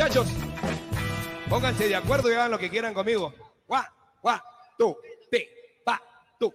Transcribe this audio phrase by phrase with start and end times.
[0.03, 0.27] muchachos,
[1.49, 3.33] pónganse de acuerdo y hagan lo que quieran conmigo.
[3.69, 3.89] Gua,
[4.21, 4.43] gua,
[4.77, 4.97] tú,
[5.31, 5.47] ti,
[5.85, 6.03] pa,
[6.41, 6.53] tú.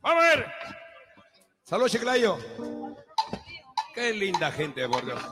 [0.00, 0.46] Vamos a ver.
[1.62, 2.36] Salud, Chiclayo.
[3.94, 5.22] Qué linda gente, por Dios.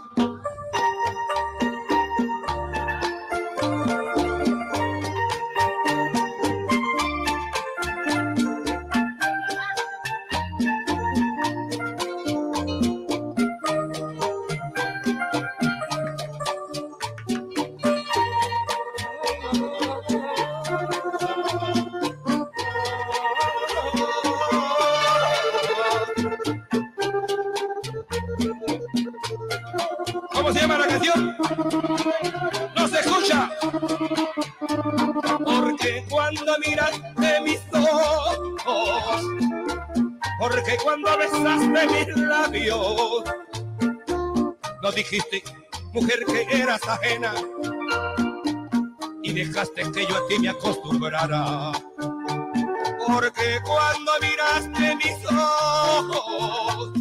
[53.07, 56.93] Porque cuando miraste mis ojos,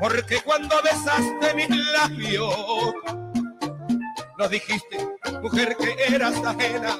[0.00, 2.94] porque cuando besaste mis labios,
[4.38, 5.06] no dijiste,
[5.40, 6.98] mujer, que eras ajena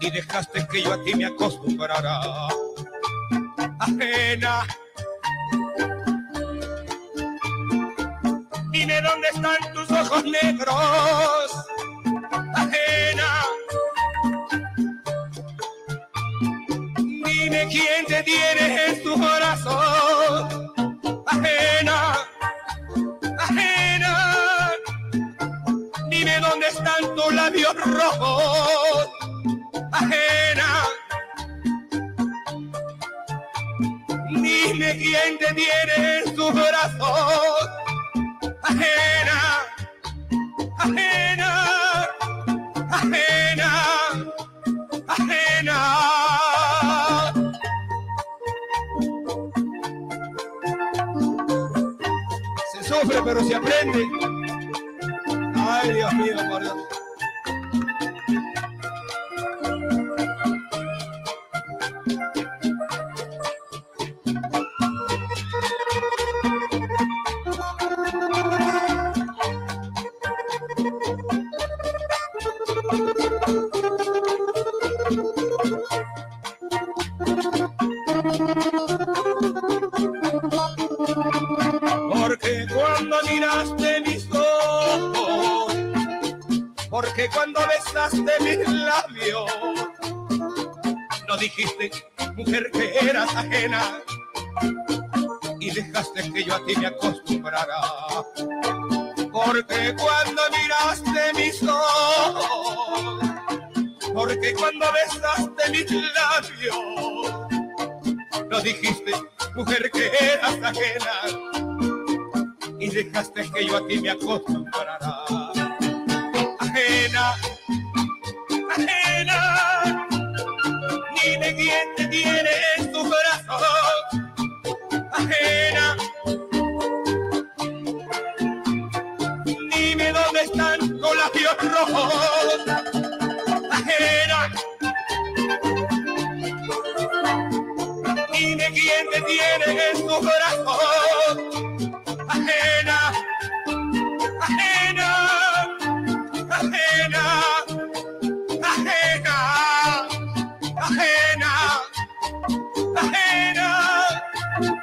[0.00, 2.20] y dejaste que yo a ti me acostumbrara.
[3.78, 4.66] Ajena.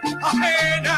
[0.03, 0.97] ajena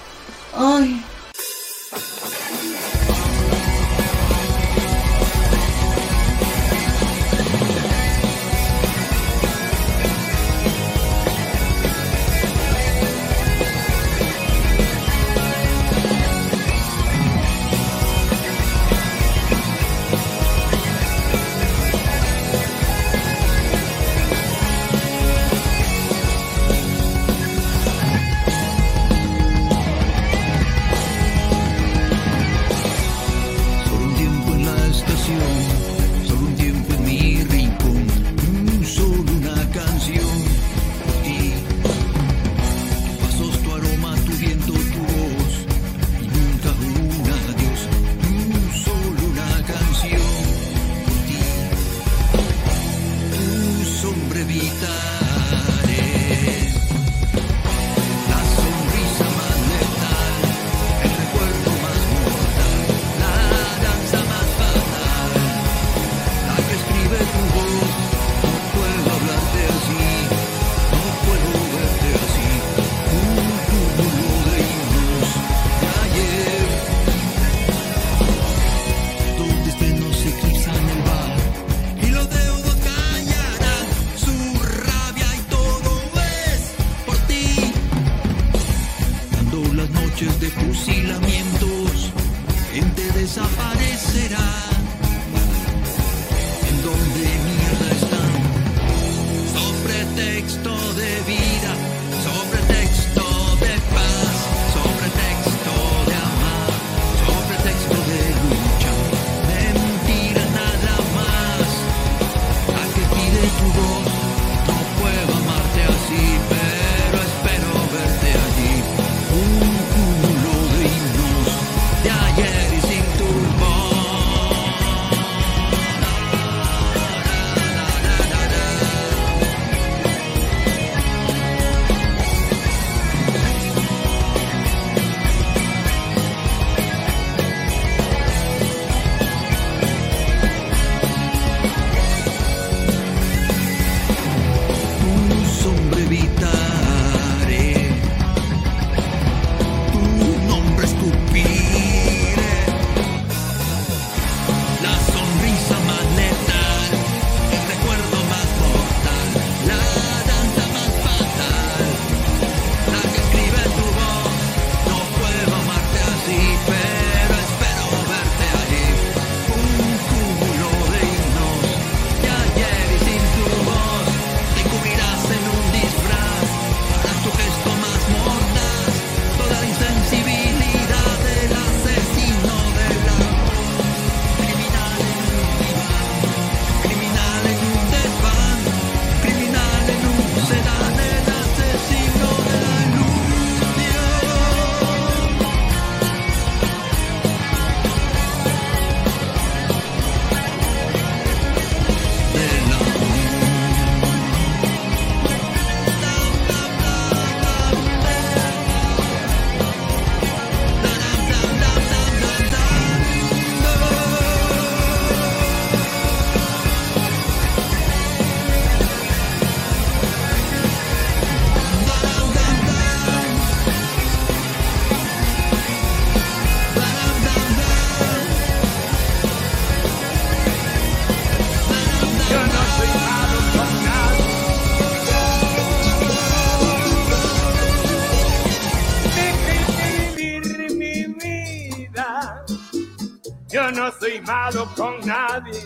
[244.41, 245.61] Malo con nadie.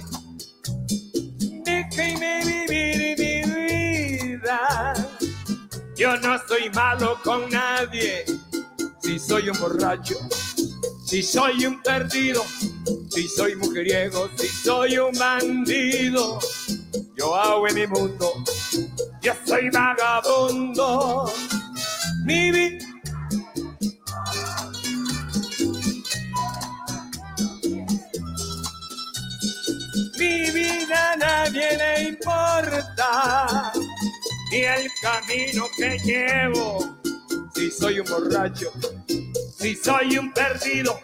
[1.65, 3.43] Déjenme vivir mi
[4.39, 4.95] vida.
[5.97, 8.25] Yo no soy malo con nadie.
[9.01, 10.17] Si soy un borracho,
[11.07, 12.43] si soy un perdido,
[13.11, 16.39] si soy mujeriego, si soy un bandido,
[17.17, 18.14] yo hago en mi mundo.
[32.75, 33.73] Importa,
[34.51, 36.99] ni el camino que llevo.
[37.55, 38.73] Si soy un borracho,
[39.59, 40.99] si soy un perdido,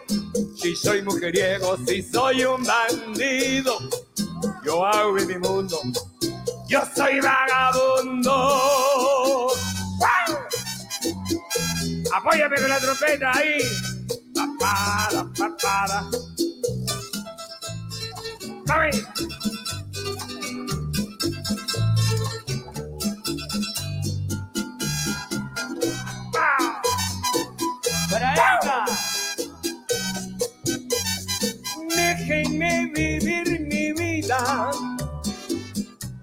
[0.55, 3.79] si soy mujeriego, si soy un bandido,
[4.65, 5.81] yo hago mi mundo,
[6.67, 8.31] yo soy vagabundo.
[9.99, 10.37] ¡Wow!
[12.13, 13.61] Apóyame con la trompeta ahí.
[14.33, 16.09] Papada, papada.
[18.65, 18.91] ¡Mami!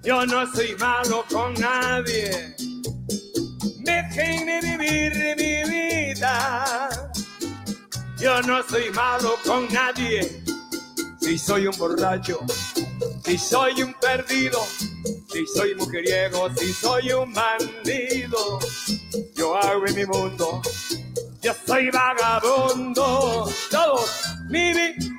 [0.09, 2.57] Yo no soy malo con nadie.
[3.81, 6.89] Déjenme vivir mi vida.
[8.19, 10.43] Yo no soy malo con nadie.
[11.21, 12.41] Si soy un borracho,
[13.23, 14.63] si soy un perdido,
[15.31, 18.61] si soy mujeriego, si soy un bandido,
[19.37, 20.63] yo hago en mi mundo.
[21.43, 23.53] Yo soy vagabundo.
[23.71, 24.11] Todos,
[24.49, 25.18] mi vida.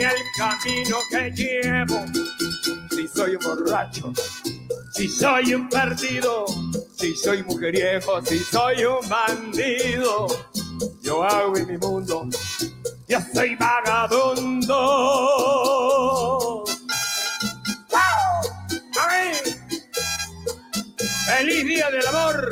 [0.00, 2.04] El camino que llevo.
[2.90, 4.12] Si soy un borracho,
[4.94, 6.46] si soy un perdido,
[6.96, 10.26] si soy mujeriego, si soy un bandido,
[11.02, 12.28] yo hago en mi mundo,
[13.08, 14.74] yo soy vagabundo.
[19.00, 19.34] ¡Amén!
[21.26, 22.50] ¡Feliz Día del Amor!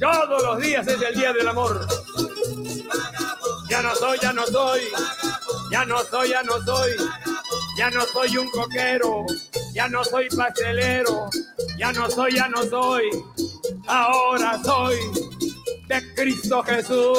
[0.00, 2.03] Todos los días es el Día del Amor.
[3.74, 4.82] Ya no soy, ya no soy,
[5.68, 6.92] ya no soy, ya no soy,
[7.76, 9.26] ya no soy un coquero,
[9.72, 11.28] ya no soy pastelero,
[11.76, 13.10] ya no soy, ya no soy,
[13.88, 14.96] ahora soy
[15.88, 17.18] de Cristo Jesús.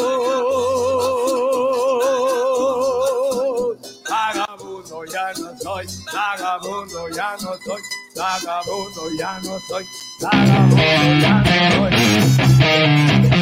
[4.10, 7.82] Vagabundo ya no soy, vagabundo ya no soy,
[8.16, 9.86] vagabundo ya no soy,
[10.22, 11.44] vagabundo ya
[11.76, 13.35] no soy.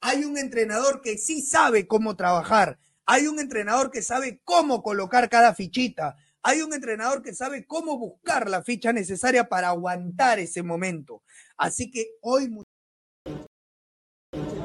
[0.00, 2.78] Hay un entrenador que sí sabe cómo trabajar.
[3.06, 6.16] Hay un entrenador que sabe cómo colocar cada fichita.
[6.42, 11.22] Hay un entrenador que sabe cómo buscar la ficha necesaria para aguantar ese momento.
[11.56, 12.50] Así que hoy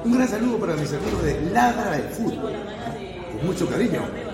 [0.04, 2.54] Un gran saludo para mis amigos de Ladra de Fútbol.
[3.44, 4.25] Mucho cariño.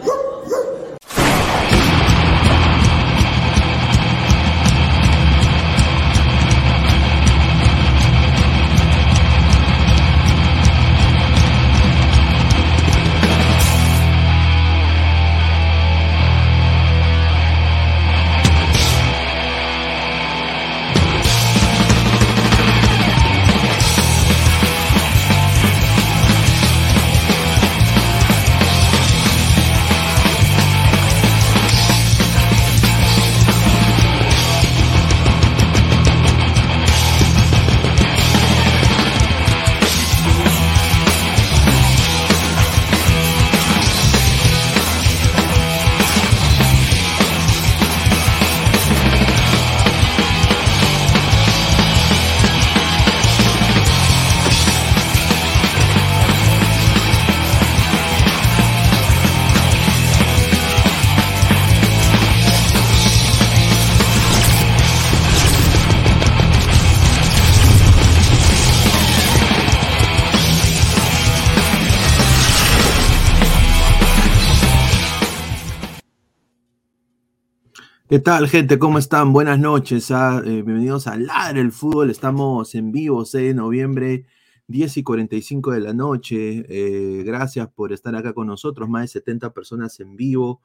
[78.11, 78.77] ¿Qué tal, gente?
[78.77, 79.31] ¿Cómo están?
[79.31, 80.11] Buenas noches.
[80.11, 82.09] ah, eh, bienvenidos a Ladre el Fútbol.
[82.09, 84.25] Estamos en vivo, 6 de noviembre,
[84.67, 86.65] 10 y 45 de la noche.
[86.67, 88.89] Eh, gracias por estar acá con nosotros.
[88.89, 90.61] Más de 70 personas en vivo.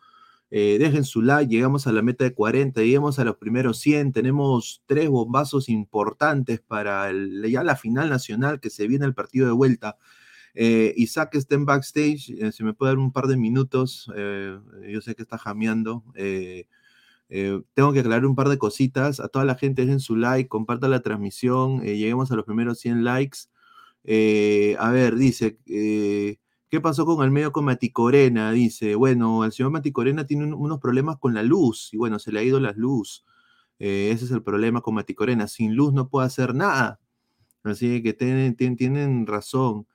[0.51, 1.49] Eh, dejen su like.
[1.49, 2.83] Llegamos a la meta de 40.
[2.83, 4.11] Llegamos a los primeros 100.
[4.13, 7.13] Tenemos tres bombazos importantes para
[7.49, 9.99] ya la final nacional que se viene el partido de vuelta.
[10.53, 12.53] Eh, Isaac está en backstage.
[12.53, 14.11] si me puede dar un par de minutos.
[14.17, 16.03] yo sé que está jameando.
[17.29, 19.21] Eh, tengo que aclarar un par de cositas.
[19.21, 22.79] A toda la gente dejen su like, compartan la transmisión, eh, lleguemos a los primeros
[22.81, 23.39] 100 likes.
[24.05, 28.53] Eh, a ver, dice, ¿qué pasó con el medio con Maticorena?
[28.53, 32.33] Dice, bueno, el señor Maticorena tiene un- unos problemas con la luz y bueno, se
[32.33, 33.25] le ha ido la luz.
[33.79, 35.49] Ese es el problema con Maticorena.
[35.49, 37.01] Sin luz no puede hacer nada.
[37.65, 39.87] Así que tienen, tienen, razón.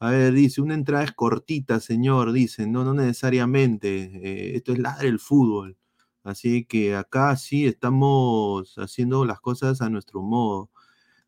[0.00, 2.32] A ver, dice, una entrada es cortita, señor.
[2.32, 4.56] Dice, no, no necesariamente.
[4.56, 5.76] esto es ladre el fútbol.
[6.24, 10.70] Así que acá sí estamos haciendo las cosas a nuestro modo.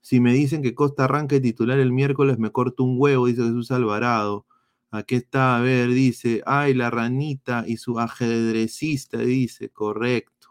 [0.02, 3.42] Si me dicen que Costa arranca de titular el miércoles, me corto un huevo, dice
[3.44, 4.46] Jesús Alvarado.
[4.90, 10.48] Aquí está, a ver, dice, ay, la ranita y su ajedrecista, dice, correcto.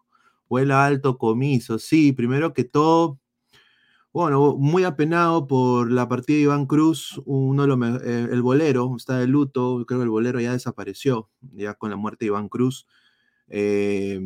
[0.50, 3.20] Vuela alto comiso, sí, primero que todo,
[4.14, 8.94] bueno, muy apenado por la partida de Iván Cruz, uno de los eh, el bolero,
[8.98, 12.50] está de luto, creo que el bolero ya desapareció, ya con la muerte de Iván
[12.50, 12.88] Cruz.
[13.54, 14.20] Eh,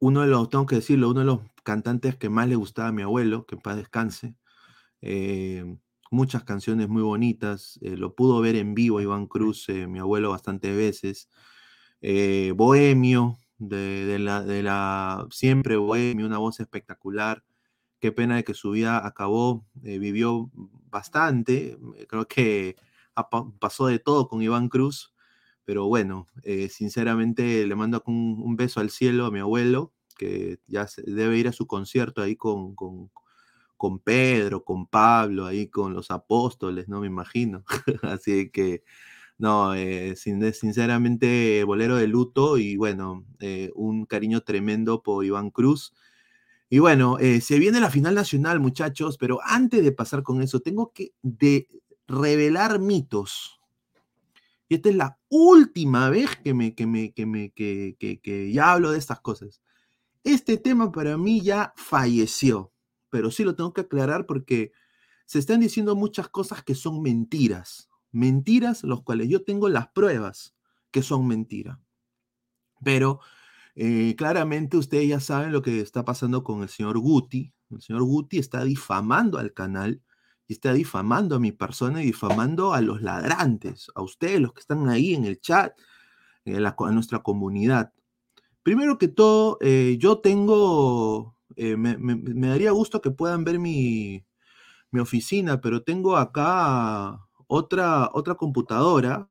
[0.00, 2.92] uno de los, tengo que decirlo, uno de los cantantes que más le gustaba a
[2.92, 4.34] mi abuelo, que en paz descanse.
[5.02, 5.64] eh,
[6.10, 7.78] muchas canciones muy bonitas.
[7.82, 11.28] eh, lo pudo ver en vivo Iván Cruz, eh, mi abuelo, bastantes veces.
[12.02, 17.44] Eh, bohemio, de, de la, de la siempre bohemio, una voz espectacular.
[18.00, 20.50] Qué pena de que su vida acabó, vivió
[20.90, 21.78] bastante.
[22.08, 22.76] Creo que
[23.60, 25.12] pasó de todo con Iván Cruz.
[25.68, 30.86] Pero bueno, eh, sinceramente le mando un, beso al cielo a mi abuelo, que ya
[30.88, 33.10] se- debe ir a su concierto ahí con, con,
[33.76, 37.00] con Pedro, con Pablo, ahí con los apóstoles, ¿no?
[37.02, 37.64] Me imagino.
[38.02, 38.82] Así que,
[39.38, 45.50] no, eh, sin- sinceramente, bolero de luto y bueno, eh, un cariño tremendo por Iván
[45.50, 45.94] Cruz.
[46.70, 50.92] Y bueno, se viene la final nacional, muchachos, pero antes de pasar con eso, tengo
[50.92, 51.68] que de
[52.06, 53.57] revelar mitos.
[54.68, 58.52] Y esta es la última vez que me, que me, que me, que, que, que
[58.52, 59.62] ya hablo de estas cosas.
[60.24, 62.72] Este tema para mí ya falleció,
[63.08, 64.72] pero sí lo tengo que aclarar porque
[65.26, 67.88] se están diciendo muchas cosas que son mentiras.
[68.10, 70.54] Mentiras, los cuales yo tengo las pruebas
[70.90, 71.78] que son mentiras.
[72.82, 73.20] Pero
[73.74, 77.52] eh, claramente ustedes ya saben lo que está pasando con el señor Guti.
[77.70, 80.02] El señor Guti está difamando al canal
[80.48, 84.60] y está difamando a mi persona y difamando a los ladrantes, a ustedes, los que
[84.60, 85.74] están ahí en el chat,
[86.44, 87.92] en nuestra comunidad.
[88.62, 91.96] Primero que todo, eh, yo tengo, eh, me,
[92.48, 94.24] daría gusto que puedan ver mi,
[94.92, 99.28] mi oficina, pero tengo acá otra, otra computadora.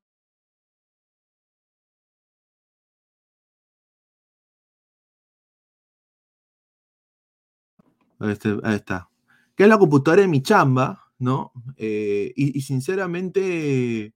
[8.20, 9.10] Este- ahí está.
[9.56, 11.52] Que es la computadora de mi chamba, ¿no?
[11.78, 14.14] Eh, y, sinceramente,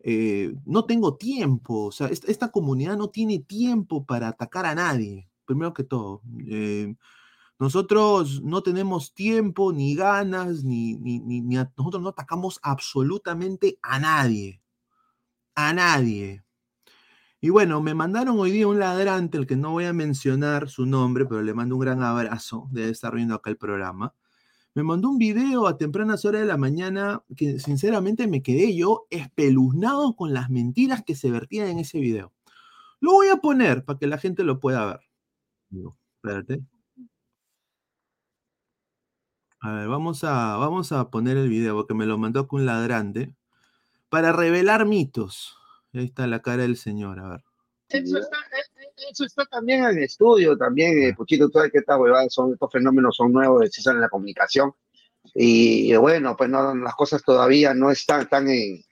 [0.00, 1.86] eh, no tengo tiempo.
[1.86, 6.22] O sea, esta, comunidad no tiene tiempo para atacar a nadie, primero que todo.
[6.46, 6.94] Eh,
[7.58, 10.96] nosotros no tenemos tiempo, ni ganas, ni,
[11.76, 14.62] nosotros no atacamos absolutamente a nadie.
[15.54, 16.44] A nadie.
[17.42, 20.86] Y bueno, me mandaron hoy día un ladrante, el que no voy a mencionar su
[20.86, 24.14] nombre, pero le mando un gran abrazo, debe estar viendo acá el programa.
[24.74, 29.06] Me mandó un video a tempranas horas de la mañana que sinceramente me quedé yo
[29.10, 32.32] espeluznado con las mentiras que se vertían en ese video.
[33.00, 35.00] Lo voy a poner para que la gente lo pueda ver.
[35.70, 36.62] No, espérate.
[39.60, 43.34] A ver, vamos a, vamos a poner el video porque me lo mandó con ladrante
[44.08, 45.56] para revelar mitos.
[45.92, 47.44] Ahí está la cara del señor, a ver.
[49.10, 52.52] Eso está, también en el estudio, también, eh, Puchito, tú sabes que estas huevadas son,
[52.52, 54.72] estos fenómenos son nuevos, usan en la comunicación.
[55.34, 58.82] Y, bueno, pues no, las cosas todavía no están tan en.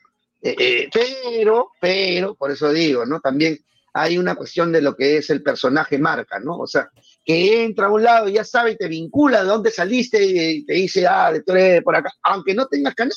[0.43, 3.21] eh, eh, pero, pero, por eso digo, ¿no?
[3.21, 3.59] También
[3.95, 6.59] hay una cuestión de lo que es el personaje marca, ¿no?
[6.59, 6.91] O sea,
[7.25, 10.65] que entra a un lado y ya sabe y te vincula de dónde saliste y
[10.65, 13.13] te dice, ah, tú eres por acá, aunque no tengas canal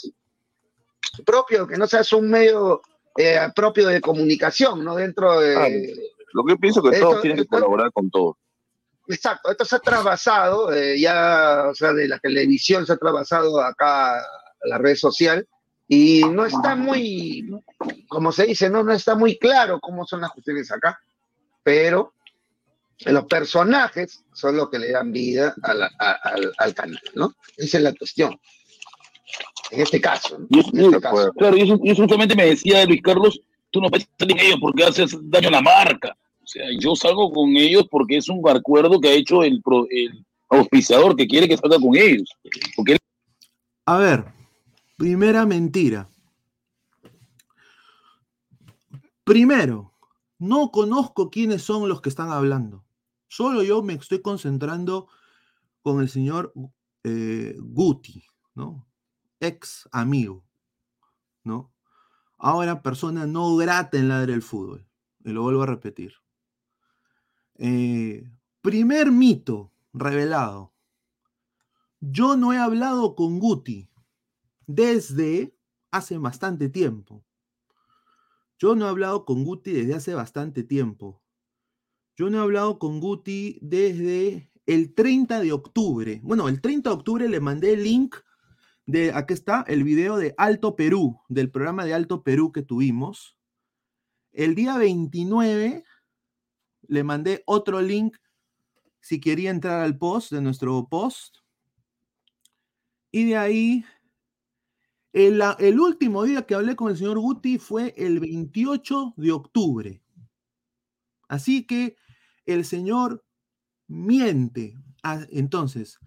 [1.25, 2.81] propio, que no seas un medio
[3.17, 4.95] eh, propio de comunicación, ¿no?
[4.95, 6.10] Dentro de.
[6.33, 8.35] Lo que yo pienso que Esto- todos tienen que esto- colaborar con todos.
[9.07, 13.59] Exacto, esto se ha trasvasado, eh, ya, o sea, de la televisión se ha trasvasado
[13.61, 14.23] acá a
[14.65, 15.45] la red social
[15.87, 17.49] y no está muy,
[18.07, 20.99] como se dice, no, no está muy claro cómo son las cuestiones acá,
[21.63, 22.13] pero
[23.03, 27.33] Los personajes son los que le dan vida a la- a- al, al canal, ¿no?
[27.57, 28.39] Esa es la cuestión.
[29.71, 31.33] En este caso, este caso.
[31.33, 33.41] claro, y eso, y eso justamente me decía Luis Carlos,
[33.71, 36.15] tú no puedes estar en ellos porque haces daño a la marca.
[36.43, 39.61] O sea, yo salgo con ellos porque es un acuerdo que ha hecho el,
[40.49, 42.29] auspiciador que quiere que salga con ellos.
[43.85, 44.25] A ver,
[44.97, 46.09] primera mentira.
[49.23, 49.93] Primero,
[50.39, 52.83] no conozco quiénes son los que están hablando.
[53.29, 55.07] Solo yo me estoy concentrando
[55.81, 56.53] con el señor
[57.03, 58.85] eh, Guti, ¿no?
[59.39, 60.43] Ex amigo,
[61.43, 61.71] ¿no?
[62.43, 64.87] Ahora persona no grata en la del fútbol.
[65.23, 66.15] Y lo vuelvo a repetir.
[67.59, 68.27] Eh,
[68.61, 70.73] primer mito revelado.
[71.99, 73.91] Yo no he hablado con Guti
[74.65, 75.55] desde
[75.91, 77.23] hace bastante tiempo.
[78.57, 81.21] Yo no he hablado con Guti desde hace bastante tiempo.
[82.15, 86.19] Yo no he hablado con Guti desde el 30 de octubre.
[86.23, 88.15] Bueno, el 30 de octubre le mandé el link
[88.85, 93.37] de, aquí está, el video de Alto Perú, del programa de Alto Perú que tuvimos.
[94.31, 95.83] El día 29
[96.87, 98.17] le mandé otro link
[98.99, 101.37] si quería entrar al post de nuestro post.
[103.11, 103.85] Y de ahí,
[105.11, 110.03] el, el último día que hablé con el señor Guti fue el 28 de octubre.
[111.27, 111.95] Así que
[112.45, 113.23] el señor
[113.87, 114.75] miente.
[115.03, 115.99] Ah, Entonces,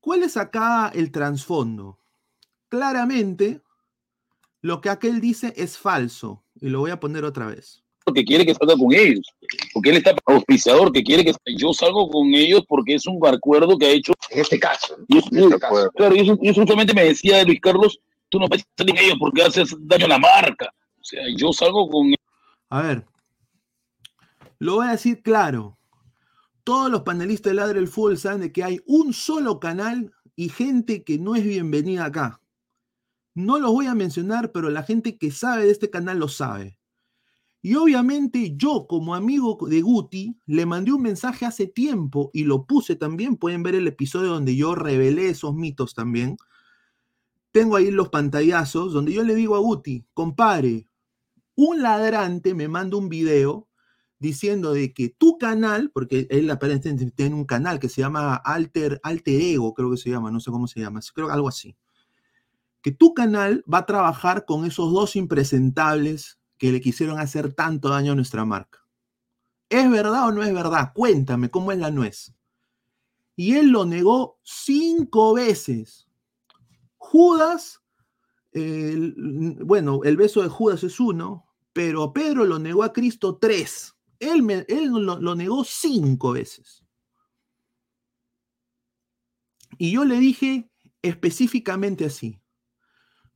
[0.00, 2.00] ¿cuál es acá el trasfondo?
[2.68, 3.60] Claramente,
[4.62, 6.42] lo que aquel dice es falso.
[6.60, 7.82] Y lo voy a poner otra vez.
[8.14, 9.26] que quiere que salga con ellos.
[9.72, 13.76] Porque él está auspiciador que quiere que yo salgo con ellos porque es un acuerdo
[13.78, 14.12] que ha hecho.
[14.30, 15.04] En este caso, ¿no?
[15.08, 15.90] Y eso, En este caso.
[15.94, 18.96] claro, y eso, y eso justamente me decía Luis Carlos, tú no puedes estar en
[18.96, 20.72] ellos porque haces daño a la marca.
[21.00, 22.12] O sea, yo salgo con
[22.70, 23.04] A ver,
[24.58, 25.78] lo voy a decir claro.
[26.64, 30.48] Todos los panelistas de Ladre el Fútbol saben de que hay un solo canal y
[30.48, 32.40] gente que no es bienvenida acá.
[33.36, 36.78] No los voy a mencionar, pero la gente que sabe de este canal lo sabe.
[37.60, 42.64] Y obviamente yo, como amigo de Guti, le mandé un mensaje hace tiempo y lo
[42.64, 43.36] puse también.
[43.36, 46.38] Pueden ver el episodio donde yo revelé esos mitos también.
[47.52, 50.88] Tengo ahí los pantallazos donde yo le digo a Guti, compadre,
[51.54, 53.68] un ladrante me manda un video
[54.18, 58.98] diciendo de que tu canal, porque él aparentemente tiene un canal que se llama Alter,
[59.02, 61.76] Alter Ego, creo que se llama, no sé cómo se llama, creo que algo así.
[62.86, 67.88] Que tu canal va a trabajar con esos dos impresentables que le quisieron hacer tanto
[67.88, 68.86] daño a nuestra marca.
[69.68, 70.92] ¿Es verdad o no es verdad?
[70.94, 72.32] Cuéntame cómo es la nuez.
[73.34, 76.06] Y él lo negó cinco veces.
[76.96, 77.82] Judas,
[78.54, 83.96] bueno, el beso de Judas es uno, pero Pedro lo negó a Cristo tres.
[84.20, 86.84] Él, él lo negó cinco veces.
[89.76, 90.70] Y yo le dije
[91.02, 92.40] específicamente así.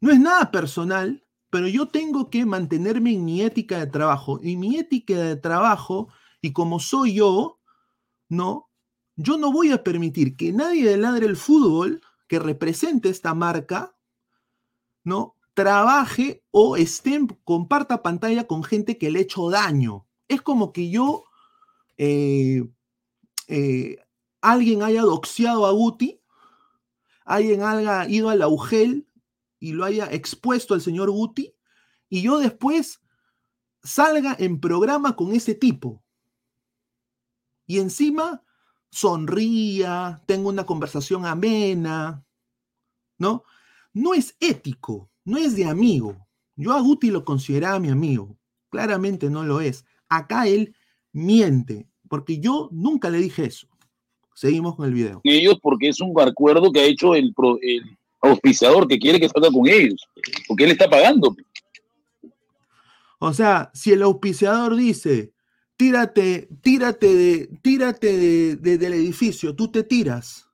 [0.00, 4.40] No es nada personal, pero yo tengo que mantenerme en mi ética de trabajo.
[4.42, 6.08] Y mi ética de trabajo,
[6.40, 7.60] y como soy yo,
[8.28, 8.70] ¿no?
[9.16, 13.94] Yo no voy a permitir que nadie Ladre el Fútbol que represente esta marca,
[15.04, 15.36] ¿no?
[15.52, 20.06] Trabaje o esté, comparta pantalla con gente que le ha hecho daño.
[20.28, 21.24] Es como que yo,
[21.98, 22.64] eh,
[23.48, 23.98] eh,
[24.40, 26.22] alguien haya doxiado a Guti,
[27.24, 29.09] alguien haya ido al Augel
[29.60, 31.54] y lo haya expuesto al señor Guti,
[32.08, 33.00] y yo después
[33.82, 36.02] salga en programa con ese tipo.
[37.66, 38.42] Y encima
[38.90, 42.24] sonría, tengo una conversación amena,
[43.18, 43.44] ¿no?
[43.92, 46.26] No es ético, no es de amigo.
[46.56, 48.36] Yo a Guti lo consideraba mi amigo,
[48.70, 49.84] claramente no lo es.
[50.08, 50.74] Acá él
[51.12, 53.68] miente, porque yo nunca le dije eso.
[54.34, 55.20] Seguimos con el video.
[55.22, 59.28] ellos porque es un acuerdo que ha hecho el, pro- el auspiciador que quiere que
[59.28, 60.06] salga con ellos.
[60.48, 61.34] Porque él está pagando.
[63.18, 65.32] O sea, si el auspiciador dice,
[65.76, 70.46] tírate, tírate, de, tírate de- de- del edificio, tú te tiras.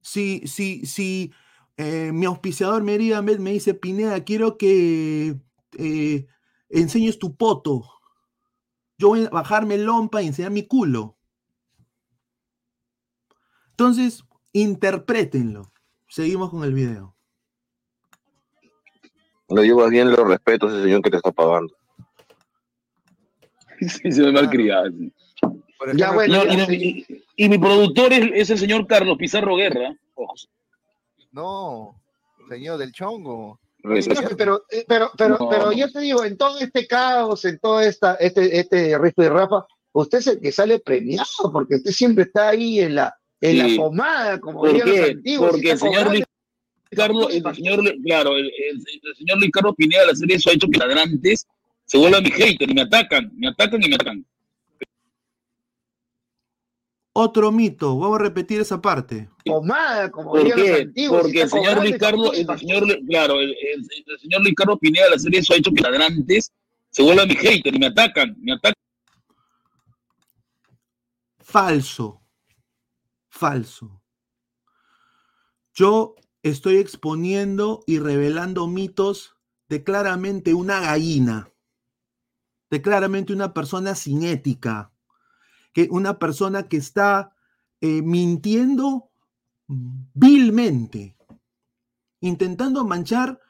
[0.00, 1.32] Si, si, si
[1.76, 5.36] eh, mi auspiciador Mérida Med me dice, Pineda, quiero que
[5.78, 6.26] eh,
[6.68, 7.88] enseñes tu poto.
[8.98, 11.16] Yo voy a bajarme el lompa y enseñar mi culo.
[13.70, 15.72] Entonces, interprétenlo.
[16.08, 17.14] Seguimos con el video.
[19.48, 21.74] Lo llevas bien, lo respeto a ese señor que te está pagando.
[23.80, 24.90] Sí, se ve mal criado.
[25.96, 29.92] Ya, bueno, y, ya, y- y mi productor es, es el señor Carlos Pizarro Guerra.
[30.14, 30.34] Ojo.
[31.32, 32.00] No,
[32.48, 33.58] señor del chongo.
[33.82, 35.48] Pero, eh, pero, pero, No.
[35.48, 39.26] pero yo te digo, en todo este caos, en todo esta, este, este riff y
[39.28, 43.12] Rafa, usted es el que sale premiado, porque usted siempre está ahí en la,
[43.42, 43.76] en Sí.
[43.76, 45.10] la pomada, como ¿Por dirían los qué?
[45.12, 45.50] antiguos.
[45.50, 46.08] Porque el señor.
[46.10, 46.24] Luis
[46.90, 50.52] Carlos, el señor, claro, el, el- el señor Luis Carlos Pineda al hacer eso ha
[50.54, 51.46] hecho que ladrantes
[51.84, 54.26] se vuelvan mi hater y me atacan, me atacan y me atacan.
[57.14, 59.28] Otro mito, vamos a repetir esa parte.
[59.44, 60.82] Pomada, como ¿Por dirían los qué?
[60.82, 61.22] antiguos.
[61.22, 65.06] Porque el señor Luis Carlos, el señor, claro, el, el- el señor Luis Carlos Pineda
[65.08, 66.50] al hacer eso ha hecho que ladrantes
[66.90, 68.74] se vuelvan mi hater y me atacan, me atacan.
[71.40, 72.21] Falso.
[73.32, 74.02] Falso.
[75.72, 79.38] Yo estoy exponiendo y revelando mitos
[79.70, 81.50] de claramente una gallina,
[82.68, 84.92] de claramente una persona sin ética,
[85.72, 87.34] que una persona que está
[87.80, 89.10] eh, mintiendo
[89.66, 91.16] vilmente,
[92.20, 93.40] intentando manchar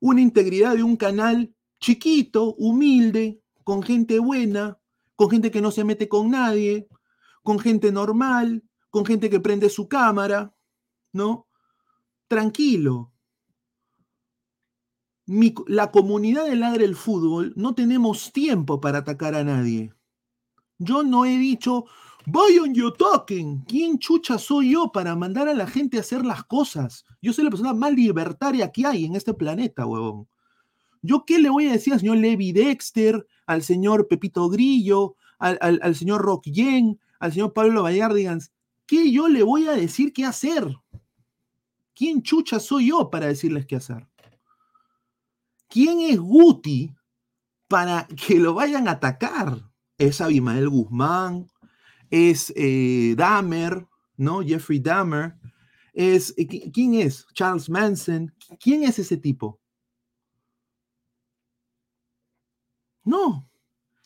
[0.00, 4.76] una integridad de un canal chiquito, humilde, con gente buena,
[5.14, 6.88] con gente que no se mete con nadie,
[7.44, 8.64] con gente normal,
[8.94, 10.54] con gente que prende su cámara,
[11.12, 11.48] ¿no?
[12.28, 13.12] Tranquilo.
[15.66, 19.92] La comunidad de Ladre el Fútbol no tenemos tiempo para atacar a nadie.
[20.78, 21.86] Yo no he dicho,
[22.24, 23.64] vayan y ataquen.
[23.64, 27.04] ¿Quién chucha soy yo para mandar a la gente a hacer las cosas?
[27.20, 30.28] Yo soy la persona más libertaria que hay en este planeta, huevón.
[31.02, 35.96] ¿Yo qué le voy a decir al señor Levi Dexter, al señor Pepito Grillo, al
[35.96, 38.52] señor Rock Yen, al señor Pablo Vallardigans?
[38.86, 40.66] ¿Qué yo le voy a decir qué hacer?
[41.94, 44.06] ¿Quién chucha soy yo para decirles qué hacer?
[45.68, 46.94] ¿Quién es Guti
[47.68, 49.58] para que lo vayan a atacar?
[49.96, 51.46] Es Abimael Guzmán,
[52.10, 54.40] es eh, Dahmer, ¿no?
[54.42, 55.36] Jeffrey Dahmer,
[55.92, 57.26] es, eh, ¿qui- ¿quién es?
[57.32, 58.34] Charles Manson.
[58.60, 59.60] ¿Quién es ese tipo?
[63.04, 63.48] No.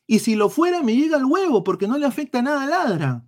[0.06, 3.27] Y si lo fuera, me llega el huevo porque no le afecta nada a Ladra.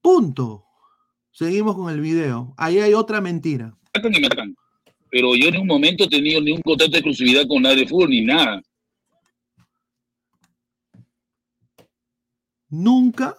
[0.00, 0.64] Punto.
[1.30, 2.54] Seguimos con el video.
[2.56, 3.76] Ahí hay otra mentira.
[5.10, 7.88] Pero yo en un momento he tenido ni un contrato de exclusividad con nadie de
[7.88, 8.62] fútbol ni nada.
[12.68, 13.36] Nunca,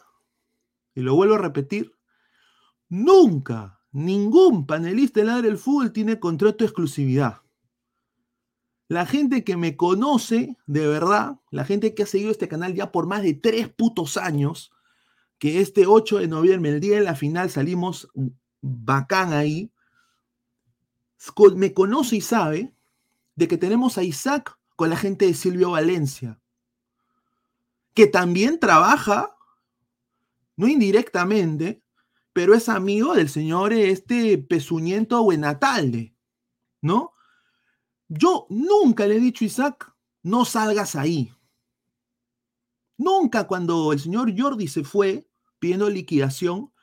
[0.93, 1.93] y lo vuelvo a repetir,
[2.89, 7.41] nunca ningún panelista de Ladra el Fútbol tiene contrato de exclusividad.
[8.89, 12.91] La gente que me conoce de verdad, la gente que ha seguido este canal ya
[12.91, 14.73] por más de tres putos años,
[15.41, 18.07] que este 8 de noviembre, el día de la final, salimos
[18.61, 19.71] bacán ahí,
[21.55, 22.75] me conoce y sabe
[23.35, 26.39] de que tenemos a Isaac con la gente de Silvio Valencia,
[27.95, 29.35] que también trabaja,
[30.57, 31.81] no indirectamente,
[32.33, 36.13] pero es amigo del señor este pezuñento Buenatalde,
[36.81, 37.13] ¿no?
[38.09, 41.33] Yo nunca le he dicho Isaac, no salgas ahí.
[42.95, 45.27] Nunca cuando el señor Jordi se fue
[45.61, 46.73] pidiendo liquidación,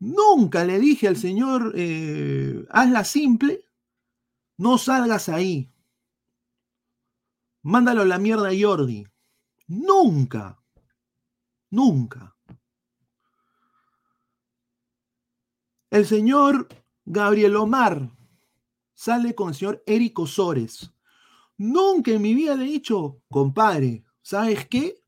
[0.00, 3.64] nunca le dije al señor, eh, hazla simple,
[4.58, 5.70] no salgas ahí.
[7.62, 9.06] Mándalo a la mierda a Jordi.
[9.68, 10.60] Nunca.
[11.70, 12.36] Nunca.
[15.90, 16.68] El señor
[17.04, 18.10] Gabriel Omar
[18.92, 20.90] sale con el señor Eric Osores.
[21.58, 25.00] Nunca en mi vida le he dicho, compadre, ¿sabes qué?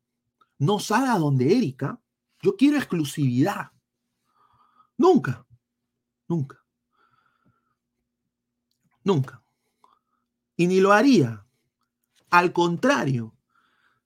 [0.57, 2.01] No salga donde Erika.
[2.41, 3.71] Yo quiero exclusividad.
[4.97, 5.45] Nunca.
[6.27, 6.63] Nunca.
[9.03, 9.43] Nunca.
[10.55, 11.45] Y ni lo haría.
[12.29, 13.35] Al contrario,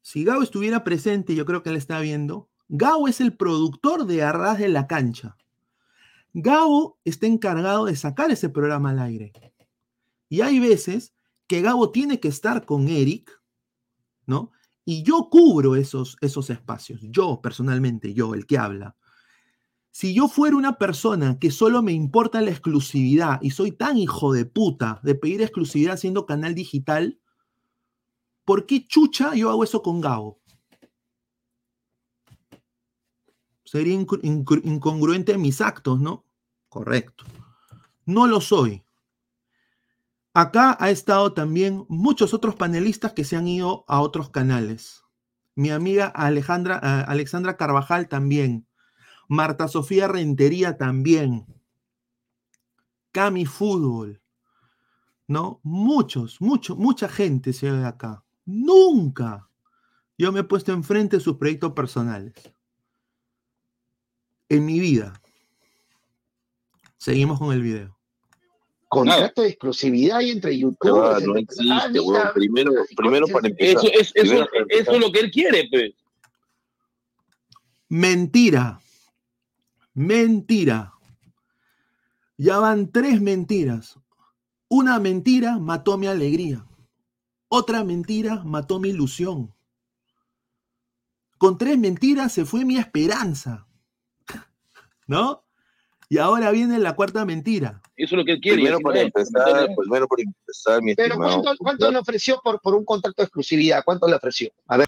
[0.02, 4.24] si Gao estuviera presente, yo creo que él está viendo, Gao es el productor de
[4.24, 5.38] Arras de la Cancha.
[6.34, 9.32] Gabo está encargado de sacar ese programa al aire.
[10.30, 11.14] Y hay veces
[11.48, 13.40] que Gabo tiene que estar con Eric,
[14.26, 14.52] ¿no?
[14.86, 17.02] Y yo cubro esos, esos espacios.
[17.04, 18.96] Yo, personalmente, yo, el que habla.
[19.92, 24.34] Si yo fuera una persona que solo me importa la exclusividad y soy tan hijo
[24.34, 27.20] de puta de pedir exclusividad siendo canal digital,
[28.44, 30.42] ¿por qué chucha yo hago eso con Gabo?
[33.64, 36.26] Sería incongruente en mis actos, ¿no?
[36.70, 37.26] Correcto.
[38.06, 38.84] No lo soy.
[40.34, 45.04] Acá ha estado también muchos otros panelistas que se han ido a otros canales.
[45.56, 48.68] Mi amiga Alejandra, ah, Alexandra Carvajal también.
[49.28, 51.46] Marta Sofía Rentería también.
[53.12, 54.22] Cami Fútbol.
[55.28, 55.60] ¿No?
[55.64, 58.24] Muchos, mucho, mucha gente se ve acá.
[58.46, 59.50] Nunca
[60.18, 62.34] yo me he puesto enfrente de sus proyectos personales.
[64.50, 65.22] En mi vida.
[66.98, 67.93] Seguimos con el video.
[68.94, 71.16] Contrato de exclusividad hay entre Pero, youtubers.
[71.16, 72.34] ah, no existe, Ah, weón.
[72.34, 73.78] Primero, primero para empezar.
[73.86, 75.00] Eso es, eso, primero para eso es empezar.
[75.02, 75.94] lo que él quiere, pues.
[77.90, 78.80] Mentira.
[79.94, 80.94] Mentira.
[82.38, 84.00] Ya van tres mentiras.
[84.70, 86.66] Una mentira mató mi alegría.
[87.48, 89.54] Otra mentira mató mi ilusión.
[91.38, 93.68] Con tres mentiras se fue mi esperanza.
[95.08, 95.43] ¿No?
[96.10, 97.82] Y ahora viene la cuarta mentira.
[97.96, 98.58] Eso es lo que él quiere.
[98.58, 101.42] Primero para empezar, primero para empezar, mi Pero estimado.
[101.42, 103.84] ¿cuánto, cuánto le ofreció por, por un contrato de exclusividad?
[103.84, 104.52] ¿Cuánto le ofreció?
[104.68, 104.88] A ver,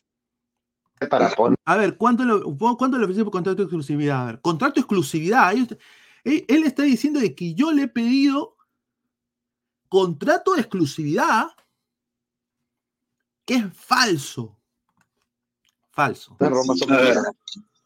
[1.10, 1.58] para poner.
[1.66, 4.22] A ver, ¿cuánto le, cuánto le ofrecí por contrato de exclusividad?
[4.22, 5.54] A ver, contrato de exclusividad.
[5.54, 5.78] Él,
[6.24, 8.56] él está diciendo de que yo le he pedido
[9.90, 11.48] contrato de exclusividad
[13.46, 14.58] que es falso.
[15.92, 16.36] Falso.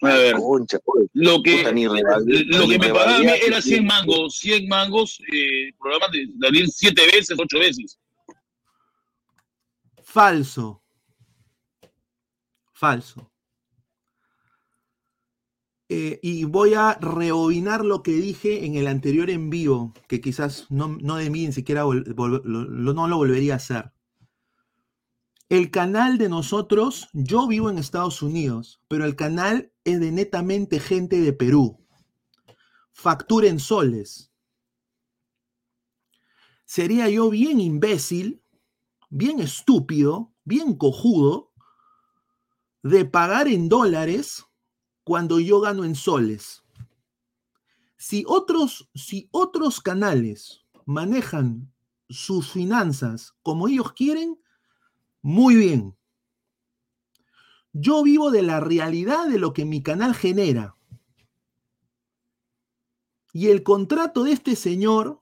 [0.01, 0.35] A ver.
[0.35, 1.07] Concha, pues.
[1.13, 3.87] Lo que, Puta, lo ni que me pagaban revalía era que 100 tiene.
[3.87, 7.99] mangos, 100 mangos, eh, programa de salir 7 veces, 8 veces.
[10.03, 10.81] Falso.
[12.73, 13.31] Falso.
[15.91, 20.67] Eh, y voy a rebobinar lo que dije en el anterior en vivo, que quizás
[20.69, 23.91] no, no de mí ni siquiera vol- vol- lo- lo- no lo volvería a hacer.
[25.49, 30.79] El canal de nosotros, yo vivo en Estados Unidos, pero el canal es de netamente
[30.79, 31.79] gente de Perú.
[32.91, 34.31] Factura en soles.
[36.65, 38.43] Sería yo bien imbécil,
[39.09, 41.51] bien estúpido, bien cojudo,
[42.83, 44.45] de pagar en dólares
[45.03, 46.63] cuando yo gano en soles.
[47.97, 51.73] Si otros, si otros canales manejan
[52.07, 54.39] sus finanzas como ellos quieren,
[55.21, 55.98] muy bien.
[57.73, 60.75] Yo vivo de la realidad de lo que mi canal genera.
[63.31, 65.21] Y el contrato de este señor,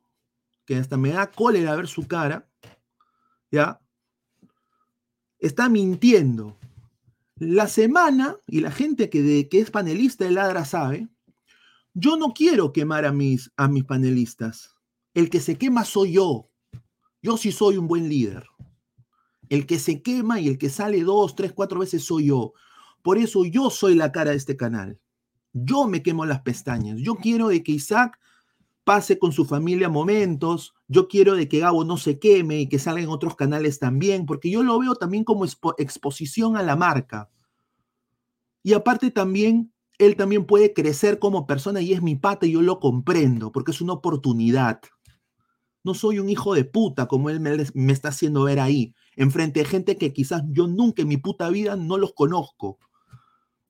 [0.66, 2.50] que hasta me da cólera ver su cara,
[3.52, 3.82] ¿ya?
[5.40, 6.58] Está mintiendo.
[7.36, 11.08] La semana, y la gente que, de- que es panelista de Ladra sabe,
[11.94, 14.76] yo no quiero quemar a mis, a mis panelistas.
[15.14, 16.50] El que se quema soy yo.
[17.22, 18.48] Yo sí soy un buen líder.
[19.50, 22.54] El que se quema y el que sale dos, tres, cuatro veces soy yo.
[23.02, 25.00] Por eso yo soy la cara de este canal.
[25.54, 26.98] Yo me quemo las pestañas.
[27.00, 28.20] Yo quiero de que Isaac
[28.84, 30.74] pase con su familia momentos.
[30.88, 34.26] Yo quiero de que Gabo no se queme y que salga en otros canales también,
[34.26, 37.30] porque yo lo veo también como expo- exposición a la marca.
[38.64, 42.62] Y aparte también, él también puede crecer como persona y es mi pata y yo
[42.62, 44.82] lo comprendo, porque es una oportunidad.
[45.88, 49.66] No soy un hijo de puta como él me, está haciendo ver ahí, enfrente de
[49.66, 52.78] gente que quizás yo nunca en mi puta vida no los conozco.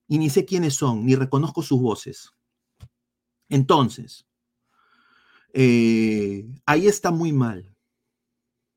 [0.08, 2.34] Y ni sé quiénes son, ni reconozco sus voces.
[3.50, 4.26] Entonces,
[5.54, 7.72] eh, ahí está muy mal.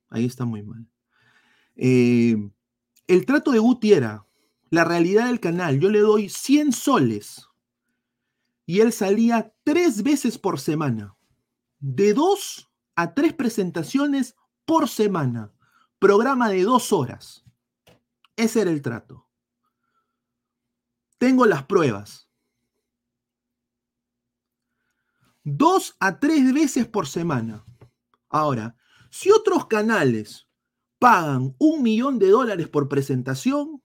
[0.09, 0.87] Ahí está muy mal.
[1.75, 2.37] Eh,
[3.07, 4.23] el trato de Guti era
[4.69, 5.79] la realidad del canal.
[5.79, 7.47] Yo le doy 100 soles
[8.67, 11.17] y él salía tres veces por semana.
[11.79, 14.35] De dos a tres presentaciones
[14.65, 15.51] por semana.
[15.99, 17.43] Programa de dos horas.
[18.35, 19.27] Ese era el trato.
[21.17, 22.27] Tengo las pruebas.
[25.43, 27.65] Dos a tres veces por semana.
[28.29, 28.75] Ahora,
[29.09, 30.47] si otros canales
[30.99, 33.81] pagan un millón de dólares por presentación,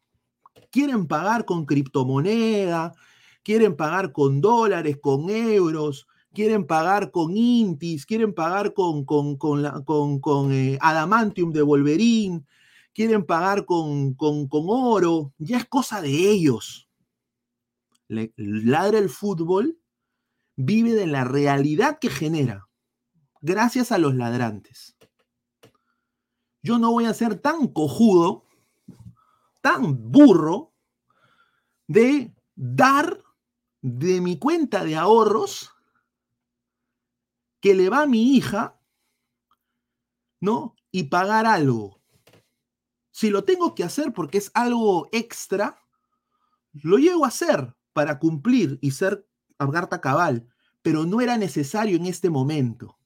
[0.71, 2.95] quieren pagar con criptomoneda,
[3.43, 6.07] quieren pagar con dólares, con euros,
[6.37, 11.63] quieren pagar con Intis, quieren pagar con, con, con, la- con- con, eh, Adamantium de
[11.63, 12.45] Wolverine,
[12.93, 16.91] quieren pagar con, con- con oro, ya es cosa de ellos.
[18.09, 19.79] Le- ladra el fútbol,
[20.57, 22.69] vive de la realidad que genera,
[23.41, 24.95] gracias a los ladrantes.
[26.63, 28.45] Yo no voy a ser tan cojudo,
[29.63, 30.75] tan burro,
[31.89, 33.23] de dar
[33.81, 35.71] de mi cuenta de ahorros
[37.67, 38.79] que le va a mi hija,
[40.41, 40.77] ¿no?
[40.93, 42.01] Y pagar algo.
[43.11, 45.83] Si lo tengo que hacer porque es algo extra,
[46.75, 49.27] lo llego a hacer para cumplir y ser
[49.59, 50.47] Agarta cabal,
[50.83, 53.01] pero no era necesario en este momento.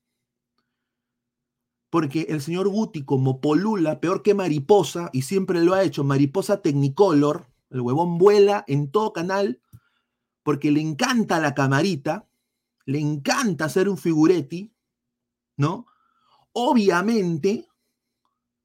[1.88, 6.60] Porque el señor Guti, como polula, peor que mariposa, y siempre lo ha hecho, mariposa
[6.60, 9.62] Technicolor, el huevón vuela en todo canal,
[10.42, 12.29] porque le encanta la camarita,
[12.90, 14.74] le encanta hacer un figuretti,
[15.56, 15.86] ¿no?
[16.52, 17.68] Obviamente,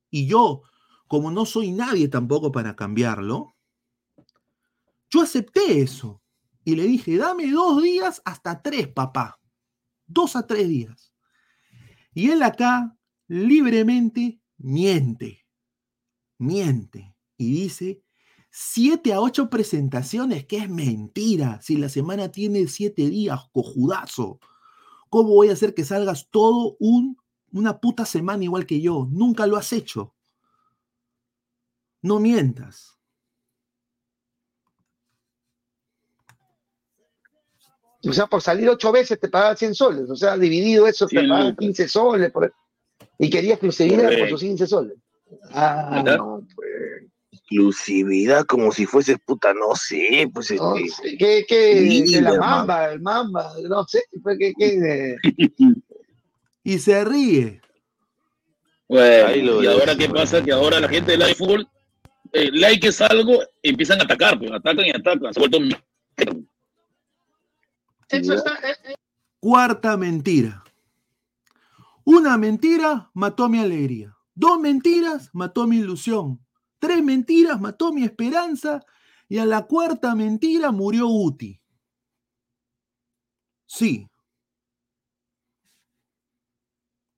[0.09, 0.63] y yo,
[1.07, 3.55] como no soy nadie tampoco para cambiarlo,
[5.11, 6.23] yo acepté eso.
[6.63, 9.39] Y le dije, dame dos días hasta tres, papá.
[10.07, 11.13] Dos a tres días.
[12.15, 12.97] Y él acá
[13.27, 15.45] libremente miente,
[16.39, 18.03] miente y dice
[18.57, 21.59] siete a ocho presentaciones, que es mentira.
[21.61, 24.39] Si la semana tiene siete días, cojudazo.
[25.09, 27.17] ¿Cómo voy a hacer que salgas todo un,
[27.51, 29.09] una puta semana igual que yo?
[29.11, 30.15] Nunca lo has hecho.
[32.01, 32.97] No mientas.
[38.07, 40.09] O sea, por salir ocho veces te pagaban 100 soles.
[40.09, 41.59] O sea, dividido eso, te 100 pagaban lucas.
[41.65, 42.31] 15 soles.
[42.31, 42.53] por-
[43.17, 44.29] Y quería exclusividad por Correcto.
[44.37, 44.97] sus 15 soles.
[45.51, 46.69] Ah, no, pues.
[47.47, 51.75] Exclusividad como si fuese puta, no sé, pues No sé, ¿Qué, qué?
[52.11, 55.15] De la mamba, el mamba, no sé, pues, ¿qué, qué?
[56.63, 57.61] Y se ríe.
[58.87, 61.67] Bueno, y ahora qué pasa que ahora la gente del iFootball,
[62.33, 65.31] eh, like es algo, empiezan a atacar, pues atacan y atacan.
[65.31, 65.75] Se ha vuelto un-
[68.09, 68.95] Eso está, eh, eh,
[69.39, 70.63] Cuarta mentira.
[72.03, 74.15] Una mentira mató mi alegría.
[74.33, 76.39] Dos mentiras mató mi ilusión.
[76.79, 78.83] Tres mentiras mató mi esperanza.
[79.27, 81.59] Y a la cuarta mentira murió Uti.
[83.65, 84.07] Sí.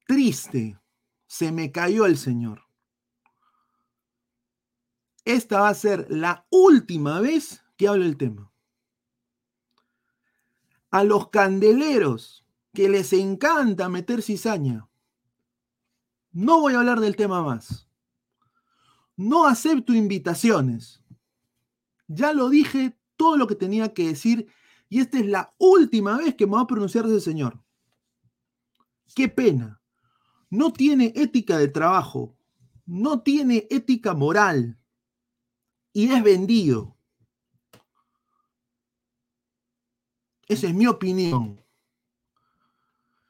[0.05, 0.79] Triste.
[1.25, 2.67] Se me cayó el Señor.
[5.25, 8.49] Esta va a ser la última vez que hablo el tema.
[10.89, 14.87] A los candeleros que les encanta meter cizaña,
[16.31, 17.86] no voy a hablar del tema más.
[19.17, 21.01] No acepto invitaciones.
[22.07, 24.47] Ya lo dije todo lo que tenía que decir
[24.89, 27.59] y esta es la última vez que me va a pronunciar ese señor.
[29.15, 29.81] Qué pena.
[30.49, 32.37] No tiene ética de trabajo,
[32.85, 34.79] no tiene ética moral
[35.91, 36.95] y es vendido.
[40.47, 41.61] Esa es mi opinión.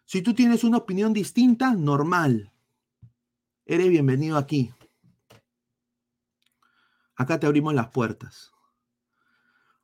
[0.05, 2.51] Si tú tienes una opinión distinta, normal.
[3.65, 4.71] Eres bienvenido aquí.
[7.17, 8.51] Acá te abrimos las puertas.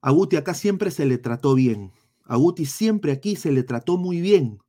[0.01, 1.91] A Guti acá siempre se le trató bien.
[2.25, 4.59] A Guti siempre aquí se le trató muy bien.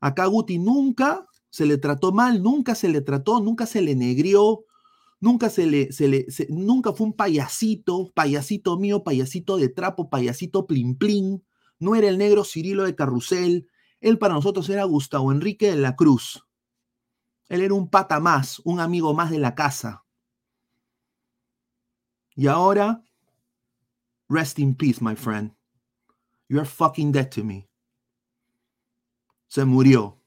[0.00, 3.94] Acá a Guti nunca se le trató mal, nunca se le trató, nunca se le
[3.94, 4.64] negrió,
[5.20, 10.66] nunca se le, se le, nunca fue un payasito, payasito mío, payasito de trapo, payasito
[10.66, 11.44] plin plin.
[11.78, 13.68] No era el negro Cirilo de Carrusel.
[14.00, 16.46] Él para nosotros era Gustavo Enrique de la Cruz.
[17.48, 20.05] Él era un pata más, un amigo más de la casa.
[22.36, 23.02] Y ahora,
[24.28, 25.52] rest in peace, my friend.
[26.48, 27.66] You are fucking dead to me.
[29.48, 30.20] Se murió.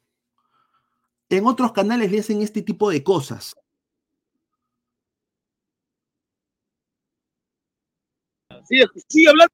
[1.29, 3.55] En otros canales le hacen este tipo de cosas.
[8.65, 9.53] Sigue, sigue hablando,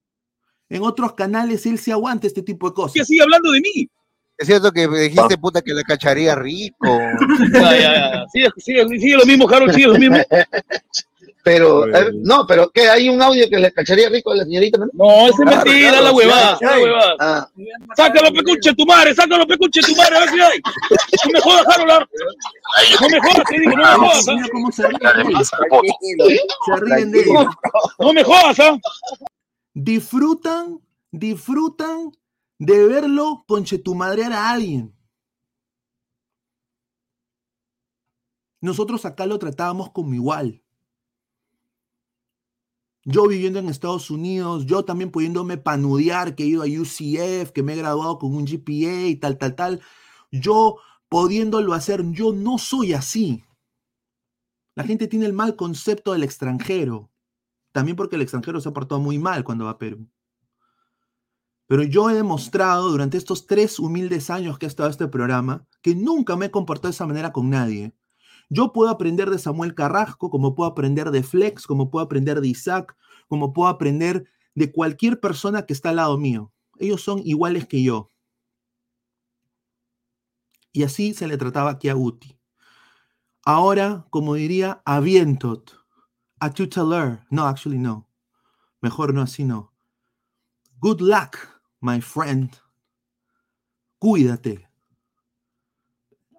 [0.69, 2.93] En otros canales él se aguanta este tipo de cosas.
[2.93, 3.89] sigue, sigue hablando de mí.
[4.37, 6.87] Es cierto que dijiste, puta, que la cacharía rico.
[7.53, 8.25] Ya, ya, ya.
[8.31, 10.17] Sigue, sigue, sigue lo mismo, Harold, sigue lo mismo.
[11.45, 12.89] Pero, eh, no, pero ¿qué?
[12.89, 14.79] ¿Hay un audio que le cacharía rico a la señorita?
[14.79, 17.15] No, No, esa es mentira, la huevada, la huevada.
[17.19, 17.49] Ah,
[17.95, 20.59] Sácalo, pecuche, tu madre, sácalo, pecuche, tu madre, a ver si hay.
[21.23, 22.07] No me jodas, Harold.
[22.99, 24.25] No me jodas, te digo, no me jodas.
[24.27, 25.37] Mira cómo se ríen.
[26.65, 27.27] Se ríen de él.
[27.99, 28.77] No me jodas, ¿ah?
[29.75, 30.81] Disfrutan,
[31.11, 32.11] disfrutan
[32.57, 34.95] de verlo conchetumadrear a alguien.
[38.61, 40.63] Nosotros acá lo tratábamos como igual.
[43.07, 47.61] Yo viviendo en Estados Unidos, yo también pudiéndome panudear que he ido a UCF, que
[47.61, 49.81] me he graduado con un GPA y tal, tal, tal.
[50.31, 50.77] Yo
[51.07, 53.45] pudiéndolo hacer, yo no soy así.
[54.75, 57.11] La gente tiene el mal concepto del extranjero.
[57.71, 60.09] También porque el extranjero se ha portado muy mal cuando va a Perú.
[61.67, 65.93] Pero yo he demostrado durante estos tres humildes años que ha estado este programa que
[65.93, 67.93] nunca me he comportado de esa manera con nadie.
[68.49, 72.47] Yo puedo aprender de Samuel Carrasco, como puedo aprender de Flex, como puedo aprender de
[72.47, 72.95] Isaac,
[73.27, 76.51] como puedo aprender de cualquier persona que está al lado mío.
[76.77, 78.09] Ellos son iguales que yo.
[80.71, 82.37] Y así se le trataba aquí a Guti.
[83.43, 85.85] Ahora, como diría, avientot,
[86.39, 87.21] a tuteler.
[87.29, 88.07] No, actually no.
[88.81, 89.73] Mejor no, así no.
[90.79, 91.37] Good luck,
[91.79, 92.51] my friend.
[93.99, 94.64] Cuídate.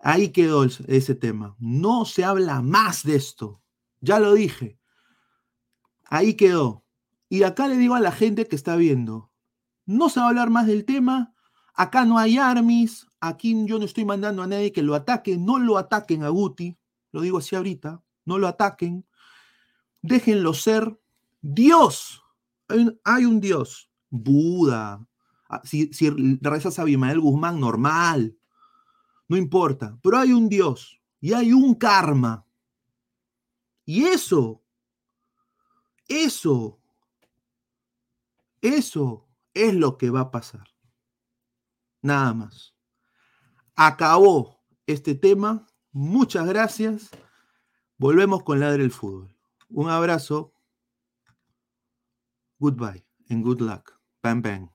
[0.08, 1.56] Ahí quedó ese tema.
[1.58, 3.60] No se habla más de esto.
[4.00, 4.78] Ya lo dije.
[6.04, 6.84] Ahí quedó.
[7.28, 9.32] Y acá le digo a la gente que está viendo,
[9.84, 11.34] no se va a hablar más del tema.
[11.74, 13.08] Acá no hay armies.
[13.18, 15.38] Aquí yo no estoy mandando a nadie que lo ataque.
[15.38, 16.78] No lo ataquen a Guti.
[17.10, 18.00] Lo digo así ahorita.
[18.24, 19.04] No lo ataquen.
[20.02, 21.00] Déjenlo ser.
[21.40, 22.22] Dios.
[22.68, 23.90] Hay un, hay un Dios.
[24.10, 25.04] Buda.
[25.48, 28.35] Ah, Si, si rezas a Abimael Guzmán, normal.
[29.28, 29.98] No importa.
[30.02, 32.46] Pero hay un Dios y hay un karma.
[33.84, 34.62] Y eso,
[36.08, 36.80] eso,
[38.60, 40.68] eso es lo que va a pasar.
[42.02, 42.74] Nada más.
[43.74, 45.66] Acabó este tema.
[45.92, 47.10] Muchas gracias.
[47.96, 49.34] Volvemos con Ladre el Fútbol.
[49.68, 50.52] Un abrazo.
[52.58, 53.92] Goodbye and good luck.
[54.22, 54.70] Bang, bang.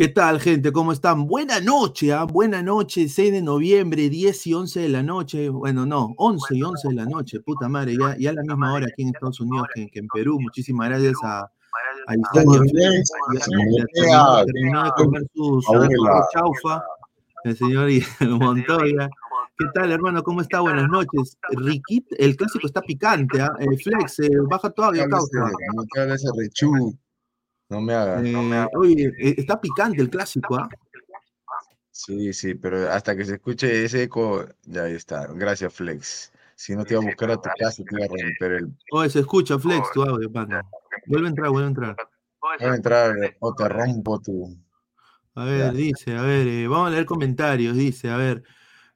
[0.00, 0.72] ¿Qué tal, gente?
[0.72, 1.26] ¿Cómo están?
[1.26, 2.24] Buena noche, ¿ah?
[2.24, 5.50] buena noche, 6 de noviembre, 10 y 11 de la noche.
[5.50, 8.72] Bueno, no, 11 y 11 de la noche, puta madre, ya, ya a la misma
[8.72, 10.40] hora aquí en Estados Unidos que, que en Perú.
[10.40, 11.40] Muchísimas gracias a,
[12.06, 12.46] a Isaac.
[14.46, 15.60] Terminó de comer su,
[16.32, 16.82] chaufa,
[17.44, 17.90] el señor
[18.40, 19.10] Montoya.
[19.58, 20.22] ¿Qué tal, hermano?
[20.22, 20.60] ¿Cómo está?
[20.60, 21.36] Buenas noches.
[21.50, 23.52] Riquit, el clásico está picante, ¿ah?
[23.58, 25.40] El Flex, eh, baja todavía, causa.
[25.74, 26.06] No te
[26.38, 26.96] rechú.
[27.70, 28.22] No me hagas.
[28.22, 28.70] no me Eh, hagas.
[28.76, 30.68] oye, eh, está picante el clásico, ¿ah?
[31.90, 35.26] Sí, sí, pero hasta que se escuche ese eco, ya ahí está.
[35.34, 36.32] Gracias, Flex.
[36.56, 38.68] Si no te iba a buscar a tu casa, te iba a romper el.
[38.92, 40.62] Oye, se escucha, Flex, tu audio, pana.
[41.06, 41.96] Vuelve a entrar, vuelve a entrar.
[42.58, 44.56] Voy a entrar o te rompo tu.
[45.34, 47.76] A ver, dice, a ver, eh, vamos a leer comentarios.
[47.76, 48.42] Dice, a ver,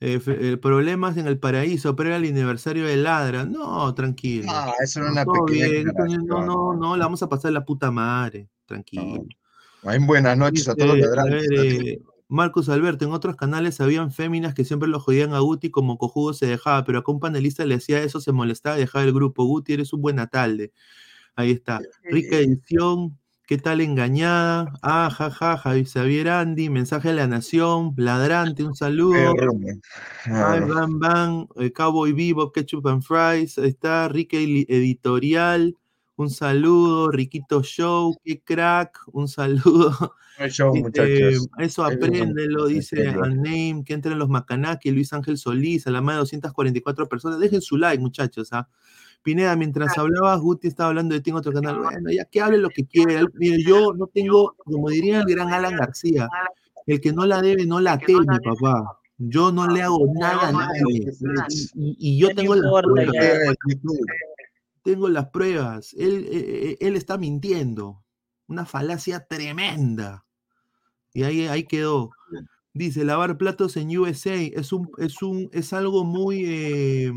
[0.01, 3.45] eh, eh, problemas en el paraíso, pero era el aniversario de Ladra.
[3.45, 4.47] No, tranquilo.
[4.49, 7.91] Ah, eso era una pequeña bien, no, no, no, la vamos a pasar la puta
[7.91, 8.49] madre.
[8.67, 9.25] Tranquilo.
[10.01, 11.49] Buenas noches a todos los ladrantes.
[11.51, 15.99] eh, Marcos Alberto, en otros canales habían féminas que siempre lo jodían a Guti como
[15.99, 19.13] cojudo se dejaba, pero acá un panelista le hacía eso, se molestaba y dejaba el
[19.13, 19.45] grupo.
[19.45, 20.73] Guti, eres un buen atalde.
[21.37, 21.81] Ahí está.
[22.05, 23.19] Rica edición.
[23.47, 24.73] ¿Qué tal engañada?
[24.83, 29.35] Ah, ja, ja, Javi Xavier Andy, mensaje de la nación, ladrante, un saludo.
[30.25, 30.61] Ay.
[30.61, 35.77] Bam Bam, eh, Cowboy Bebop, Ketchup and Fries, ahí está, Eli- Editorial,
[36.17, 40.15] un saludo, Riquito Show, qué crack, un saludo.
[40.49, 41.49] Show, Dice, muchachos.
[41.59, 43.27] Eso apréndelo, dice Entiendo.
[43.29, 47.39] Name, que entren los Macanaki, Luis Ángel Solís, a la más de 244 personas.
[47.39, 48.49] Dejen su like, muchachos.
[48.53, 48.69] ¿ah?
[49.25, 51.79] Pineda, mientras hablabas, Guti estaba hablando de ti en otro canal.
[51.79, 53.27] Bueno, ya que hable lo que quiera.
[53.33, 56.29] Mire, yo no tengo, como diría el gran Alan García,
[56.87, 59.01] el que no la debe, no la teme, papá.
[59.17, 61.11] Yo no le hago nada a nadie.
[61.75, 63.57] Y, y yo tengo las pruebas.
[64.83, 65.95] Tengo las pruebas.
[65.95, 68.05] Él, eh, eh, él está mintiendo.
[68.47, 70.27] Una falacia tremenda.
[71.15, 72.11] Y ahí, ahí quedó.
[72.75, 77.13] Dice, lavar platos en USA es un, es un, es algo muy eh,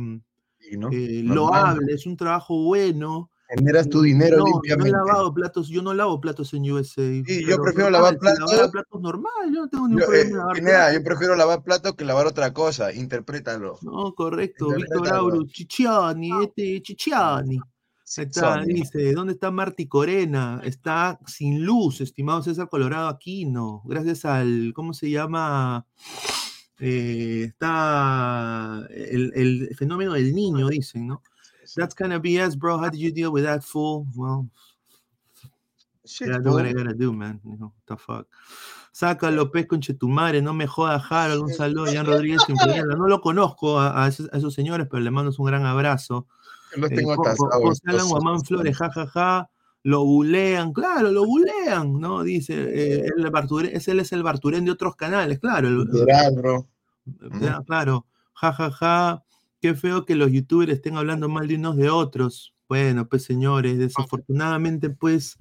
[0.75, 0.89] ¿no?
[0.91, 1.75] eh, Normal.
[1.75, 3.29] loable, es un trabajo bueno.
[3.49, 4.91] Generas tu dinero no, limpiamente.
[4.91, 7.01] No he lavado platos, yo no lavo platos en USA.
[7.25, 8.51] Sí, yo prefiero lavar platos.
[8.71, 10.93] platos normal, yo no tengo ningún Yo, problema eh, en lavar platos.
[10.93, 12.91] yo prefiero lavar plato que lavar otra cosa.
[12.91, 13.79] Interprétalo.
[13.83, 14.67] No, correcto.
[14.71, 15.07] Víctor.
[15.13, 17.57] Auro, Chichiani, este Chichiani.
[18.17, 20.61] Está, dice, ¿dónde está Marty Corena?
[20.63, 23.81] Está sin luz, estimado César Colorado Aquino.
[23.85, 25.85] Gracias al, ¿cómo se llama?
[26.79, 31.21] Eh, está el, el fenómeno del niño, dicen, ¿no?
[31.75, 32.77] That's kind of BS, bro.
[32.77, 34.05] How did you deal with that fool?
[34.15, 34.47] Well,
[36.05, 36.83] Shit, do what I fool.
[36.83, 37.41] gotta do, man.
[37.43, 38.27] You know, what the fuck.
[38.93, 42.41] Saca López con Chetumare, no me joda Harold, un saludo Jan Rodríguez.
[42.97, 46.25] No lo conozco a, a esos, a esos señores, pero le mando un gran abrazo.
[46.73, 47.63] Yo los tengo Jo- Jo- atasados.
[47.63, 48.47] José Alan estos Guamán ojos.
[48.47, 49.49] Flores, jajaja,
[49.87, 52.21] lo bulean, claro, lo bulean, ¿no?
[52.21, 55.69] Dice, eh, el Barturén, ese él es el Barturén de otros canales, claro.
[55.69, 56.67] el- Literal, bro.
[57.39, 59.23] ya, claro, jajaja,
[59.61, 62.53] qué feo que los youtubers estén hablando mal de unos de otros.
[62.67, 65.37] Bueno, pues señores, desafortunadamente, pues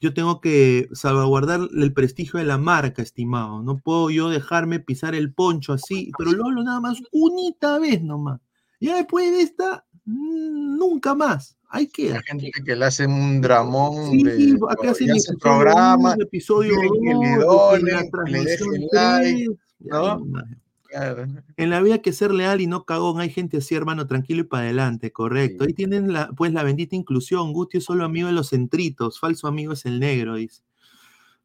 [0.00, 3.64] yo tengo que salvaguardar el prestigio de la marca, estimado.
[3.64, 8.00] No puedo yo dejarme pisar el poncho así, pero lo hablo nada más unita vez
[8.00, 8.40] nomás.
[8.80, 11.56] Ya después de esta, mm, nunca más.
[11.74, 12.16] Ahí queda.
[12.16, 16.74] Hay gente que le hace un dramón Sí, de acá hacen hace programa, uno, episodio
[16.78, 19.46] que le en donen, la que le transmisión dejen tres, like, y ahí
[19.80, 20.18] ¿no?
[20.18, 20.44] nomás.
[20.82, 21.26] Claro.
[21.56, 23.20] En la vida hay que ser leal y no cagón.
[23.20, 25.64] Hay gente así, hermano, tranquilo y para adelante, correcto.
[25.64, 27.54] Ahí tienen la, pues la bendita inclusión.
[27.54, 29.18] Guti es solo amigo de los centritos.
[29.18, 30.62] Falso amigo es el negro, dice.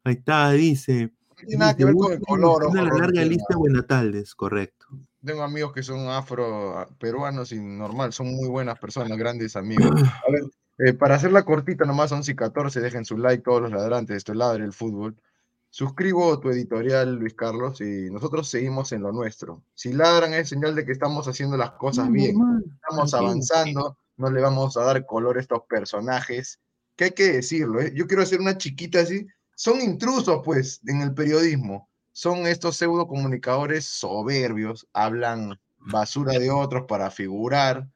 [0.04, 1.10] Ahí está, dice.
[1.30, 4.88] No tiene nada que ver con el color, la larga lista de buenataldes, correcto.
[5.28, 9.84] Tengo amigos que son afro peruanos y normal, son muy buenas personas, grandes amigos.
[10.26, 10.42] A ver,
[10.78, 14.32] Eh, para hacerla cortita, nomás 11 y 14, dejen su like todos los ladrantes, esto
[14.32, 15.20] es Ladre el Fútbol.
[15.68, 19.62] Suscribo tu editorial, Luis Carlos, y nosotros seguimos en lo nuestro.
[19.74, 22.36] Si ladran es señal de que estamos haciendo las cosas bien,
[22.76, 26.58] estamos avanzando, no le vamos a dar color a estos personajes,
[26.96, 27.92] que hay que decirlo, ¿eh?
[27.94, 31.87] yo quiero hacer una chiquita así, son intrusos pues en el periodismo,
[32.18, 37.86] son estos pseudo comunicadores soberbios, hablan basura de otros para figurar,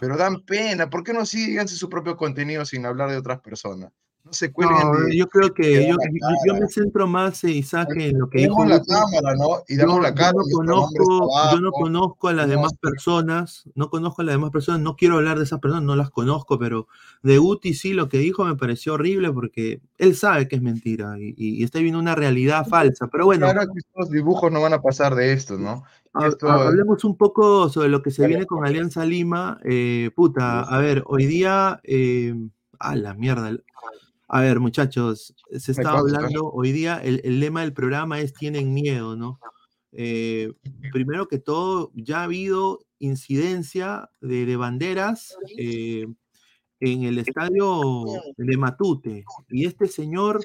[0.00, 3.92] pero dan pena, ¿por qué no síganse su propio contenido sin hablar de otras personas?
[4.28, 7.88] No se cuelguen No, de- yo creo que yo, yo- yo me centro más, Isaac,
[7.96, 9.62] en lo que dijo la cámara, ¿no?
[9.66, 12.46] Y damos Yo- la yo cara, no nombre está conozco, yo no conozco a las
[12.48, 15.96] demás personas, no conozco a las demás personas, no quiero hablar de esas personas, no
[15.96, 16.88] las conozco, pero
[17.22, 21.14] de Guti sí lo que dijo me pareció horrible porque él sabe que es mentira
[21.18, 23.06] y, está viendo una realidad falsa.
[23.06, 25.84] Pero bueno, Claro que estos dibujos no van a pasar de esto, ¿no?
[26.20, 29.58] Esto- Hablemos un poco sobre lo que se viene con Alianza Lima.
[29.64, 32.34] Eh, puta, a ver, hoy día, eh,
[32.80, 33.56] a la mierda.
[34.28, 38.74] A ver, muchachos, se está hablando, hoy día el, el lema del programa es tienen
[38.74, 39.40] miedo, ¿no?
[39.92, 40.52] Eh,
[40.92, 46.06] primero que todo, ya ha habido incidencia de, de banderas eh,
[46.80, 48.04] en el estadio
[48.36, 49.24] de Matute.
[49.48, 50.44] Y este señor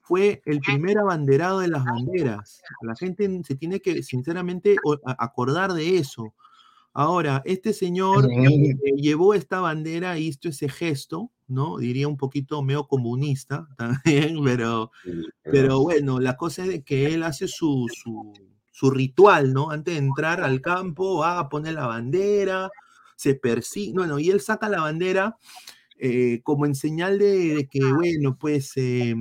[0.00, 2.60] fue el primer abanderado de las banderas.
[2.82, 4.76] La gente se tiene que, sinceramente,
[5.16, 6.34] acordar de eso.
[6.92, 11.78] Ahora, este señor eh, llevó esta bandera, hizo ese gesto, ¿no?
[11.78, 14.90] Diría un poquito medio comunista también, pero,
[15.42, 18.32] pero bueno, la cosa es de que él hace su, su,
[18.70, 19.70] su ritual, ¿no?
[19.70, 22.70] Antes de entrar al campo, va a poner la bandera,
[23.16, 25.36] se persigue, bueno, y él saca la bandera
[25.98, 29.14] eh, como en señal de, de que, bueno, pues eh,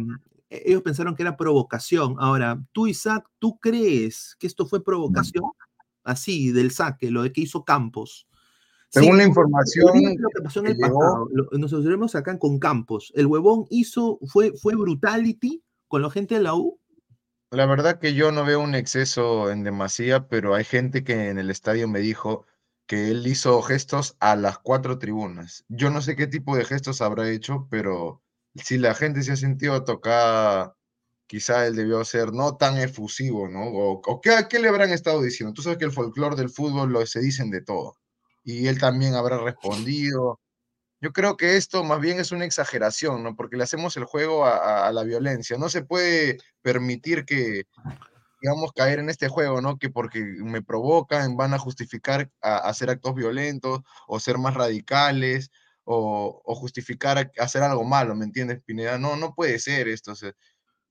[0.50, 2.16] ellos pensaron que era provocación.
[2.20, 5.44] Ahora, tú, Isaac, ¿tú crees que esto fue provocación?
[6.04, 8.28] Así, del saque, lo de que hizo Campos.
[8.92, 9.88] Según la información
[10.18, 11.28] lo que pasó en que el llegó- pasado.
[11.32, 13.12] lo- nos observemos acá con Campos.
[13.16, 16.78] El huevón hizo, fue, fue brutality con la gente de la U.
[17.52, 21.38] La verdad que yo no veo un exceso en demasía, pero hay gente que en
[21.38, 22.46] el estadio me dijo
[22.86, 25.64] que él hizo gestos a las cuatro tribunas.
[25.70, 28.22] Yo no sé qué tipo de gestos habrá hecho, pero
[28.56, 30.76] si la gente se ha sentido tocada,
[31.28, 33.64] quizá él debió ser no tan efusivo, ¿no?
[33.68, 35.54] O, o ¿qué, qué le habrán estado diciendo?
[35.54, 37.96] Tú sabes que el folclore del fútbol lo, se dicen de todo.
[38.44, 40.40] Y él también habrá respondido.
[41.02, 43.36] Yo creo que esto más bien es una exageración, ¿no?
[43.36, 45.58] Porque le hacemos el juego a, a- a la violencia.
[45.58, 47.64] No se puede permitir que,
[48.42, 49.78] digamos, caer en este juego, ¿no?
[49.78, 55.50] Que porque me provocan van a justificar a, hacer actos violentos o ser más radicales
[55.84, 58.98] o, o justificar a- hacer algo malo, ¿me entiendes, Pineda?
[59.00, 60.12] No, no puede ser esto.
[60.12, 60.34] o sea,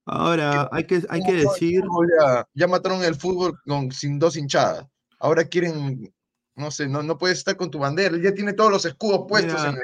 [0.06, 1.84] Ahora, hay que, hay que ¿cómo todo el decir,
[2.20, 4.86] ya, ya mataron el fútbol con, sin dos hinchadas.
[5.20, 6.12] Ahora quieren,
[6.60, 8.16] no sé, no, no puedes estar con tu bandera.
[8.18, 9.82] Ya tiene todos los escudos puestos en el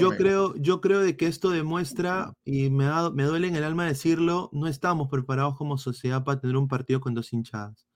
[0.00, 0.16] yo uniforme.
[0.16, 3.86] creo, yo creo de que esto demuestra, y me, da- me duele en el alma
[3.86, 7.86] decirlo, no estamos preparados como sociedad para tener un partido con dos hinchadas.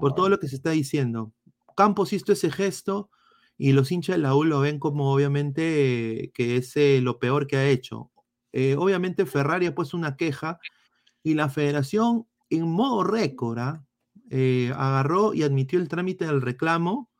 [0.00, 1.32] Por todo lo que se está diciendo.
[1.76, 3.10] Campos hizo ese gesto
[3.58, 7.18] y los hinchas de la U lo ven como obviamente eh, que es eh, lo
[7.18, 8.12] peor que ha hecho.
[8.52, 10.60] Eh, obviamente Ferrari ha puesto una queja
[11.24, 13.84] y la federación en modo récord ¿ah?
[14.30, 17.10] eh, agarró y admitió el trámite del reclamo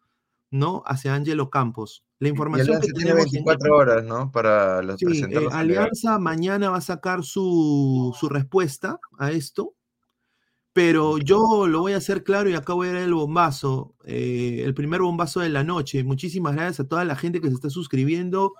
[0.55, 0.82] ¿no?
[0.86, 2.05] hacia Ángelo Campos.
[2.20, 4.30] La información que tiene tenemos en- 24 horas, ¿no?
[4.30, 5.48] Para los- Sí, eh.
[5.50, 9.74] Alianza mañana va a sacar su, su respuesta a esto,
[10.72, 14.62] pero yo lo voy a hacer claro y acá voy a dar el bombazo, eh,
[14.64, 16.05] el primer bombazo de la noche.
[16.05, 18.55] Muchísimas gracias a toda la gente que se está suscribiendo.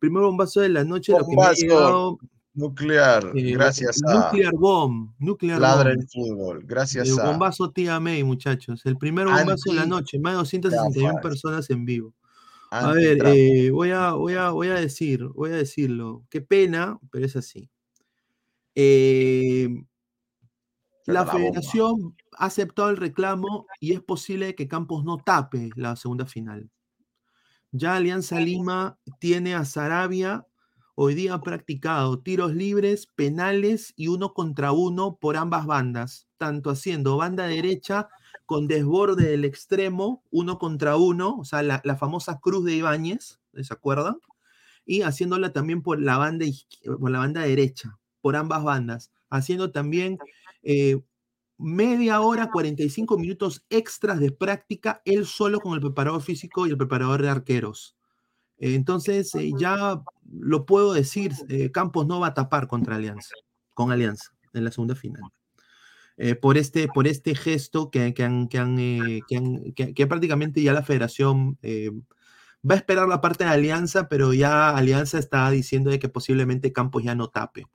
[0.00, 2.18] Primer bombazo de la noche, lo que me ha Bombazo llegado.
[2.56, 6.00] Nuclear, eh, gracias a Nuclear Bomb, Nuclear Ladra Bomb.
[6.00, 8.84] el Fútbol, gracias El a bombazo tía May, muchachos.
[8.84, 11.22] El primer bombazo de la noche, más de 261 gafas.
[11.22, 12.14] personas en vivo.
[12.70, 16.24] A ver, eh, voy, a, voy, a, voy a decir, voy a decirlo.
[16.28, 17.70] Qué pena, pero es así.
[18.74, 19.68] Eh,
[21.06, 21.38] la la bomba.
[21.38, 26.70] federación ha aceptado el reclamo y es posible que Campos no tape la segunda final.
[27.70, 30.46] Ya Alianza Lima tiene a Sarabia,
[30.96, 36.70] hoy día ha practicado tiros libres, penales y uno contra uno por ambas bandas, tanto
[36.70, 38.08] haciendo banda derecha
[38.46, 43.74] con desborde del extremo, uno contra uno, o sea, la, famosa cruz de Ibáñez, ¿se
[43.74, 44.16] acuerdan?
[44.86, 49.72] Y haciéndola también por la banda, izquier- por la banda derecha, por ambas bandas, haciendo
[49.72, 50.18] también
[50.62, 51.02] eh,
[51.58, 56.78] media hora, 45 minutos extras de práctica, él solo con el preparador físico y el
[56.78, 57.95] preparador de arqueros.
[58.58, 60.00] Eh, Entonces, eh, ya
[60.30, 63.34] lo puedo decir, eh, Campos no va a tapar contra Alianza,
[63.74, 65.22] con Alianza, en la segunda final.
[66.18, 69.92] Eh, por, este, por este gesto que, que han, que, han, eh, que, han- que-
[69.92, 71.90] que prácticamente ya la federación eh,
[72.68, 76.72] va a esperar la parte de Alianza, pero ya Alianza está diciendo de que posiblemente
[76.72, 77.66] Campos ya no tape.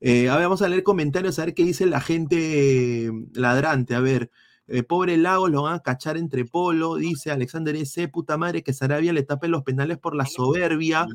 [0.00, 3.94] Eh, a ver, vamos a leer comentarios, a ver qué dice la gente eh, ladrante.
[3.96, 4.30] A ver,
[4.72, 8.06] eh, pobre Lago lo van a cachar entre polo, dice Alexander S.
[8.06, 11.06] Puta madre que Sarabia le tape los penales por la soberbia.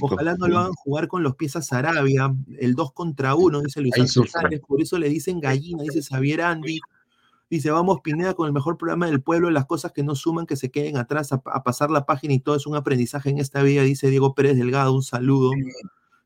[0.00, 2.34] Ojalá no lo hagan jugar con los pies a Sarabia.
[2.58, 3.94] El 2 contra 1, dice Luis.
[4.28, 6.78] Sánchez, por eso le dicen gallina, dice Xavier Andy.
[7.48, 10.54] Dice, vamos Pineda con el mejor programa del pueblo, las cosas que no suman, que
[10.54, 13.62] se queden atrás, a, a pasar la página y todo es un aprendizaje en esta
[13.64, 15.50] vida, dice Diego Pérez Delgado, un saludo.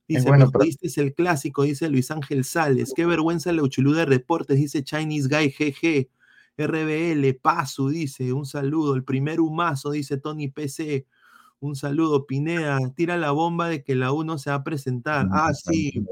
[0.06, 2.92] Dice, bueno, pero- jodiste es el clásico, dice Luis Ángel Sales.
[2.94, 6.08] Qué vergüenza la uchulú de reportes, dice Chinese Guy GG.
[6.56, 8.94] RBL, Pasu, dice, un saludo.
[8.94, 11.06] El primer humazo, dice Tony PC.
[11.60, 12.78] Un saludo, Pineda.
[12.94, 15.26] Tira la bomba de que la U no se va a presentar.
[15.32, 16.04] Ah, sí.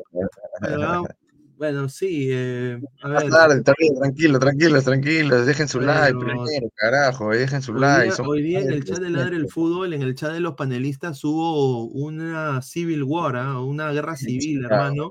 [1.63, 2.27] Bueno, sí.
[2.33, 3.31] eh, a Más ver.
[3.31, 5.47] tarde, tranquilo, tranquilos, tranquilos.
[5.47, 7.31] Dejen su like primero, carajo.
[7.31, 8.15] Dejen su Hoy like.
[8.17, 9.49] día, hoy día en el chat de de Ladre el.
[9.49, 13.61] Fútbol, en el chat de los panelistas hubo una civil war, ¿ah?
[13.61, 15.09] una guerra civil, hermano.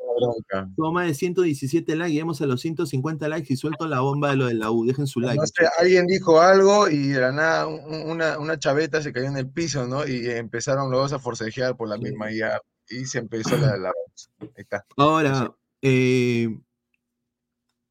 [0.91, 4.47] más de 117 likes, llegamos a los 150 likes y suelto la bomba de lo
[4.47, 4.86] de la U.
[4.86, 5.38] Dejen su like.
[5.38, 7.80] No sé, alguien dijo algo y de la nada un-
[8.12, 10.06] una, una chaveta se cayó en el piso, ¿no?
[10.06, 13.78] Y empezaron los dos a forcejear por la misma IA y se empezó la...
[13.78, 13.93] la...
[14.41, 14.84] Ahí está.
[14.97, 16.60] Ahora, eh,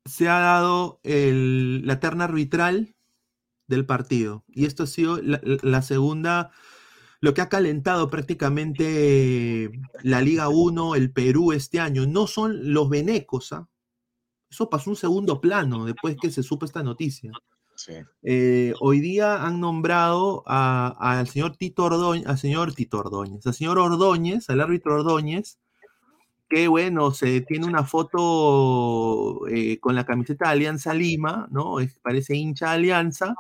[0.05, 2.95] se ha dado el- la terna arbitral
[3.69, 4.45] del partido.
[4.49, 6.51] Y esto ha sido la, la segunda,
[7.21, 9.71] lo que ha calentado prácticamente
[10.03, 12.07] la Liga 1, el Perú este año.
[12.07, 13.69] No son los venecos, ¿ah?
[14.51, 17.31] Eso pasó un segundo plano después que se supo esta noticia.
[17.77, 17.93] Sí.
[18.23, 23.55] Eh, hoy día han nombrado a- al señor Tito Ordóñez, al señor Tito Ordóñez, al
[23.55, 25.60] señor Ordóñez, al árbitro Ordóñez,
[26.51, 31.81] que bueno, se tiene una foto eh, con la camiseta de Alianza Lima, ¿no?
[31.81, 33.35] Es- parece hincha de Alianza.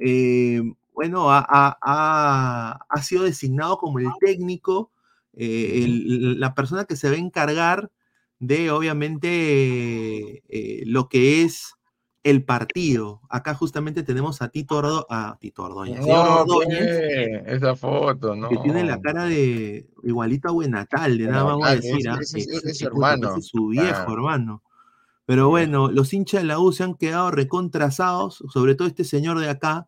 [0.00, 0.62] Eh,
[0.94, 1.46] bueno, ha,
[1.80, 4.92] ha- sido designado como el técnico,
[5.34, 7.90] eh, el- la persona que se va a encargar
[8.40, 10.42] de, obviamente,
[10.86, 11.74] lo que es
[12.30, 13.20] el partido.
[13.28, 18.48] Acá justamente tenemos a Tito, Ordo- a Tito Ordóñez, No, Ordóñez, pues, esa foto, no.
[18.48, 22.08] que tiene la cara de igualito a Buenatalde, nada más vamos a Buenatalde, decir.
[22.10, 22.18] ah,
[22.70, 23.34] es su hermano,
[23.70, 24.12] viejo, claro.
[24.12, 24.62] hermano.
[25.26, 29.38] Pero bueno, los hinchas de la U se han quedado recontrasados, sobre todo este señor
[29.38, 29.86] de acá,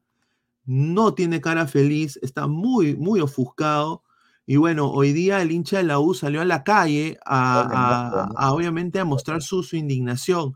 [0.67, 4.03] no tiene cara feliz, está muy, muy ofuscado.
[4.47, 8.31] Y bueno, hoy día el hincha de la U salió a la calle a, a-
[8.37, 10.55] a, obviamente a mostrar su, su indignación.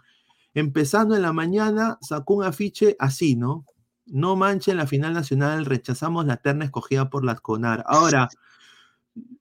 [0.54, 3.64] Empezando en la mañana, sacó un afiche así, ¿no?
[4.06, 7.82] No manchen la final nacional, rechazamos la terna escogida por las CONAR.
[7.86, 8.28] Ahora,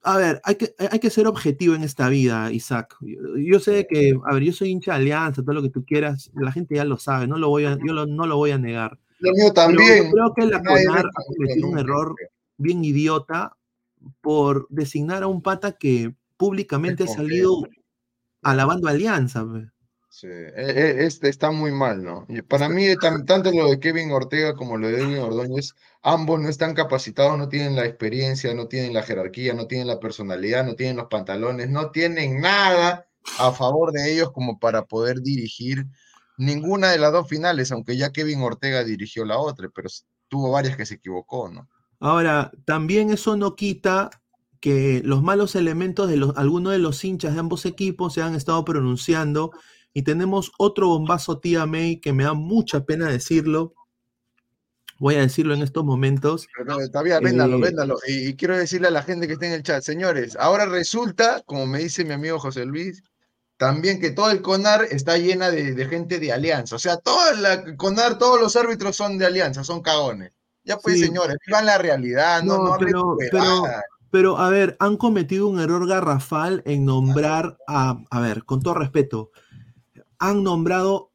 [0.03, 2.95] a ver, hay que, hay que ser objetivo en esta vida, Isaac.
[3.01, 5.83] Yo, yo sé que, a ver, yo soy hincha de Alianza, todo lo que tú
[5.85, 8.51] quieras, la gente ya lo sabe, no lo voy a, yo lo- no lo voy
[8.51, 8.99] a negar.
[9.19, 10.05] Pero también.
[10.05, 12.15] yo creo que la CONAR ha cometido un error
[12.57, 13.57] bien idiota
[14.21, 17.61] por designar a un pata que públicamente ha salido
[18.41, 19.45] alabando a Alianza.
[20.13, 22.25] Sí, e- e- este está muy mal, ¿no?
[22.29, 22.85] Y para mí,
[23.27, 27.49] tanto lo de Kevin Ortega como lo de Edwin Ordóñez, ambos no están capacitados, no
[27.49, 31.67] tienen la experiencia, no tienen la jerarquía, no tienen la personalidad, no tienen los pantalones,
[31.71, 33.07] no tienen nada
[33.39, 35.87] a favor de ellos como para poder dirigir
[36.37, 39.89] ninguna de las dos finales, aunque ya Kevin Ortega dirigió la otra, pero
[40.27, 41.67] tuvo varias que se equivocó, ¿no?
[41.99, 44.11] Ahora, también eso no quita
[44.59, 48.35] que los malos elementos de los, algunos de los hinchas de ambos equipos se han
[48.35, 49.51] estado pronunciando
[49.93, 53.73] y tenemos otro bombazo tía May que me da mucha pena decirlo.
[54.99, 56.47] Voy a decirlo en estos momentos.
[56.57, 57.97] Pero todavía, véndalo, Eh, véndalo.
[58.07, 61.41] Y, y quiero decirle a la gente que está en el chat, señores, ahora resulta,
[61.45, 63.03] como me dice mi amigo José Luis,
[63.57, 66.75] también que todo el CONAR está llena de, de gente de alianza.
[66.75, 70.31] O sea, toda la CONAR, todos los árbitros son de alianza, son cagones.
[70.63, 71.05] Ya pues, Sí.
[71.05, 73.17] señores, vivan la realidad, no, No, pero,
[74.09, 78.75] pero, a ver, han cometido un error garrafal en nombrar a, a ver, con todo
[78.75, 79.31] respeto,
[80.29, 81.11] han nombrado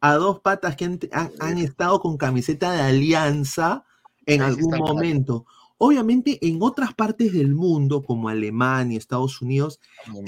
[0.00, 3.84] a dos patas que han, han- han estado con camiseta de alianza
[4.26, 5.46] en sí algún momento.
[5.76, 9.80] Obviamente, en otras partes del mundo, como Alemania, Estados Unidos,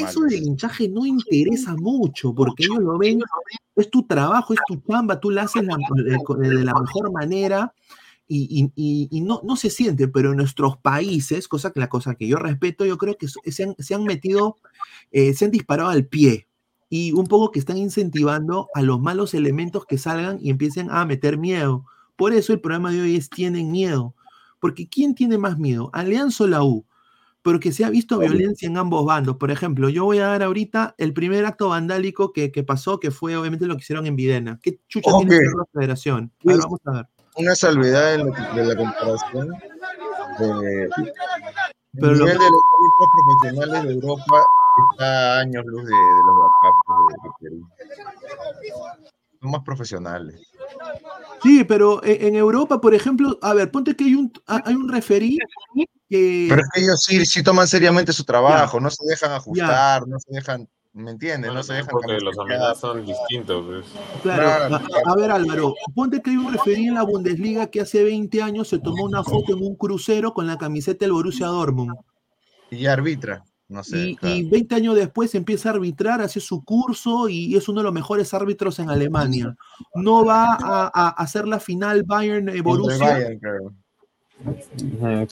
[0.08, 3.20] eso del hinchaje no interesa mucho, porque ellos lo ven,
[3.76, 5.76] es tu trabajo, es tu chamba, tú la haces la-
[6.48, 7.74] de, la mejor manera
[8.28, 11.88] y, y- y- y no, no se siente, pero en nuestros países, cosa que la
[11.88, 14.56] cosa que yo respeto, yo creo que so- se han, se han metido,
[15.12, 16.48] eh, se han disparado al pie
[16.88, 21.04] y un poco que están incentivando a los malos elementos que salgan y empiecen a
[21.04, 21.84] meter miedo.
[22.16, 24.14] Por eso el programa de hoy es Tienen miedo,
[24.60, 25.90] porque ¿quién tiene más miedo?
[25.92, 26.84] ¿Alianza o la U?
[27.42, 29.36] Porque se ha visto violencia en ambos bandos.
[29.36, 33.12] Por ejemplo, yo voy a dar ahorita el primer acto vandálico que, que pasó, que
[33.12, 34.58] fue obviamente lo que hicieron en Videna.
[34.62, 35.42] ¿Qué chucha tiene que Ok.
[35.42, 36.32] ver la federación?
[36.40, 37.06] A ver, vamos a ver.
[37.36, 39.52] Una salvedad de, lo que- de la comparación.
[40.40, 40.88] Eh,
[41.92, 42.62] Pero el lo- nivel de los
[43.40, 44.42] profesionales de Europa
[44.92, 46.35] está a años luz de, de los
[49.40, 50.40] Son más profesionales.
[51.42, 54.88] Sí, pero en Europa, por ejemplo, a ver, ponte que hay un, ha- hay un
[54.88, 55.38] referí
[56.08, 56.46] que...
[56.48, 59.36] Pero es que ellos sí, sí toman seriamente su trabajo, no se dejan Ya.
[59.36, 61.52] ajustar, no se dejan, ¿me entiendes?
[61.52, 63.86] No se dejan Porque los amenazas son distintos, pues.
[64.22, 64.76] Claro, Claro,
[65.06, 68.42] a, a ver Álvaro, ponte que hay un referí en la Bundesliga que hace 20
[68.42, 71.92] años se tomó una foto en un crucero con la camiseta del Borussia Dortmund.
[72.70, 74.10] Y arbitra, no sé.
[74.10, 74.36] Y, claro.
[74.36, 77.92] y 20 años después empieza a arbitrar, hace su curso y es uno de los
[77.92, 79.56] mejores árbitros en Alemania.
[79.94, 82.62] No va a, a hacer la final Bayern eh,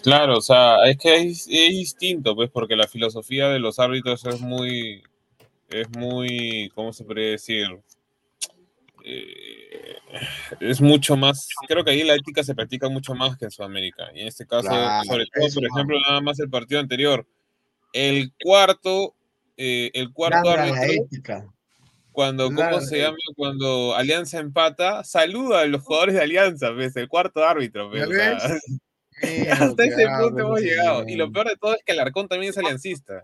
[0.03, 4.25] Claro, o sea, es que es, es distinto, pues, porque la filosofía de los árbitros
[4.25, 5.03] es muy,
[5.69, 7.67] es muy, ¿cómo se podría decir?
[9.05, 9.97] Eh,
[10.61, 14.05] es mucho más, creo que ahí la ética se practica mucho más que en Sudamérica.
[14.15, 17.27] Y en este caso, Claro, sobre todo, por ejemplo, nada más el partido anterior.
[17.95, 19.15] El cuarto,
[19.57, 21.47] eh, el cuarto árbitro, ética.
[22.11, 23.17] cuando, ¿cómo se llama?
[23.37, 26.97] Cuando Alianza empata, saluda a los jugadores de Alianza, ¿ves?
[26.97, 27.91] El cuarto árbitro,
[29.53, 31.05] hasta ese punto hemos llegado.
[31.07, 33.23] Y lo peor de todo es que Alarcón también es aliancista.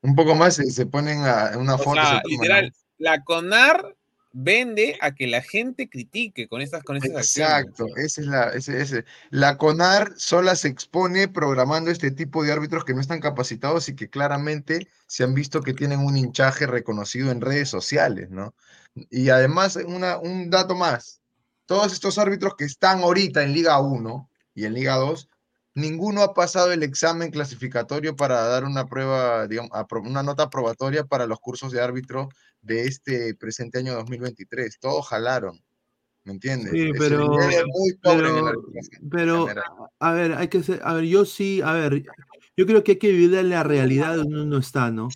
[0.00, 2.00] Un poco más se, se ponen a, en una O foto.
[2.00, 3.96] sea, literal, la CONAR
[4.32, 6.96] vende a que la gente critique con estas, con.
[6.96, 9.04] Exacto, esa es la, ese, ese.
[9.30, 13.96] La CONAR sola se expone programando este tipo de árbitros que no están capacitados y
[13.96, 18.54] que claramente se han visto que tienen un hinchaje reconocido en redes sociales, ¿no?
[19.10, 21.20] Y además, una, un dato más,
[21.66, 25.28] todos estos árbitros que están ahorita en Liga 1 y en Liga 2,
[25.74, 29.70] ninguno ha pasado el examen clasificatorio para dar una prueba, digamos,
[30.04, 32.28] una nota aprobatoria para los cursos de árbitro
[32.62, 34.78] de este presente año 2023.
[34.80, 35.60] Todos jalaron.
[36.24, 36.70] ¿Me entiendes?
[36.72, 38.54] Sí, pero, muy pobre en el
[39.10, 39.62] pero, en pero,
[39.98, 42.04] a ver, hay que ser, a ver, yo sí, a ver,
[42.56, 45.08] yo creo que hay que vivir de la realidad donde uno está, ¿no?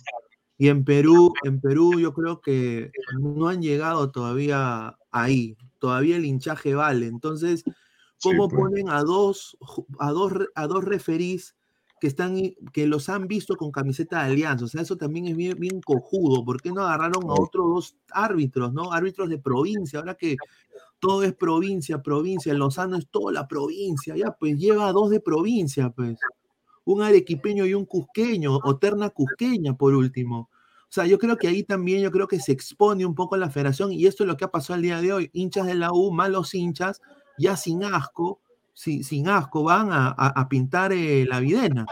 [0.57, 6.25] Y en Perú, en Perú yo creo que no han llegado todavía ahí, todavía el
[6.25, 7.05] hinchaje vale.
[7.05, 7.63] Entonces,
[8.31, 8.61] ¿cómo pues.
[8.61, 9.57] ponen a dos,
[9.99, 11.55] a dos, a dos referís
[12.01, 12.35] que están,
[12.73, 14.65] que los han visto con camiseta de alianza?
[14.65, 16.43] O sea, eso también es bien, bien cojudo.
[16.43, 18.91] ¿Por qué no agarraron a otros dos árbitros, no?
[18.91, 20.35] Árbitros de provincia, ahora que
[20.99, 25.19] todo es provincia, provincia, Lozano es toda la provincia, ya, pues lleva a dos de
[25.19, 26.17] provincia, pues.
[26.83, 30.49] Un arequipeño y un cusqueño, o terna cusqueña, por último.
[30.83, 33.49] O sea, yo creo que ahí también, yo creo que se expone un poco la
[33.49, 35.29] federación, y esto es lo que ha pasado el día de hoy.
[35.33, 37.01] Hinchas de la U, malos hinchas,
[37.37, 38.39] ya sin asco,
[38.73, 41.85] sin, sin asco, van a, a- a pintar eh, la videna.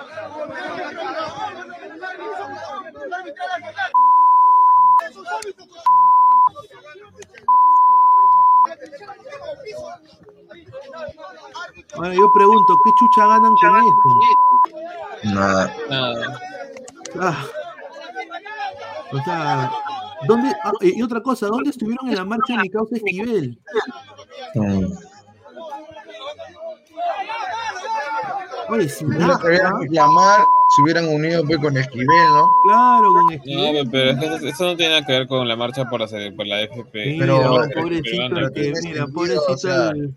[11.96, 15.34] Ahora yo pregunto, ¿qué chucha ganan con esto?
[15.36, 15.74] Nada.
[15.90, 16.40] Nada.
[17.20, 17.46] Ah.
[19.12, 19.72] O sea,
[20.28, 20.52] ¿dónde?
[20.64, 23.60] ah, y otra cosa, ¿dónde estuvieron en la marcha de mi causa Esquivel?
[24.56, 24.86] Mm.
[28.70, 29.78] Oye, Si no asco, querían ¿ah?
[29.82, 30.40] reclamar,
[30.76, 32.48] se hubieran unido pues, con Esquivel, ¿no?
[32.68, 33.90] Claro, con No, Esquivel.
[33.92, 36.08] pero es que eso, eso no tiene nada que ver con la marcha por la,
[36.36, 37.06] por la FP.
[37.06, 40.14] Mira, Pero- pobrecito que, mira, sentido, pobrecito o sea, el-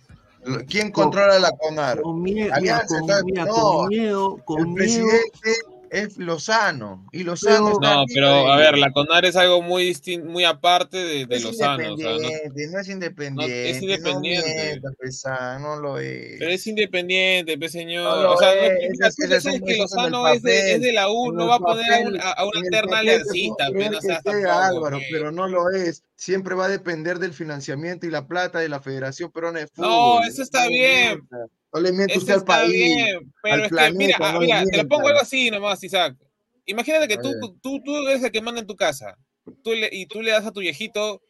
[0.69, 2.01] ¿Quién controla la CONAR?
[2.03, 5.51] con, mie- mira, Alianza, con, no, con miedo, con El miedo, presidente
[5.91, 7.07] es Lozano.
[7.13, 10.97] Y Lozano No, arriba pero a ver, la CONAR es algo muy distinto, muy aparte
[10.99, 11.95] de, de es Lozano.
[11.95, 13.71] O sea, no, no es independiente.
[13.71, 14.49] es independiente.
[14.49, 16.37] No mientas, pesa, no lo es.
[16.39, 18.23] pero es independiente, pe señor.
[18.23, 21.11] No o sea, no, es, es que es el Lozano es de, es de la
[21.11, 23.55] U, no va a poner a, a- a una en el terna papel te aliancita,
[23.57, 25.07] puedo pe, creer no que seas sea, tampoco, Álvaro, pe.
[25.11, 26.03] pero no lo es.
[26.17, 29.89] Siempre va a depender del financiamiento y la plata de la Federación Peruana de Fútbol.
[29.91, 31.29] No, eso está No bien.
[31.77, 32.73] No le miente usted al está país.
[32.73, 36.17] bien, pero al es que, mira, no mira, te lo pongo algo así nomás, Isaac.
[36.65, 39.17] Imagínate que tú, tú, tú eres el que manda en tu casa
[39.63, 41.23] tú le, y tú le das a tu viejito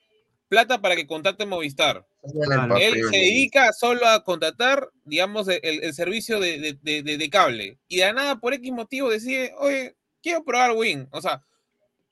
[0.48, 2.06] plata para que contacte Movistar.
[2.44, 2.76] Claro.
[2.76, 7.78] Él se dedica solo a contratar, digamos, el, el servicio de, de- de- de- cable.
[7.88, 11.08] Y de nada, por X motivo, decide, oye, quiero probar Win.
[11.10, 11.42] O sea,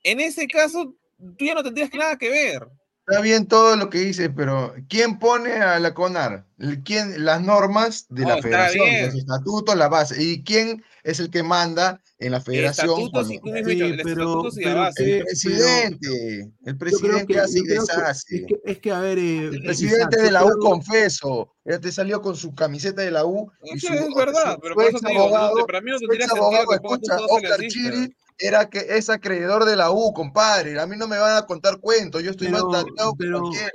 [0.03, 0.95] en ese caso,
[1.37, 2.67] tú ya no tendrías nada que ver.
[3.07, 6.43] Está bien todo lo que dices, pero ¿quién pone a la CONAR?
[6.57, 9.05] El- ¿Quién, las normas de No, la está federación, bien.
[9.05, 10.23] los estatutos, la base.
[10.23, 12.87] ¿Y quién es el que manda en la federación?
[12.89, 15.17] Estatutos Sí, el pero- estatutos y pero base.
[15.19, 18.35] El presidente, el presidente que, hace y deshace.
[18.37, 21.91] es que, es que, a ver, eh, El presidente de la U, confeso, ya te
[21.91, 24.75] salió con su camiseta de la U y Sí, su, es verdad, su- pero su
[24.75, 27.59] por eso te digo, no, abogado, para mí no tendría sentido abogado, que escucha, Oscar.
[27.67, 30.79] Chiri era que es acreedor de la U, compadre.
[30.79, 33.39] A mí no me van a contar cuentos, yo estoy Pero- más tateado que pero-
[33.41, 33.71] cualquiera,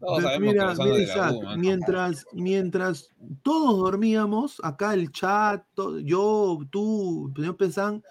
[0.00, 3.10] Pero mira, mira, Isaac, U, mientras, mientras, mientras
[3.42, 8.02] todos dormíamos, acá el chat, to- yo, tú, señor Pesán,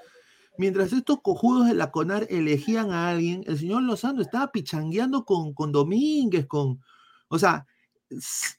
[0.57, 5.53] mientras estos cojudos de la CONAR elegían a alguien, el señor Lozano estaba pichangueando con,
[5.53, 6.81] con Domínguez, con,
[7.29, 7.65] o sea,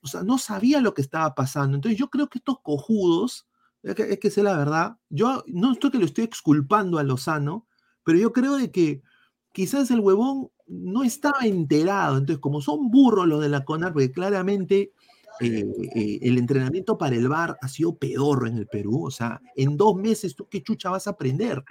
[0.02, 1.76] o sea, no sabía lo que estaba pasando.
[1.76, 3.45] Entonces yo creo que estos cojudos,
[3.90, 7.04] es que, es que sé la verdad, yo no estoy que lo estoy exculpando a
[7.04, 7.66] Lozano,
[8.02, 9.02] pero yo creo de que
[9.52, 12.18] quizás el huevón no estaba enterado.
[12.18, 14.92] Entonces, como son burros los de la CONAR, porque claramente
[15.40, 15.64] eh,
[15.94, 19.06] eh, el entrenamiento para el VAR ha sido pedorro en el Perú.
[19.06, 21.62] O sea, en dos meses, ¿tú qué chucha vas a aprender?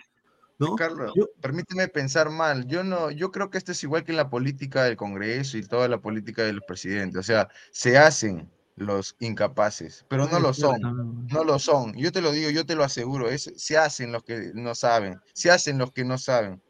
[0.58, 0.78] ¿No?
[0.78, 1.12] Carlos,
[1.42, 2.66] permíteme pensar mal.
[2.66, 5.64] Yo no, yo creo que esto es igual que en la política del Congreso y
[5.64, 7.20] toda la política de los presidentes.
[7.20, 11.28] O sea, se hacen los incapaces, pero no lo son.
[11.28, 11.94] No lo son.
[11.94, 13.30] Yo te lo digo, yo te lo aseguro.
[13.30, 15.20] Es, se hacen los que no saben.
[15.34, 16.62] Se hacen los que no saben.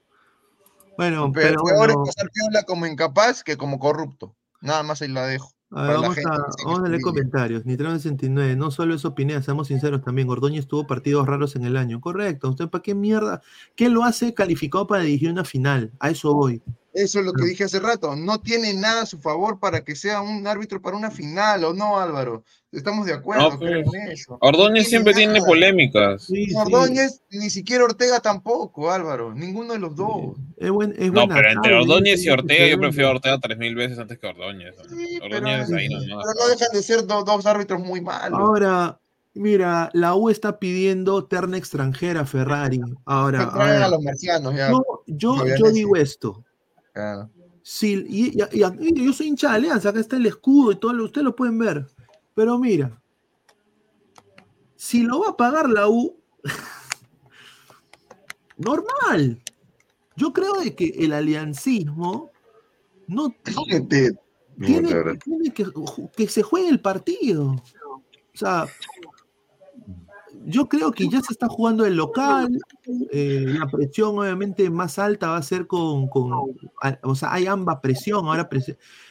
[0.97, 4.35] Bueno, Pero pero peor bueno, es como incapaz que como corrupto.
[4.61, 5.51] Nada más ahí la dejo.
[5.71, 7.65] a ver, para la vamos, a, vamos a leer comentarios.
[7.65, 10.29] Nitrano 69, no solo eso Pineda, seamos sinceros también.
[10.29, 11.99] Ordóñez tuvo partidos raros en el año.
[11.99, 12.49] Correcto.
[12.49, 13.41] ¿Usted para qué mierda?
[13.75, 15.91] ¿Qué lo hace calificado para dirigir una final?
[15.99, 16.61] A eso voy.
[16.95, 18.15] Eso es lo que dije hace rato.
[18.15, 21.73] No tiene nada a su favor para que sea un árbitro para una final, ¿o
[21.73, 22.43] no, Álvaro?
[22.71, 24.37] Estamos de acuerdo, No, pues, en eso.
[24.39, 26.29] Ordóñez No siempre tiene polémicas.
[26.55, 29.33] Ordóñez, ni siquiera Ortega tampoco, Álvaro.
[29.35, 30.37] Ninguno de los dos.
[30.57, 33.11] Es, buen, es No, buena pero entre Ordóñez y Ortega, yo prefiero a.
[33.11, 34.75] Ortega tres mil veces antes que Ordóñez.
[35.21, 36.25] Ordóñez ahí nomás.
[36.25, 38.39] Pero no dejan de ser do- dos árbitros muy malos.
[38.39, 38.99] Ahora,
[39.33, 42.79] mira, la U está pidiendo terna extranjera a Ferrari.
[43.05, 44.71] Ahora, Que a los marcianos ya.
[45.07, 46.41] yo, yo, digo esto.
[47.61, 50.75] Si, y, y- y- y yo soy hincha de Alianza, acá está el escudo y
[50.79, 51.87] todo, lo- ustedes lo pueden ver.
[52.33, 53.01] Pero mira,
[54.75, 56.17] si lo va a pagar la U,
[58.57, 59.41] normal.
[60.15, 62.31] Yo creo de que el aliancismo
[63.07, 63.29] no
[64.65, 64.89] tiene,
[65.25, 65.65] tiene que,
[66.15, 67.51] que se juegue el partido.
[67.51, 68.67] O sea,
[70.47, 72.59] yo creo que ya se está jugando el local.
[73.11, 76.09] eh, la presión, obviamente, más alta va a ser con.
[76.11, 78.25] o sea, hay ambas presión.
[78.25, 78.47] Ahora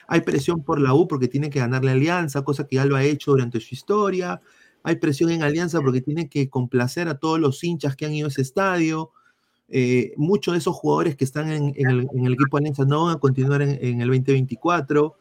[0.06, 3.04] hay presión por la U porque tiene que ganarle Alianza, cosa que ya lo ha
[3.04, 4.40] hecho durante su historia.
[4.82, 8.26] Hay presión en Alianza porque tiene que complacer a todos los hinchas que han ido
[8.26, 9.10] a ese estadio.
[9.68, 13.62] Eh, muchos de esos jugadores que están en, el, equipo Alianza no van a continuar
[13.62, 15.16] en, en el 2024.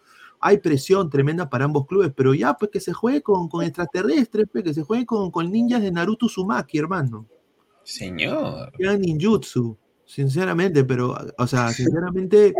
[0.45, 4.45] Hay presión tremenda para ambos clubes, pero ya, pues que se juegue con, con extraterrestres,
[4.51, 7.25] pues, que se juegue con, con ninjas de Naruto Uzumaki, hermano.
[7.83, 8.71] Señor.
[8.77, 12.53] Que hagan ninjutsu, sinceramente, pero, o sea, sinceramente,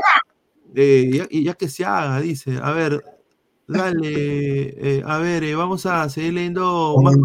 [0.74, 3.04] eh, ya, y ya que se haga, dice, a ver,
[3.68, 7.16] dale, eh, a ver, eh, vamos a seguir leyendo más.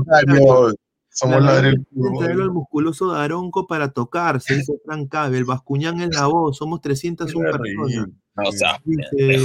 [1.10, 1.84] Somos la del
[2.20, 5.38] al musculoso de Aronco para tocar, se dice Frank Cabe.
[5.38, 8.08] El Bascuñán es la voz, somos 301 personas.
[8.46, 9.36] O sea, Dice,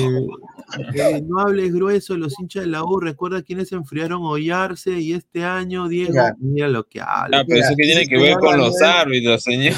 [0.95, 5.13] eh, no hables grueso, los hinchas de la U, recuerda quienes se enfriaron Ollarse y
[5.13, 6.35] este año, Diego, Mira.
[6.39, 7.39] mira lo que habla.
[7.39, 9.73] Ah, pero eso que tiene que ver con los árbitros, señor.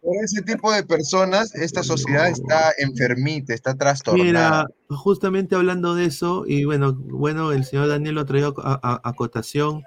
[0.00, 4.68] Por ese tipo de personas, esta sociedad está enfermita, está Mira, trastornada.
[4.88, 9.00] justamente hablando de eso, y bueno, bueno, el señor Daniel lo ha traído a, a-
[9.04, 9.82] a acotación.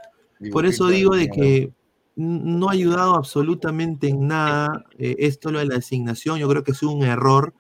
[0.51, 1.71] Por eso digo de que
[2.15, 6.37] no ha ayudado absolutamente en nada eh, esto lo de la designación.
[6.37, 7.53] Yo creo que es un error,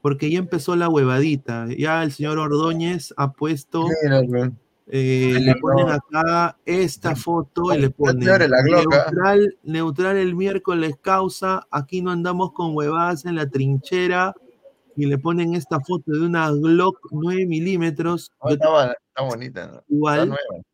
[0.00, 1.66] porque ya empezó la huevadita.
[1.76, 4.52] Ya el señor Ordóñez ha puesto, Mira,
[4.90, 12.00] eh, le ponen acá esta foto y le ponen neutral, neutral el miércoles causa, aquí
[12.00, 14.34] no andamos con huevadas en la trinchera.
[14.96, 18.32] Y le ponen esta foto de una Glock 9 milímetros.
[18.42, 19.66] Yo está, está bonita.
[19.68, 19.72] ¿no?
[19.74, 20.64] Está igual, nueva.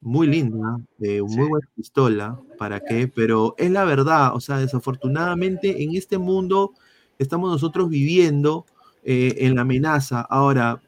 [0.00, 3.06] muy linda, de muy buena pistola, ¿para qué?
[3.06, 6.72] Pero es la verdad, o sea, desafortunadamente en este mundo
[7.18, 8.66] estamos nosotros viviendo
[9.02, 10.20] eh, en la amenaza.
[10.22, 10.80] Ahora,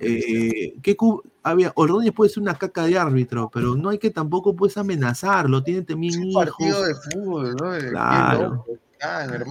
[0.00, 0.96] eh, ¿qué
[1.42, 1.72] había?
[1.74, 5.82] Ordóñez puede ser una caca de árbitro, pero no hay que tampoco pues amenazarlo, tiene
[5.82, 6.46] también hijos.
[6.46, 7.90] Partido de fútbol, ¿no?
[7.90, 8.64] Claro.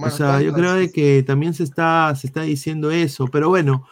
[0.02, 3.48] O sea, yo ¿cuántas- creo de que también se está, se está diciendo eso, pero
[3.48, 3.86] bueno,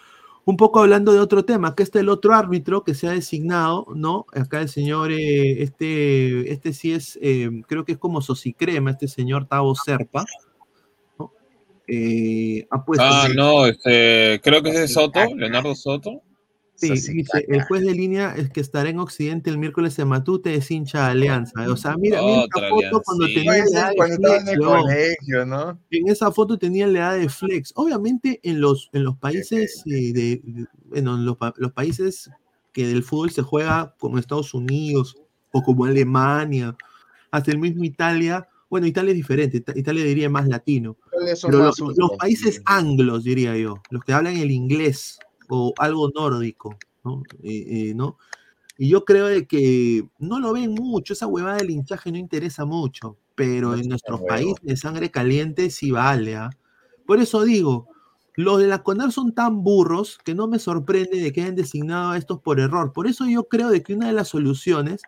[0.44, 3.86] un poco hablando de otro tema, que este el otro árbitro que se ha designado,
[3.94, 4.26] ¿no?
[4.32, 9.09] Acá el señor, eh, este, este sí es, eh, creo que es como Socicrema, este
[9.09, 10.24] señor Tavo Serpa.
[11.89, 13.05] Eh, ha puesto...
[13.05, 16.22] Ah, no, este, creo que es de Soto, Leonardo Soto.
[16.76, 20.55] Sí, dice, el juez de línea es que estará en Occidente el miércoles en Matute,
[20.55, 21.62] es hincha de Alianza.
[21.70, 25.80] O sea, mira, mira esta foto cuando tenía la edad de en el colegio, ¿no?
[25.91, 27.72] En esa foto tenía la edad de Flex.
[27.76, 32.30] Obviamente en los, en los países eh, de, bueno, en los, los países
[32.74, 35.16] que del fútbol se juega como Estados Unidos
[35.53, 36.76] o como Alemania,
[37.30, 38.47] hasta el mismo Italia.
[38.77, 40.99] Bueno, Italia es diferente, Ita- Italia diría más latino.
[41.43, 45.18] Pero los, países anglos, diría yo, los que hablan el inglés
[45.49, 47.22] o algo nórdico, ¿no?
[47.43, 48.18] Eh, eh, ¿no?
[48.77, 52.66] Y yo creo de que no lo ven mucho, esa huevada del hinchaje no interesa
[52.66, 56.37] mucho, pero en nuestros países de sangre caliente sí vale.
[56.37, 56.51] ¿ah?
[57.07, 57.89] Por eso digo,
[58.35, 62.11] los de la CONAR son tan burros que no me sorprende de que hayan designado
[62.11, 62.93] a estos por error.
[62.93, 65.01] Por eso yo creo de que una de las soluciones,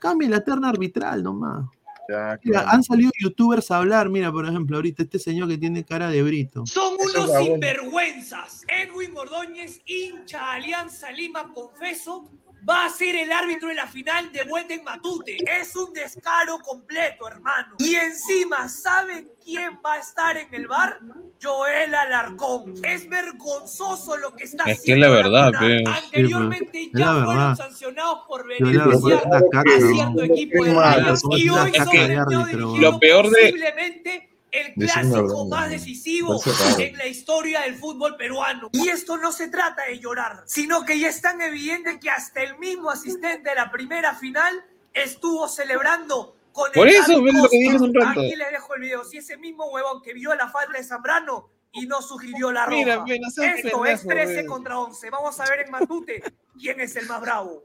[0.00, 1.66] cambie la terna arbitral nomás.
[2.08, 2.68] Ya, Mira, claro.
[2.70, 6.22] han salido youtubers a hablar, mira, por ejemplo, ahorita este señor que tiene cara de
[6.22, 6.66] brito.
[6.66, 8.62] Son unos sinvergüenzas.
[8.68, 12.28] Edwin Ordóñez, hincha Alianza Lima, confeso,
[12.68, 15.36] va a ser el árbitro de la final de vuelta en Matute.
[15.60, 17.74] Es un descaro completo, hermano.
[17.78, 20.98] Y encima, ¿saben quién va a estar en el bar?
[21.42, 22.74] Joel Alarcón.
[22.84, 25.06] Es vergonzoso lo que está Es que es haciendo.
[25.08, 25.60] la verdad, CONAR.
[25.60, 25.84] pe.
[25.90, 27.56] Anteriormente Sí, ya fueron verdad.
[27.56, 33.28] sancionados por beneficiar a cierto equipo de rayos y hoy son el árbitro, Lo peor
[33.30, 36.40] de- posiblemente el clásico más decisivo
[36.78, 38.68] en la historia del fútbol peruano.
[38.72, 42.42] Y esto no se trata de llorar, sino que ya es tan evidente que hasta
[42.42, 47.48] el mismo asistente de la primera final estuvo celebrando con Por el eso, ves lo
[47.48, 48.20] que dije un rato.
[48.20, 49.04] Aquí les dejo el video.
[49.04, 53.02] Si ese mismo huevón que vio la falta de Zambrano y no sugirió la roja.
[53.04, 54.46] Mira, seas Esto es pendejo, 13 ve.
[54.46, 55.10] contra 11.
[55.10, 56.22] Vamos a ver en Matute
[56.58, 57.64] quién es el más bravo.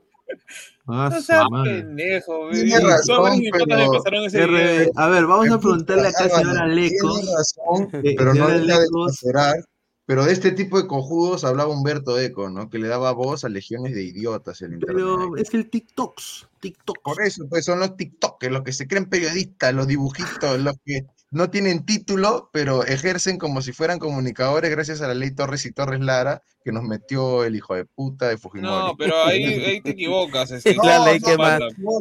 [0.89, 6.57] Ah, No seas pendejo, Tiene razón, pero- a ver, vamos a preguntarle acá al señor
[6.61, 7.13] Aleco.
[7.19, 9.63] Tiene razón, Eh, pero no deja de.
[10.05, 12.69] Pero de este tipo de cojudos hablaba Humberto Eco, ¿no?
[12.69, 14.95] Que le daba voz a legiones de idiotas en internet.
[14.95, 16.47] Pero es el TikToks.
[16.61, 16.99] TikTok.
[17.03, 21.05] Por eso, pues son los TikTokers, los que se creen periodistas, los dibujitos, los que
[21.29, 25.71] no tienen título, pero ejercen como si fueran comunicadores gracias a la ley Torres y
[25.73, 28.73] Torres Lara, que nos metió el hijo de puta de Fujimori.
[28.87, 30.51] No, pero ahí, ahí te equivocas.
[30.51, 31.59] Este, Es la no, ley que más,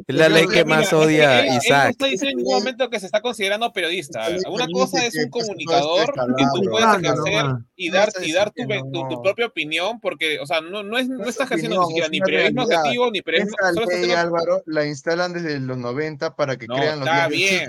[0.08, 1.90] la ley que Mira, más odia él- él no Isaac.
[1.90, 4.26] está diciendo en ningún momento que se está considerando periodista.
[4.48, 7.44] Una cosa es un todo comunicador este que tú puedes ejercer
[7.76, 8.62] y dar, y dar tu,
[8.92, 11.82] tu- tu propia opinión, porque, o sea, no, no, es, no No es estás ejerciendo
[11.82, 13.56] opinión, ni siquiera ni periodismo objetivo ni periodismo.
[13.60, 17.00] Esa ley, haciendo- Álvaro, la instalan desde los 90 para que No, crean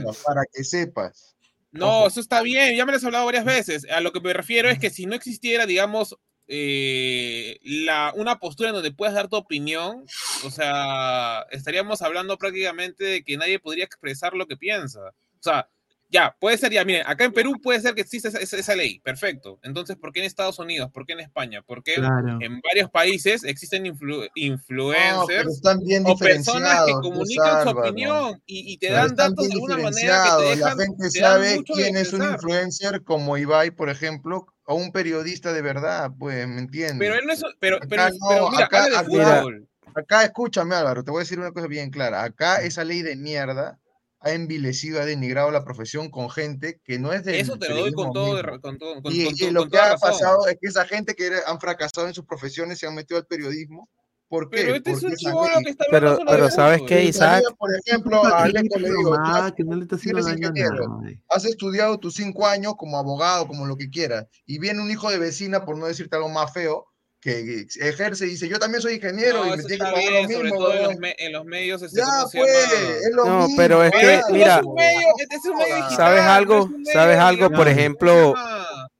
[0.04, 1.36] los para que sepas.
[1.78, 3.86] No, eso está bien, ya me lo has hablado varias veces.
[3.90, 6.18] A lo que me refiero es que si no existiera, digamos,
[6.48, 10.06] eh, la, una postura en donde puedas dar tu opinión,
[10.45, 14.99] o sea, estaríamos hablando prácticamente de que nadie podría expresar lo que piensa.
[15.10, 15.70] O sea,
[16.10, 18.76] ya, puede ser, ya, miren, acá en Perú puede ser que exista esa, esa- esa
[18.76, 19.60] ley, perfecto.
[19.64, 20.90] Entonces, ¿por qué en Estados Unidos?
[20.94, 21.62] ¿Por qué en España?
[21.62, 22.38] ¿Por qué Claro.
[22.42, 28.42] en varios países existen influ- No, influencers están bien o personas que comunican su opinión
[28.46, 31.20] y, y te Pero dan datos de alguna manera que te dejan, La gente te
[31.20, 36.12] dan sabe quién es un influencer como Ibai, por ejemplo, o un periodista de verdad,
[36.18, 36.98] pues, ¿me entiendes?
[37.00, 39.68] Pero él no es, pero, pero, Acá pero no, mira, acá- habla de acá- fútbol.
[39.96, 42.24] Acá, escúchame, Álvaro, te voy a decir una cosa bien clara.
[42.24, 43.80] Acá esa ley de mierda
[44.28, 47.78] ha envilecido, ha denigrado la profesión con gente que no es del Eso te lo
[47.78, 49.91] doy con todo, de con todo, con, Y, con y to- lo con que ha
[49.94, 50.10] razón.
[50.12, 53.18] pasado es que esa gente que era- han fracasado en sus profesiones se han metido
[53.20, 53.90] al periodismo.
[54.30, 54.58] ¿Por qué?
[54.58, 57.44] Pero este es Porque un chivolo ley- que está Pero, pero de ¿sabes qué, Isaac?
[57.58, 60.32] por ejemplo, a Aleco le digo, Nomás, tú que no le está tú haciendo eres
[60.34, 61.22] daño a ingeniero, nadie.
[61.30, 65.10] has estudiado tus cinco años como abogado, como lo que quieras, y viene un hijo
[65.10, 66.86] de vecina, por no decirte algo más feo,
[67.28, 70.14] que ejerce y dice, yo también soy ingeniero No, y me tiene que pagar bien,
[70.14, 70.99] lo sobre mismo, todo en los, weón".
[71.02, 71.82] me- en los medios.
[71.82, 72.90] Este, Ya, ¿cómo se pues, llama?
[72.95, 73.58] es lo No, mismo.
[73.58, 74.99] pero es que, mira, es un medio,
[75.30, 75.98] es un medio digital.
[75.98, 76.58] ¿sabes algo?
[76.60, 77.49] es un medio, ¿Sabes algo?
[77.52, 78.34] Por ejemplo,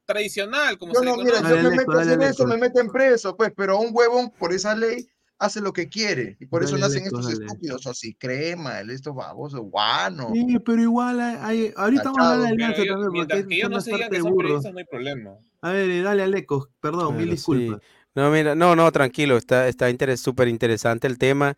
[0.06, 3.36] tradicional, como Yo se le no, mira, yo me meto en eso, me meten preso,
[3.36, 5.08] pues, pero un huevón por esa ley
[5.40, 7.46] hace lo que quiere, y por eso nacen estos dale.
[7.46, 10.32] estúpidos, o si crema, estos babosos, guano.
[10.34, 13.70] Sí, pero igual hay, hay- ahorita vamos a hablar de Alianza también, porque que ellos
[13.70, 14.44] no una se digan parte que de son burros.
[14.48, 15.32] periodistas, no hay problema.
[15.62, 17.80] A ver, eh, dale Aleco, perdón, mil disculpas.
[17.82, 17.88] sí.
[18.18, 21.56] No, mira, no, no, tranquilo, está, está interes- súper interesante el tema.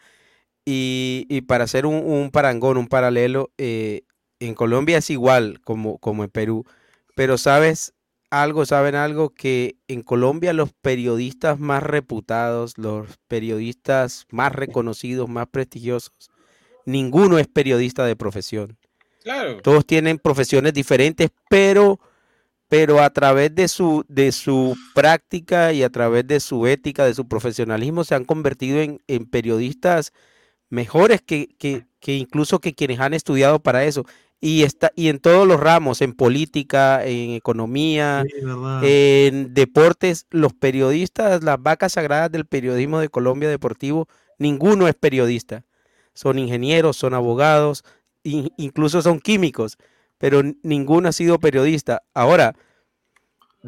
[0.66, 4.02] Y, y para hacer un, un parangón, un paralelo, eh,
[4.42, 6.66] en Colombia es igual como, como en Perú,
[7.16, 7.94] pero sabes
[8.30, 15.48] algo, saben algo, que en Colombia los periodistas más reputados, los periodistas más reconocidos, más
[15.48, 16.30] prestigiosos,
[16.86, 18.78] ninguno es periodista de profesión.
[19.24, 19.62] Claro.
[19.62, 22.02] Todos tienen profesiones diferentes, pero,
[22.70, 27.16] pero a través de su, de su práctica y a través de su ética, de
[27.16, 30.14] su profesionalismo, se han convertido en, en periodistas
[30.70, 34.06] mejores que, que, que incluso que quienes han estudiado para eso.
[34.42, 38.36] Y, está, y en todos los ramos, en política, en economía, Sí,
[38.84, 45.66] en deportes, los periodistas, las vacas sagradas del periodismo de Colombia deportivo, ninguno es periodista.
[46.14, 47.84] Son ingenieros, son abogados,
[48.24, 49.78] in- incluso son químicos,
[50.20, 52.04] pero ninguno ha sido periodista.
[52.14, 52.54] Ahora,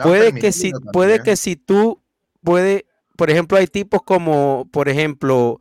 [0.04, 2.00] puede que si, permitido puede que si tú,
[2.44, 2.86] puede,
[3.18, 5.60] por ejemplo, hay tipos como, por ejemplo,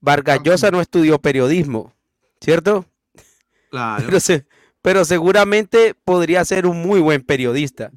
[0.00, 1.92] Vargas Llosa no estudió periodismo,
[2.40, 2.86] ¿cierto?
[3.70, 4.04] Claro.
[4.06, 4.46] Pero, se-
[4.80, 7.90] pero seguramente podría ser un muy buen periodista,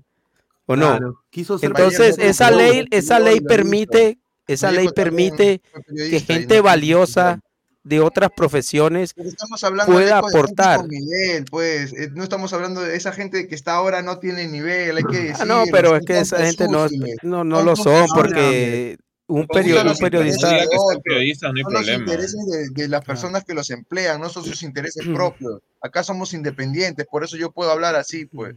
[0.66, 0.90] ¿o no?
[0.90, 5.62] Claro, quiso ser Entonces, esa ley, esa ley permite, esa ley permite
[6.10, 7.40] que gente valiosa
[7.84, 10.88] de otras profesiones Pero estamos hablando pueda aportar.
[10.88, 11.92] nivel, pues.
[11.94, 15.18] eh, No estamos hablando de esa gente que está ahora no tiene nivel, hay que
[15.18, 15.38] decirlo.
[15.40, 16.88] Ah, no, pero es que esa gente no,
[17.24, 18.98] no, no lo son porque
[19.28, 20.48] un, Son perio- un los periodista...
[20.48, 22.04] otros, periodistas, no hay son los problema.
[22.04, 25.60] intereses de, de las personas que los emplean, no son sus intereses propios.
[25.82, 28.56] Acá somos independientes, por eso yo puedo hablar así, pues.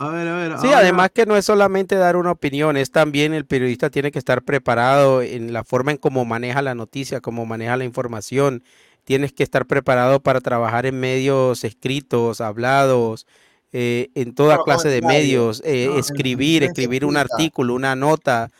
[0.00, 0.58] A ver, a ver.
[0.60, 4.18] Sí, además que no es solamente dar una opinión, es también el periodista tiene que
[4.20, 8.62] estar preparado en la forma en cómo maneja la noticia, cómo maneja la información.
[9.02, 13.26] Tienes que estar preparado para trabajar en medios escritos, hablados,
[13.72, 17.96] eh, en toda No, clase no, de medios, eh, no, escribir, escribir un artículo, una
[17.96, 18.50] nota,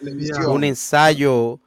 [0.48, 1.60] un ensayo,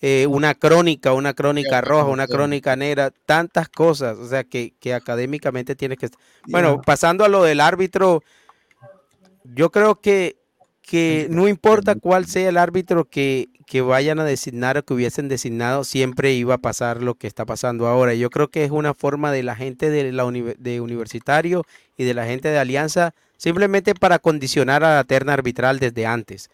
[0.00, 4.94] eh, una crónica, una crónica roja, una crónica negra, tantas cosas, o sea, que, que
[4.94, 6.10] académicamente tienes que...
[6.46, 6.82] Bueno, Ya.
[6.82, 8.22] pasando a lo del árbitro,
[9.54, 10.36] yo creo que,
[10.82, 15.28] que no importa cuál sea el árbitro que, que vayan a designar o que hubiesen
[15.28, 18.14] designado, siempre iba a pasar lo que está pasando ahora.
[18.14, 21.64] Yo creo que es una forma de la gente de, la uni- de universitario
[21.96, 26.48] y de la gente de Alianza simplemente para condicionar a la terna arbitral desde antes.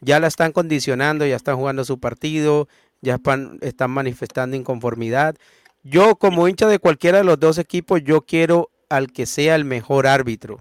[0.00, 2.68] Ya la están condicionando, ya están jugando su partido,
[3.00, 5.36] ya están, están manifestando inconformidad.
[5.82, 9.64] Yo como hincha de cualquiera de los dos equipos, yo quiero al que sea el
[9.64, 10.60] mejor árbitro.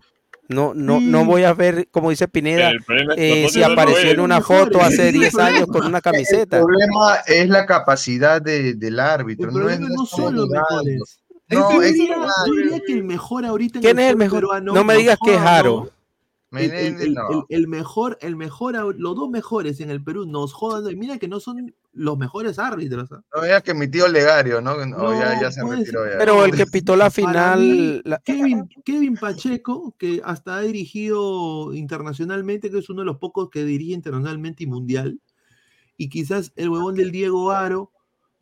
[0.50, 2.80] No, no, no voy a ver, como dice Pineda, El
[3.18, 6.04] eh, si apareció en una foto hace ese es el 10 años con una El
[6.04, 6.62] camiseta.
[6.62, 9.50] problema es la capacidad de- del árbitro.
[9.50, 11.20] El No, es, no son los mejores.
[11.50, 14.18] No, yo, es diría, que- yo diría que el mejor ahorita en ¿Quién es el
[14.18, 14.40] mejor?
[14.40, 15.90] peruano, No me digas que es Jaro.
[16.52, 16.60] ¿no?
[16.60, 17.18] El, el- el- el-
[17.50, 20.94] el mejor, el mejor, los dos mejores en el Perú nos jodan.
[20.94, 23.12] y Mira que no son los mejores árbitros.
[23.12, 23.22] ¿ah?
[23.36, 24.86] No veas que mi tío Legario, ¿no?
[24.86, 26.18] No, ya, No, ya se pues, retiró ya.
[26.18, 31.74] Pero el que pitó la mí, final, la- Kevin, Kevin Pacheco, que hasta ha dirigido
[31.74, 35.20] internacionalmente, que es uno de los pocos que dirige internacionalmente y mundial,
[35.98, 37.92] y quizás el huevón del Diego Aro,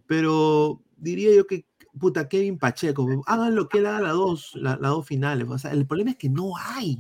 [0.07, 1.65] pero diría yo que,
[1.99, 5.47] puta, Kevin Pacheco, hagan lo que él haga las dos, la- las dos finales.
[5.49, 6.97] O sea, el problema es que no hay,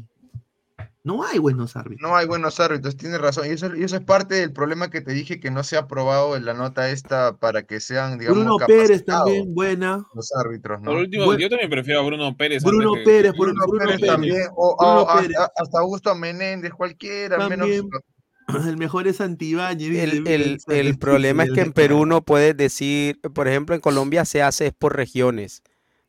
[1.05, 2.01] no hay buenos árbitros.
[2.01, 3.45] No hay buenos árbitros, tienes razón.
[3.47, 5.81] Y eso, y eso es parte del problema que te dije que no se ha
[5.81, 10.03] aprobado en la nota esta para que sean, digamos, Bruno Pérez también, buena.
[10.13, 10.91] los árbitros, ¿no?
[10.91, 12.63] Por último, yo también prefiero a Bruno Pérez.
[12.63, 14.11] Bruno que- Pérez, por- Bruno, Bruno Pérez Pérez.
[14.13, 15.37] también, o, Bruno o hasta, Pérez.
[15.55, 17.59] hasta Augusto Menéndez, cualquiera, También.
[17.69, 17.87] menos
[18.67, 19.89] El mejor es Santibáñez.
[19.91, 24.41] dice, el, problema es que en Perú no puedes decir, por ejemplo, en Colombia se
[24.43, 25.61] hace es por regiones.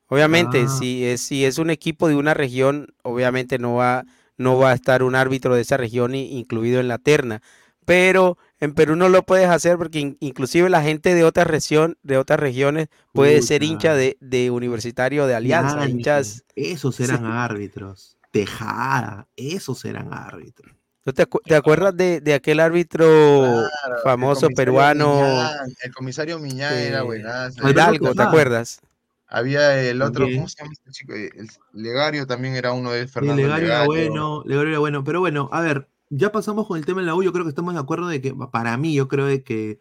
[0.09, 0.69] Obviamente, Ah.
[0.69, 4.05] si es, si es un equipo de una región, obviamente no va,
[4.37, 7.43] no va a estar un árbitro de esa región incluido en la terna.
[7.85, 11.97] Pero en Perú no lo puedes hacer porque in- inclusive la gente de otra región,
[12.03, 16.45] de otras regiones, puede ser hincha de, de universitario de alianza, hinchas.
[16.57, 18.19] Esos eran árbitros.
[18.33, 20.75] Tejada, esos eran árbitros.
[21.05, 23.07] ¿Tú te, acu- te acuerdas de, de aquel árbitro
[23.41, 27.69] Claro, famoso peruano Miñán, el comisario Miñán era eh, buenazo.
[27.69, 28.81] Hidalgo, ¿te acuerdas?
[29.29, 30.27] Había el otro.
[30.27, 31.13] ¿cómo se llama este chico?
[31.15, 33.87] El Legario también era uno de Fernando Legario era Legario.
[34.11, 35.05] bueno, Legario era bueno.
[35.05, 37.23] Pero bueno, a ver, ya pasamos con el tema en la U.
[37.23, 39.81] Yo creo que estamos de acuerdo de que, para mí, yo creo de que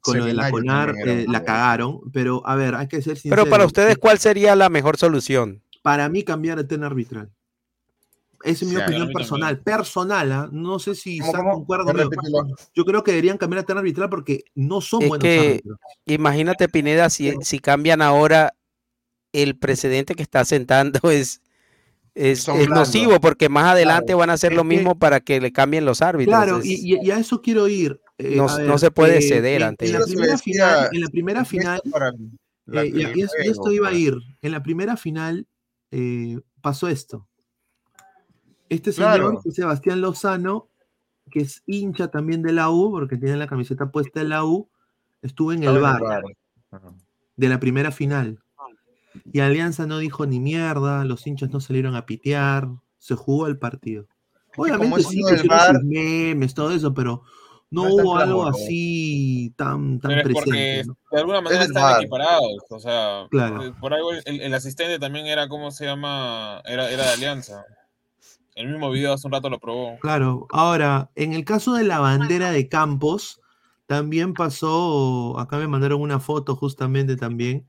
[0.00, 2.00] con lo de la Seminario CONAR eh, la cagaron.
[2.12, 3.44] Pero a ver, hay que ser sinceros.
[3.44, 5.62] Pero para ustedes, ¿cuál sería la mejor solución?
[5.82, 7.30] Para mí, cambiar el tema arbitral.
[8.42, 9.60] Esa es mi opinión personal.
[9.60, 10.48] Personal, ¿ah?
[10.50, 11.66] no sé si conmigo.
[11.92, 12.48] repítelo.
[12.74, 15.78] Yo creo que deberían cambiar el tema arbitral porque no son Es buenos que árbitros.
[16.06, 18.54] imagínate, Pineda, si, si cambian ahora,
[19.32, 21.40] el precedente que está sentando es,
[22.14, 26.02] es, nocivo, porque más adelante van a hacer lo mismo para que le cambien los
[26.02, 26.34] árbitros.
[26.36, 28.00] Claro, es- y, a eso quiero ir.
[28.18, 30.08] eh, No- se puede ceder en- ante en la eso.
[30.08, 31.80] primera final, en la primera final,
[32.66, 34.16] la- eh, esto iba a ir.
[34.42, 35.46] En la primera final
[35.92, 37.26] eh, pasó esto.
[38.68, 39.40] Este señor, Claro.
[39.44, 40.68] es Sebastián Lozano,
[41.30, 44.68] que es hincha también de la U, porque tiene la camiseta puesta de la U,
[45.22, 46.22] estuvo en el bar el bar.
[46.72, 46.92] Ajá.
[47.36, 48.38] de la primera final.
[49.32, 52.68] Y Alianza no dijo ni mierda, los hinchas no salieron a pitear,
[52.98, 54.06] se jugó el partido.
[54.56, 57.22] Obviamente sí, del sus memes, todo eso, pero
[57.70, 60.84] no, hubo algo así tan, tan Pero es porque presente.
[60.88, 60.96] ¿no?
[61.12, 62.58] de alguna manera el están equiparados.
[62.68, 63.62] O sea, Claro.
[63.64, 66.62] eh, por algo el, el asistente también era, ¿cómo se llama?
[66.64, 67.64] Era, era de Alianza.
[68.56, 69.98] El mismo video hace un rato lo probó.
[70.00, 73.40] Claro, ahora, en el caso de la bandera de Campos,
[73.86, 77.66] también pasó, acá me mandaron una foto justamente también,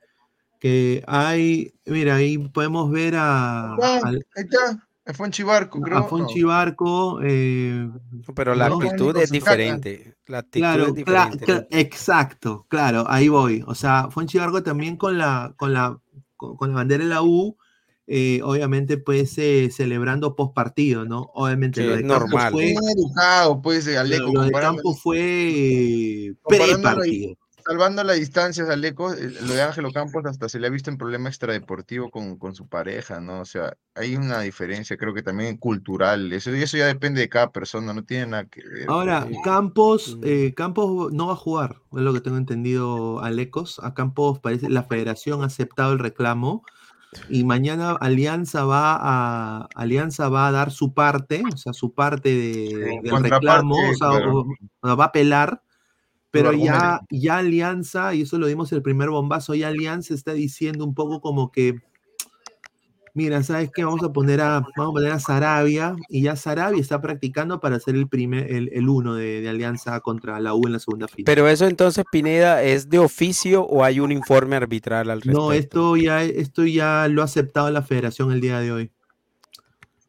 [0.62, 5.98] que hay, mira, ahí podemos ver a, Ah, al- ahí está, fue en Chivarco, creo.
[5.98, 7.90] a Fonchi Barco, eh,
[8.36, 10.16] pero la no, actitud es diferente.
[10.28, 10.62] La actitud
[11.04, 13.64] Claro, es exacto, claro, ahí voy.
[13.66, 16.00] O sea, Fonchi Barco también con la, con la,
[16.38, 17.58] con, con la bandera de la U,
[18.06, 21.32] eh, obviamente, pues eh, celebrando post partido, ¿no?
[21.34, 22.52] Obviamente Sí, lo de Campos normal.
[22.54, 27.36] fue, Bien educado, pues, eh, lo, Aleco, lo de Campos fue pre-partido.
[27.66, 31.30] Salvando las distancias, Aleco, lo de Ángelo Campos hasta se le ha visto en problema
[31.30, 33.42] extradeportivo con, con su pareja, ¿no?
[33.42, 36.32] O sea, hay una diferencia, creo que también cultural.
[36.34, 38.90] Eso, y eso ya depende de cada persona, no tiene nada que ver.
[38.90, 43.80] Ahora, porque- Campos, eh, Campos no va a jugar, es lo que tengo entendido, Alecos.
[43.84, 46.64] A Campos parece la federación ha aceptado el reclamo
[47.30, 52.30] y mañana Alianza va a Alianza va a dar su parte, o sea, su parte
[52.30, 54.46] de, del reclamo, o sea, claro.
[54.86, 55.62] va a apelar,
[56.32, 60.86] pero ya, ya Alianza, y eso lo dimos el primer bombazo, ya Alianza está diciendo
[60.86, 61.76] un poco como que
[63.14, 63.84] Mira, ¿sabes qué?
[63.84, 67.78] Vamos a poner a, vamos a poner a Sarabia y ya Sarabia está practicando para
[67.80, 71.08] ser el primer, el, el uno de, de Alianza contra la U en la segunda
[71.10, 71.26] fila.
[71.26, 75.40] Pero eso entonces, Pineda, ¿es de oficio o hay un informe arbitral al respecto?
[75.40, 78.92] no, esto ya, esto ya lo ha aceptado la federación el día de hoy.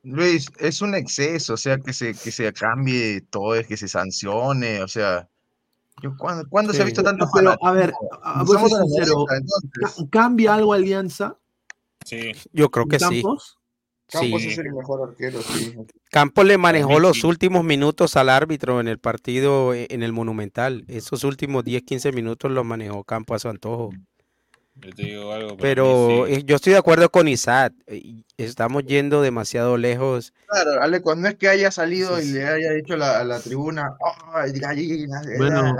[0.04, 4.82] Luis, es un exceso, o sea, que se, que se cambie todo, que se sancione,
[4.82, 5.28] o sea,
[6.02, 7.92] yo, ¿cuándo, cuándo se ha visto tanto Pero, a ver,
[8.22, 9.70] a- voy a ser Estamos en los sincero, 90, entonces.
[9.96, 11.36] ¿ca- ¿cambia algo Alianza?
[12.04, 12.32] Sí.
[12.52, 13.22] Yo creo que sí.
[13.22, 13.58] Campos?
[14.08, 14.48] Campos Sí.
[14.48, 15.74] es el mejor arquero, sí.
[16.10, 20.84] Campos le manejó los últimos minutos al árbitro en el partido e- en el Monumental.
[20.88, 23.90] Esos últimos 10, 15 minutos los manejó Campos a su antojo.
[24.76, 26.32] Yo te digo algo, para mí Pero sí.
[26.34, 27.72] eh, yo estoy de acuerdo con Isaac.
[27.86, 30.32] eh, Estamos yendo demasiado lejos.
[30.46, 33.40] Claro, Ale, cuando es que haya salido y le haya dicho a la, a la
[33.40, 33.96] tribuna,
[34.44, 35.76] eh, Bueno,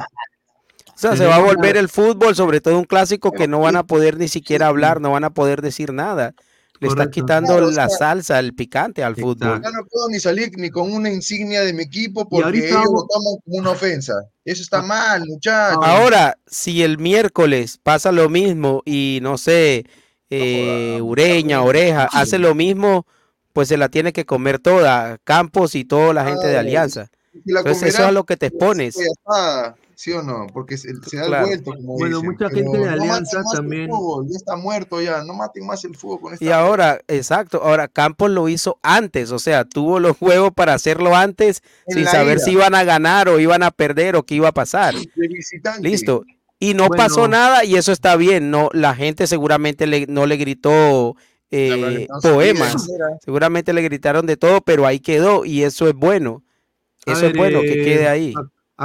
[0.95, 3.77] O sea, se va a volver el fútbol, sobre todo un clásico que no van
[3.77, 6.35] a poder ni siquiera hablar, no van a poder decir nada.
[6.83, 7.11] Le está Correcto.
[7.21, 9.63] quitando Claro, o la sea- salsa, el picante al fútbol.
[9.63, 12.85] Ya no puedo ni salir ni con una insignia de mi equipo porque ahorita ellos
[12.93, 14.15] lo toman como una ofensa.
[14.45, 15.79] Eso está mal, muchachos.
[15.81, 19.85] Ahora, si el miércoles pasa lo mismo y no sé,
[20.29, 23.07] eh, Ureña, Oreja, hace lo mismo,
[23.53, 26.59] pues se la tiene que comer toda, Campos y toda la gente de.
[26.59, 27.11] Alianza.
[27.47, 28.97] Entonces eso es a lo que te expones.
[28.97, 30.49] ya está, ¿sí o no?
[30.53, 31.45] Porque se, se da Claro.
[31.47, 35.23] el vuelto, como Bueno, dicen, mucha gente de Alianza también- fútbol, ya está muerto ya,
[35.23, 39.31] no maten más el fútbol con esta Y ahora, exacto, ahora Campos lo hizo antes,
[39.31, 43.29] o sea, tuvo los juegos para hacerlo antes En sin saber si iban a ganar
[43.29, 44.95] o iban a perder o qué iba a pasar.
[45.81, 46.25] Listo.
[46.59, 48.51] Y no pasó nada y eso está bien.
[48.51, 51.17] No, la gente seguramente le- no le gritó
[51.51, 52.89] eh, no poemas.
[53.25, 56.43] Seguramente le gritaron de todo, pero ahí quedó y eso es bueno.
[57.05, 58.33] Eso es bueno, que eh, quede ahí.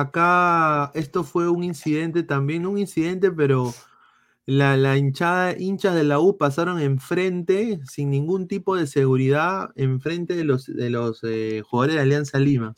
[0.02, 3.74] Acá esto fue un incidente también, un incidente, pero
[4.45, 10.36] la, la hinchada, hinchas de la U pasaron enfrente, sin ningún tipo de seguridad, enfrente
[10.36, 12.76] de los, de los eh, jugadores de Alianza Lima.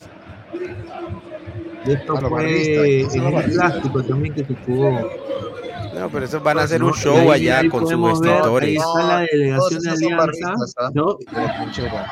[1.85, 5.09] Y esto A los fue barristas, ¿quién son en un clásico también que se jugó.
[5.99, 6.87] No, pero eso van a hacer ¿no?
[6.87, 8.77] un show ahí- allá ahí con sus extintores.
[8.77, 10.89] está la delegación de Alianza, barristas, ¿ah?
[10.93, 11.17] ¿no?
[11.19, 12.07] De la trinchera.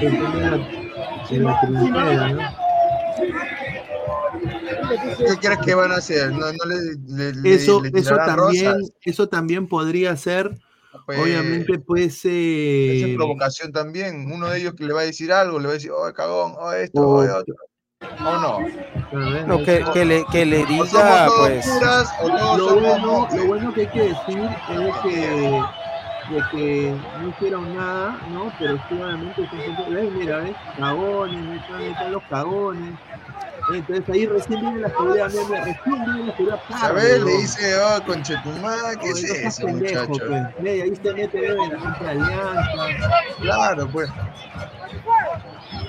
[0.00, 0.14] En
[0.50, 0.68] la-
[1.30, 2.40] en la trinchera, ¿no?
[5.18, 6.32] ¿Qué crees que van a hacer?
[6.32, 8.92] ¿No, no le, le- Eso, le eso también, rosas?
[9.02, 10.58] eso también podría ser,
[11.06, 14.30] Pues, obviamente, pues, Esa es eh, provocación también.
[14.32, 16.54] Uno de ellos que le va a decir algo, le va a decir, oh, cagón,
[16.58, 17.54] oh, esto, O- oh, otro.
[18.02, 18.58] ¿O no?
[19.46, 21.66] No, que, que le, que le diga, pues.
[21.66, 22.08] puras
[22.56, 24.38] lo bueno, lo bueno que hay que decir
[24.70, 25.62] es que,
[26.30, 28.52] de que no hicieron nada, ¿no?
[28.58, 30.12] Pero gente- ¿ves?
[30.12, 30.56] mira, ¿ves?
[30.76, 32.94] Cagones, están, los cagones.
[33.74, 36.60] Entonces ahí recién viene la seguridad, mira, recién viene la seguridad.
[36.68, 37.26] A tarde, ver, ¿no?
[37.26, 40.12] le dice, oh, conchetumá, ¿qué es eso, muchacho?
[40.26, 40.66] pues.
[40.66, 42.72] Ahí se mete la gente de Alianza.
[43.40, 44.10] Claro, pues.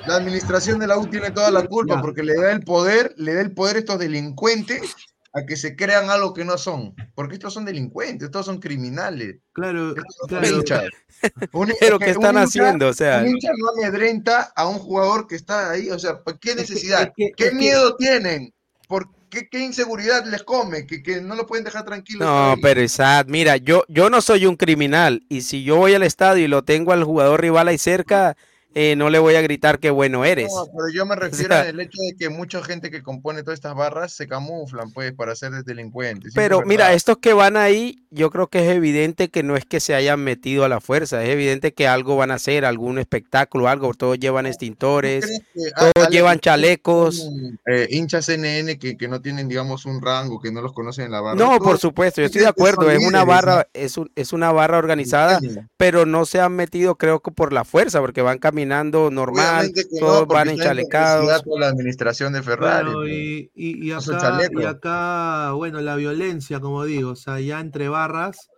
[0.08, 3.36] La administración de la U tiene toda la culpa porque le da el poder, le
[3.36, 4.96] da el poder a estos delincuentes
[5.34, 6.94] a que se crean algo que no son.
[7.16, 9.38] Porque estos son delincuentes, estos son criminales.
[9.54, 10.88] Claro, son claro.
[11.54, 12.88] Un- Pero que ¿qué están un hincha- haciendo?
[12.90, 15.90] O sea, Un hincha no amedrenta a un jugador que está ahí.
[15.90, 17.02] O sea, ¿por ¿qué Es que- necesidad?
[17.04, 18.54] es que- ¿Qué es miedo tienen?
[18.88, 20.86] ¿Por qué, qué inseguridad les come?
[20.86, 22.26] Que, que no lo pueden dejar tranquilo.
[22.26, 26.04] no, pero Isaac, mira, yo, yo no soy un criminal y si yo voy al
[26.04, 28.36] estadio y lo tengo al jugador rival ahí cerca,
[28.74, 30.52] eh, no le voy a gritar qué bueno eres.
[30.54, 33.58] No, pero yo me refiero sea- al hecho de que mucha gente que compone todas
[33.58, 36.34] estas barras se camuflan, pues, para ser delincuentes.
[36.36, 39.80] Pero mira, estos que van ahí, yo creo que es evidente que no es que
[39.80, 43.68] se hayan metido a la fuerza, es evidente que algo van a hacer, algún espectáculo,
[43.68, 47.30] algo, todos llevan extintores, ¿Crees que todos Ale- llevan chalecos.
[47.66, 51.12] eh, hinchas CNN que, que no tienen, digamos, un rango, que no los conocen en
[51.12, 51.36] la barra?
[51.38, 54.78] No, por supuesto, yo estoy de acuerdo, es una barra, es, un- es una barra
[54.78, 55.40] organizada,
[55.78, 59.12] pero no se han metido creo que por la fuerza, porque van caminando normal,
[59.66, 61.44] Obviamente que no, todos porque van enchalecados.
[61.44, 62.86] por la administración de Ferrari.
[62.86, 63.12] Bueno, pues.
[63.12, 67.60] y, y, y No acá, y acá, bueno, la violencia, como digo, o sea, ya
[67.60, 68.50] entre barras,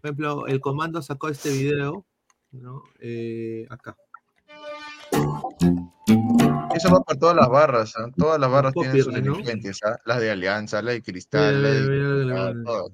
[0.00, 2.06] por ejemplo, el comando sacó este video,
[2.52, 2.82] ¿no?
[3.00, 3.96] Eh, acá.
[6.74, 8.06] Eso va para todas las barras, ¿ah?
[8.16, 9.70] Todas las barras tienen sus copyright, ¿no?
[9.84, 9.96] ¿ah?
[10.04, 12.64] Las de Alianza, la de Cristal, la Mira, de mira, mira.
[12.64, 12.92] todas.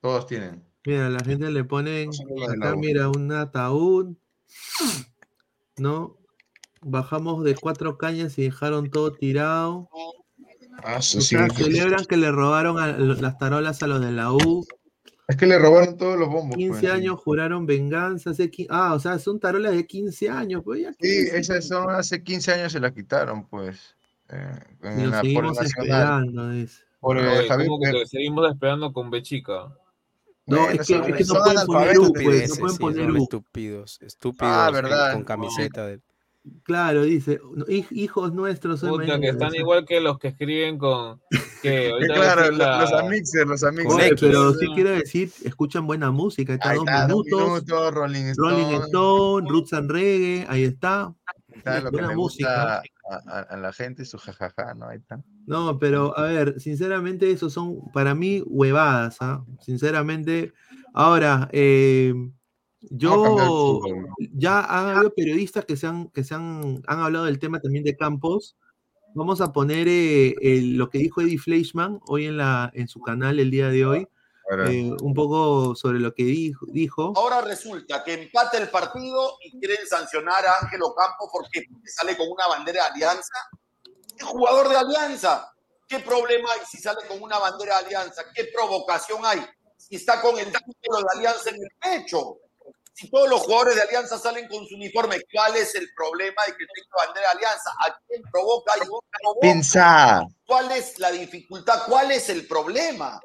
[0.00, 0.64] Todos tienen.
[0.86, 4.14] Mira, la gente le ponen la acá, mira, un ataúd,
[5.80, 6.16] ¿no?
[6.82, 9.88] Bajamos de cuatro cañas y dejaron todo tirado.
[10.82, 11.36] Ah, O eso sí.
[11.36, 14.64] sea, celebran que le robaron a- las tarolas a los de la U.
[15.28, 16.56] Es que le robaron todos los bombos.
[16.56, 16.92] 15 pues.
[16.92, 18.30] años juraron venganza.
[18.30, 20.62] hace Ah, o sea, son tarolas de 15 años.
[20.64, 23.94] Pues ya Sí, esas son hace 15 años se las quitaron, pues.
[24.28, 25.66] eh, en Y lo la- por el seguimos Nacional.
[26.24, 26.50] esperando.
[26.50, 26.82] dice.
[27.00, 29.74] Por el Javier ¿cómo que seguimos esperando con Bechica?
[30.46, 33.10] No, Bueno, es que, es que no pueden poner U, pues, no pueden sí, poner
[33.12, 33.22] U.
[33.22, 35.12] estúpidos, estúpidos Ah, con- verdad.
[35.12, 36.00] con camiseta de
[36.62, 38.80] Claro, dice, "No, hij- hijos nuestros.
[38.80, 41.20] Puta, mañana", que están igual que los que escriben con.
[41.62, 41.92] Que
[42.40, 44.18] Claro, la- los amixers, los amixers.
[44.18, 47.46] Pero sí quiero decir, escuchan buena música, está Ahí dos está, dos minutos.
[47.62, 48.50] minutos, Rolling Stone.
[48.50, 51.14] Rolling Stone, Roots and Reggae, ahí está.
[51.52, 52.48] Está lo que buena le música.
[52.80, 52.82] gusta
[53.18, 54.86] a, la gente, su jajaja, ¿no?
[54.86, 55.22] Ahí está.
[55.46, 59.44] No, pero a ver, sinceramente, esos son para mí huevadas, ¿ah?
[59.60, 60.52] Sinceramente.
[60.94, 62.14] Ahora, eh,
[62.90, 63.80] yo
[64.32, 67.84] ya han habido periodistas que se han, que se han, han hablado del tema también
[67.84, 68.56] de Campos.
[69.14, 73.00] Vamos a poner eh, el- lo que dijo Eddie Fleischman hoy en, la, en su
[73.00, 74.06] canal el día de hoy,
[74.50, 76.66] Ahora, eh, un poco sobre lo que dijo.
[76.68, 77.12] dijo.
[77.14, 82.28] Ahora resulta que empata el partido y quieren sancionar a Ángel Ocampo porque sale con
[82.28, 83.34] una bandera de Alianza.
[84.18, 85.52] ¿Qué jugador de Alianza?
[85.86, 88.24] ¿Qué problema hay si sale con una bandera de Alianza?
[88.34, 89.40] ¿Qué provocación hay
[89.76, 92.38] si está con el título de Alianza en el pecho?
[92.92, 96.52] Si todos los jugadores de Alianza salen con su uniforme, ¿cuál es el problema de
[96.52, 97.70] que tenga bandera de Alianza?
[97.86, 99.40] ¿A quién provoca y quién provoca?
[99.40, 100.26] Pensá.
[100.44, 101.84] ¿Cuál es la dificultad?
[101.86, 103.20] ¿Cuál es el problema?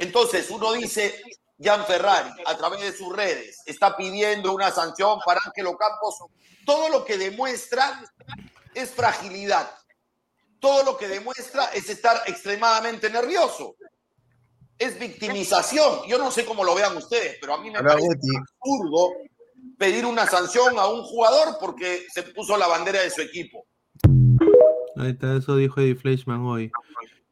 [0.00, 1.14] Entonces, uno dice,
[1.62, 6.16] Jan Ferrari, a través de sus redes, está pidiendo una sanción para Ángelo Campos.
[6.64, 8.02] Todo lo que demuestra
[8.74, 9.70] es fragilidad.
[10.58, 13.76] Todo lo que demuestra es estar extremadamente nervioso.
[14.78, 16.00] Es victimización.
[16.08, 18.28] Yo no sé cómo lo vean ustedes, pero a mí me Hola, parece Guti.
[18.36, 19.12] absurdo
[19.76, 23.66] pedir una sanción a un jugador porque se puso la bandera de su equipo.
[24.96, 26.72] Ahí está, eso dijo Eddie Fleischman hoy.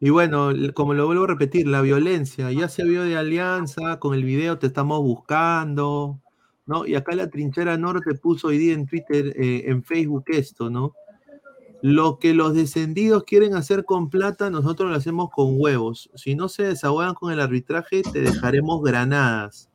[0.01, 4.15] Y bueno, como lo vuelvo a repetir, la violencia ya se vio de Alianza, con
[4.15, 6.20] el video te estamos buscando,
[6.66, 6.87] ¿no?
[6.87, 10.93] Y acá la trinchera norte puso hoy día en Twitter, eh, en Facebook esto, ¿no?
[11.83, 16.11] Lo que los descendidos quieren hacer con plata, nosotros lo hacemos con huevos.
[16.15, 19.69] Si no se desahogan con el arbitraje, te dejaremos granadas.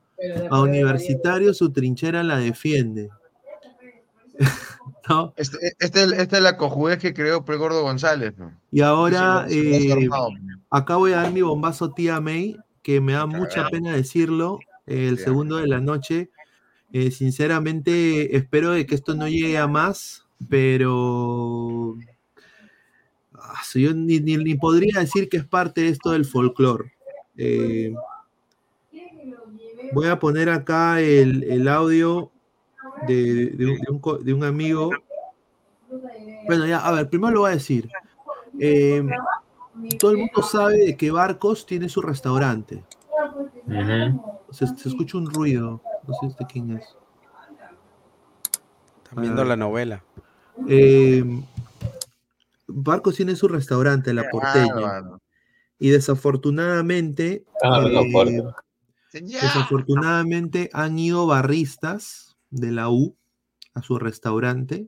[0.50, 3.10] A Universitario su trinchera la defiende.
[5.10, 5.34] ¿No?
[5.38, 8.34] Este, este, esta es la cojudez que creó Pregordo González.
[8.38, 8.54] ¿no?
[8.72, 10.10] Y ahora, Se se eh,
[10.70, 15.08] acá voy a dar mi bombazo tía May, que me da mucha pena decirlo, eh,
[15.10, 16.30] el segundo de la noche.
[16.92, 21.98] Eh, sinceramente, espero de que esto no llegue a más, pero
[23.36, 26.94] ah, yo ni, ni- ni podría decir que es parte de esto del folclore.
[27.38, 27.94] Eh,
[29.94, 32.32] voy a poner acá el, el audio
[33.08, 34.92] de, de un, de un co- de un amigo.
[36.48, 37.90] Bueno, ya, a ver, primero lo voy a decir.
[38.60, 39.04] Eh,
[40.00, 42.84] todo el mundo sabe de que Barcos tiene su restaurante.
[44.52, 45.82] Se, se escucha un ruido.
[46.08, 46.96] No sé de quién es.
[49.04, 50.04] Están viendo la novela.
[50.68, 51.24] Eh,
[52.68, 55.04] Barcos tiene su restaurante, La Porteña.
[55.80, 58.44] Y desafortunadamente, Ah, eh,
[59.14, 63.18] desafortunadamente han ido barristas de la U
[63.74, 64.88] a su restaurante.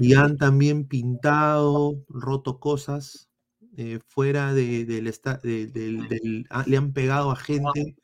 [0.00, 3.28] Y han también pintado, roto cosas
[3.76, 7.96] eh, fuera de- del, ah, le han pegado a gente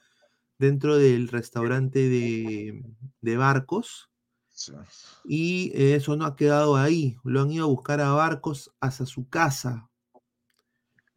[0.58, 2.82] dentro del restaurante de,
[3.20, 4.10] de Barcos.
[5.24, 9.28] Y eso no ha quedado ahí, lo han ido a buscar a Barcos hasta su
[9.28, 9.90] casa.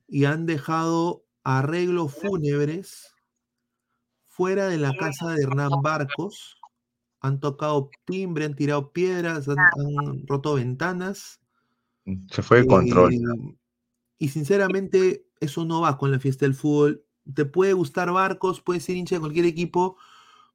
[0.07, 3.13] Y han dejado arreglos fúnebres
[4.27, 6.58] fuera de la casa de Hernán Barcos.
[7.21, 11.39] Han tocado timbre, han tirado piedras, han, han roto ventanas.
[12.31, 13.13] Se fue de control.
[13.13, 13.55] Eh,
[14.17, 17.05] y sinceramente, eso no va con la fiesta del fútbol.
[17.33, 19.97] Te puede gustar Barcos, puedes ser hincha de cualquier equipo.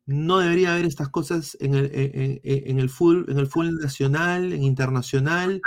[0.06, 3.76] No debería haber estas cosas en el, en, en- en el fútbol, en el fútbol
[3.78, 5.62] nacional, en internacional.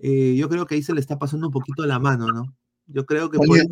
[0.00, 2.56] Eh, yo creo que ahí se le está pasando un poquito la mano, ¿no?
[2.86, 3.62] Yo creo que Oye,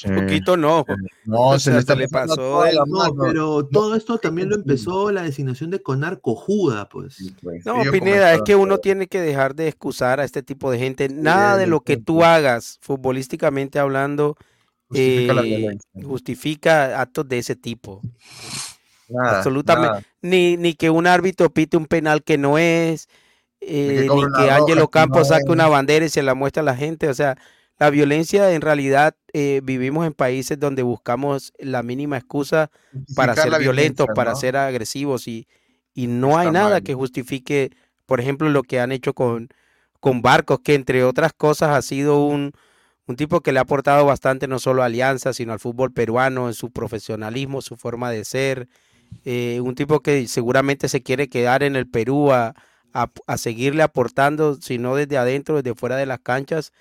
[0.00, 0.08] Sí.
[0.14, 0.84] Poquito no.
[1.24, 5.10] No, O se le está se le pasó No, pero todo esto también lo empezó
[5.10, 7.32] la designación de Conar cojuda, pues.
[7.64, 10.78] No, Ellos Pineda, es que uno tiene que dejar de excusar a este tipo de
[10.78, 11.08] gente.
[11.08, 14.36] Nada de lo que tú hagas, futbolísticamente hablando,
[14.88, 18.00] Justifica eh, justifica actos de ese tipo.
[19.08, 19.88] Nada, Absolutamente.
[19.90, 20.02] nada.
[20.22, 23.08] Ni, ni que un árbitro pite un penal que no es,
[23.60, 26.64] eh, ni que roja, Ángelo Campos no- saque una bandera y se la muestre a
[26.64, 27.08] la gente.
[27.08, 27.36] O sea,
[27.78, 32.70] la violencia en realidad eh, vivimos en países donde buscamos la mínima excusa
[33.14, 35.46] para ser violentos, para ser agresivos y,
[35.94, 36.82] y no hay nada mal.
[36.82, 37.70] que justifique,
[38.06, 39.48] por ejemplo, lo que han hecho con,
[40.00, 42.52] con Barcos, que entre otras cosas ha sido un,
[43.06, 46.48] un tipo que le ha aportado bastante no solo a Alianza, sino al fútbol peruano
[46.48, 48.68] en su profesionalismo, su forma de ser.
[49.24, 52.54] eh, un tipo que seguramente se quiere quedar en el Perú a,
[52.92, 56.72] a- a seguirle aportando, si no desde adentro, desde fuera de las canchas.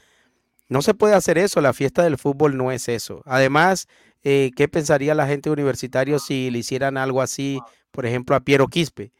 [0.69, 3.21] No se puede hacer eso, la fiesta del fútbol no es eso.
[3.25, 3.87] Además,
[4.23, 7.59] eh, ¿qué pensaría la gente universitaria si le hicieran algo así,
[7.91, 9.11] por ejemplo, a Piero Quispe?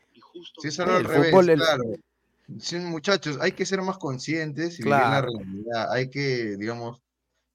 [0.62, 1.84] Si es algo al El revés, fútbol, el- claro.
[2.60, 5.32] Sí, muchachos, hay que ser más conscientes y vivir la Claro.
[5.38, 5.92] realidad.
[5.92, 7.02] Hay que, digamos,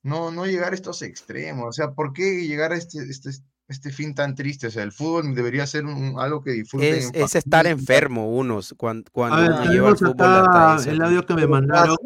[0.03, 1.67] no, no llegar a estos extremos.
[1.69, 3.31] O sea, ¿por qué llegar a este, este,
[3.69, 4.67] este fin tan triste?
[4.67, 8.75] O sea, el fútbol debería ser un- algo que disfruten Es, es estar enfermo unos
[8.77, 11.97] cuando, cuando ver, lleva el fútbol hasta el audio que me mandaron,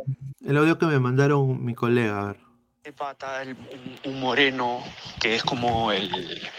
[0.47, 2.94] el audio que me mandaron mi colega, a ver.
[2.97, 3.56] pata, el-
[4.05, 4.81] un, moreno
[5.20, 6.09] que es como el,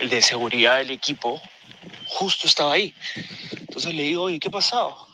[0.09, 1.41] de seguridad del equipo,
[2.05, 2.93] justo estaba ahí.
[3.57, 5.07] Entonces le digo, oye, ¿qué ha pasado?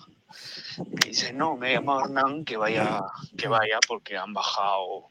[0.87, 2.99] Me dice, no, me ha llamado Hernán que vaya,
[3.37, 5.07] que vaya porque han bajado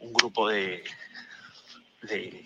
[0.00, 0.84] un grupo de,
[2.02, 2.44] de,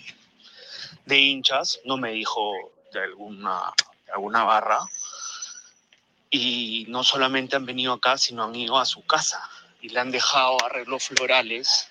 [1.07, 2.53] de hinchas, no me dijo
[2.93, 3.73] de alguna,
[4.07, 4.79] de alguna barra,
[6.31, 9.41] y no solamente han venido acá, sino han ido a su casa
[9.81, 11.91] y le han dejado arreglos florales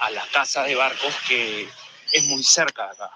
[0.00, 1.68] a la casa de barcos que
[2.12, 3.10] es muy cerca de acá.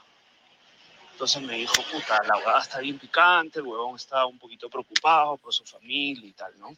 [1.13, 5.37] Entonces me dijo, puta, la huevada está bien picante, el huevón está un poquito preocupado
[5.37, 6.77] por su familia y tal, ¿no?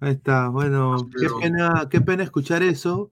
[0.00, 3.10] Ahí está, bueno, qué pena, qué pena escuchar eso.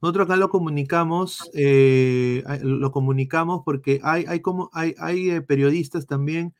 [0.00, 6.06] Nosotros acá lo comunicamos, eh, lo comunicamos porque hay, hay como, hay, hay eh, periodistas
[6.06, 6.54] también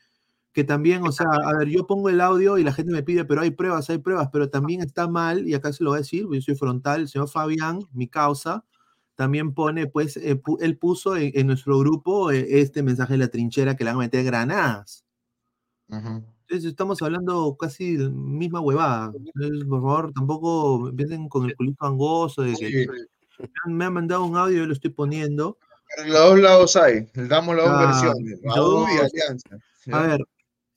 [0.54, 3.24] que también, o sea, a ver, yo pongo el audio y la gente me pide,
[3.24, 6.02] pero hay pruebas, hay pruebas, pero también está mal, y acá se lo voy a
[6.02, 8.64] decir, yo soy frontal, el señor Fabián, mi causa,
[9.16, 13.18] también pone, pues, eh, pu- él puso en, en nuestro grupo eh, este mensaje de
[13.18, 15.04] la trinchera que le van a meter granadas.
[15.88, 16.22] Ujú.
[16.46, 19.12] Entonces estamos hablando casi la misma huevada.
[19.16, 22.86] Entonces, por favor, tampoco empiecen con el culito angoso de que Sí.
[23.66, 25.58] me han, mandado un audio, yo lo estoy poniendo.
[25.96, 28.88] Pero los dos lados hay, damos las dos Ah, versiones, y dos.
[28.88, 29.48] Alianza.
[29.86, 29.98] ¿ya?
[29.98, 30.20] A ver,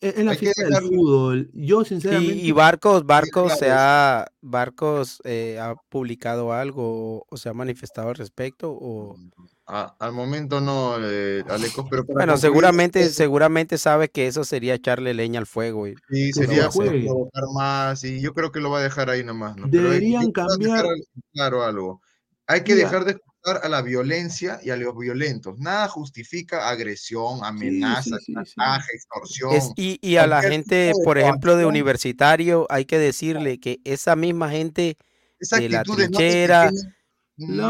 [0.02, 1.49] es es la fiesta del fútbol.
[1.53, 7.49] Yo, Y, sinceramente, y Barcos, Barcos se ha, Barcos eh, ha publicado algo o, se
[7.49, 9.18] ha manifestado al respecto o
[9.65, 14.28] A- al momento no, eh, Alecos, pero para bueno, concluir seguramente, esto, seguramente sabe que
[14.28, 15.95] eso sería echarle leña al fuego y
[16.32, 19.68] sería provocar más y yo creo que lo va a dejar ahí nomás, ¿no?
[19.69, 20.84] Pero hay- deberían cambiar.
[20.84, 20.95] dejar
[21.34, 22.02] claro algo.
[22.45, 25.57] Hay que Mira, dejar de a la violencia y a los violentos.
[25.59, 28.34] Nada justifica agresión, amenaza, sí, sí, sí.
[28.34, 33.59] chantaje, Es, extorsión, y, y a la gente, por ejemplo, de universitario, hay que decirle
[33.59, 34.97] que esa misma gente
[35.39, 36.72] Esa de la no trinchera,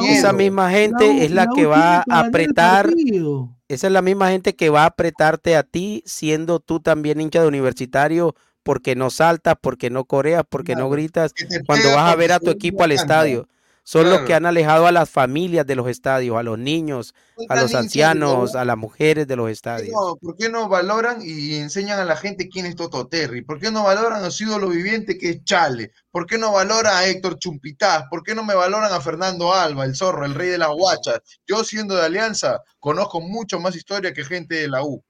[0.10, 2.90] esa misma gente es la que va a apretar.
[3.68, 7.42] Esa es la misma gente que va a apretarte a ti, siendo tú también hincha
[7.42, 8.34] de universitario,
[8.64, 11.34] porque no saltas, porque no coreas, porque no gritas,
[11.66, 13.48] cuando vas a ver a tu equipo al estadio.
[13.90, 14.36] Son los que Claro.
[14.36, 17.16] han alejado a las familias de los estadios, a los niños,
[17.48, 19.94] a los ancianos, a las mujeres de los ¿Por qué estadios.
[19.96, 23.44] no, por qué no valoran y enseñan a la gente quién es Toto Terry?
[23.46, 25.92] ¿Por qué no valoran a su ídolo viviente que es Chale?
[26.12, 28.04] ¿Por qué no valoran a Héctor Chumpitaz?
[28.10, 31.22] ¿Por qué no me valoran a Fernando Alba, el zorro, el rey de las guachas?
[31.48, 35.02] Yo siendo de Alianza, conozco mucho más historia que gente de la U.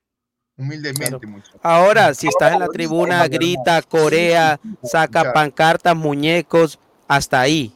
[0.56, 1.60] Humildemente, muchachos.
[1.64, 6.78] Ahora, si estás en la tribuna, grita, corea, saca pancartas, muñecos,
[7.08, 7.74] hasta ahí.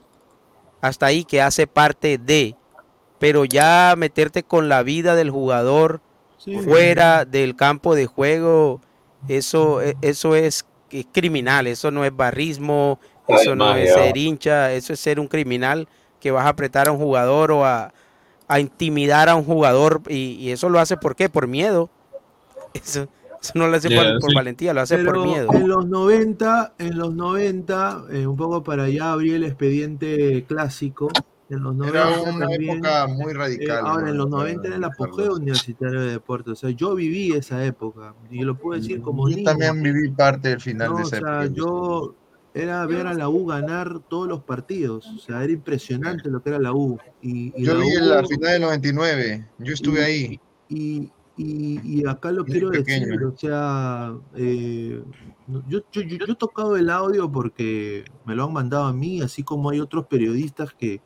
[0.82, 2.56] Hasta ahí que hace parte de.
[3.20, 6.02] Pero ya meterte con la vida del jugador
[6.38, 6.58] Sí.
[6.58, 8.82] fuera del campo de juego,
[9.28, 10.66] eso, e- eso es
[11.12, 15.88] criminal, eso no es barrismo, eso no es ser hincha, eso es ser un criminal
[16.20, 17.94] que vas a apretar a un jugador o a,
[18.48, 21.90] a intimidar a un jugador y, y eso lo hace por qué, por miedo.
[22.74, 23.08] Eso,
[23.42, 24.36] eso no lo hace por, Yeah, por sí.
[24.36, 25.50] valentía, lo hace por miedo.
[25.54, 31.08] en los 90, en los 90, eh, un poco para allá abrí el expediente clásico.
[31.50, 33.86] En los 90 Era una también, época muy eh, radical.
[33.86, 34.38] ahora, en los ¿no?
[34.38, 36.52] 90 era el apogeo universitario de deporte.
[36.52, 38.14] O sea, yo viví esa época.
[38.30, 39.50] Y lo puedo decir como Yo niño.
[39.50, 41.54] también viví parte del final No, de o esa sea, época.
[41.54, 42.16] yo
[42.54, 45.06] era ver a la U ganar todos los partidos.
[45.14, 46.98] O sea, era impresionante lo que era la U.
[47.22, 50.40] Y, y Yo la vi U, la final del 99, yo estuve y- ahí.
[50.70, 51.10] Y,
[51.42, 53.08] y, y acá lo quiero pequeño.
[53.08, 55.04] decir, o sea, eh,
[55.48, 59.22] yo, yo, yo, yo he tocado el audio porque me lo han mandado a mí,
[59.22, 61.02] así como hay otros periodistas que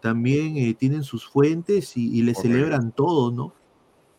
[0.00, 3.54] también eh, tienen sus fuentes y, y le celebran todo, ¿no?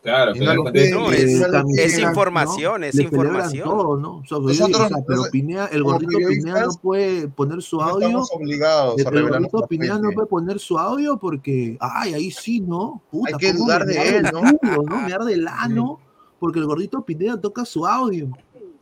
[0.02, 2.86] Claro, no No, es- información, ¿no?
[2.86, 3.68] es Le celebran información.
[3.68, 4.16] todo, ¿no?
[4.16, 7.80] O sea, yo- Nosotros, o sea, pero Pineda, el gordito Pineda no puede poner su
[7.80, 8.06] audio.
[8.08, 12.30] estamos obligados El, a el gordito Pineda no puede poner su audio porque, ay, ahí
[12.32, 13.00] sí, ¿no?
[13.12, 14.40] Puta, Hay que dudar de él, ¿no?
[14.58, 15.02] culo, ¿no?
[15.02, 16.00] Me arde el ano
[16.40, 18.28] porque el gordito Pineda toca su audio.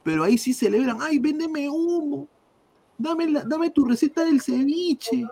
[0.02, 2.26] Pero ahí sí celebran, ay, véndeme humo.
[2.96, 5.26] Dame, la- dame tu receta del ceviche.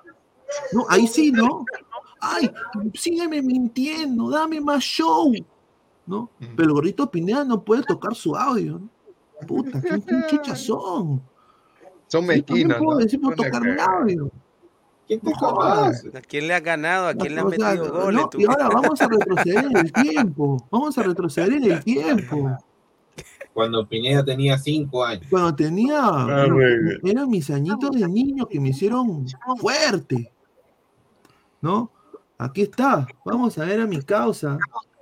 [0.73, 1.65] No, ahí sí, ¿no?
[2.21, 2.51] Ay,
[2.93, 5.33] sígueme mintiendo, dame más show.
[6.09, 6.31] ¿No?
[6.39, 8.89] Pero el gordito Pineda no puede tocar su audio, ¿no?
[9.47, 11.23] Puta, qué, qué chichas son.
[12.23, 13.29] Mezquinos, puedo ¿no?
[13.29, 14.31] Una tocar mi audio.
[15.07, 16.05] ¿Quién te No jodas.
[16.15, 17.09] ¿A quién le ha ganado?
[17.09, 19.77] ¿A quién le ha O sea, metido gol no, y ahora vamos a retroceder en
[19.77, 20.67] el tiempo.
[20.71, 22.57] Vamos a retroceder en el tiempo.
[23.53, 25.27] Cuando Pineda tenía cinco años.
[25.29, 26.01] Cuando tenía.
[26.03, 27.01] Ah, güey.
[27.05, 29.27] Eran mis añitos de niño que me hicieron
[29.59, 30.33] fuerte.
[31.61, 31.91] ¿No?
[32.39, 33.07] Aquí está.
[33.25, 34.57] Vamos a ver a mi causa.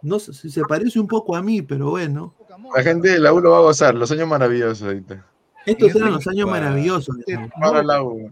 [0.07, 2.33] No sé si se parece un poco a mí, pero bueno.
[2.75, 5.25] La gente de la U lo va a gozar, los años maravillosos ahorita.
[5.67, 7.17] Estos eran los años maravillosos.
[7.61, 8.31] Para la U.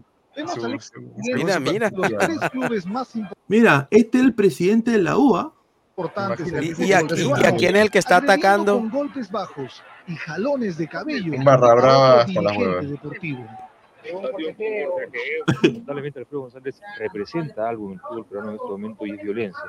[0.53, 1.01] Su- su-
[1.35, 1.91] Mira, su- mira.
[3.47, 5.53] Mira, este es el presidente de la UA.
[5.97, 8.77] ¿Y, y a, y- peruano, y a quién es el que está atacando?
[8.79, 12.89] con golpes bajos y jalones de cabello Un barra brava hasta huevas.
[12.89, 13.45] deportivo.
[15.63, 19.63] Lamentablemente Alfredo González representa algo en el fútbol peruano en este momento y es violencia.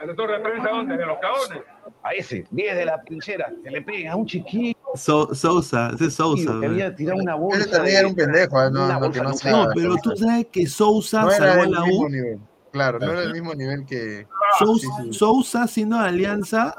[0.00, 0.96] ¿Asesor de prensa dónde?
[0.96, 1.62] ¿De los caones?
[2.02, 6.06] A ese, 10 de la trinchera, que le peguen a un chiquito So- Sousa, ese
[6.06, 6.58] es Sousa.
[6.60, 7.64] que había tirado una bolsa.
[7.64, 8.70] Él también era un pendejo, ¿eh?
[8.70, 9.30] no, no, que no.
[9.30, 12.08] No, pero tú sabes que Sousa no salvó la U.
[12.08, 12.38] nivel.
[12.72, 14.26] Claro, no era el mismo nivel que.
[14.58, 15.12] Sousa, Sí, sí.
[15.14, 16.74] Sousa haciendo alianza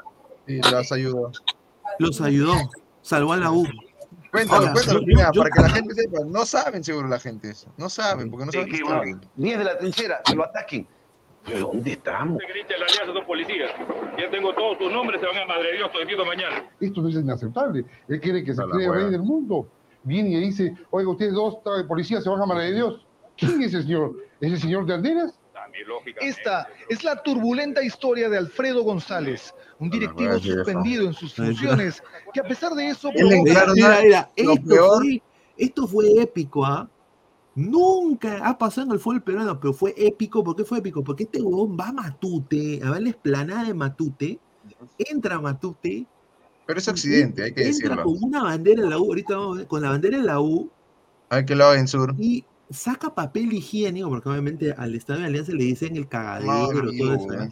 [0.47, 1.31] Sí, las ayudó.
[1.99, 2.53] los ayudó,
[3.01, 3.65] salvó a la U.
[4.31, 4.99] Cuéntalo, cuéntalo,
[5.33, 6.19] yo- para que la gente sepa.
[6.25, 7.67] No saben seguro la gente eso.
[7.77, 9.27] No saben, porque no saben que.
[9.35, 10.87] 10 de la trinchera, que lo ataquen.
[11.45, 12.37] ¿Pero dónde estamos?
[12.41, 13.71] la alianza son policías.
[14.17, 16.69] Ya tengo todos tus nombres, se van a madre Dios, te despido mañana.
[16.79, 17.85] Esto es inaceptable.
[18.07, 19.03] Él quiere que se cree hueva.
[19.03, 19.67] rey del mundo.
[20.03, 21.57] Viene y dice, oiga, ustedes dos
[21.87, 23.05] policías se van a madre de Dios.
[23.37, 24.15] ¿Quién es ese señor?
[24.41, 25.39] ¿Es el señor de Anderas?
[26.21, 32.01] Esta es la turbulenta historia de Alfredo González, un directivo suspendido en sus funciones,
[32.33, 35.01] que a pesar de eso Mira, esto peor.
[35.01, 35.21] fue,
[35.57, 36.89] esto fue épico, ¿ah?
[37.55, 40.43] Nunca ha pasado en el fútbol peruano, pero fue épico.
[40.43, 41.03] ¿Por qué fue épico?
[41.03, 44.39] Porque este huevón va a Matute, a ver la esplanada de Matute,
[44.97, 46.05] entra a Matute,
[46.65, 48.03] Pero es Occidente, hay que entra decirlo.
[48.03, 50.39] con una bandera en la U, ahorita vamos a ver, con la bandera en la
[50.39, 50.69] U,
[51.29, 52.15] Hay que lo haga en sur.
[52.17, 56.67] y saca papel higiénico, porque obviamente al Estadio de Alianza le dicen el cagadero, No,
[56.97, 57.27] todo eso.
[57.27, 57.49] ¿no?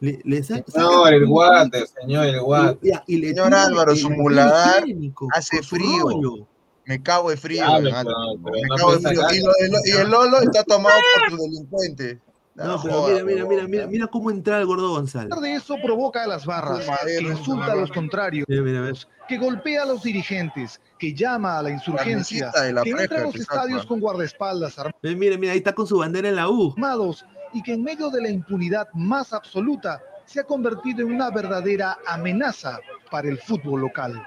[0.00, 2.88] Le, le sa- saca Señor, el higiénico señor, el y, guate.
[2.88, 4.84] ya, y le Señor Álvaro, el su muladar
[5.32, 6.02] hace frío.
[6.02, 6.46] rollo.
[6.84, 8.04] Me cago de frío, pero-
[8.42, 9.20] pero Me no cago de frío.
[9.32, 10.96] Y, lo de Lo- y el Lolo está tomado
[11.28, 12.20] por tu delincuente.
[12.54, 15.32] No, pero mira, mira, mira, mira, mira cómo entra el gordo González.
[15.32, 18.80] A pesar de eso provoca a las barras, que insulta a los contrarios, Mira, mira,
[18.82, 18.98] mira.
[19.26, 23.24] que golpea a los dirigentes, que llama a la insurgencia, de la que entra a
[23.24, 26.72] los estadios con guardaespaldas Mira, mira, mira, ahí está con su bandera en la U.
[26.72, 27.24] armados
[27.54, 31.98] y que en medio de la impunidad más absoluta se ha convertido en una verdadera
[32.06, 32.80] amenaza
[33.10, 34.26] para el fútbol local.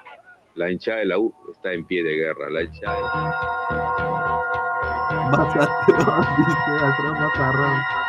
[0.55, 2.49] La hinchada de la U está en pie de guerra.
[2.49, 2.95] La hinchada
[5.35, 8.04] dice, atrás Matarrón.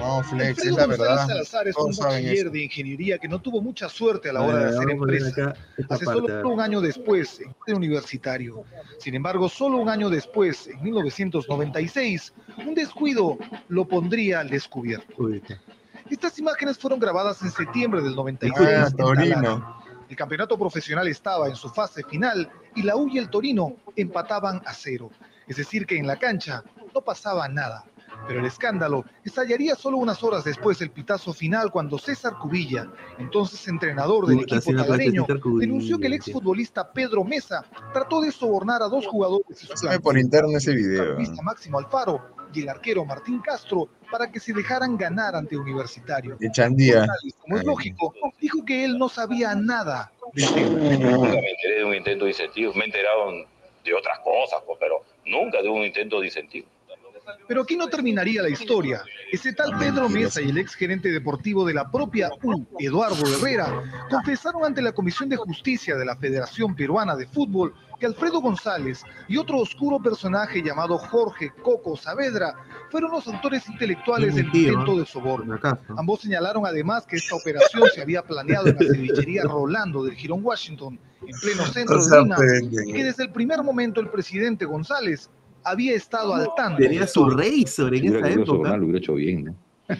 [0.00, 1.26] No, Flex, es la González verdad.
[1.26, 4.42] Salazar es un Todos saben bachiller de ingeniería que no tuvo mucha suerte a la
[4.42, 5.54] hora ver, de hacer empresa.
[5.88, 8.64] Hace parte, solo un año después, en universitario.
[8.98, 12.32] Sin embargo, solo un año después, en 1996,
[12.66, 15.12] un descuido lo pondría al descubierto.
[15.18, 15.58] Uy, qué-
[16.10, 18.68] Estas imágenes fueron grabadas en septiembre del 96.
[18.68, 19.80] Ah, Torino.
[20.08, 24.60] El campeonato profesional estaba en su fase final y la U y el Torino empataban
[24.66, 25.08] a cero.
[25.46, 27.84] Es decir, que en la cancha no pasaba nada.
[28.26, 33.66] Pero el escándalo estallaría solo unas horas después del pitazo final cuando César Cubilla, entonces
[33.68, 35.26] entrenador del equipo Cubilla,
[35.60, 40.56] denunció que el exfutbolista Pedro Mesa trató de sobornar a dos jugadores Pásame por interno
[40.56, 41.16] ese video.
[41.42, 42.20] Máximo Alfaro
[42.52, 46.36] y el arquero Martín Castro para que se dejaran ganar ante Universitario.
[46.38, 47.06] De Chandía.
[47.40, 50.68] Como es lógico, dijo que él no sabía nada del tema.
[50.68, 52.72] Nunca me enteré de un intento de incentivo.
[52.74, 53.32] Me he enterado
[53.84, 56.66] de otras cosas, pues, pero nunca de un intento de incentivo.
[57.46, 59.02] Pero aquí no terminaría la historia.
[59.32, 63.82] Ese tal Pedro Mesa y el ex gerente deportivo de la propia U, Eduardo Herrera,
[64.10, 69.04] confesaron ante la Comisión de Justicia de la Federación Peruana de Fútbol que Alfredo González
[69.28, 72.54] y otro oscuro personaje llamado Jorge Coco Saavedra
[72.90, 75.58] fueron los autores intelectuales Es del intento de soborno.
[75.96, 80.40] Ambos señalaron además que esta operación se había planeado en la cevichería Rolando del Girón
[80.42, 82.88] Washington, en pleno centro de Lima, pendejo.
[82.88, 85.28] y que desde el primer momento el presidente González
[85.64, 86.78] había estado al tanto.
[86.78, 88.76] Tenía su Razor en esa época.
[88.76, 89.54] lo hubiera hecho bien, ¿no?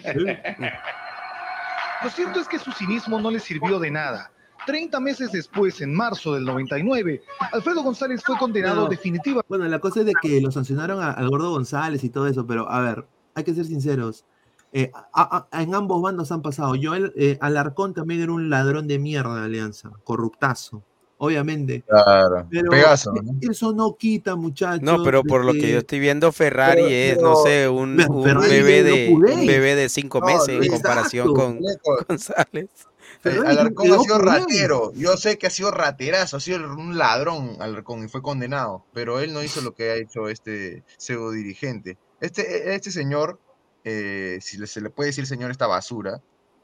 [2.02, 4.32] Lo cierto es que su cinismo no le sirvió de nada.
[4.66, 7.22] 30 meses después, en marzo del 99,
[7.52, 8.88] Alfredo González fue condenado No.
[8.88, 9.46] definitivamente.
[9.48, 12.46] Bueno, la cosa es de que lo sancionaron a- al gordo González y todo eso,
[12.46, 14.24] pero a ver, hay que ser sinceros.
[14.72, 16.74] eh, a- a- en ambos bandos han pasado.
[16.80, 20.84] Joel eh, Alarcón también era un ladrón de mierda de Alianza, corruptazo,
[21.22, 21.84] obviamente.
[21.86, 24.80] Claro, Pero Pegaso, eso no quita, muchachos.
[24.82, 27.97] No, pero por lo que que- yo estoy viendo, Ferrari Pero- es, no sé, un,
[27.97, 30.72] bebé de un bebé de cinco No, meses en exacto.
[30.74, 31.60] comparación con
[32.09, 32.68] González.
[33.22, 34.92] Eh, Alarcón ha sido ratero.
[34.94, 39.20] Yo sé que ha sido raterazo, ha sido un ladrón Alarcón y fue condenado, pero
[39.20, 41.98] él no hizo lo que ha hecho este pseudo dirigente.
[42.22, 43.38] Este, este señor,
[43.84, 46.22] eh, si se le puede decir señor esta basura,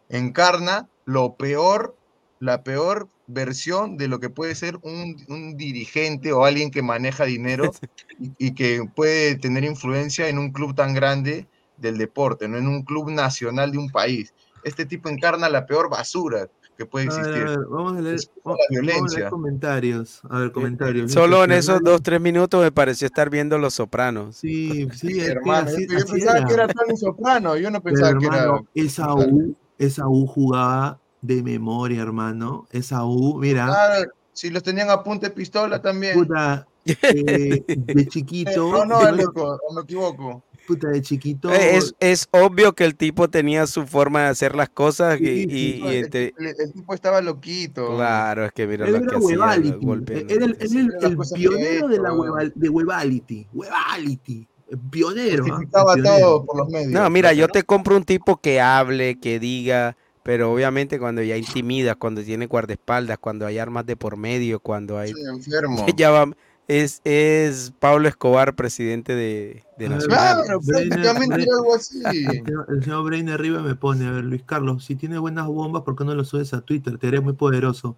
[0.08, 1.94] encarna lo peor,
[2.40, 7.24] la peor versión de lo que puede ser un, un dirigente o alguien que maneja
[7.24, 7.72] dinero
[8.18, 12.68] y, y que puede tener influencia en un club tan grande del deporte, no en
[12.68, 14.32] un club nacional de un país.
[14.62, 17.44] Este tipo encarna la peor basura que puede A ver, a existir.
[17.48, 20.20] ver, vamos a leer, vamos la vamos a leer comentarios.
[20.28, 21.12] A ver, comentarios.
[21.12, 24.36] Solo en esos dos, tres minutos me pareció estar viendo Los Sopranos.
[24.36, 26.46] Sí, sí, que Hermano, así- yo, así pensaba era.
[26.46, 28.36] que era Tony Soprano, yo no Pero, pensaba que era.
[28.36, 32.66] hermano, esa U, esa U jugaba de memoria, hermano.
[32.70, 36.14] Esa U, mira, Claro, si los tenían a punta de pistola también.
[36.14, 40.42] puta, eh, de chiquito, No, no, yo- Aleco, o me equivoco.
[40.66, 44.54] puta, de chiquito, Eh, Es, es obvio que el tipo tenía su forma de hacer
[44.54, 47.94] las cosas y, y- No, y el, el- el tipo estaba loquito.
[47.96, 50.24] Claro, es que mira lo que hacía, golpes.
[50.28, 54.46] era el, era el- el pionero de la de Webality, Webality,
[54.90, 55.44] pionero.
[55.44, 55.48] ¿ah?
[55.50, 56.18] Justificaba Pionero.
[56.26, 56.90] todo por los medios.
[56.92, 61.36] No, mira, yo te compro un tipo que hable, que diga, pero obviamente cuando ya
[61.36, 65.12] intimidas, cuando tiene guardaespaldas, cuando hay armas de por medio, cuando hay...
[65.12, 65.86] Sí, enfermo.
[65.96, 66.28] Ya va,
[66.66, 70.42] es, es Pablo Escobar, presidente de, de A ver, Nacional.
[70.44, 72.02] Claro, prácticamente algo así.
[72.04, 75.94] El señor- Brain arriba me pone, a ver, Luis Carlos, si tiene buenas bombas, ¿por
[75.94, 76.98] qué no lo subes a Twitter?
[76.98, 77.96] Te eres muy poderoso.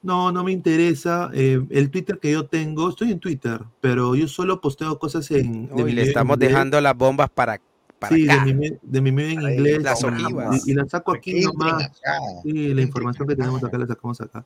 [0.00, 1.30] No, no me interesa.
[1.34, 5.68] eh, el Twitter que yo tengo, estoy en Twitter, pero yo solo posteo cosas en...
[5.74, 7.60] mi le estamos dejando las bombas para,
[8.08, 9.82] para Sí, de mi, de mi medio en inglés.
[9.82, 10.66] Las y- ojivas.
[10.66, 11.90] Y, y la saco aquí nomás.
[12.42, 14.44] Sí, la información que tenemos acá la sacamos acá.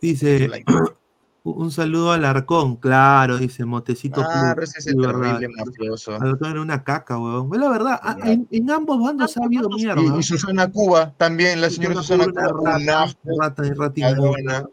[0.00, 0.50] Dice,
[1.44, 6.16] un saludo al Arcón, claro, dice Motecito Claro, Club, ese es el terrible mafioso.
[6.16, 7.48] Alarcón era una caca, weón.
[7.54, 10.00] Es la verdad, ah, en, en ambos bandos ha habido mierda.
[10.02, 14.68] Y, y Susana Cuba, también, la señora Susana Susana Cuba, Cuba, un rata, rata, rata.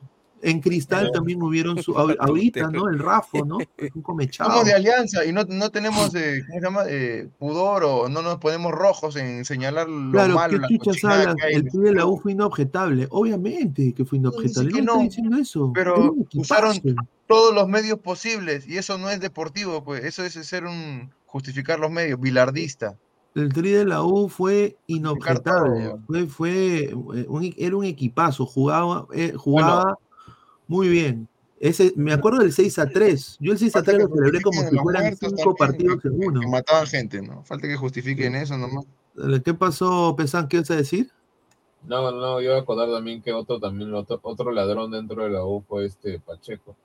[0.46, 2.90] En Cristal también hubieron su, ahor- ahorita, ¿no?
[2.90, 3.58] El Rafo, ¿no?
[3.78, 4.50] Es un comechado.
[4.52, 6.84] Somos de alianza y no, no tenemos, eh, ¿cómo se llama?
[6.88, 11.54] Eh, pudor o no nos ponemos rojos en señalar lo Claro, malo, ¿qué que hay.
[11.56, 13.08] El pibe de la U fue inobjetable.
[13.10, 14.70] Obviamente que fue inobjetable.
[14.72, 15.72] No estoy no, diciendo eso.
[15.74, 16.76] Pero usaron
[17.28, 21.80] todos los medios posibles y eso no es deportivo, pues eso es ser un justificar
[21.80, 22.96] los medios, bilardista.
[23.34, 25.96] El tri de la U fue inobjetable.
[26.06, 28.46] Fue, fue, eh, un- era un equipazo.
[28.46, 29.98] Jugaba, eh, jugaba
[30.74, 31.28] muy bien.
[31.60, 33.38] Ese, me acuerdo del 6 a 3.
[33.40, 35.56] Yo el 6 a Falta 3 que lo celebré como si fueran muertos 5 también,
[35.58, 36.40] partidos que, en uno.
[36.42, 37.44] que mataban gente, ¿no?
[37.44, 38.86] Falta que justifiquen eso nomás.
[39.46, 40.48] ¿Qué pasó, Pesán?
[40.48, 41.10] ¿Qué ibas a decir?
[41.88, 45.30] No, no, yo iba a acordar también que otro también otro, otro ladrón dentro de
[45.30, 46.76] la U fue este Pacheco.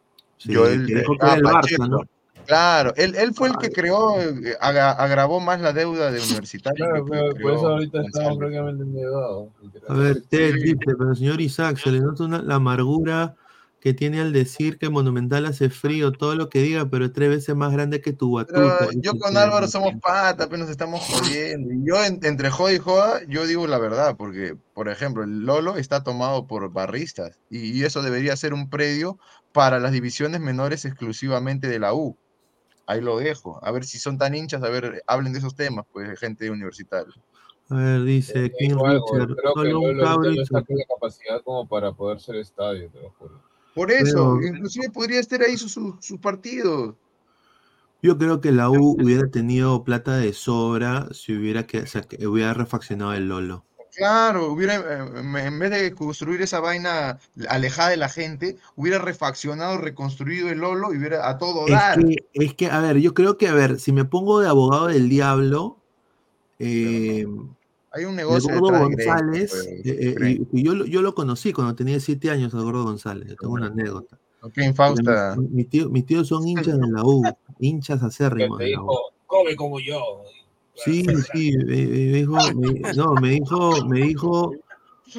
[0.40, 1.86] Yo el, que ah, era el Barça, Pacheco.
[1.88, 1.98] ¿no?
[2.46, 6.84] Claro, él, él fue el que creó, eh, agra- agravó más la deuda de universitario.
[6.86, 9.48] Claro, que pero por eso ahorita estamos prácticamente endeudados.
[9.88, 13.34] A ver, Ted dice, pero señor Isaac, se le nota una- la amargura
[13.80, 17.28] que tiene al decir que Monumental hace frío, todo lo que diga, pero es tres
[17.28, 18.88] veces más grande que tu Pero batuta.
[18.96, 19.36] yo con.
[19.36, 21.72] Álvaro somos patas, pero nos estamos jodiendo.
[21.72, 25.46] Y yo en- entre joda y joda, yo digo la verdad, porque, por ejemplo, el
[25.46, 29.18] Lolo está tomado por barristas y, y eso debería ser un predio
[29.52, 32.16] para las divisiones menores exclusivamente de la U.
[32.86, 33.60] Ahí lo dejo.
[33.64, 37.14] A ver si son tan hinchas, a ver, hablen de esos temas, pues, gente universitaria.
[37.70, 40.84] A ver, dice King Digo algo, Richard, creo que solo un Lolo está con la
[40.88, 43.42] capacidad como para poder ser estadio, te lo juro.
[43.78, 46.94] Por eso, Pero- inclusive podría estar ahí sus sus- sus partidos.
[48.02, 52.02] Yo creo que la U hubiera tenido plata de sobra si hubiera que, o sea,
[52.02, 53.64] que hubiera refaccionado el Lolo.
[53.96, 57.18] Claro, hubiera, eh, en vez de construir esa vaina
[57.48, 61.98] alejada de la gente, hubiera refaccionado, reconstruido el Lolo y hubiera a todo Es dar.
[62.04, 64.86] que, es que, a ver, yo creo que, a ver, si me pongo de abogado
[64.86, 65.78] del diablo,
[66.60, 67.26] eh,
[67.98, 69.82] Hay un el negocio gordo de Grey, González, eh,
[70.20, 73.34] eh, y- y yo, lo- yo lo conocí cuando tenía siete años al gordo González,
[73.40, 74.18] tengo una anécdota.
[74.40, 74.52] Ok,
[75.68, 77.24] tío- mis tíos son hinchas de la U,
[77.58, 78.82] hinchas acérrimos te de la U.
[78.82, 80.00] dijo, come como yo.
[80.76, 81.74] Sí, sí, me, me
[82.18, 84.52] dijo, me- no, me dijo, me dijo,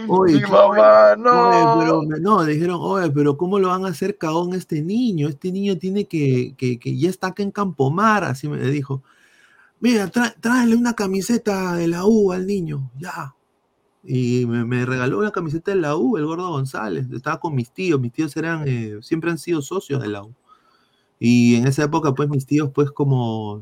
[0.07, 1.79] oye, Mi ¿qué- mamá, oye, no.
[1.79, 5.27] pero, me- no, dijeron, oye, pero ¿cómo lo van a hacer cagón este niño?
[5.27, 9.03] Este niño tiene que, que, que ya está acá en Campomar, así me dijo.
[9.81, 13.33] Mira, tráele una camiseta de la U al niño, ya.
[14.03, 17.07] Y me, me regaló una camiseta de la U, el gordo González.
[17.11, 20.33] Estaba con mis tíos, mis tíos eran, eh, siempre han sido socios de la U.
[21.19, 23.61] Y en esa época, pues mis tíos, pues como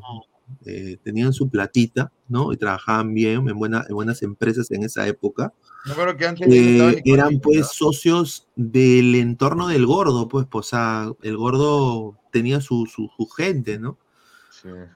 [0.64, 2.52] eh, tenían su platita, ¿no?
[2.52, 5.52] Y trabajaban bien en, buena- en buenas empresas en esa época.
[5.84, 10.68] Me acuerdo que antes Eh, eran pues socios del entorno del gordo, pues, pues, o
[10.68, 13.98] sea, el gordo tenía su, su, su gente, ¿no?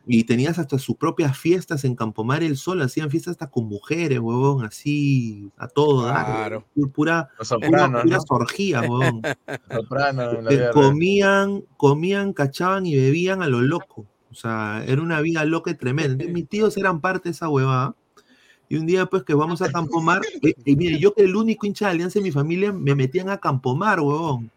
[0.06, 4.18] Y tenías hasta sus propias fiestas en Campomar el Sol, hacían fiestas hasta con mujeres,
[4.18, 6.64] huevón, así, a todo, Claro.
[6.76, 7.28] pu- pura,
[7.66, 7.88] pura,
[8.28, 9.22] orgías, huevón.
[9.70, 14.06] Soprano la comían, comían, cachaban y bebían a lo loco.
[14.30, 16.24] O sea, era una vida loca y tremenda.
[16.44, 17.94] Mis tíos eran parte de esa huevada.
[18.68, 21.66] Y un día, pues, que vamos a Campomar, eh, y mire, yo que el único
[21.66, 24.50] hincha de Alianza en mi familia, me metían a Campomar, huevón.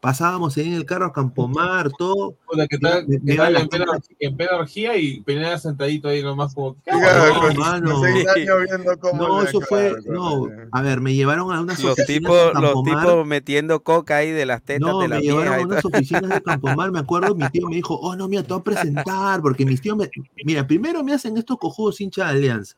[0.00, 2.34] Pasábamos ahí en el carro a Campomar, todo.
[2.48, 3.08] Puta, ¿qué Me- tal?
[3.08, 3.86] me- ¿Qué me iba a tal la en plena,
[4.20, 6.76] en plena orgía y Pineda sentadito ahí nomás como...
[6.86, 8.00] No, mano.
[8.02, 12.36] viendo cómo No, eso fue, no, a ver, me llevaron a unas Los oficinas tipos,
[12.36, 13.06] de los Campomar.
[13.06, 16.30] tipos metiendo coca ahí de las tetas No, de la me llevaron a unas oficinas
[16.30, 19.42] de Campomar, me acuerdo, mi tío me dijo, oh, no, mira, te voy a presentar,
[19.42, 20.08] porque mis tíos me...
[20.44, 22.76] Mira, primero me hacen estos cojudos hincha de Alianza,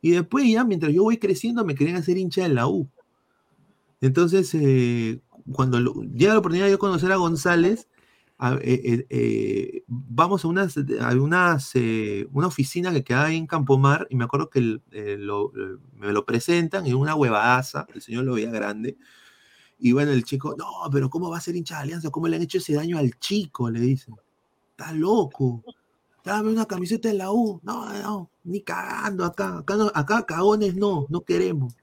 [0.00, 2.88] y después ya, mientras yo voy creciendo, me querían hacer hincha de la U.
[4.00, 5.20] Entonces, eh,
[5.52, 7.88] cuando llega la oportunidad de conocer a González,
[8.60, 11.72] eh, eh, eh, vamos a unas, a unas
[12.32, 16.92] una oficina que queda ahí en Campomar, y me acuerdo que me lo presentan, y
[16.92, 18.96] una huevadaza, el señor lo veía grande,
[19.78, 22.10] y bueno, el chico, no, pero ¿cómo va a ser hincha de Alianza?
[22.10, 23.68] ¿Cómo le han hecho ese daño al chico?
[23.68, 24.14] Le dicen.
[24.70, 25.62] Está loco.
[26.24, 27.60] Dame una camiseta de la U.
[27.64, 29.58] No, no, ni cagando acá.
[29.58, 31.74] Acá, no- acá cagones no, no queremos.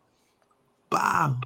[0.88, 1.38] Pa.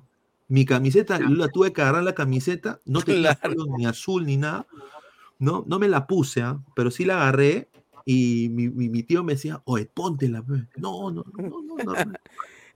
[0.54, 3.00] Mi camiseta, yo la tuve que agarrar la camiseta, no
[3.34, 4.68] tenía color ni azul ni nada.
[5.40, 6.60] No, no me la puse, ¿ah?
[6.76, 7.70] pero sí la agarré
[8.06, 10.44] y mi, mi- mi tío me decía, oye, póntela.
[10.44, 10.68] pe".
[10.78, 11.84] No, no, no, no, no.
[11.84, 12.14] no.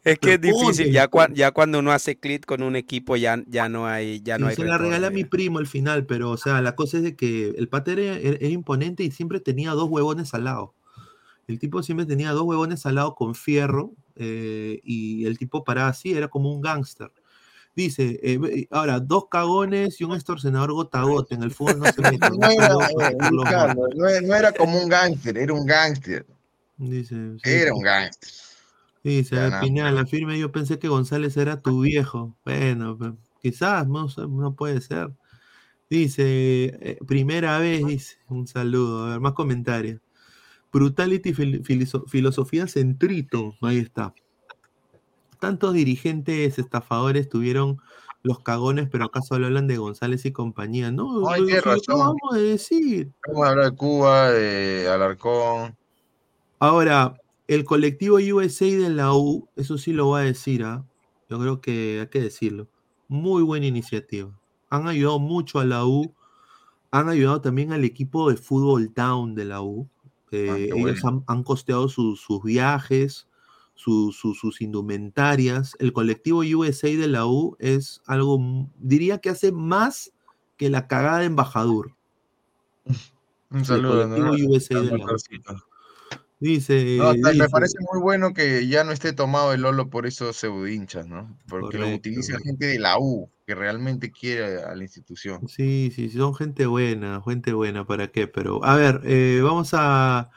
[0.03, 3.67] Es que es difícil, ya, ya cuando uno hace clic con un equipo ya, ya
[3.69, 6.37] no hay, ya no hay se la regalé a mi primo al final, pero o
[6.37, 9.87] sea, la cosa es de que el era, era- era imponente y siempre tenía dos
[9.89, 10.73] huevones al lado.
[11.47, 15.89] El tipo siempre tenía dos huevones al lado con fierro eh, y el tipo paraba
[15.89, 17.11] así, era como un gángster.
[17.77, 21.35] Dice, eh, ahora, dos cagones y un extorsionador gota a gota.
[21.35, 22.27] En el fútbol no se mete.
[22.31, 22.73] No era,
[23.93, 26.25] no era- no era como un gángster, era un gángster.
[26.77, 28.29] Dice, sí, Era un gángster.
[29.03, 29.61] Dice, Ya a ver, nada.
[29.61, 32.35] Pineda, la firme yo pensé que González era tu viejo.
[32.43, 32.97] Bueno,
[33.43, 35.11] quizás, no, no puede ser.
[35.87, 36.23] Dice,
[36.81, 39.05] eh, primera vez, dice, un saludo.
[39.05, 40.01] A ver, más comentarios.
[40.73, 41.63] Brutality fil-
[42.07, 44.15] Filosofía Centrito, ahí está.
[45.39, 47.77] Tantos dirigentes estafadores tuvieron
[48.23, 50.91] los cagones, pero acaso hablan de González y compañía.
[50.91, 51.81] No, Ay, lo razón.
[51.95, 53.11] acabamos de decir.
[53.27, 55.77] Vamos a hablar de Cuba, de Alarcón.
[56.59, 57.15] Ahora,
[57.47, 60.85] el colectivo USA de la U, eso sí lo voy a decir, ¿ah?
[61.29, 62.67] yo creo que hay que decirlo.
[63.07, 64.31] Muy buena iniciativa.
[64.69, 66.13] Han ayudado mucho a la U,
[66.91, 69.89] han ayudado también al equipo de fútbol town de la U.
[70.31, 71.23] Eh, Ah, qué ellos bueno.
[71.27, 73.27] han, han costeado sus- sus viajes,
[73.77, 75.75] su- su- sus indumentarias.
[75.79, 78.39] El colectivo USA de la U es algo,
[78.77, 80.11] diría que hace más
[80.57, 81.95] que la cagada de embajador.
[83.49, 84.15] Un El saludo, ¿no?
[84.15, 85.17] colectivo USA de la U.
[86.39, 90.37] Dice, No, me parece muy bueno que ya no esté tomado el Lolo por esos
[90.37, 91.35] pseudo hinchas, ¿no?
[91.47, 92.09] Porque lo Correcto.
[92.09, 95.47] utiliza gente de la U, que realmente quiere a la institución.
[95.47, 98.27] Sí, sí, sí, son gente buena, gente buena, ¿para qué?
[98.27, 100.29] Pero, a ver, eh, vamos a,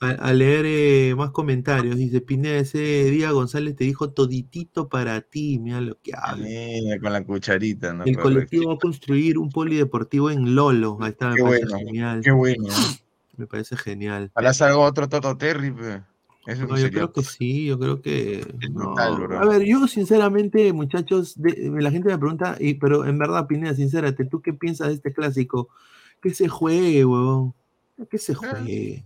[0.00, 1.96] a, a leer eh, más comentarios.
[1.96, 2.78] Dice, Pineda, ese
[3.10, 6.44] día González te dijo toditito para ti, mira lo que habla.
[6.46, 8.04] Mira, con la cucharita, ¿no?
[8.04, 10.98] El colectivo va a construir un polideportivo en Lolo.
[11.00, 12.20] Ahí está, me Qué parece bueno, genial.
[12.22, 12.64] qué bueno.
[13.36, 14.30] Me parece genial.
[14.34, 15.74] Ojalá salga otro Toto Terry.
[16.46, 18.46] Eso No, yo creo que sí, yo creo que.
[18.70, 18.88] no.
[18.88, 19.38] brutal, bro.
[19.40, 23.74] A ver, yo sinceramente, muchachos, de- la gente me pregunta, y, pero en verdad, Pineda,
[23.74, 25.68] sincérate, ¿tú qué piensas de este clásico?
[26.20, 27.54] Que se juegue, huevón.
[28.10, 29.04] Que se juegue.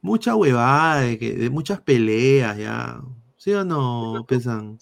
[0.00, 3.00] Mucha huevada, de, que, de muchas peleas ya.
[3.36, 4.78] ¿Sí o no, Pesan?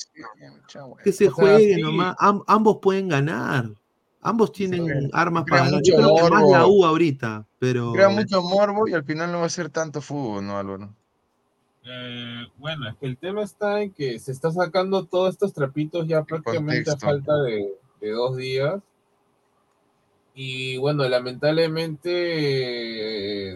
[1.03, 1.83] Que se O sea, juegue sí.
[1.83, 2.17] nomás.
[2.19, 3.71] Am- ambos pueden ganar.
[4.21, 5.83] Ambos tienen armas para ganar.
[5.85, 6.53] Yo mucho creo que más morbo.
[6.53, 7.93] la U ahorita, pero.
[7.93, 10.95] Crea mucho morbo y al final no va a ser tanto fútbol, ¿no, Álvaro?
[11.85, 16.09] Eh, bueno, es que el tema está en que se está sacando todos estos trapitos
[16.09, 18.81] ya prácticamente a falta de, de dos días.
[20.37, 22.11] Y bueno, lamentablemente,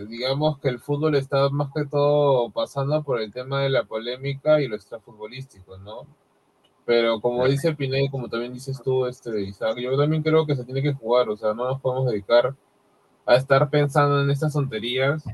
[0.06, 4.60] digamos que el fútbol está más que todo pasando por el tema de la polémica
[4.60, 6.06] y lo extrafutbolístico, ¿no?
[6.86, 10.56] Pero como dice Pineda y como también dices tú, este, Isaac, yo también creo que
[10.56, 12.54] se tiene que jugar, o sea, no nos podemos dedicar
[13.26, 15.24] a estar pensando en estas tonterías,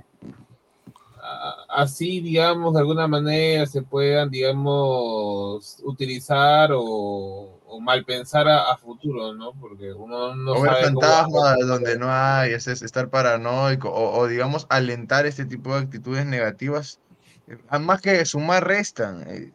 [1.69, 8.77] así, digamos, de alguna manera se puedan, digamos, utilizar o, o mal pensar a, a
[8.77, 9.53] futuro, ¿no?
[9.61, 13.91] Porque uno no o ver sabe cómo- fantasmas donde no hay, es, es estar paranoico,
[13.91, 17.01] o, o, digamos alentar este tipo de actitudes negativas,
[17.49, 19.25] eh, más que sumar, restan.
[19.29, 19.53] eh,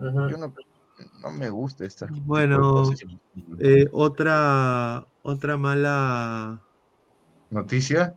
[0.00, 0.52] Yo no,
[1.22, 2.84] no me gusta esta Bueno,
[3.60, 6.60] eh, otra, otra mala
[7.50, 8.14] ¿Noticia?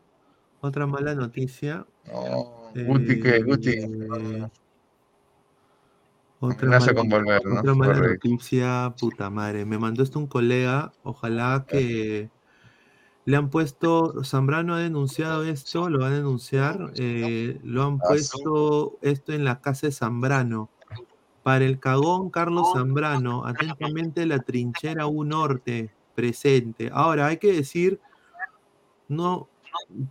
[0.61, 1.86] Otra mala noticia.
[2.73, 3.40] Guti, ¿qué?
[3.44, 3.69] Guti.
[3.69, 4.48] Eh,
[6.42, 7.62] otra Amenaza con volver, ¿no?
[7.62, 9.66] otra mala noticia, puta madre.
[9.66, 10.94] Me mandó esto un colega.
[11.04, 12.32] Ojalá que
[13.26, 14.24] le han puesto.
[14.24, 16.92] Zambrano ha denunciado esto, lo va a denunciar.
[16.96, 20.72] eh, lo han Ah, puesto esto en la casa de Zambrano.
[21.44, 26.90] Para el cagón Carlos Zambrano, atentamente la trinchera U Norte, presente.
[26.94, 28.02] Ahora, hay que decir,
[29.08, 29.50] no,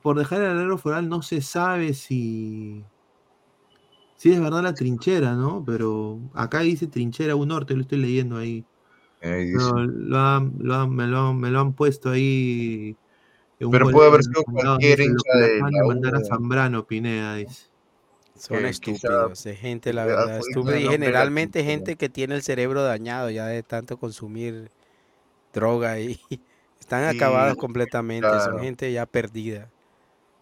[0.03, 2.85] por dejar el alero foral no se sabe si,
[4.21, 5.65] si es verdad la trinchera, ¿no?
[5.67, 8.65] Pero acá dice trinchera U Norte, lo estoy leyendo ahí.
[9.23, 9.71] Ahí Pero dice.
[9.75, 12.97] lo han- lo han- me, lo han, me lo han puesto ahí.
[13.59, 16.25] en un Pero puede haber sido cualquier hincha de la mandar a.
[16.25, 17.71] Zambrano, Pineda, dice.
[18.37, 23.31] Son estúpidos, es gente, la verdad, estúpida y generalmente gente que tiene el cerebro dañado
[23.31, 24.71] ya de tanto consumir
[25.53, 26.19] droga y
[26.81, 29.71] están acabados Sí, completamente, son gente ya perdida.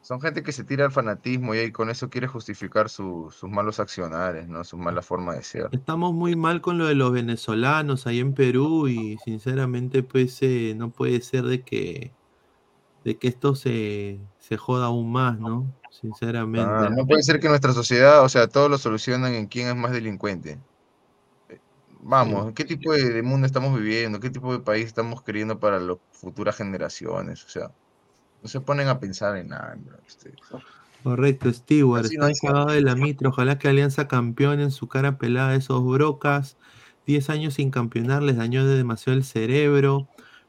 [0.08, 3.50] Son gente que se tira al fanatismo y ahí con eso quiere justificar su- sus
[3.50, 4.64] malos accionares, ¿no?
[4.64, 5.68] Su mala forma de ser.
[5.70, 10.72] Estamos muy mal con lo de los venezolanos ahí en Perú y sinceramente pues eh,
[10.74, 12.14] no puede ser de que
[13.04, 15.72] de que esto se, se joda aún más, ¿no?
[15.90, 16.86] Sinceramente.
[16.86, 19.76] Ah, no puede ser que nuestra sociedad, o sea, todos lo solucionan en quién es
[19.76, 20.60] más delincuente.
[21.48, 21.60] Eh,
[22.00, 24.20] Vamos, ¿qué tipo de, de mundo estamos viviendo?
[24.20, 27.44] ¿Qué tipo de país estamos queriendo para las futuras generaciones?
[27.44, 27.74] O sea,
[28.42, 29.76] no se ponen a pensar en nada.
[30.06, 30.36] ustedes.
[31.02, 32.40] Correcto, Stewart, Así no suerte.
[32.46, 33.28] cagados de la mitra.
[33.28, 36.56] Ojalá que Alianza campeone en su cara pelada esos brocas.
[37.06, 40.08] 10 años sin campeonar les dañó de demasiado el cerebro.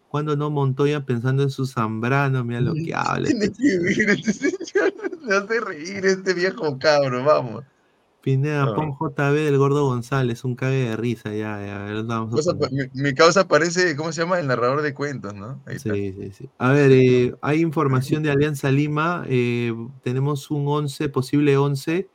[0.09, 3.27] Cuando no Montoya pensando en su Zambrano, mira lo que habla.
[3.27, 7.63] Tiene este que vivir este señor, me hace reír este viejo cabro, vamos.
[8.21, 8.75] Pineda, No.
[8.75, 13.13] pon JB del Gordo González, un cague de risa, ya, ya, vamos a mi, mi
[13.13, 14.39] causa parece, ¿cómo se llama?
[14.39, 15.61] El narrador de cuentos, ¿no?
[15.65, 15.93] Ahí está.
[15.93, 16.49] Sí, sí, sí.
[16.57, 19.23] A ver, eh, hay información de Alianza Lima.
[19.27, 19.73] eh,
[20.03, 22.09] tenemos un 11, posible 11.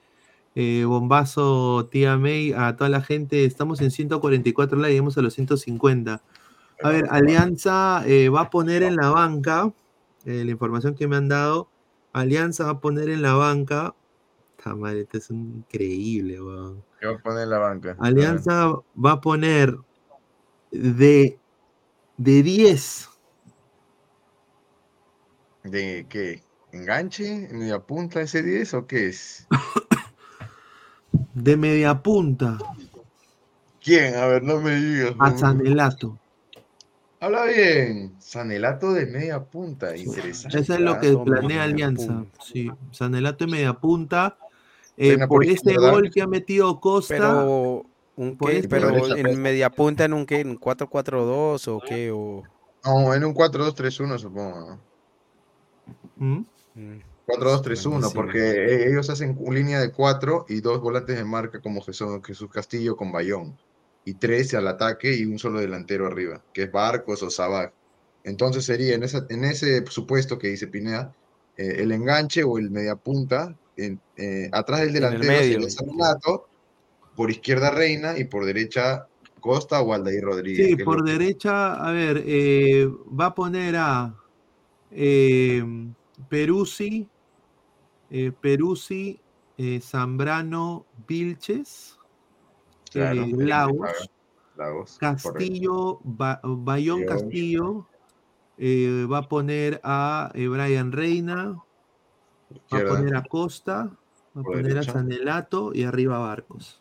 [0.57, 3.45] eh, bombazo, tía May, a toda la gente.
[3.45, 6.23] Estamos en 144 likes, llegamos a los 150.
[6.83, 9.73] A ver, Alianza va a poner en la banca,
[10.25, 11.69] la información que me han dado,
[12.13, 13.95] Alianza va a poner en la banca.
[14.65, 16.83] Esta madre, esto es increíble, weón.
[16.99, 17.97] ¿Qué va a poner la banca?
[17.99, 19.77] Alianza va a poner
[20.71, 21.39] de,
[22.17, 23.11] de 10
[25.65, 26.43] ¿De qué?
[26.73, 27.47] ¿Enganche?
[27.53, 29.47] ¿Media punta ese 10 o qué es?
[31.35, 32.57] de media punta
[33.83, 34.15] ¿Quién?
[34.15, 35.15] A ver, no me digas.
[35.19, 35.37] a.
[35.37, 36.19] Sanelato.
[37.21, 38.15] Habla bien.
[38.19, 39.95] Sanelato de media punta.
[39.95, 40.59] Interesante.
[40.59, 42.25] Eso es lo que planea Alianza.
[42.43, 44.39] Sí, Sanelato de media punta.
[44.97, 45.91] Eh, por por este izquierda.
[45.91, 47.15] gol que ha metido Costa.
[47.15, 47.85] Pero,
[48.17, 48.57] ¿un qué?
[48.59, 52.43] este pero gol- en media punta en un qué, en 4-4-2 o qué o
[52.85, 54.79] No, en un 4-2-3-1 supongo.
[56.17, 56.45] ¿no?
[56.77, 57.01] ¿Mm?
[57.27, 58.13] 4-2-3-1, Buenísimo.
[58.15, 62.21] porque e- ellos hacen una línea de 4 y dos volantes de marca como Jesús,
[62.25, 63.57] Jesús Castillo con Bayón.
[64.05, 67.73] Y tres al ataque y un solo delantero arriba, que es Barcos o Sabac.
[68.23, 71.15] Entonces sería en, esa, en ese supuesto que dice Pineda,
[71.57, 75.53] eh, el enganche o el mediapunta, en- eh, atrás del En el delantero medio.
[75.55, 76.49] sería Sanelato,
[77.17, 79.07] por izquierda Reina y por derecha
[79.41, 80.67] Costa o Aldair Rodríguez.
[80.69, 84.15] Sí, por derecha, a ver, eh, va a poner a
[84.91, 85.63] eh,
[86.29, 87.09] Peruzzi,
[88.11, 89.21] eh, Peruzzi,
[89.59, 91.99] eh, Zambrano, Vilches,
[92.93, 94.99] Claro, eh, Lagos.
[95.01, 97.05] Castillo, Ba- Bayón.
[97.07, 97.87] Castillo,
[98.57, 101.59] eh, va a poner a eh, Brian Reina,
[102.73, 103.91] va a poner a Costa,
[104.37, 104.91] va a poner derecha.
[104.91, 106.81] a Sanelato y arriba Barcos.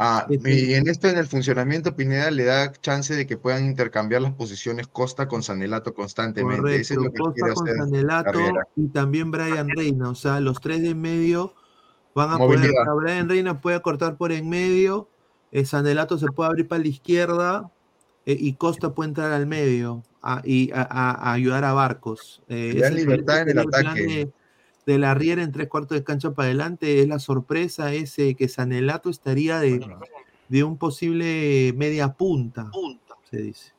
[0.00, 3.64] Ah, Este- y en esto, en el funcionamiento, Pineda le da chance de que puedan
[3.64, 6.76] intercambiar las posiciones Costa con Sanelato constantemente.
[6.76, 8.40] Eso es Correcto, lo que Costa con Sanelato
[8.76, 11.52] y también Brian Reina, o sea, los tres de en medio
[12.14, 12.68] van a Movilidad.
[12.70, 15.08] poder, sea, Brian Reina puede cortar por en medio,
[15.50, 17.72] eh, Sanelato se puede abrir para la izquierda
[18.24, 22.42] eh, y Costa puede entrar al medio a, y a, ayudar a Barcos.
[22.48, 24.02] Eh, ese- libertad en el ataque.
[24.02, 24.32] de,
[24.86, 28.48] de la Riera en tres cuartos de cancha para adelante, es la sorpresa ese que
[28.48, 29.86] Sanelato estaría de,
[30.48, 32.70] de un posible media punta,
[33.30, 33.72] se dice.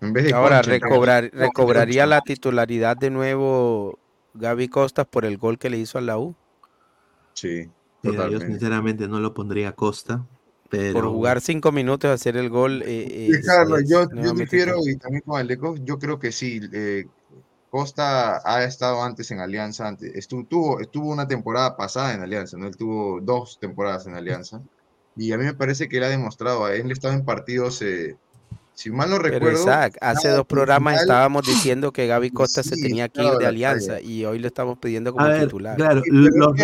[0.00, 2.16] En vez de Ahora Concha, recobrar, recobraría Concha.
[2.16, 3.98] la titularidad de nuevo
[4.34, 6.34] Gaby Costas por el gol que le hizo a la U.
[7.32, 7.70] Sí,
[8.02, 10.26] Mira, yo sinceramente no lo pondría a Costa,
[10.92, 12.82] pero Por jugar cinco minutos hacer el gol.
[12.84, 14.90] eh, Sí, Carlos, es yo, yo difiero Costa.
[14.90, 16.60] y también con el Deco, yo creo que sí.
[16.72, 17.06] eh,
[17.70, 22.56] Costa ha estado antes en Alianza, antes, estuvo, tuvo, estuvo una temporada pasada en Alianza,
[22.58, 22.66] ¿no?
[22.68, 24.62] Él tuvo dos temporadas en Alianza.
[25.16, 28.16] Y a mí me parece que él ha demostrado, él estaba en partidos, eh,
[28.74, 29.60] si mal no Pero recuerdo.
[29.62, 33.30] Isaac, hace dos programas final- estábamos diciendo que Gaby Costa se Sí, tenía que ir
[33.30, 35.76] de la Alianza y hoy lo estamos pidiendo como ver, titular.
[35.76, 36.58] claro, Sí, pero los,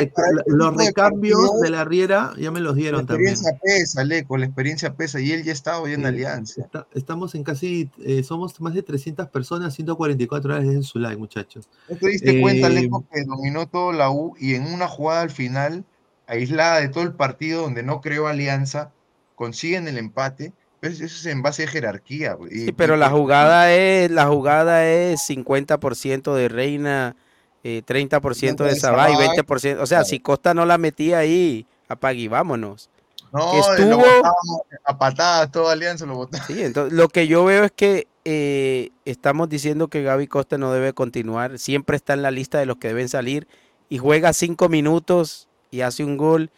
[0.46, 3.30] los recambios partidos, de la Riera ya me los La dieron también.
[3.34, 6.62] experiencia pesa, Leco, la experiencia pesa, y él ya estaba hoy en Sí, Alianza.
[6.62, 11.16] está- estamos en casi, eh, somos más de 300 personas, 144 horas en su live,
[11.16, 11.68] muchachos.
[11.88, 15.20] ¿No te diste cuenta, Eh, Leco, que dominó todo la U y en una jugada
[15.22, 15.84] al final,
[16.26, 18.90] aislada de todo el partido donde no creó alianza,
[19.36, 20.52] consiguen el empate?
[20.80, 22.36] Pues eso es en base de jerarquía.
[22.50, 27.16] y- Sí, pero y la jugada es, la jugada es 50% de Reina,
[27.62, 29.82] eh, 30% de de Sabay, Sabay, 20%.
[29.82, 30.04] O sea, claro.
[30.08, 32.88] si Costa no la metía ahí, apague y vámonos.
[33.32, 36.46] No, lo estuvo, botábamos a patadas, toda alianza lo botamos.
[36.46, 40.72] Sí, entonces lo que yo veo es que eh, estamos diciendo que Gaby Costa no
[40.72, 43.46] debe continuar, siempre está en la lista de los que deben salir
[43.88, 46.50] y juega cinco minutos y hace un gol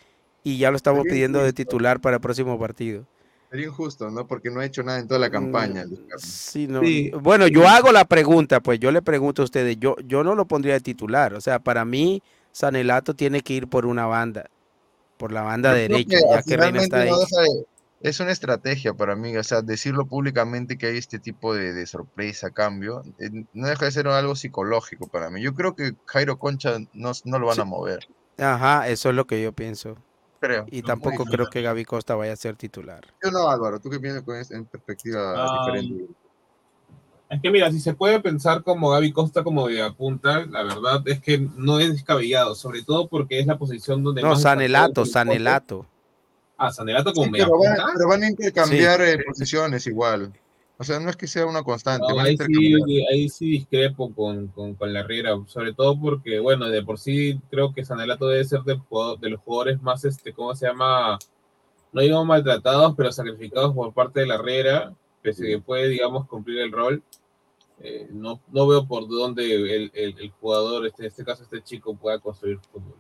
[0.45, 3.05] y ya lo estamos pidiendo de titular para el próximo partido.
[3.53, 4.27] Sería injusto, ¿no?
[4.27, 5.85] Porque no ha hecho nada en toda la campaña.
[5.85, 6.23] Luis Carlos.
[6.23, 9.95] Sí, no, Sí, bueno, yo hago la pregunta, pues yo le pregunto a ustedes, yo,
[10.07, 13.85] yo no lo pondría de titular, o sea, para mí Sanelato tiene que ir por
[13.85, 14.49] una banda,
[15.19, 17.11] por la banda derecha, que ya que Reina está ahí.
[17.11, 17.19] no
[18.01, 21.87] es una estrategia para mí, o sea, decirlo públicamente que hay este tipo de, de
[21.87, 25.43] sorpresa, cambio, eh, no deja de ser algo psicológico para mí.
[25.43, 28.09] Yo creo que Jairo Concha no, no lo van a mover,
[28.39, 29.99] Ajá, eso es lo que yo pienso.
[30.43, 30.67] Creo.
[30.71, 33.01] Y tampoco creo que Gaby Costa vaya a ser titular.
[33.23, 36.13] Yo no, Álvaro, tú que vienes con esta en perspectiva Ah, diferente.
[37.31, 41.03] Es que mira, si se puede pensar como Gaby Costa como de apunta, la verdad
[41.07, 45.07] es que no es descabellado, sobre todo porque es la posición donde No, más Sanelato.
[45.07, 45.87] Sanelato.
[46.59, 47.91] Ah, Sanelato como Sí, media pero, van, punta.
[47.97, 50.33] pero van a intercambiar eh, posiciones igual.
[50.79, 54.49] O sea, no es que sea una constante, No, ahí, sí, ahí sí discrepo con,
[54.49, 58.45] con, con la Riera, sobre todo porque, bueno, de por sí creo que Sanelato debe
[58.45, 61.19] ser jugador- de los jugadores más, este, ¿cómo se llama?
[61.93, 66.27] No digo maltratados, pero sacrificados por parte de la Riera, pese a que puede, digamos,
[66.27, 67.03] cumplir el rol.
[67.81, 71.63] Eh, no, no veo por dónde el, el, el jugador, este, en este caso este
[71.63, 72.95] chico, pueda construir fútbol.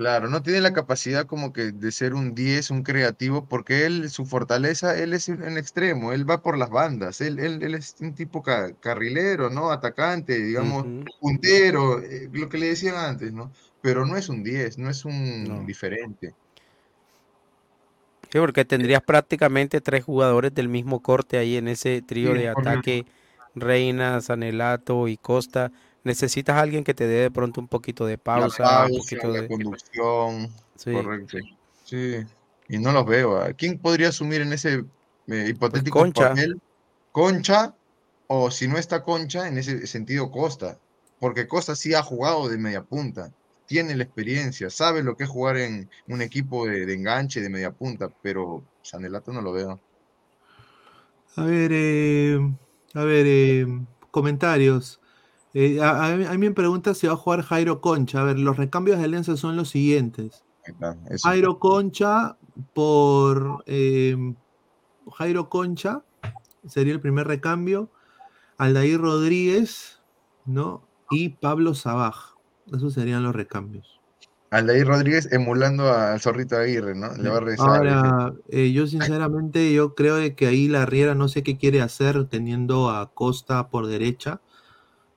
[0.00, 4.08] Claro, no tiene la capacidad como que de ser un 10, un creativo, porque él,
[4.10, 7.94] su fortaleza, él es en extremo, él va por las bandas, él, él, él es
[8.00, 9.70] un tipo ca- carrilero, ¿no?
[9.70, 10.86] Atacante, digamos,
[11.18, 13.52] puntero, eh, lo que le decían antes, ¿no?
[13.82, 15.66] Pero no es un 10, no es un No.
[15.66, 16.34] diferente.
[18.32, 22.48] Sí, porque tendrías prácticamente tres jugadores del mismo corte ahí en ese trío Sí, de
[22.48, 23.04] ataque,
[23.54, 25.72] Reina, Sanelato y Costa.
[26.02, 29.28] Necesitas a alguien que te dé de pronto un poquito de La pausa, un poquito
[29.28, 29.48] la de...
[29.48, 30.92] conducción, Sí.
[30.92, 31.38] correcto.
[31.84, 32.16] Sí,
[32.68, 33.36] y no los veo.
[33.36, 33.52] ¿ah?
[33.52, 34.84] ¿Quién podría asumir en ese
[35.26, 36.28] eh, hipotético Pues Concha.
[36.30, 36.60] papel?
[37.12, 37.74] Concha,
[38.28, 40.78] o si no está Concha, en ese sentido Costa,
[41.18, 43.30] porque Costa sí ha jugado de media punta,
[43.66, 47.50] tiene la experiencia, sabe lo que es jugar en un equipo de, de enganche, de
[47.50, 49.80] media punta, pero Sanelato no lo veo.
[51.36, 52.38] A ver, eh,
[52.94, 53.66] a ver, eh,
[54.10, 54.99] comentarios.
[55.54, 58.20] Eh, a, a mí, me pregunta si va a jugar Jairo Concha.
[58.20, 60.44] A ver, los recambios de Alianza son los siguientes.
[61.08, 61.28] Eso.
[61.28, 62.36] Jairo Concha
[62.74, 64.16] por eh,
[65.16, 66.02] Jairo Concha
[66.66, 67.90] sería el primer recambio.
[68.58, 70.00] Aldair Rodríguez,
[70.44, 70.86] ¿no?
[71.10, 72.36] Y Pablo Sabaj.
[72.72, 74.00] Esos serían los recambios.
[74.50, 77.14] Aldair Rodríguez emulando al Zorrito Aguirre, ¿no?
[77.14, 77.68] Le va a rezar.
[77.68, 81.80] Ahora, eh, yo sinceramente, yo creo de que ahí la Riera no sé qué quiere
[81.80, 84.40] hacer teniendo a Costa por derecha.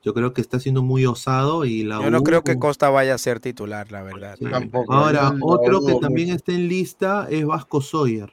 [0.04, 2.90] Yo creo que está siendo muy osado y la Yo no U- creo que Costa
[2.90, 4.36] vaya a ser titular, la verdad.
[4.38, 4.46] Sí.
[4.50, 8.32] Tampoco, Ahora, otro que también está en lista es Vasco Sawyer,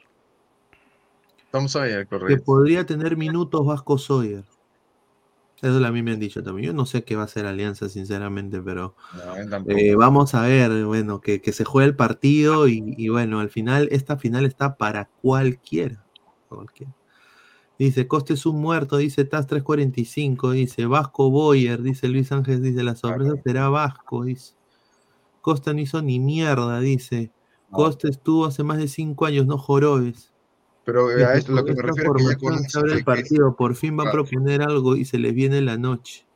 [1.51, 2.43] Tom Sawyer, que correcto.
[2.45, 4.43] podría tener minutos Vasco Sawyer.
[5.61, 6.67] Eso a mí me han dicho también.
[6.67, 8.95] Yo no sé qué va a hacer Alianza, sinceramente, pero
[9.67, 13.49] eh, vamos a ver, bueno, que, que se juegue el partido y, y bueno, al
[13.49, 16.03] final, esta final está para cualquiera.
[16.49, 16.91] cualquiera.
[17.81, 22.83] Dice, Coste es un muerto, dice TAS 345, dice Vasco Boyer, dice Luis Ángel, dice
[22.83, 24.53] la sorpresa será Vasco, dice.
[25.41, 27.31] Costa no hizo ni mierda, dice.
[27.71, 30.31] Costa estuvo hace más de cinco años, no jorobes.
[30.85, 33.73] Pero Dice, a esto lo que me refiero es que ya abre el partido, por
[33.73, 36.27] fin va a proponer algo y se les viene la noche.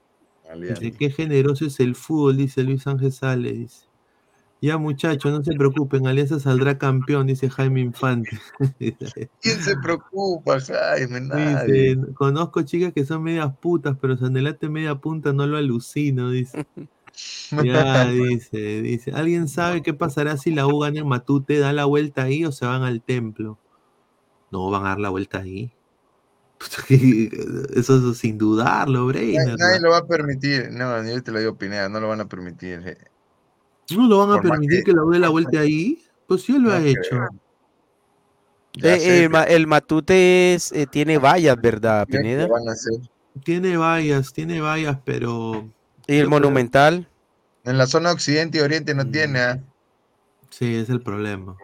[0.59, 3.84] Dice, qué generoso es el fútbol, dice Luis Ángel Sale, dice.
[4.65, 8.39] Ya muchachos, no se preocupen, Alianza saldrá campeón, dice Jaime Infante.
[9.41, 11.21] ¿Quién se preocupa, Jaime?
[11.21, 11.95] Nadie.
[11.95, 16.65] Dice, conozco chicas que son medias putas, pero Sandelate media punta no lo alucino, dice.
[17.63, 19.11] Ya, dice, dice.
[19.13, 21.59] ¿Alguien sabe qué pasará si la U gana en Matute?
[21.59, 23.57] ¿Da la vuelta ahí o se van al templo?
[24.51, 25.71] No, van a dar la vuelta ahí.
[26.89, 29.55] Eso es sin dudarlo, Nadie, Breiner.
[29.57, 30.71] nadie lo va a permitir.
[30.71, 32.97] No, yo te lo digo, Pineda, no lo van a permitir.
[33.91, 36.01] ¿No lo van a permitir que- que la dé la vuelta ahí?
[36.27, 37.15] Pues sí, él lo ha hecho.
[38.81, 42.47] Eh, sé, el, ma- el Matute es, eh, tiene vallas, ¿verdad, ¿Qué Pineda?
[42.47, 42.93] van a hacer?
[43.43, 45.69] Tiene vallas, tiene vallas, pero.
[46.07, 47.07] ¿Y el Monumental?
[47.63, 48.97] En la zona occidente y oriente Mm.
[48.97, 49.39] no tiene.
[49.39, 49.59] ¿ah?
[50.49, 51.55] Sí, es el problema.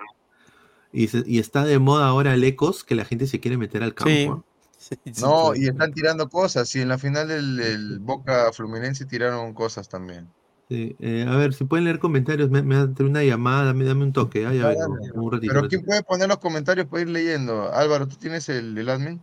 [0.93, 3.83] Y, se- y está de moda ahora el Ecos, que la gente se quiere meter
[3.83, 4.45] al campo.
[4.77, 4.95] Sí.
[5.21, 6.73] No, y están tirando cosas.
[6.75, 10.27] Y en la final del, del Boca Fluminense tiraron cosas también.
[10.71, 14.05] Sí, eh, a ver, si pueden leer comentarios, me, me dan una llamada, dame, dame
[14.05, 15.11] un toque, ah, ya Ah, vengo, dale.
[15.15, 15.53] un ratito.
[15.53, 17.73] Pero ¿quién puede poner los comentarios para ir leyendo?
[17.73, 19.21] Álvaro, ¿tú tienes el, el admin?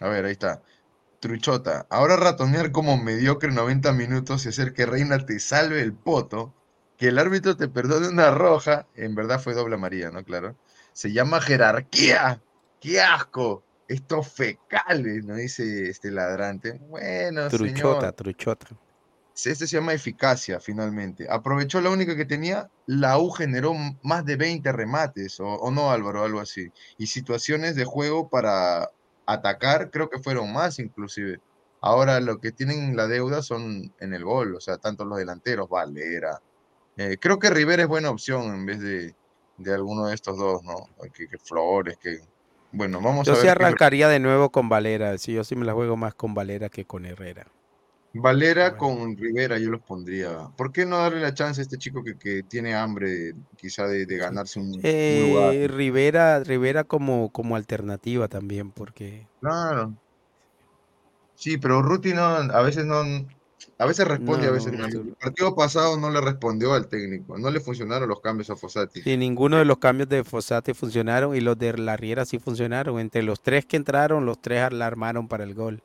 [0.00, 0.62] A ver, ahí está.
[1.20, 6.54] Truchota, ahora ratonear como mediocre 90 minutos y hacer que Reina te salve el poto,
[6.96, 10.24] que el árbitro te perdone una roja, en verdad fue doble amarilla, ¿no?
[10.24, 10.56] Claro.
[10.94, 12.40] Se llama jerarquía.
[12.80, 13.62] ¡Qué asco!
[13.86, 15.34] Estos fecales, ¿no?
[15.34, 16.80] Dice este ladrante.
[16.88, 18.12] Bueno, Truchota, señor.
[18.12, 18.66] truchota.
[19.46, 21.26] Este se llama eficacia, finalmente.
[21.30, 25.90] Aprovechó la única que tenía, la U generó más de 20 remates, o, o no,
[25.90, 26.70] Álvaro, algo así.
[26.98, 28.90] Y situaciones de juego para
[29.26, 31.40] atacar, creo que fueron más inclusive.
[31.80, 35.68] Ahora lo que tienen la deuda son en el gol, o sea, tanto los delanteros,
[35.68, 36.40] Valera.
[36.96, 39.14] Eh, creo que Rivera es buena opción en vez de,
[39.56, 40.74] de alguno de estos dos, ¿no?
[41.14, 42.20] Que, que Flores, que...
[42.72, 45.16] Bueno, vamos Yo a sí qué- arrancaría de nuevo con Valera.
[45.18, 47.46] Sí, yo sí me la juego más con Valera que con Herrera.
[48.12, 50.50] Valera con Rivera yo los pondría.
[50.56, 54.04] ¿Por qué no darle la chance a este chico que, que tiene hambre quizá de,
[54.04, 55.54] de ganarse un, un lugar?
[55.54, 59.94] Eh, Rivera, Rivera como, como alternativa también, porque Claro.
[61.36, 63.02] Sí, pero Ruti no, a veces no,
[63.78, 64.86] a veces responde, No, a veces no.
[64.86, 69.02] El partido pasado no le respondió al técnico, no le funcionaron los cambios a Fossati.
[69.02, 72.98] si ninguno de los cambios de Fossati funcionaron y los de la Riera sí funcionaron.
[72.98, 75.82] Entre los tres que entraron, los tres la armaron para el gol.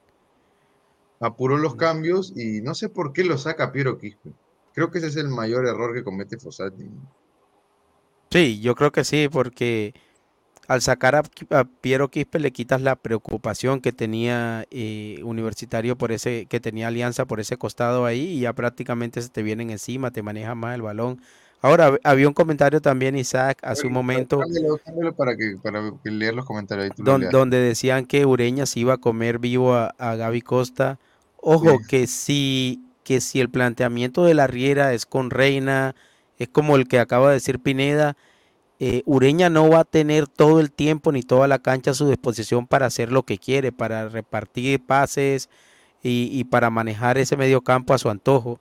[1.26, 4.32] Apuró los cambios y no sé por qué lo saca Piero Quispe.
[4.74, 6.86] Creo que ese es el mayor error que comete Fossati.
[8.32, 9.94] Sí, yo creo que sí, porque
[10.68, 11.24] al sacar a,
[11.82, 17.26] Piero Quispe le quitas la preocupación que tenía eh, Universitario por ese, que tenía Alianza
[17.26, 20.82] por ese costado ahí y ya prácticamente se te vienen encima, te maneja más el
[20.84, 21.22] balón.
[21.62, 25.82] Ahora, hab- había un comentario también, Isaac, hace un momento, Cámbialo, cámbialo para que, para
[26.04, 26.92] leer los comentarios.
[26.92, 31.00] ahí don- donde decían que Ureña se iba a comer vivo a, a Gaby Costa.
[31.48, 31.86] Ojo, Sí.
[31.88, 35.96] que si, que si el planteamiento de la Riera es con Reina,
[36.40, 38.18] es como el que acaba de decir Pineda,
[38.80, 42.10] eh, Ureña no va a tener todo el tiempo ni toda la cancha a su
[42.10, 45.50] disposición para hacer lo que quiere, para repartir pases
[46.04, 48.60] y, y para manejar ese medio campo a su antojo,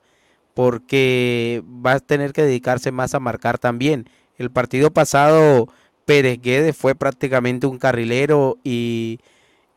[0.55, 4.09] porque va a tener que dedicarse más a marcar también.
[4.39, 5.69] El partido pasado,
[6.07, 9.21] Pérez Guedes fue prácticamente un carrilero y,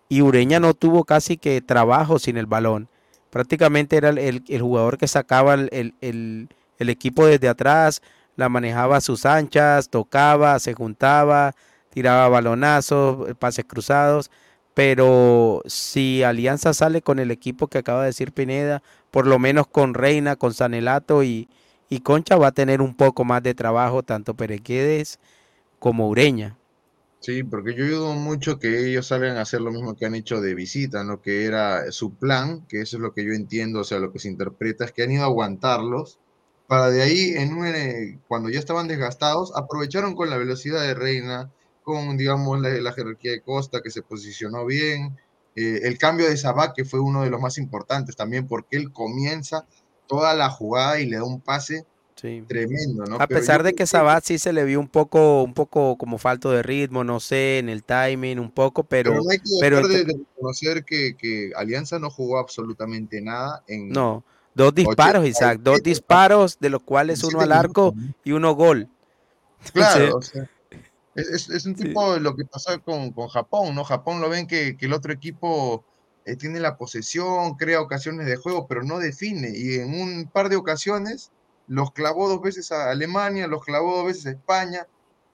[0.09, 2.89] y Ureña no tuvo casi que trabajo sin el balón.
[3.29, 6.49] Prácticamente era el, el- jugador que sacaba el-
[6.79, 8.01] el equipo desde atrás,
[8.35, 11.53] la manejaba a sus anchas, tocaba, se juntaba,
[11.89, 14.29] tiraba balonazos, eh, pases cruzados.
[14.73, 19.65] Pero si Alianza sale con el equipo que acaba de decir Pineda, por lo menos
[19.67, 21.49] con Reina, con Sanelato y,
[21.89, 25.19] y Concha va a tener un poco más de trabajo, tanto Perequedes
[25.79, 26.57] como Ureña.
[27.19, 30.39] Sí, porque yo dudo mucho que ellos salgan a hacer lo mismo que han hecho
[30.39, 31.21] de visita, ¿no?
[31.21, 34.19] Que era su plan, que eso es lo que yo entiendo, o sea, lo que
[34.19, 36.19] se interpreta es que han ido a aguantarlos,
[36.67, 42.17] para de ahí, eh, cuando ya estaban desgastados, aprovecharon con la velocidad de Reina, con,
[42.17, 45.17] digamos, la, la jerarquía de Costa, que se posicionó bien,
[45.55, 48.91] eh, el cambio de Sabac, que fue uno de los más importantes también, porque él
[48.93, 49.65] comienza
[50.07, 51.85] toda la jugada y le da un pase
[52.19, 52.43] Sí.
[52.47, 53.17] tremendo, ¿no?
[53.17, 56.17] A Pero pesar de que Sabat sí se le vio un poco, un poco como
[56.17, 59.43] falto de ritmo, no sé, en el timing, un poco, pero, Pero no hay que
[59.61, 64.23] pero dejar de, reconocer que, que Alianza no jugó absolutamente nada en no,
[64.55, 68.89] dos disparos, Isaac, dos disparos, de los cuales uno al arco y uno gol.
[69.73, 70.49] Claro, o sea,
[71.13, 73.83] es, es- es un tipo de lo que pasó con, con Japón, ¿no?
[73.83, 75.83] Japón lo ven que, que el otro equipo
[76.25, 79.51] eh, tiene la posesión, crea ocasiones de juego, pero no define.
[79.55, 81.31] Y en un par de ocasiones
[81.67, 84.87] los clavó dos veces a Alemania, los clavó dos veces a España.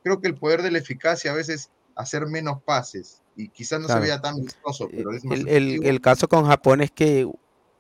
[0.03, 3.85] Creo que el poder de la eficacia a veces hacer menos pases y quizás no
[3.87, 4.01] Claro.
[4.01, 7.27] se vea tan vistoso, pero es más el, el- caso con Japón es que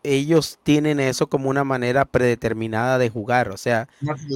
[0.03, 3.87] ellos tienen eso como una manera predeterminada de jugar, o sea,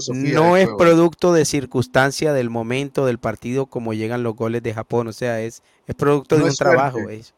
[0.08, 0.78] no es juego.
[0.78, 5.42] producto de circunstancia del momento del partido como llegan los goles de Japón, o sea,
[5.42, 6.76] es, es producto No de un suerte.
[6.76, 7.34] trabajo, es-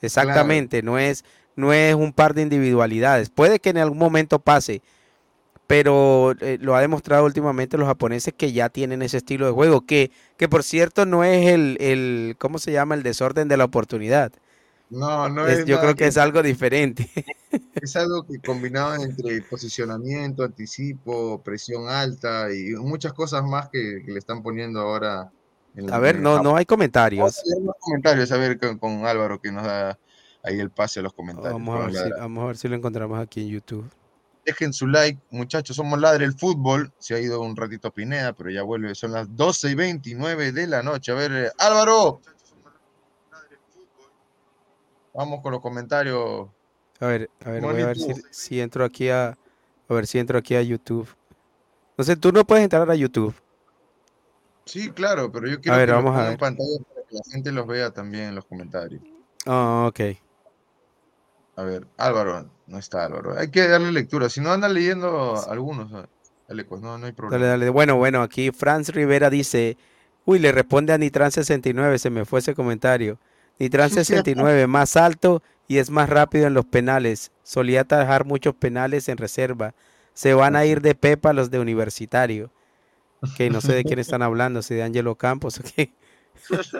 [0.00, 1.24] exactamente, no es,
[1.56, 3.30] no es un par de individualidades.
[3.30, 4.82] Puede que en algún momento pase,
[5.66, 9.86] pero eh, lo ha demostrado últimamente los japoneses que ya tienen ese estilo de juego,
[9.86, 12.94] que, que por cierto no es el, el, ¿cómo se llama?
[12.94, 14.32] El desorden de la oportunidad.
[14.90, 17.10] No, no Es- es yo creo que es algo diferente.
[17.80, 24.12] Es algo que combinaban entre posicionamiento, anticipo, presión alta y muchas cosas más que, que
[24.12, 25.30] le están poniendo ahora.
[25.74, 27.42] en A ver, no, no hay comentarios.
[27.44, 29.98] leer los comentarios, a ver con, con Álvaro que nos da
[30.42, 31.54] ahí el pase a los comentarios.
[31.54, 32.20] Vamos a, ver Vamos a si, ladrar.
[32.20, 33.90] vamos a ver si lo encontramos aquí en YouTube.
[34.44, 36.92] Dejen su like, muchachos, somos Ladre el Fútbol.
[36.98, 40.66] Se ha ido un ratito Pineda, pero ya vuelve, son las 12 y 29 de
[40.66, 41.12] la noche.
[41.12, 42.20] A ver, eh, Álvaro.
[45.14, 46.48] Vamos con los comentarios.
[47.00, 47.96] A ver, a ver, voy a ver
[48.30, 49.28] si, entro aquí a,
[49.88, 51.08] a ver si entro aquí a YouTube.
[51.96, 53.34] No sé, tú no puedes entrar a YouTube.
[54.64, 57.52] Sí, claro, pero yo quiero ver, que vamos a en pantalla para que la gente
[57.52, 59.02] los vea también en los comentarios.
[59.46, 60.00] Ah, ok.
[61.56, 63.38] A ver, Álvaro, no está Álvaro.
[63.38, 64.28] Hay que darle lectura.
[64.28, 66.08] Si no anda leyendo algunos, ah,
[66.48, 67.44] dale, pues no, no hay problema.
[67.44, 67.70] Dale, dale.
[67.70, 69.76] Bueno, bueno, aquí Franz Rivera dice,
[70.24, 73.18] uy, le responde a Nitran 69, se me fue ese comentario.
[73.58, 77.30] Nitran 69, más alto y es más rápido en los penales.
[77.42, 79.74] Solía atajar muchos penales en reserva.
[80.12, 82.50] Se van a ir de Pepa los de universitario.
[83.36, 85.92] Que no sé de quién están hablando, si de Angelo Campos o qué.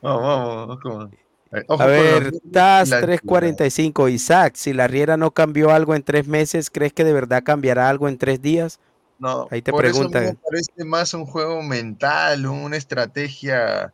[0.00, 1.27] Vamos, vamos, vamos.
[1.52, 6.02] Eh, ojo A ver, TAS la 345, Isaac, si la Riera no cambió algo en
[6.02, 8.80] tres meses, ¿crees que de verdad cambiará algo en tres días?
[9.18, 10.24] No, Ahí te por eso preguntan.
[10.24, 13.92] me parece más un juego mental, una estrategia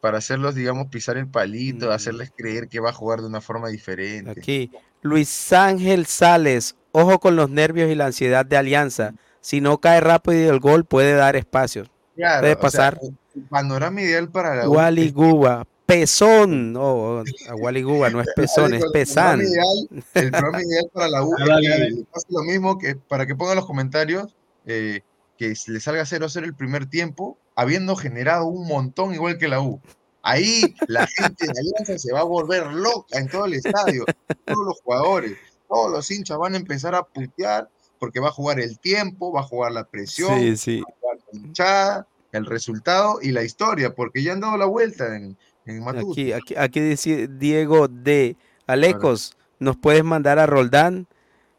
[0.00, 3.68] para hacerlos, digamos, pisar el palito, hacerles creer que va a jugar de una forma
[3.68, 4.30] diferente.
[4.30, 4.38] Mm.
[4.38, 4.70] Aquí,
[5.00, 9.14] Luis Ángel Sales, ojo con los nervios y la ansiedad de Alianza.
[9.40, 11.90] Si no cae rápido el gol, puede dar espacios.
[12.14, 12.98] Claro, puede o sea, pasar.
[13.34, 16.72] el panorama ideal para la Wally Guba, pezón.
[16.72, 19.40] No, a Wally Guba no es pezón, es Digo, el pesán.
[19.40, 21.46] programa ideal- El programa ideal para la U es
[21.94, 24.34] le pase lo mismo que para que pongan los comentarios
[24.66, 25.00] eh,
[25.38, 29.80] que le salga 0-0 el primer tiempo, habiendo generado un montón igual que la U.
[30.22, 34.04] Ahí la gente de Alianza se va a volver loca en todo el estadio,
[34.44, 35.36] todos los jugadores,
[35.68, 37.68] todos los hinchas van a empezar a putear
[37.98, 40.80] porque va a jugar el tiempo, va a jugar la presión, Sí, sí.
[40.80, 44.66] va a jugar la hinchada, el resultado y la historia, porque ya han dado la
[44.66, 45.36] vuelta en,
[45.66, 46.10] en Matute.
[46.10, 48.36] Aquí, aquí, aquí dice Diego D.
[48.66, 51.06] Alecos, ¿nos puedes mandar a Roldán?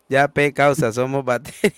[0.10, 1.60] Ya, P, causa, somos batería.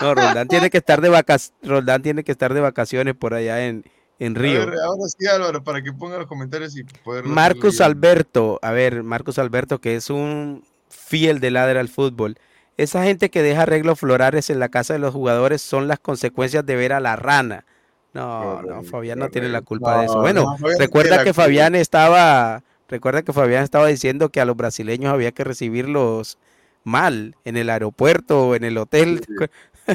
[0.00, 3.66] No, Roldán tiene que estar de vacaciones, Roldán tiene que estar de vacaciones por allá
[3.66, 3.84] en,
[4.18, 4.60] en A Río.
[4.60, 7.24] ver, ahora sí, Álvaro, para que ponga los comentarios y poder.
[7.24, 12.38] Darle- Alberto, a ver, Marcus Alberto, que es un fiel de ladra al fútbol.
[12.78, 16.64] Esa gente que deja arreglos florales en la casa de los jugadores son las consecuencias
[16.64, 17.66] de ver a la rana.
[18.18, 20.16] No, no, Fabián no tiene la culpa de eso.
[20.16, 21.32] No, Bueno, no, recuerda que.
[21.32, 26.38] Fabián estaba, recuerda que Fabián estaba diciendo que a los brasileños había que recibirlos
[26.84, 29.24] mal en el aeropuerto o en el hotel.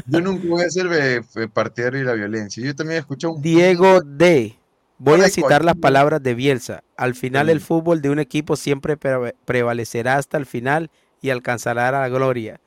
[0.06, 2.64] Yo nunca voy a ser eh, eh, partidario de la violencia.
[2.64, 3.42] Yo también he escuchado un.
[3.42, 4.58] Diego D.
[4.98, 6.82] Voy a citar las palabras de Bielsa.
[6.96, 10.90] Al final el fútbol de un equipo siempre prevalecerá hasta el final
[11.20, 12.60] y alcanzará la gloria.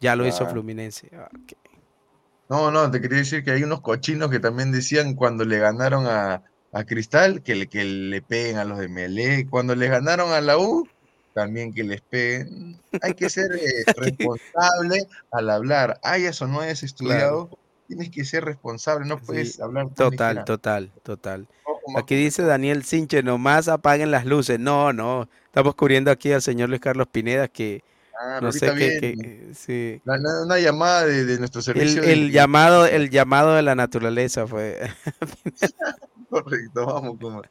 [0.00, 0.46] Ya lo hizo.
[0.46, 1.10] Fluminense.
[1.16, 1.28] Ah.
[2.52, 6.06] No, no, te quería decir que hay unos cochinos que también decían cuando le ganaron
[6.06, 9.46] a, a Cristal que le, que le peguen a los de Melé.
[9.48, 10.86] Cuando le ganaron a la U,
[11.32, 12.78] también que les peguen.
[13.00, 15.98] Hay que ser eh, responsable al hablar.
[16.02, 17.48] Hayas o no hayas estudiado,
[17.88, 19.06] tienes que ser responsable.
[19.06, 21.48] No puedes Sí, hablar Total, total, total.
[21.96, 24.60] Aquí dice Daniel Sinche, nomás apaguen las luces.
[24.60, 25.26] No, no.
[25.46, 27.82] Estamos cubriendo aquí al señor Luis Carlos Pineda que
[28.20, 30.02] Ah, no sé ahorita qué, qué- sí.
[30.04, 32.02] Una llamada de, de nuestro servicio.
[32.02, 34.78] el de- llamado, el llamado de la naturaleza fue.
[36.28, 37.42] Correcto, vamos con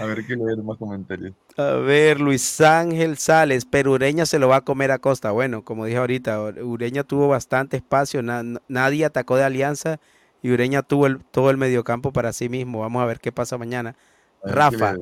[0.00, 1.32] A ver, qué leer más comentarios.
[1.56, 5.30] A ver, Luis Ángel Sales, pero Ureña se lo va a comer a costa.
[5.30, 9.98] Bueno, como dije ahorita, Ureña tuvo bastante espacio, na- nadie atacó de Alianza
[10.42, 12.80] y Ureña tuvo el, todo el mediocampo para sí mismo.
[12.80, 13.96] Vamos a ver qué pasa mañana.
[14.42, 14.94] A ver, ¿qué Rafa,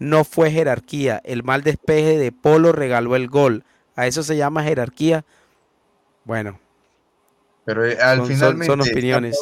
[0.00, 1.20] no fue jerarquía.
[1.24, 3.64] El mal despeje de Polo regaló el gol.
[4.00, 5.24] ¿A eso se llama jerarquía?
[6.24, 6.58] Bueno,
[7.66, 9.38] Pero eh, al Son- son- finalmente son ¿se opiniones.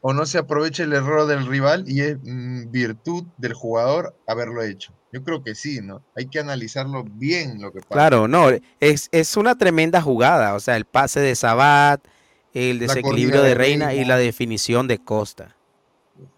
[0.00, 4.62] o no se aprovecha el error del rival y es mm, virtud del jugador haberlo
[4.62, 4.92] hecho.
[5.12, 6.02] Yo creo que sí, ¿no?
[6.16, 7.88] Hay que analizarlo bien lo que pasa.
[7.92, 8.48] claro, no,
[8.80, 10.54] es, es una tremenda jugada.
[10.54, 12.04] O sea, el pase de Sabat,
[12.52, 15.54] el desequilibrio de de Reina y la definición de Costa.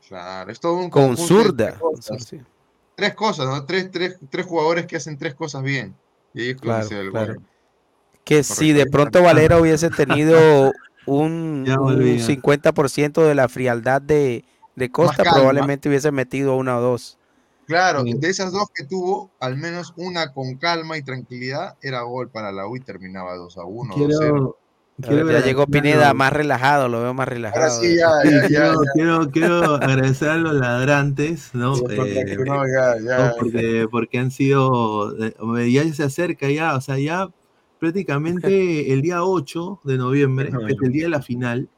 [0.06, 1.68] Claro, es todo un Con zurda.
[1.68, 2.24] tres cosas.
[2.24, 2.40] Sí,
[2.94, 3.64] Tres cosas, ¿no?
[3.64, 5.94] Tres, tres, tres jugadores que hacen tres cosas bien.
[6.60, 7.34] Claro, el claro.
[8.24, 10.72] Que si de pronto Valera hubiese tenido
[11.06, 12.26] un, un volvía.
[12.26, 14.44] 50% de la frialdad de,
[14.74, 15.38] de Costa, calma.
[15.38, 17.18] probablemente hubiese metido una o dos.
[17.66, 22.30] Claro, de esas dos que tuvo, al menos una con calma y tranquilidad era gol
[22.30, 24.18] para la U y terminaba 2 a 1, 2 a 0.
[24.18, 24.58] Quiero,
[25.00, 27.82] Quiero ya llegó Pineda más relajado, lo veo más relajado.
[27.82, 28.90] sí, ya, Sí, ya, ya, quiero, ya.
[28.94, 31.74] quiero, quiero agradecer a los ladrantes, ¿no?
[31.76, 33.18] Sí, porque- Eh, no, ya, ya.
[33.28, 37.28] no, porque, porque han sido, eh, ya se acerca ya, o sea, ya
[37.78, 38.38] prácticamente
[38.92, 41.68] el día 8 de noviembre, que es el día de la final,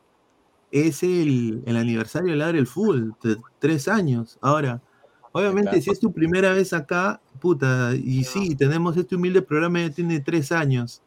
[0.71, 4.39] es el, el aniversario del Ladre del Fútbol, de tres años.
[4.41, 4.81] Ahora,
[5.33, 9.91] obviamente, si es tu primera vez acá, puta, y sí, tenemos este humilde programa, ya
[9.91, 11.03] tiene tres años.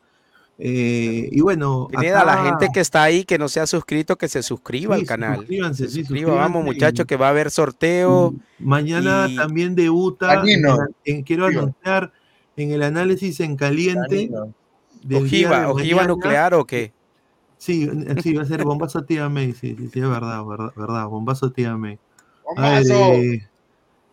[0.63, 4.15] Eh, y bueno, Pineda, la acá- gente que está ahí, que no se ha suscrito,
[4.15, 5.37] que se suscriba Sí, al canal.
[5.39, 8.35] suscríbanse, Se sí, vamos suscríbanse y- muchachos, que va a haber sorteo.
[8.59, 10.63] Mañana y- también debuta, en-
[11.03, 12.13] en- quiero anunciar
[12.55, 14.29] en el análisis en caliente.
[15.11, 16.93] ¿Ojiva, de ojiva nuclear o qué?
[17.57, 17.89] Sí,
[18.21, 21.51] sí, va a ser bombazo tía May, sí, sí, sí, es verdad, verdad, verdad, bombazo
[21.51, 21.97] tía May.
[22.55, 23.13] A ver, ¡Bombazo!
[23.13, 23.49] eh,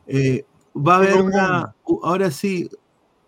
[0.06, 0.44] eh,
[0.74, 2.70] va a haber una, ahora sí,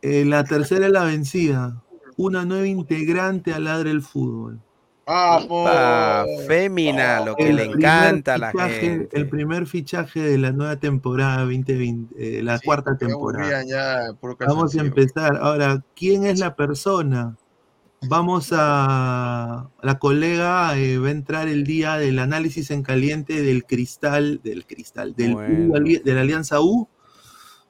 [0.01, 1.83] eh, la tercera es la vencida,
[2.17, 4.61] una nueva integrante al ladre del fútbol.
[5.07, 9.17] Pa, fémina, lo que El le encanta a la fichaje- gente.
[9.19, 13.65] El primer fichaje de la nueva temporada 2020, eh, la cuarta temporada.
[13.65, 14.13] ya,
[14.47, 15.37] Vamos a empezar.
[15.41, 17.37] Ahora, ¿quién es la persona?
[18.09, 19.69] Vamos a.
[19.83, 24.65] La colega eh, va a entrar el día del análisis en caliente del cristal, del
[24.65, 25.75] cristal, del U, Bueno.
[25.75, 26.89] ali- de la Alianza U,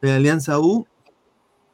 [0.02, 0.86] de la Alianza U.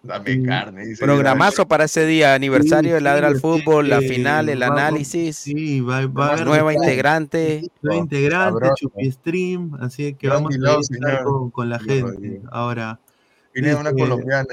[0.06, 0.86] Dame carne.
[0.86, 4.48] dice, Programazo para ese día, aniversario Sí, de Ladra sí, al Fútbol, la eh, final,
[4.48, 5.36] el vamos- análisis.
[5.36, 7.62] Sí, va, va a haber nueva integrante.
[7.82, 8.68] nueva integrante.
[8.76, 12.42] Chupi Stream, así que vamos a estar con, con la gente.
[12.50, 12.98] Ahora.
[13.54, 14.46] Viene una dice- colombiana.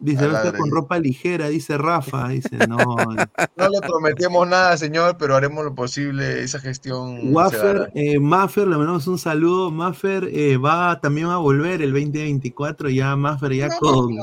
[0.00, 2.28] Dice, va a estar con ropa ligera, dice Rafa.
[2.28, 2.76] Dice, no.
[2.76, 6.42] No le prometemos nada, señor, pero haremos lo posible.
[6.42, 7.34] Esa gestión.
[7.34, 7.90] Waffer, dará.
[7.94, 9.72] eh, Maffer, le mandamos un saludo.
[9.72, 14.16] Maffer eh, va también a volver el 2024, ya Maffer ya con,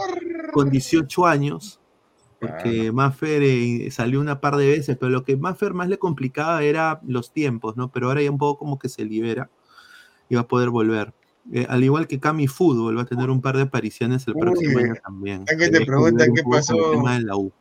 [0.54, 1.82] con 18 años,
[2.40, 6.64] porque Maffer eh, salió una par de veces, pero lo que Maffer más le complicaba
[6.64, 7.92] era los tiempos, ¿no?
[7.92, 9.50] Pero ahora ya un poco como que se libera
[10.30, 11.14] y va a poder volver.
[11.54, 14.80] Eh, al igual que Cami Fútbol, va a tener un par de apariciones el próximo
[14.80, 15.46] año también.
[15.46, 16.92] que te preguntan qué poco con el pasó.
[16.92, 17.52] tema de la U.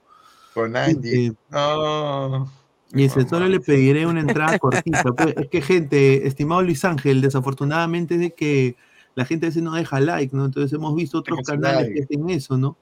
[0.55, 1.01] Con Angie.
[1.01, 2.51] Dice, No.
[2.93, 5.03] Dice, solo le pediré una entrada cortita.
[5.03, 8.77] Pues, es que, gente, estimado Luis Ángel, desafortunadamente es de que
[9.17, 10.45] la gente a veces no deja like, ¿no?
[10.45, 11.95] Entonces hemos visto otros canales like.
[11.95, 12.77] que hacen eso, ¿no?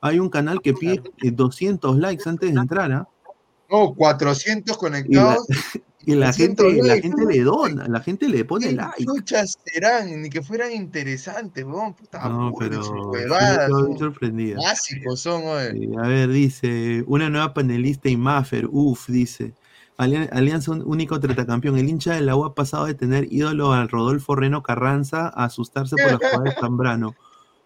[0.00, 3.08] Hay un canal que pide eh, 200 likes antes de entrar, ¿ah?
[3.70, 5.46] No, 400 Y la, conectados.
[6.06, 7.08] y la 200 gente, la likes.
[7.08, 9.04] gente le dona, la gente le pone ¿Qué like.
[9.04, 10.22] chuchas serán?
[10.22, 11.92] Ni que fueran interesantes, weón.
[11.94, 14.60] Puta No, madre, pero huevadas, sorprendido.
[14.62, 15.42] Básicos son.
[15.72, 19.52] Sí, a ver, dice, una nueva panelista y Maffer, uff, dice.
[19.98, 21.78] Ali- Alianza un- único tetracampeón.
[21.78, 25.44] El hincha de la U ha pasado de tener ídolo al Rodolfo Reno Carranza a
[25.44, 27.14] asustarse por la jugada de Zambrano.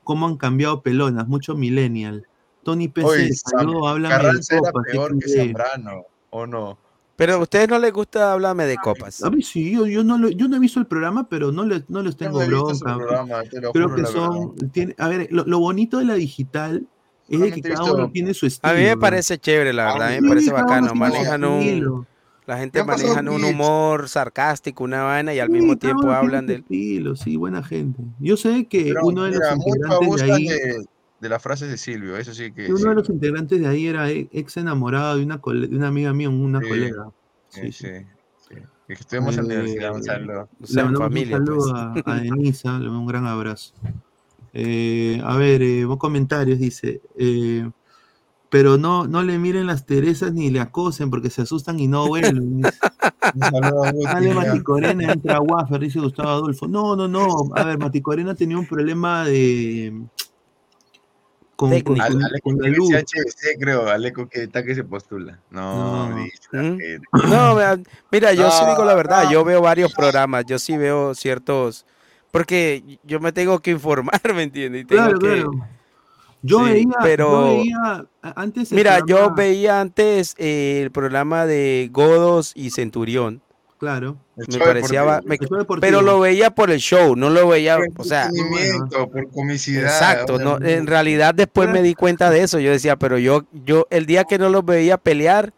[0.05, 1.29] ¿Cómo han cambiado pelonas?
[1.29, 2.27] Mucho millennial.
[2.63, 5.29] Tony PC, saludo, de Carranza era peor que.
[5.29, 6.79] Zambrano, ¿o no?
[7.21, 9.23] Pero a ustedes no les gusta hablarme de copas.
[9.23, 11.67] A mí sí, yo, yo no, lo- yo no he visto el programa, pero no,
[11.67, 12.97] le, no les tengo no he visto ese bronca.
[12.97, 16.15] programa, te lo Creo juro que son, tiene, a ver, lo, lo bonito de la
[16.15, 16.87] digital
[17.29, 18.73] es de que cada uno tiene su estilo.
[18.73, 20.95] A mí me parece chévere, la verdad, a mí Sí, me parece bacano.
[20.95, 22.07] Manejan un,
[22.47, 26.61] la gente manejan un humor sarcástico, una vaina, y al Sí, mismo tiempo hablan del...
[26.63, 28.03] estilo, sí, buena gente.
[28.19, 30.87] Yo sé que Pero, uno de los mira, mucho integrantes de abusan ahí, de,
[31.21, 32.89] de las frases de Silvio, eso sí que uno sí.
[32.89, 36.31] de los integrantes de ahí era e- ex enamorado de una, de una amiga mía,
[36.31, 37.11] una Sí, colega.
[37.49, 37.89] Sí, sí,
[38.49, 38.55] sí.
[38.89, 40.49] Estuvimos en la universidad, un saludo.
[40.69, 42.07] Le mandamos familia, un saludo pues.
[42.07, 43.75] a, a Denisa, le mando un gran abrazo.
[44.53, 47.01] Eh, a ver, eh, vos comentarios, dice.
[47.17, 47.71] eh,
[48.49, 52.09] pero no, no le miren las Teresas ni le acosen porque se asustan y no
[52.09, 52.63] vuelven.
[53.35, 54.35] Un saludo a Guti, Dale.
[54.35, 56.67] Maticorena, entra a Waffer, dice Gustavo Adolfo.
[56.67, 57.29] No, no, no.
[57.55, 60.03] A ver, Maticorena tenía un problema de.
[61.61, 62.89] Con, con, Al- con- Aleco con la quiere luz.
[62.89, 63.89] ser HBC, creo.
[63.89, 65.39] Aleco que está que se postula.
[65.51, 66.17] No, No.
[66.53, 66.79] ¿Mm?
[67.29, 67.57] No,
[68.11, 69.33] mira, yo sí digo la verdad, no.
[69.33, 71.85] yo veo varios programas, yo sí veo ciertos,
[72.31, 74.83] porque yo me tengo que informar, ¿me entiendes?
[74.83, 75.51] Y tengo Claro, que- claro.
[76.43, 80.91] Yo Sí, veía, pero yo veía a- antes el mira, yo veía antes eh, el
[80.91, 83.43] programa de Godos y Centurión.
[83.79, 84.17] Claro.
[84.49, 85.37] Me parecía, me-
[85.81, 88.91] pero lo veía por el show, no lo veía, o sea, por comicidad.
[89.85, 92.59] Exacto, o sea, no, en realidad después me di cuenta de eso.
[92.59, 95.53] Yo decía, pero yo, yo, el día que no los veía pelear,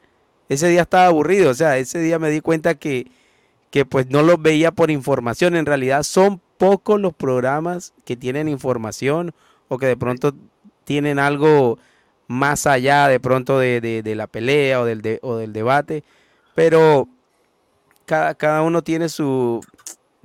[0.48, 1.50] ese día estaba aburrido.
[1.50, 3.06] O sea, ese día me di cuenta que,
[3.70, 5.56] que pues no los veía por información.
[5.56, 9.32] En realidad son pocos los programas que tienen información
[9.68, 10.34] o que de pronto
[10.84, 11.78] tienen algo
[12.28, 16.04] más allá de pronto de, de- de la pelea o del, de- o del debate.
[16.54, 17.08] Pero
[18.04, 19.60] cada, cada uno tiene su,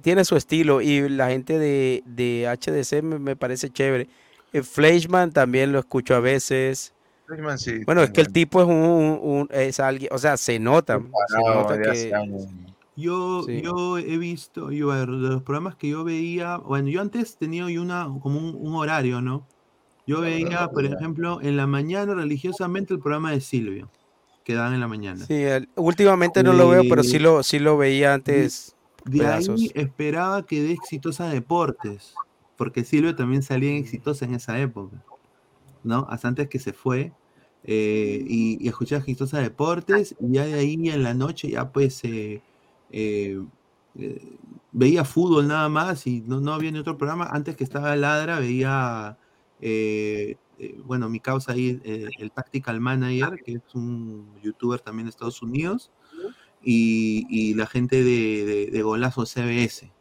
[0.02, 4.08] tiene su estilo y la gente de, de HDC me, me parece chévere.
[4.54, 6.94] Eh, Fleischman también lo escucho a veces.
[7.26, 7.84] Klinsmann sí.
[7.86, 11.00] Bueno, es que el tipo es un, un- un- es alguien, o sea, se nota,
[11.28, 12.12] se que.
[12.96, 13.62] Yo, Sí.
[13.62, 17.38] yo he visto, yo, a ver, de los programas que yo veía, bueno, yo antes
[17.38, 19.46] tenía una, como un, un horario, ¿no?
[20.08, 23.90] Yo veía, por ejemplo, en la mañana religiosamente el programa de Silvio,
[24.48, 25.26] que daban en la mañana.
[25.26, 28.74] sí, el- últimamente no lo veo, pero sí lo sí lo veía antes
[29.06, 32.14] De ahí esperaba que dé Exitosa Deportes,
[32.58, 35.04] porque Silvio también salía en Exitosa en esa época,
[35.84, 36.08] ¿no?
[36.10, 37.12] Hasta antes que se fue.
[37.64, 42.02] eh, y, y escuchaba Exitosa Deportes, y ya de ahí en la noche ya pues
[42.06, 42.42] eh,
[42.92, 43.42] eh,
[44.72, 47.26] veía fútbol nada más y no, no había ni otro programa.
[47.32, 49.18] Antes que estaba Ladra, veía,
[50.60, 55.12] eh, bueno, mi causa ahí, eh, el Tactical Manager, que es un youtuber también de
[55.12, 55.92] Estados Unidos
[56.62, 59.92] y, y la gente de, de- de Golazo CBS,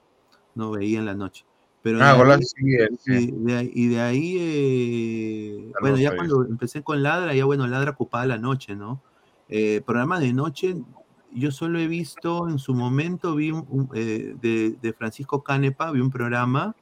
[0.55, 1.45] no veía en la noche.
[1.83, 3.12] Pero Ah, de Golazo CBS, sí.
[3.12, 7.66] y de, ahí- y de ahí, eh, bueno, ya cuando empecé con Ladra, ya bueno,
[7.66, 9.03] Ladra ocupaba la noche, ¿no?
[9.49, 10.74] Eh, programas de noche,
[11.33, 16.01] yo solo he visto en su momento, vi un, eh, de, de Francisco Canepa, vi
[16.01, 16.74] un programa.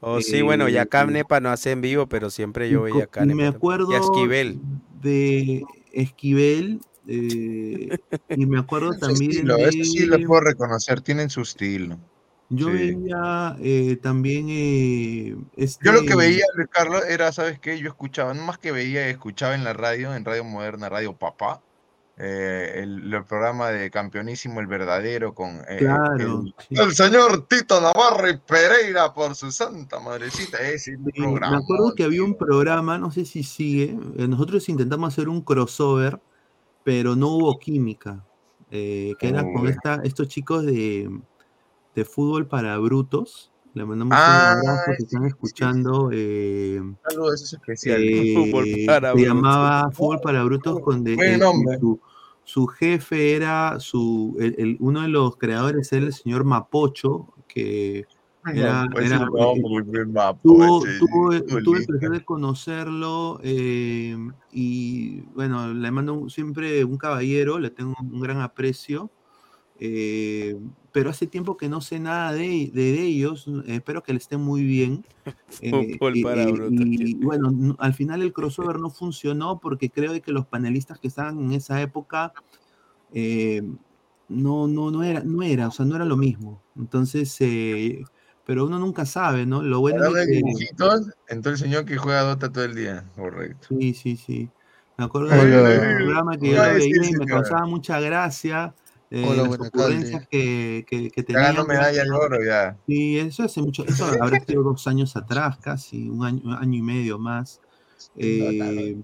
[0.00, 3.06] Oh, sí, bueno, ya eh, Canepa no hace en vivo, pero siempre yo veía y
[3.06, 3.36] Canepa.
[3.36, 4.60] me acuerdo Y a Esquivel.
[5.00, 5.62] de
[5.92, 7.96] Esquivel, eh,
[8.30, 10.26] y me acuerdo también estilo, ese sí lo de...
[10.26, 11.98] puedo reconocer, tienen su estilo.
[12.48, 12.72] Yo Sí.
[12.74, 15.34] veía eh, también eh,
[15.82, 17.78] Yo lo que este- veía, Luis Carlos, era, ¿sabes qué?
[17.78, 21.60] Yo escuchaba, no más que veía, escuchaba en la radio, en Radio Moderna, Radio Papá,
[22.18, 26.74] eh, el, el programa de Campeonísimo, el verdadero, con eh, Claro, el, sí.
[26.80, 30.58] el señor Tito Navarro y Pereira por su santa madrecita.
[30.58, 31.58] Ese es un Sí, me programa.
[31.58, 36.18] acuerdo que había un programa, no sé si sigue, eh, nosotros intentamos hacer un crossover,
[36.84, 38.24] pero no hubo química,
[38.70, 41.10] eh, que era con esta, estos chicos de,
[41.94, 43.50] de fútbol para brutos.
[43.76, 46.08] Le mandamos Ah, un abrazo que están escuchando.
[46.10, 48.00] eh, Saludos, eso es especial.
[48.34, 49.28] Fútbol eh, para se brutos.
[49.28, 51.78] llamaba Fútbol para Brutos con de- Buen eh, nombre.
[51.78, 52.00] su,
[52.42, 58.06] su jefe era su el- el- uno de los creadores era el señor Mapocho que
[58.46, 59.28] era, Pues era-
[59.84, 64.16] bien mapo, tuvo, ese, tuve, tuve el placer de conocerlo eh,
[64.52, 69.10] y bueno, le mando un- siempre un caballero, le tengo un gran aprecio,
[69.78, 70.56] eh,
[70.96, 74.40] pero hace tiempo que no sé nada de, de ellos, eh, espero que le estén
[74.40, 75.04] muy bien.
[75.60, 79.60] eh, Fútbol y- para y- brutos, y bueno, no- al final el crossover no funcionó
[79.60, 82.32] porque creo de que los panelistas que estaban en esa época
[83.12, 83.60] eh,
[84.30, 86.62] no, no, no era, no era, o sea, no era lo mismo.
[86.76, 88.02] Entonces, eh,
[88.46, 89.60] pero uno nunca sabe, ¿no?
[89.60, 90.32] Lo bueno es de que...
[90.36, 93.04] dibujitos, entró el señor que juega Dota todo el día.
[93.16, 93.68] Correcto.
[93.78, 94.48] Sí, sí, sí.
[94.96, 98.74] Me acuerdo de un programa que yo veía y me causaba mucha gracia.
[99.10, 101.66] Eh, Hola, las ocurrencias que, que, que Ya ganó tenían.
[101.66, 102.76] medalla de oro ya.
[102.86, 106.78] Sí, eso hace mucho, eso habrá sido dos años atrás, casi, un año, un año
[106.78, 107.60] y medio más.
[108.16, 108.96] Eh,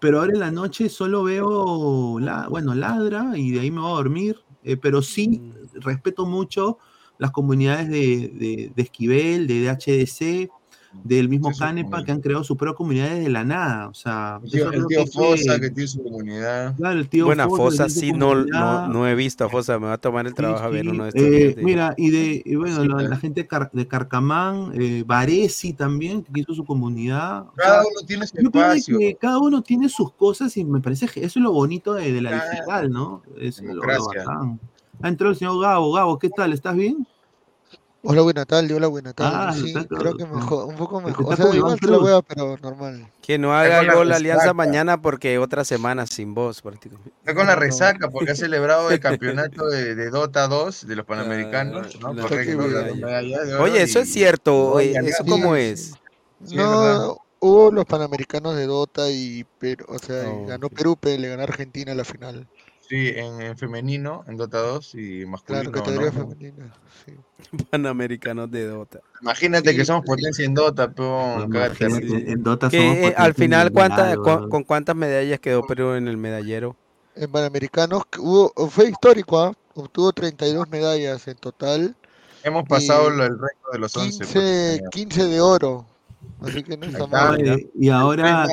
[0.00, 3.90] pero ahora en la noche solo veo, la, bueno, ladra y de ahí me voy
[3.92, 5.40] a dormir, eh, pero sí
[5.74, 6.78] respeto mucho
[7.18, 10.50] las comunidades de, de, de Esquivel, de DHDC,
[11.04, 13.88] del mismo Sí, Canepa, que han creado sus propias comunidades de la nada.
[13.88, 16.76] O sea, El tío, el que Fosa que- tiene su comunidad.
[16.76, 19.86] Claro, el tío Buena Fosa, Fosa, sí, no, no, no he visto a Fosa, me
[19.86, 21.56] va a tomar el Sí, trabajo a ver uno de estos Eh, días.
[21.64, 25.72] mira, y de y bueno, Sí, la, la gente de, Car- de Carcamán, eh, Varesi
[25.72, 27.42] también, que hizo su comunidad.
[27.48, 28.98] O Cada sea, uno tiene su espacio.
[28.98, 32.12] que cada uno tiene sus cosas y me parece que eso es lo bonito de,
[32.12, 33.22] de la digital, ¿no?
[33.38, 34.24] Es lo, lo Democracia.
[34.24, 34.60] bacán.
[35.00, 35.92] Ha entrado el señor Gabo.
[35.92, 36.52] Gabo, ¿qué tal?
[36.52, 37.06] ¿Estás bien?
[38.04, 39.30] Hola, buena tarde, hola, buena tarde.
[39.32, 41.32] Ah, sí, está creo que mejor, un poco Es mejor.
[41.32, 43.06] O sea, igual que la hueá, pero normal.
[43.22, 47.12] Que no haga con la Alianza mañana porque otra semana sin voz prácticamente.
[47.20, 51.06] Está con la resaca porque ha celebrado el campeonato de, de Dota 2 de los
[51.06, 52.00] Panamericanos.
[52.00, 52.12] ¿no?
[52.12, 54.80] la la oro Oye, eso y- es cierto.
[54.80, 55.80] ¿Eso y- cómo Sí, es?
[56.44, 56.54] Sí, es.
[56.56, 60.68] No, hubo los panamericanos de Dota y Perú, o sea, Oh, ganó.
[60.70, 62.48] Perú, pero le ganó a Argentina en la final.
[62.92, 65.70] Sí, en, en femenino, en Dota 2 y masculino.
[65.70, 66.28] Claro, categoría ¿no?
[66.28, 66.74] femenina.
[67.06, 67.16] Sí.
[67.70, 69.00] Panamericanos de Dota.
[69.22, 73.72] Imagínate que somos potencia en Dota, pero en Dota somos eh, potencia al final, mundial,
[73.72, 74.50] ¿cuántas, cu- weón.
[74.50, 76.76] ¿con cuántas medallas quedó Perú en el medallero?
[77.16, 79.54] En Panamericanos hubo, fue histórico, ¿ah?
[79.72, 81.96] Obtuvo 32 medallas en total,
[82.44, 84.18] Hemos pasado el récord de los 11.
[84.18, 85.86] 15, 15 de oro.
[86.40, 87.66] Así que no está mal.
[87.74, 88.48] Y ahora,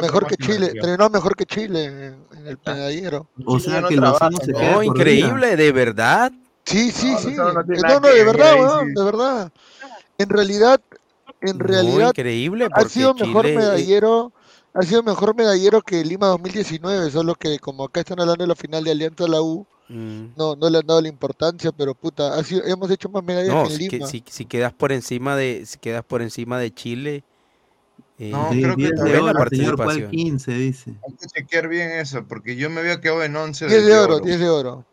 [0.00, 3.28] Mejor que Chile, terminó mejor que Chile en, el medallero.
[3.44, 4.58] o sea que trabaja, se ¿no?
[4.58, 6.32] queda Oh, increíble, de verdad.
[6.64, 7.34] Sí, sí, sí.
[7.36, 9.52] No No, de ver, verdad, weón, de verdad.
[10.18, 10.80] En realidad,
[11.40, 14.32] en realidad increíble, ha sido mejor eh, medallero,
[14.74, 18.54] ha sido mejor medallero que Lima 2019, solo que como acá están hablando de la
[18.54, 22.42] final de Alianza la U, mm, no, no le han dado la importancia, pero puta,
[22.44, 25.36] sido, hemos hecho más medallas No, que en si, que- si, si quedas por encima
[25.36, 27.24] de, si quedas por encima de Chile,
[28.18, 30.10] Y No, Sí, creo que 10 de también oro, la señor, ¿cuál participación.
[30.10, 30.52] 15?
[30.52, 30.90] Dice.
[31.06, 34.20] hay que chequear bien eso, porque yo me había quedado en 11 10 de, oro,
[34.20, 34.84] 10 de oro.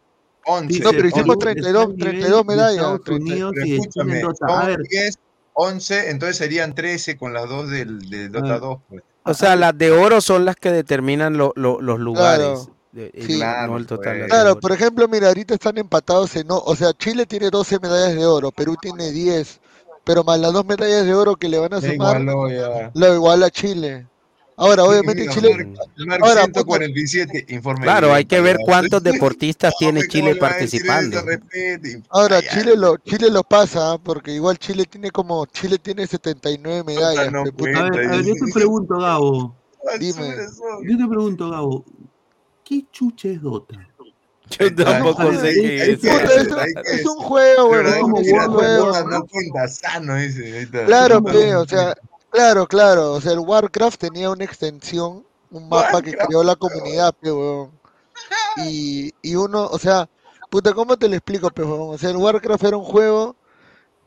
[0.45, 0.79] 11.
[0.79, 1.39] No, pero hicimos 11.
[1.39, 2.75] 32, 32 medallas.
[2.75, 3.23] Estados 30.
[3.33, 4.45] Unidos Pero y de Chile escúchame, en Dota.
[4.45, 5.19] A son ver, 10,
[5.53, 8.59] 11, entonces serían 13 con las dos del, de Dota ver.
[8.61, 8.77] 2.
[8.87, 9.03] Pues.
[9.23, 12.47] O sea, las de oro son las que determinan lo- lo- los lugares.
[12.47, 12.76] Claro.
[12.97, 14.03] No- Claro, no el total.
[14.13, 14.21] pues.
[14.23, 14.59] de Claro, oro.
[14.59, 16.47] por ejemplo, mira, ahorita están empatados en...
[16.47, 19.59] no- O sea, Chile tiene 12 medallas de oro, Perú tiene 10,
[20.03, 22.91] pero más las dos medallas de oro que le van a sumar, igualó ya.
[22.93, 24.07] lo iguala Chile.
[24.59, 25.53] Ahora, obviamente Chile...
[25.53, 27.83] Mark, Mark Ahora, 147, informe.
[27.83, 31.19] Claro, hay que ver cuántos deportistas tiene Chile participando.
[32.09, 33.97] Ahora, Chile lo, Chile lo pasa, ¿ah?
[33.99, 35.45] porque igual Chile tiene como...
[35.45, 37.31] Chile tiene 79 medallas.
[37.31, 39.55] no a ver, a ver, yo te pregunto, Gabo.
[39.99, 40.35] Dime.
[40.87, 41.85] Yo te pregunto, Gabo.
[42.67, 43.75] ¿Qué chucha es Dota?
[44.49, 46.03] Yo tampoco sé qué es.
[46.03, 49.03] Es, es un juego, hay es que un juego.
[49.09, 50.67] no cuenta sano, dice.
[50.85, 51.95] Claro, pe, o sea,
[52.29, 57.15] claro, claro, o sea, el Warcraft tenía una extensión, un mapa que creó la comunidad,
[57.21, 57.71] huevón.
[58.57, 60.09] Y, y uno, o sea,
[60.49, 61.95] puta, ¿cómo te lo explico, huevón?
[61.95, 63.35] O sea, el Warcraft era un juego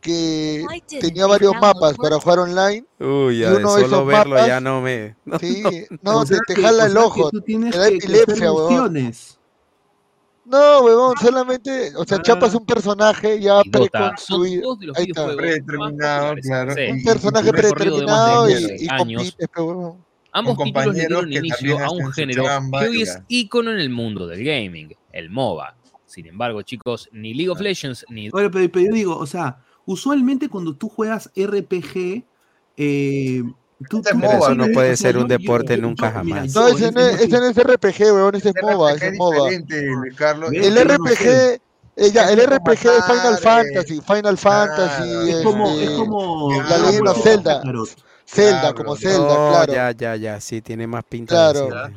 [0.01, 0.65] que
[1.01, 2.85] tenía varios mapas para jugar online.
[2.99, 5.17] Uy, y ya de uno de solo esos verlo mapas, ya no me.
[5.25, 5.62] no, sí,
[6.03, 6.12] no.
[6.12, 8.51] no, O te, sea te que- jala o el ojo, tú tienes te da epilepsia,
[8.53, 9.37] misiones.
[10.45, 12.23] No, huevón, solamente, o sea, Ah.
[12.23, 14.70] chapas un personaje ya Y preconstruido.
[14.70, 15.37] dos de los Ahí está.
[15.37, 16.75] Predeterminado, claro.
[16.75, 16.93] PC.
[16.93, 19.37] Un personaje de de predeterminado y, 12 y años.
[19.37, 19.49] compites.
[20.33, 23.70] Ambos títulos le compañeros dieron que inicio a un género que hoy y es ícono
[23.73, 25.77] en el mundo del gaming, el MOBA.
[26.07, 29.59] Sin embargo, chicos, ni League of Legends ni Ahora, pero, pero yo digo, o sea,
[29.93, 32.25] usualmente cuando tú juegas RPG,
[32.77, 33.43] eh,
[33.89, 36.55] tú, Este tú MOBA, Eso no puede ser un deporte yo- nunca yo- mira, jamás.
[36.55, 39.15] No, ese en no, es, ese no es RPG, weón, ese es MOBA, ese es
[39.19, 39.36] MOBA.
[39.36, 40.51] diferente, Luis Carlos.
[40.51, 40.67] ¿Ves?
[40.67, 41.60] El RPG, sé.
[41.97, 45.27] eh, ya, el RPG de Final eh, Fantasy, Final Fantasy, claro.
[45.27, 47.62] Es como, es como la leyenda Zelda.
[48.27, 48.75] Zelda, Claro.
[48.77, 49.73] como Zelda, No, claro.
[49.73, 51.60] ya, ya, ya, sí, tiene más pinta Claro.
[51.65, 51.93] de Zelda.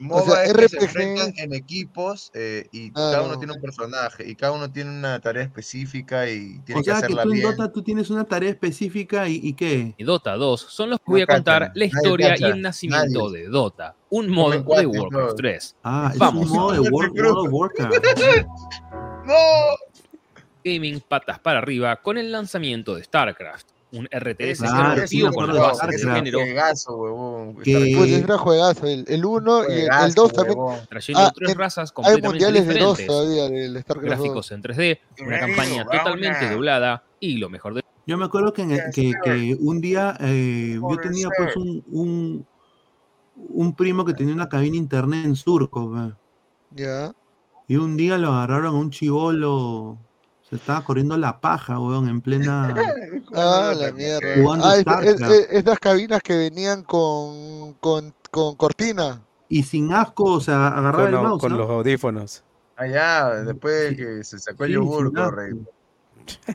[0.00, 3.26] MOBA O sea, es que se RPG enfrentan en equipos eh, y cada Claro.
[3.26, 6.90] uno tiene un personaje y cada uno tiene una tarea específica y tiene O que
[6.90, 7.50] sea que hacerla tú en bien.
[7.50, 9.94] Dota tú tienes una tarea específica y, y qué.
[9.98, 12.62] y Dota 2 son los que No voy a contar cachan, la historia y el
[12.62, 13.42] nacimiento nadie.
[13.44, 15.34] de Dota, un modo de cuates, Warcraft bro.
[15.34, 15.76] 3.
[15.82, 16.46] Ah, es Vamos.
[16.50, 17.94] un modo de, War- modo de Warcraft.
[19.26, 19.34] ¡No!
[20.64, 25.54] Gaming patas para arriba con el lanzamiento de StarCraft, un RTS Claro, sí, con acuerdo
[25.54, 26.16] de bases del StarCraft.
[26.18, 27.56] género, Juegazo, huevón.
[27.56, 30.58] Que- Pues es un juegazo, el, el 1 y el, el Juegazo, 2 también.
[30.90, 34.18] trayendo Ah, tres en- razas hay completamente mundiales de 2 diferentes, todavía del StarCraft 2.
[34.18, 35.98] gráficos en 3D, una campaña Rauna.
[36.04, 39.80] totalmente doblada y lo mejor de Yo me acuerdo que, en el- que, que un
[39.80, 42.46] día eh, yo tenía pues un, un,
[43.36, 46.12] un primo que tenía una cabina internet en Surco.
[46.72, 47.12] Ya.
[47.66, 49.98] Y un día lo agarraron a un chivolo.
[50.48, 52.74] Se estaba corriendo la paja, weón, en plena.
[53.34, 54.26] Ah, la mierda.
[54.64, 59.20] Ah, es- es- es- estas cabinas que venían con, con, con cortina.
[59.50, 61.40] Y sin asco, o sea, agarraba Con, el lo- mouse.
[61.42, 61.58] con ¿no?
[61.58, 62.42] los audífonos.
[62.76, 65.50] Allá, después de que se sacó el Sí, yogur, sin corre.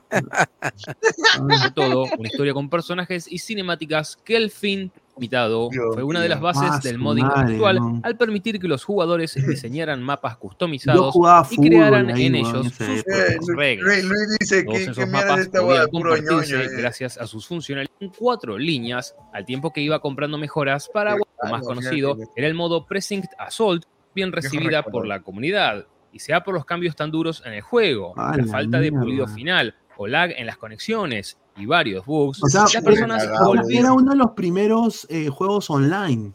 [0.09, 0.23] asco.
[1.47, 6.21] de todo, una historia con personajes y cinemáticas que al fin invitado Dios fue una
[6.21, 8.01] de las bases del modding madre, actual no.
[8.03, 11.13] al permitir que los jugadores diseñaran mapas customizados
[11.51, 12.79] y crearan ahí, en ellos sus.
[12.81, 14.03] Eh, reglas.
[14.03, 16.63] Luis- dice Todos que, esos que mapas esta podían compartirse ñoño.
[16.65, 16.77] eh.
[16.77, 21.25] gracias a sus funcionalidades en cuatro líneas, al tiempo que iba comprando mejoras para claro,
[21.51, 23.85] más conocido era el modo Precinct Assault,
[24.15, 28.13] bien recibida por la comunidad, y sea por los cambios tan duros en el juego,
[28.15, 32.61] la falta de pulido final o lag en las conexiones y varios bugs, O sea,
[32.61, 33.23] las era, personas
[33.93, 36.33] uno de los primeros eh, juegos online.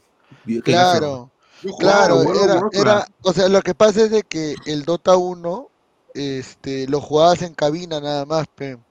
[0.65, 1.31] Claro,
[1.79, 5.69] claro, era, era, o sea, lo que pasa es de que el Dota 1,
[6.15, 8.47] este, lo jugabas en cabina nada más,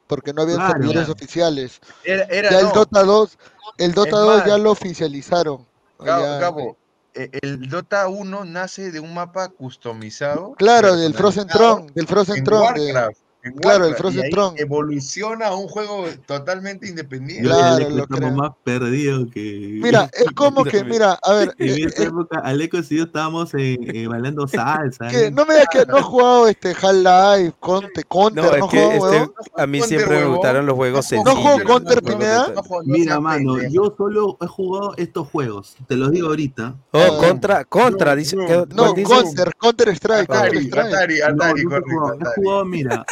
[0.08, 0.74] porque no había Claro.
[0.74, 1.80] servidores oficiales.
[2.04, 2.72] Era, era Ya el no.
[2.74, 3.38] Dota 2,
[3.78, 5.66] el Dota Es 2 más, ya lo oficializaron.
[6.04, 6.78] Ya- Gabo,
[7.14, 10.54] eh, el Dota 1 nace de un mapa customizado.
[10.58, 13.16] Claro, del Frozen Throne, del Frozen de-
[13.50, 13.62] Warcraft.
[13.62, 14.60] claro, el Frozen Throne.
[14.60, 17.48] Evoluciona a un juego totalmente independiente.
[17.48, 19.80] Claro, Aleco estamos más perdidos que.
[19.82, 23.04] Mira, es como que, mira, a ver, En eh, esa eh, época, Aleco y yo
[23.06, 25.08] estábamos eh, eh, bailando salsa.
[25.08, 25.32] que ¿eh?
[25.32, 29.12] no me digas que no he jugado este Half-Life, Counter, No, ¿no, es que juego,
[29.12, 31.54] este, a mí siempre me gustaron los juegos No ¿No sencillos.
[31.54, 32.48] juego Counter, Pineda?
[32.48, 35.76] de- No, no Mira, mano, yo solo he jugado estos juegos.
[35.88, 36.76] Te los digo ahorita.
[36.92, 37.18] Oh, Ah.
[37.28, 38.36] contra, contra, dice.
[38.36, 39.10] no, ¿qué- No, ¿Cuál dices?
[39.24, 40.88] Counter, Counter Strike, Counter Atari, Strike.
[40.88, 42.30] Atari, No, Atari, yo he correcto.
[42.36, 43.06] jugado, mira,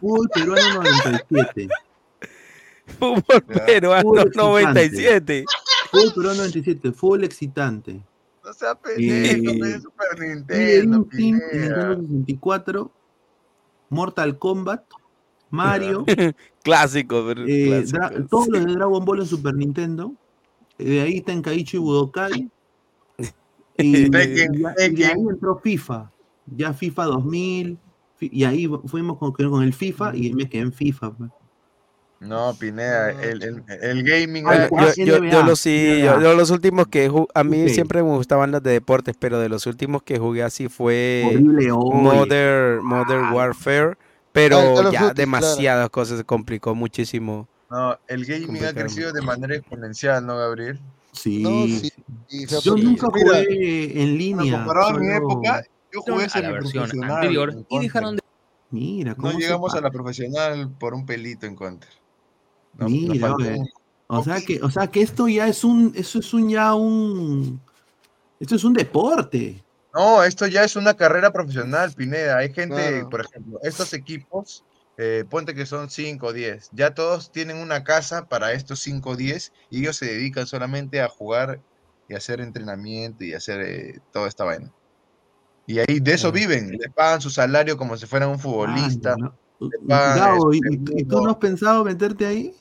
[0.00, 1.68] fútbol peruano 97.
[2.98, 4.38] Fútbol peruano Fútbol excitante.
[4.38, 5.44] 97.
[5.90, 8.02] Fútbol peruano 97, fútbol excitante.
[8.44, 11.06] No seas pendejo, Eh, pe, Super Nintendo.
[11.12, 12.90] Nintendo 64,
[13.90, 14.84] Mortal Kombat,
[15.50, 16.04] Mario,
[16.62, 17.98] Clásico, pero eh, clásico.
[17.98, 20.12] Dra- todos los de Dragon Ball en Super Nintendo,
[20.78, 22.48] de ahí Tenkaichi Budokai.
[23.80, 26.10] Y, y- y ahí entró FIFA.
[26.46, 27.78] Ya FIFA 2000.
[28.20, 31.12] Y ahí fuimos con, con el FIFA y me quedé en FIFA.
[32.20, 34.44] No, Pineda, el, el, el gaming.
[34.48, 34.92] Ay, ah.
[34.96, 37.68] Yo, yo, yo los sí, yo, yo los últimos que ju- a mí Ok.
[37.68, 41.40] siempre me gustaban las de deportes, pero de los últimos que jugué así fue.
[41.90, 43.96] Modern, Modern Warfare,
[44.32, 45.14] pero Ah, of ya Duty, claro.
[45.14, 47.48] demasiadas cosas se complicó muchísimo.
[47.70, 50.80] No, el gaming ha crecido de manera exponencial, ¿no, Gabriel?
[51.12, 51.42] Sí.
[51.42, 51.90] No, sí.
[52.26, 54.56] sí, Yo nunca Mira, jugué en línea.
[54.56, 55.62] comparado a mi época,
[56.00, 57.80] jugué a la versión anterior y Counter.
[57.82, 58.22] dejaron de
[58.70, 61.88] Mira, No cómo llegamos a la profesional por un pelito en Counter.
[62.74, 63.34] Mira,
[64.08, 67.60] O sea que, o sea que esto ya es un, eso es un ya un,
[68.40, 69.64] esto es un deporte.
[69.94, 72.38] No, esto ya es una carrera profesional, Pineda.
[72.38, 73.08] Hay gente, Claro.
[73.10, 74.64] por ejemplo, estos equipos,
[74.98, 79.10] eh, ponte que son 5 o 10, ya todos tienen una casa para estos 5
[79.10, 81.60] o 10 y ellos se dedican solamente a jugar
[82.08, 84.70] y hacer entrenamiento y hacer eh, toda esta vaina.
[85.68, 89.14] Y ahí de eso viven, les pagan su salario como si fueran un futbolista.
[89.16, 89.34] Ay, no.
[89.82, 92.54] Gabo, ¿y, este, y- tú no has pensado meterte ahí?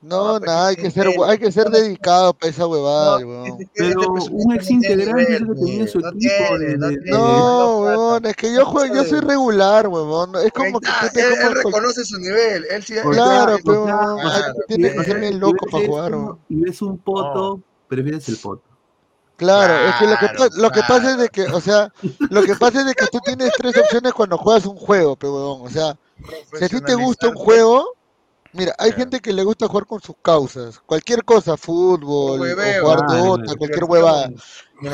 [0.00, 4.00] No, pero nada, hay que ser, hay que ser dedicado para esa huevada, No, Pero
[4.30, 7.10] un no ex tiene integrante que tenía su no equipo tiene, de- no de- tiene,
[7.10, 10.32] No, no weón, es que yo juego, yo soy regular, weón.
[10.44, 13.58] Es como que te él, como él cual- reconoce su nivel, él sí Claro, o
[13.64, 16.12] pero sea, weón, o sea, hay- y tienes que ser bien loco para jugar.
[16.48, 18.62] Y ves un poto, prefieres el poto.
[19.42, 21.92] Claro, es que lo que, Claro, pa- lo que pasa es de que, o sea,
[22.30, 25.34] lo que pasa es de que tú tienes tres opciones cuando juegas un juego, pero
[25.34, 25.96] weón, o sea,
[26.58, 27.84] si a ti te gusta un juego,
[28.52, 32.82] mira, hay gente que le gusta jugar con sus causas, cualquier cosa, fútbol, o hueveo,
[32.82, 33.58] jugar claro, Dota, claro.
[33.58, 34.30] cualquier huevada.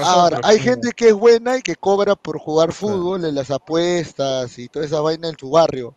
[0.02, 4.58] Ahora, hay gente que es buena y que cobra por jugar fútbol en las apuestas
[4.58, 5.94] y toda esa vaina en su barrio.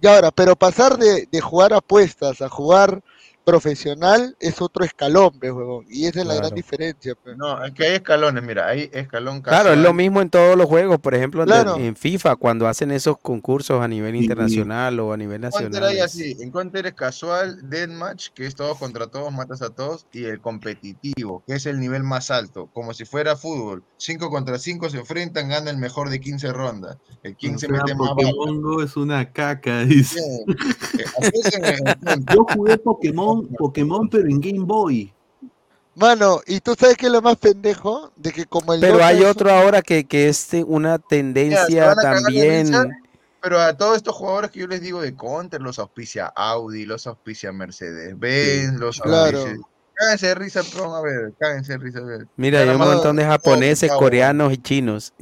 [0.00, 3.02] Y ahora, pero pasar de, de jugar apuestas a jugar
[3.46, 5.86] profesional es otro escalón, pues, huevón.
[5.88, 7.36] Y esa es la gran diferencia, pues.
[7.36, 9.94] No, es que hay escalones, mira, hay escalón Claro, es lo casual.
[9.96, 11.76] mismo en todos los juegos, por ejemplo, en- Claro.
[11.76, 14.22] en FIFA, cuando hacen esos concursos a nivel Sí.
[14.24, 15.84] internacional o a nivel nacional.
[15.84, 20.06] hay así, en Counter es casual, deathmatch, que es todos contra todos, matas a todos,
[20.12, 23.84] y el competitivo, que es el nivel más alto, como si fuera fútbol.
[23.96, 26.96] 5 contra 5 se enfrentan, gana el mejor de 15 rondas.
[27.22, 28.08] El O 15 sea, mete más.
[28.10, 30.20] Pokémon Go es una caca, dice.
[30.20, 31.84] Eh.
[32.34, 35.12] Yo jugué Pokémon, Pokémon, pero en Game Boy.
[35.94, 39.20] Mano, y tú sabes que es lo más pendejo, de que como el Pero hay
[39.22, 42.70] es otro ahora que, que es una tendencia cagar también.
[43.40, 47.06] pero a todos estos jugadores que yo les digo de Counter, los auspicia Audi, los
[47.06, 49.38] auspicia Mercedes-Benz, los Claro.
[49.38, 49.66] auspicia...
[49.94, 52.00] Cáguense de risa, pero a ver, cáguense de risa.
[52.00, 52.26] a ver.
[52.36, 55.14] Mira, hay un montón de japoneses, coreanos y chinos.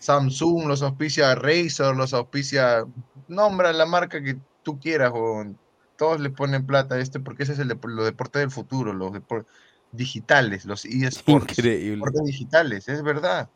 [0.00, 2.84] Samsung los auspicia Razer, los auspicia.
[3.28, 5.56] Nombra la marca que tú quieras, huevón.
[5.96, 8.92] Todos le ponen plata a este porque ese es el dep- los deportes del futuro,
[8.92, 9.52] los deportes
[9.92, 11.58] digitales, los eSports.
[11.58, 11.96] Increíble.
[11.96, 13.48] Deportes digitales, es verdad.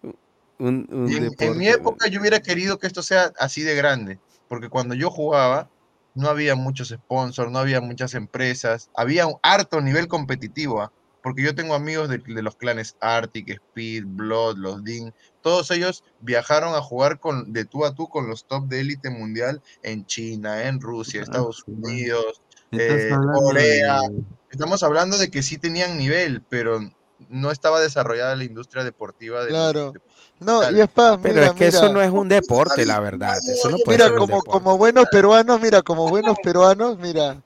[0.58, 3.62] Un, un Y en, en deporte, mi época yo hubiera querido que esto sea así
[3.62, 5.68] de grande, porque cuando yo jugaba
[6.14, 10.92] no había muchos sponsors, no había muchas empresas, había un harto nivel competitivo, ¿ah?
[11.22, 16.02] Porque yo tengo amigos de, de los clanes Arctic, Speed, Blood, los DIN, todos ellos
[16.20, 20.04] viajaron a jugar con, de tú a tú con los top de élite mundial en
[20.06, 22.42] China, en Rusia, Estados Unidos,
[22.72, 24.00] eh, Corea.
[24.00, 26.80] de- Estamos hablando de que sí tenían nivel, pero
[27.28, 29.92] no estaba desarrollada la industria deportiva de los- Claro.
[30.40, 31.78] No, y es pa, Pero mira, es que mira.
[31.78, 33.38] eso no es un deporte, la verdad.
[33.46, 37.42] Eso no puede Mira, ser como buenos peruanos, mira, como buenos peruanos, mira,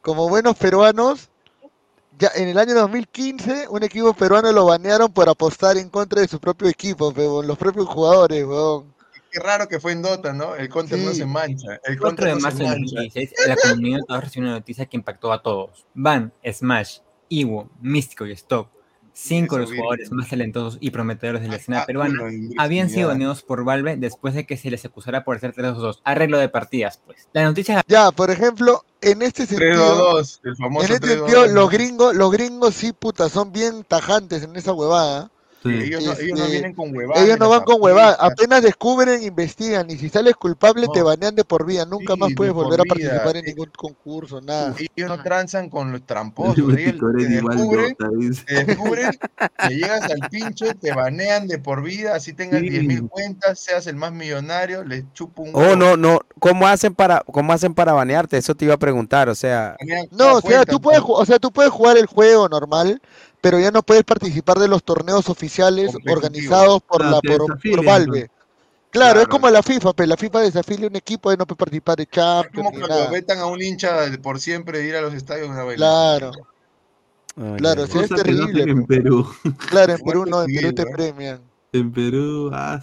[0.00, 1.31] como buenos peruanos,
[2.18, 6.28] ya en el año 2015 un equipo peruano lo banearon por apostar en contra de
[6.28, 8.92] su propio equipo, weón, los propios jugadores, weón.
[9.30, 10.54] Qué raro que fue en Dota, ¿no?
[10.54, 11.18] El counter no Sí.
[11.18, 11.80] se mancha.
[11.84, 12.96] El counter de no más se en mancha.
[12.96, 15.86] 2016, la comunidad recibió una noticia que impactó a todos.
[15.94, 16.98] Van, Smash,
[17.30, 18.68] Iwo, Místico y Stock,
[19.12, 22.18] cinco de los jugadores más talentosos y prometedores de la escena peruana,
[22.58, 26.00] habían sido baneados por Valve después de que se les acusara por hacer 3-2-2.
[26.04, 27.28] Arreglo de partidas, pues.
[27.32, 31.16] La noticia Ya, por ejemplo, en este sentido, 3-2-2, el en famoso este 3-2-2.
[31.18, 35.30] sentido, los gringos, los gringos sí, puta, son bien tajantes en esa huevada.
[35.62, 37.24] Sí, ellos, no, ellos no vienen con huevadas.
[37.24, 41.44] Ellos no van con huevadas, apenas descubren, investigan y si sales culpable te banean de
[41.44, 44.74] por vida, nunca Sí, más de puedes volver a participar en Eh, ningún concurso, nada.
[44.96, 46.58] Ellos no tranzan con los tramposos.
[46.76, 46.76] Ellos
[47.16, 47.94] te descubren,
[48.44, 49.10] te descubren,
[49.58, 52.70] te llegas al pincho, te banean de por vida, así tengas Sí.
[52.70, 55.76] 10.000 cuentas, seas el más millonario, les chupo un Oh, huevo.
[55.76, 56.20] no, no.
[56.40, 58.36] ¿Cómo hacen para, cómo hacen para banearte?
[58.38, 59.28] Eso te iba a preguntar.
[59.28, 59.76] O sea,
[60.10, 63.00] No, o sea, cuenta, tú puedes, o sea, tú puedes jugar el juego normal,
[63.42, 67.84] pero ya no puedes participar de los torneos oficiales organizados por Ah, la por, por
[67.84, 68.30] Valve.
[68.90, 71.96] Claro, es como la FIFA, pero la FIFA desafilia un equipo y no puede participar
[71.96, 75.00] de Es como Champions cuando vetan a un hincha de por siempre de ir a
[75.00, 75.76] los estadios de una vaina.
[75.76, 76.32] Claro.
[77.56, 78.62] Claro, sí, es no terrible.
[78.62, 78.96] en pe.
[79.00, 79.26] Perú.
[79.70, 81.40] Claro, en Perú no, en Perú te premian.
[81.72, 82.80] En Perú, ah,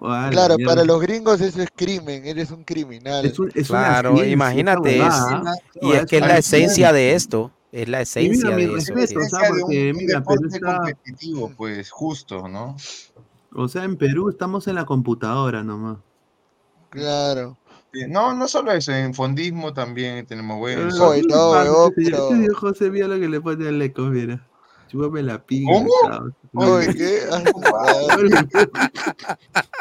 [0.00, 0.74] a la Claro, mierda.
[0.74, 3.26] para los gringos eso es crimen, eres un criminal.
[3.26, 7.14] Es, un, es Claro, imagínate, esa es, huevada, y es que es la esencia de
[7.14, 8.94] esto, es la mira, esencia mi de eso.
[8.94, 12.76] respeto, que- o sea, un, porque un mira, Perú deporte está, competitivo, pues justo, ¿no?
[13.54, 15.98] o sea, en Perú estamos en la computadora nomás.
[16.90, 17.56] Claro.
[18.08, 20.90] No, no solo eso, en fondismo también tenemos buen Eh,
[21.28, 24.46] no, pero- ese viejo José vio lo que le pone al eco, mira.
[24.90, 25.72] Chúpame la pinga.
[25.72, 25.88] ¿Cómo?
[26.04, 26.24] chao.
[26.52, 27.20] Oye, ¿qué?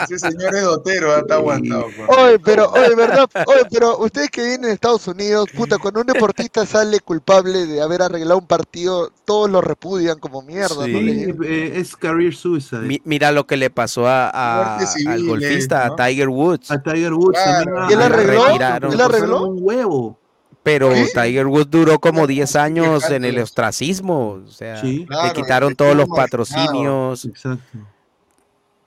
[0.04, 1.86] Ese señor es dotero, ah, está aguantado.
[1.96, 3.28] con- Oye, pero, oye, ¿verdad?
[3.48, 7.82] Oye, pero ustedes que vienen de Estados Unidos, puta, cuando un deportista sale culpable de
[7.82, 10.86] haber arreglado un partido, todos lo repudian como mierda.
[10.86, 11.26] Sí.
[11.44, 12.82] Eh, es career suicide.
[12.82, 15.94] Mi- mira lo que le pasó a, al golfista, ¿no?
[15.94, 17.64] a Tiger Woods, A Tiger Woods Claro.
[17.76, 17.90] también.
[17.90, 18.48] ¿Y él a- arregló?
[18.92, 19.48] ¿Él le arregló?
[19.48, 20.20] un huevo.
[20.64, 20.92] Pero.
[21.14, 25.00] Tiger Woods duró como 10 años en el ostracismo, o sea, Sí.
[25.00, 27.78] le Claro, quitaron todos los patrocinios Exacto.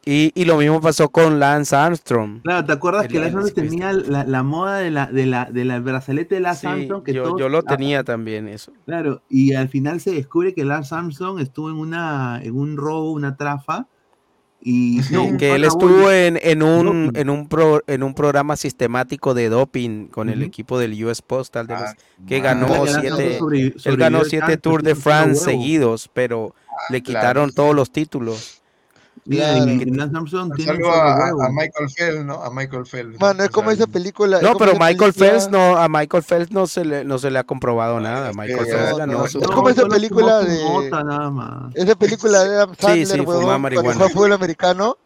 [0.05, 2.42] y, y lo mismo pasó con Lance Armstrong.
[2.42, 5.44] Claro, ¿te acuerdas El- que Lance Armstrong tenía la, la moda de la, de la,
[5.47, 7.02] de la brazalete de Lance Sí, Armstrong?
[7.05, 8.73] Que yo, todos- yo lo ah, tenía también eso.
[8.84, 13.12] Claro, y al final se descubre que Lance Armstrong estuvo en una en un robo,
[13.12, 13.86] una trafa,
[14.65, 17.21] y No, un que él estuvo en, en un doping.
[17.21, 21.67] en un pro- en un programa sistemático de doping con el equipo del US Postal
[21.67, 21.95] de los Ah,
[22.29, 22.41] que madre.
[22.41, 23.39] ganó Claro, siete
[23.85, 26.55] él ganó siete Tours de France seguidos, pero
[26.91, 27.21] le claro.
[27.21, 28.62] quitaron todos los títulos.
[29.25, 29.65] Claro.
[29.86, 32.42] Lance Armstrong tiene un a, a Michael Phelps, ¿no?
[32.42, 33.20] A Michael Phelps.
[33.20, 34.39] Mano, es O como sea, esa película.
[34.39, 37.18] es No, como pero Michael película- Phelps no a Michael Phelps no se le no
[37.18, 38.31] se le ha comprobado nada.
[38.31, 41.75] es Michael Phelps no, ganó no, su es como esa película de- mota, nada más.
[41.76, 43.17] Esa película de Adam Sí, Sandler, sí,
[43.59, 43.92] marihuana.
[43.94, 44.97] juega fútbol americano.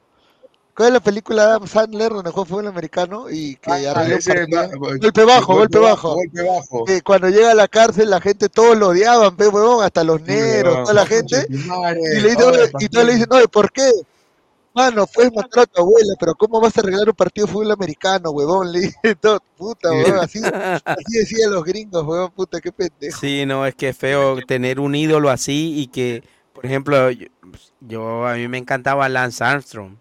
[0.77, 4.15] ¿Cuál es la película de Adam Sandler donde juega fútbol americano y que Ah, arregla
[4.15, 4.61] un ese partido?
[4.61, 6.15] va- go- Golpe bajo, golpe bajo.
[6.15, 6.85] Golpe bajo.
[6.85, 10.21] Que cuando llega a la cárcel la gente todos lo odiaban, pe, huevón, hasta los
[10.21, 11.47] negros, toda la gente.
[11.67, 13.91] Madre, Y, le y todos le dicen, oye, ¿por qué?
[14.75, 17.71] Mano, puedes matar a tu abuela, pero ¿cómo vas a arreglar un partido de fútbol
[17.71, 18.71] americano, huevón?
[18.71, 20.41] Le dije, todo, puta, huevón, así,
[20.85, 23.19] así decían los gringos, huevón, puta, qué pendejo.
[23.19, 26.23] Sí, no, es que es feo tener un ídolo así y que,
[26.53, 27.29] por ejemplo, yo,
[27.81, 29.97] yo- a mí me encantaba Lance Armstrong.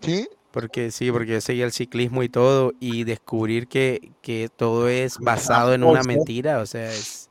[0.00, 0.28] ¿Sí?
[0.50, 5.18] Porque sí, porque yo seguía el ciclismo y todo y descubrir que, que todo es
[5.18, 7.30] basado en una mentira, o sea, es...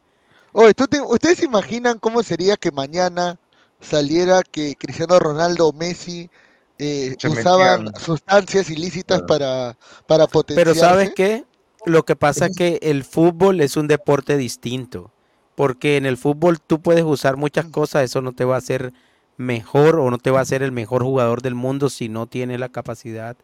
[0.51, 3.39] Oye, ¿tú te- ¿ustedes se imaginan cómo sería que mañana
[3.81, 6.29] saliera que Cristiano Ronaldo o Messi
[6.77, 7.99] eh, usaban metían.
[7.99, 10.75] sustancias ilícitas para, para Pero potenciarse?
[10.75, 11.45] ¿sabes qué?
[11.85, 15.11] Lo que pasa es que el fútbol es un deporte distinto,
[15.55, 18.93] porque en el fútbol tú puedes usar muchas cosas, eso no te va a hacer
[19.39, 22.59] mejor o no te va a hacer el mejor jugador del mundo si no tienes
[22.59, 23.37] la capacidad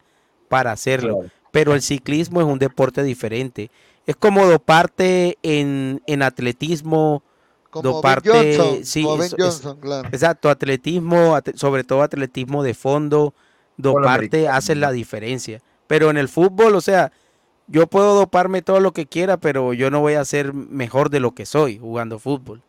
[0.49, 1.19] para hacerlo.
[1.19, 1.31] Claro.
[1.51, 3.71] Pero el ciclismo es un deporte diferente.
[4.05, 7.23] Es como doparte en, en atletismo,
[7.69, 10.09] Como Ben doparte, Johnson, sí, como Ben eso es- Johnson, claro.
[10.11, 13.33] exacto, atletismo, at- sobre todo atletismo de fondo,
[13.77, 15.61] doparte hace la diferencia.
[15.87, 17.13] Pero en el fútbol, o sea,
[17.67, 21.21] yo puedo doparme todo lo que quiera, pero yo no voy a ser mejor de
[21.21, 22.61] lo que soy jugando fútbol.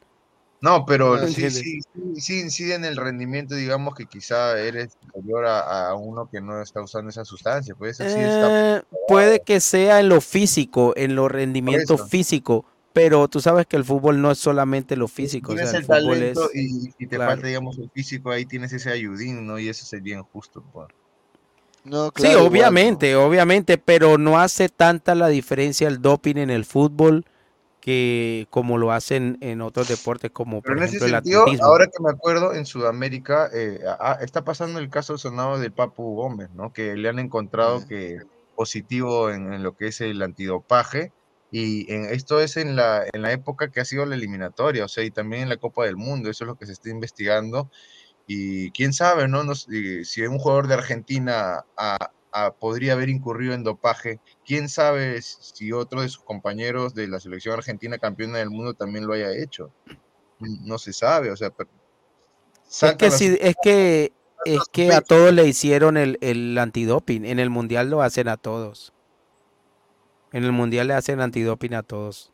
[0.61, 1.63] No, pero ¿Me sí, entiendes?
[1.63, 6.29] sí, sí, sí incide en el rendimiento, digamos que quizá eres superior a, a uno
[6.31, 8.57] que no está usando esa sustancia, pues eso sí está.
[8.79, 13.77] Eh, puede que sea en lo físico, en lo rendimiento físico, pero tú sabes que
[13.77, 16.51] el fútbol no es solamente lo físico, o Tienes sea, el el fútbol talento es...
[16.55, 17.33] y, y te claro.
[17.33, 19.59] falta, digamos, el físico, ahí tienes ese ayudín, ¿no?
[19.59, 20.63] Y eso sería injusto.
[20.73, 20.89] pues.
[21.85, 26.51] No, Sí, claro, igual, obviamente, obviamente, pero no hace tanta la diferencia el doping en
[26.51, 27.27] el fútbol
[27.87, 31.43] que como lo hacen en otros deportes como Pero por en ese ejemplo el sentido,
[31.43, 31.67] atletismo.
[31.67, 36.17] ahora que me acuerdo, en Sudamérica eh, ah, está pasando el caso sonado del Papu
[36.17, 36.73] Gómez, ¿no?
[36.73, 38.19] Que le han encontrado que
[38.57, 41.13] positivo en, en lo que es el antidopaje.
[41.53, 44.89] Y en, esto es en la, en la época que ha sido la eliminatoria, o
[44.89, 47.71] sea, y también en la Copa del Mundo, eso es lo que se está investigando.
[48.27, 49.45] Y quién sabe, ¿no?
[49.45, 54.69] No sé, si un jugador de Argentina ah, ah, podría haber incurrido en dopaje, quién
[54.69, 59.15] sabe si otro de sus compañeros de la selección argentina campeona del mundo también lo
[59.15, 59.71] haya hecho.
[60.39, 61.71] No se sabe, o sea, pero
[62.91, 64.13] Es que las- es que
[64.45, 67.25] es que a todos le hicieron el, el antidoping.
[67.25, 68.93] En el mundial lo hacen a todos.
[70.33, 72.33] En el mundial le hacen antidoping a todos.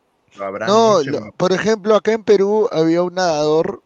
[0.67, 0.97] No,
[1.37, 3.81] por ejemplo, acá en Perú había un nadador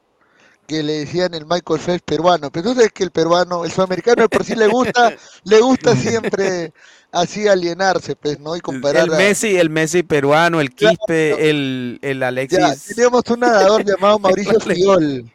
[0.67, 4.27] que le decían el Michael Phelps peruano, pero tú sabes que el peruano, el sudamericano
[4.27, 5.15] por sí le gusta,
[5.45, 6.73] le gusta siempre
[7.11, 8.55] así alienarse, pues, ¿no?
[8.55, 12.95] Y comparar El a- Messi, el Messi peruano, el Quispe, el, el Ya, Alexis.
[12.95, 15.31] teníamos un nadador llamado Mauricio Fiol,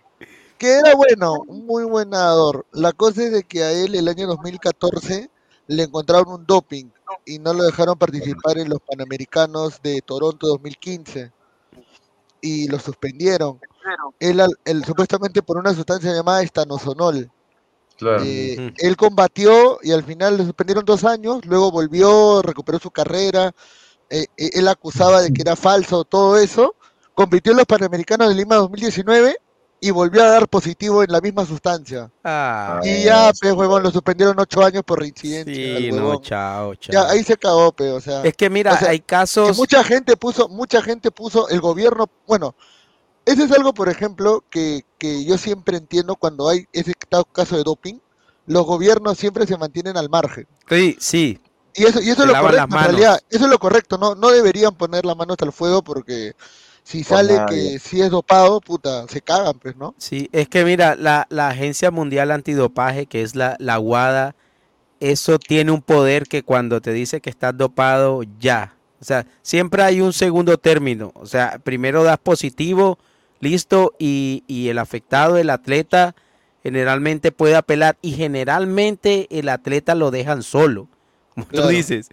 [0.58, 2.66] que era bueno, un muy buen nadador.
[2.72, 5.30] La cosa es de que a él el año 2014
[5.68, 6.86] le encontraron un doping
[7.24, 11.32] y no lo dejaron participar en los Panamericanos de Toronto 2015
[12.40, 13.58] y lo suspendieron.
[14.20, 17.30] Él, al- él supuestamente por una sustancia llamada estanosonol.
[17.96, 18.22] Claro.
[18.24, 23.52] Eh, él combatió y al final le suspendieron dos años, luego volvió, recuperó su carrera,
[24.10, 26.74] eh, eh, él acusaba de que era falso todo eso,
[27.14, 29.36] compitió en los Panamericanos de Lima 2019
[29.80, 32.10] y volvió a dar positivo en la misma sustancia.
[32.24, 35.78] Ah, Y ya, pues, huevón, lo suspendieron ocho años por reincidencia.
[35.78, 36.92] sí, no, chao, chao.
[36.92, 38.22] Ya, ahí se cagó, pe, o sea.
[38.22, 39.50] Es que mira, o sea, hay casos.
[39.50, 42.54] que mucha gente puso, mucha gente puso, el gobierno, bueno,
[43.24, 47.56] ese es algo, por ejemplo, que, que yo siempre entiendo cuando hay ese ca- caso
[47.56, 47.98] de doping,
[48.46, 50.46] los gobiernos siempre se mantienen al margen.
[50.68, 51.40] Sí, sí.
[51.74, 54.30] Y eso, y eso es lo correcto, en realidad, eso es lo correcto, no, no
[54.30, 56.32] deberían poner las manos al fuego porque
[56.82, 57.72] si Por sale nadie.
[57.72, 59.94] que si es dopado, puta, se cagan, pues, ¿no?
[59.96, 64.34] Sí, es que mira, la, la Agencia Mundial Antidopaje, que es la, la WADA,
[65.00, 68.76] eso tiene un poder que cuando te dice que estás dopado, ya.
[69.00, 71.12] O sea, siempre hay un segundo término.
[71.16, 72.98] O sea, primero das positivo,
[73.42, 76.14] listo, y, y el afectado, el atleta,
[76.62, 80.88] generalmente puede apelar y generalmente el atleta lo dejan solo,
[81.34, 81.66] como Claro.
[81.66, 82.08] tú dices.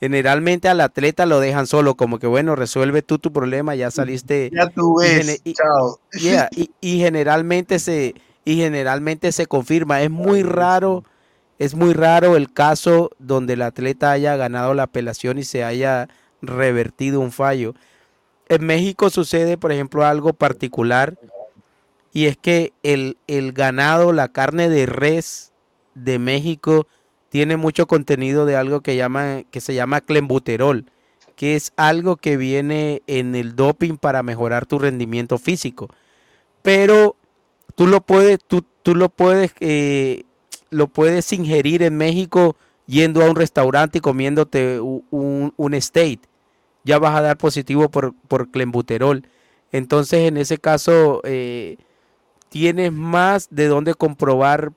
[0.00, 4.50] Generalmente al atleta lo dejan solo, como que bueno, resuelve tú tu problema, ya saliste.
[4.50, 6.00] Ya tú ves, y- chao.
[6.18, 8.14] Yeah, y, y generalmente se
[8.46, 10.00] y generalmente se confirma.
[10.00, 11.04] Es muy raro,
[11.58, 16.08] es muy raro el caso donde el atleta haya ganado la apelación y se haya
[16.40, 17.74] revertido un fallo.
[18.50, 21.16] En México sucede, por ejemplo, algo particular
[22.12, 25.52] y es que el, el ganado, la carne de res
[25.94, 26.88] de México
[27.28, 30.86] tiene mucho contenido de algo que llama que se llama clenbuterol,
[31.36, 35.88] que es algo que viene en el doping para mejorar tu rendimiento físico.
[36.62, 37.14] Pero
[37.76, 40.24] tú lo puedes, tú, tú lo puedes, eh,
[40.70, 42.56] lo puedes ingerir en México
[42.86, 46.18] yendo a un restaurante y comiéndote u- un, un steak.
[46.84, 49.26] Ya vas a dar positivo por, por clenbuterol.
[49.72, 51.76] Entonces, en ese caso, eh,
[52.48, 54.72] tienes más de dónde comprobar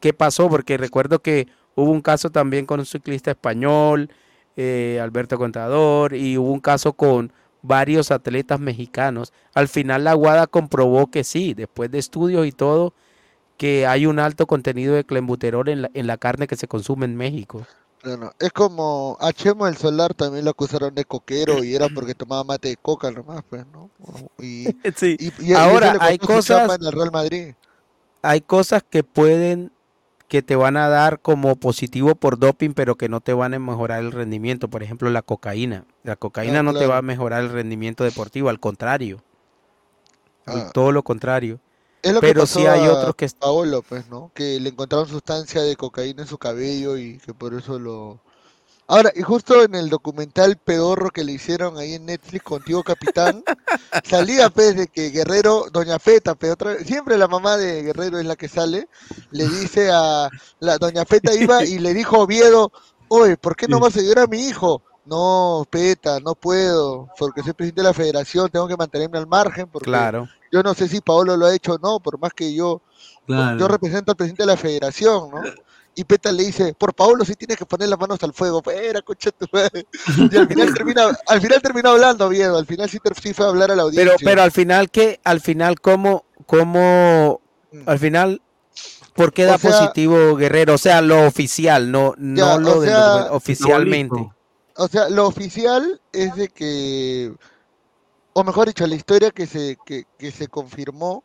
[0.00, 4.10] qué pasó, porque recuerdo que hubo un caso también con un ciclista español,
[4.56, 9.32] eh, Alberto Contador, y hubo un caso con varios atletas mexicanos.
[9.54, 12.94] Al final la WADA comprobó que sí, después de estudios y todo,
[13.56, 17.06] que hay un alto contenido de clenbuterol en la, en la carne que se consume
[17.06, 17.66] en México.
[18.02, 22.14] Bueno, es como a Chemo el Solar también lo acusaron de coquero y era porque
[22.14, 23.90] tomaba mate de coca nomás, pues, ¿no?
[24.38, 24.64] Y,
[24.96, 25.16] Sí.
[25.18, 27.54] y- y- y Ahora, le hay cosas- en el Real Madrid.
[28.22, 29.70] Hay cosas que pueden,
[30.28, 33.58] que te van a dar como positivo por doping, pero que no te van a
[33.58, 34.68] mejorar el rendimiento.
[34.68, 35.84] Por ejemplo, la cocaína.
[36.02, 39.22] La cocaína Ah, no te va a mejorar el rendimiento deportivo, al contrario.
[40.46, 40.70] Ah.
[40.72, 41.60] Todo lo contrario.
[42.02, 44.30] Es lo pero que pasó sí hay a otros que Paolo, pues, ¿no?
[44.34, 48.20] Que le encontraron sustancia de cocaína en su cabello y que por eso lo...
[48.86, 53.44] Ahora, y justo en el documental pedorro que le hicieron ahí en Netflix contigo, capitán,
[54.04, 58.26] salía pues de que Guerrero, Doña Feta, pero otra siempre la mamá de Guerrero es
[58.26, 58.88] la que sale,
[59.30, 62.72] le dice a la Doña Feta iba y le dijo a Oviedo,
[63.06, 64.82] oye, ¿por qué no vas a ayudar a mi hijo?
[65.06, 69.66] No, Peta, no puedo, porque soy presidente de la federación, tengo que mantenerme al margen,
[69.68, 70.28] porque Claro.
[70.52, 72.82] yo no sé si Paolo lo ha hecho o no, por más que yo,
[73.26, 73.58] Claro.
[73.58, 75.42] yo represento al presidente de la federación, ¿no?
[75.96, 79.02] Y Peta le dice, por Paolo sí tienes que poner las manos al fuego, era
[79.02, 79.86] coche tu madre.
[80.30, 83.48] Y al final termina, al final terminó hablando Oviedo, al final sí, sí fue a
[83.48, 84.14] hablar a la audiencia.
[84.16, 85.20] Pero, pero al final, ¿qué?
[85.24, 87.40] Al final, ¿cómo, cómo,
[87.86, 88.40] al final,
[89.14, 89.48] ¿por qué Mm.
[89.48, 90.74] O da sea- positivo Guerrero?
[90.74, 94.30] O sea, lo oficial, no, no lo sea- oficialmente.
[94.84, 97.34] O sea, lo oficial es de que,
[98.34, 101.24] o mejor dicho, la historia que se, que, que se confirmó,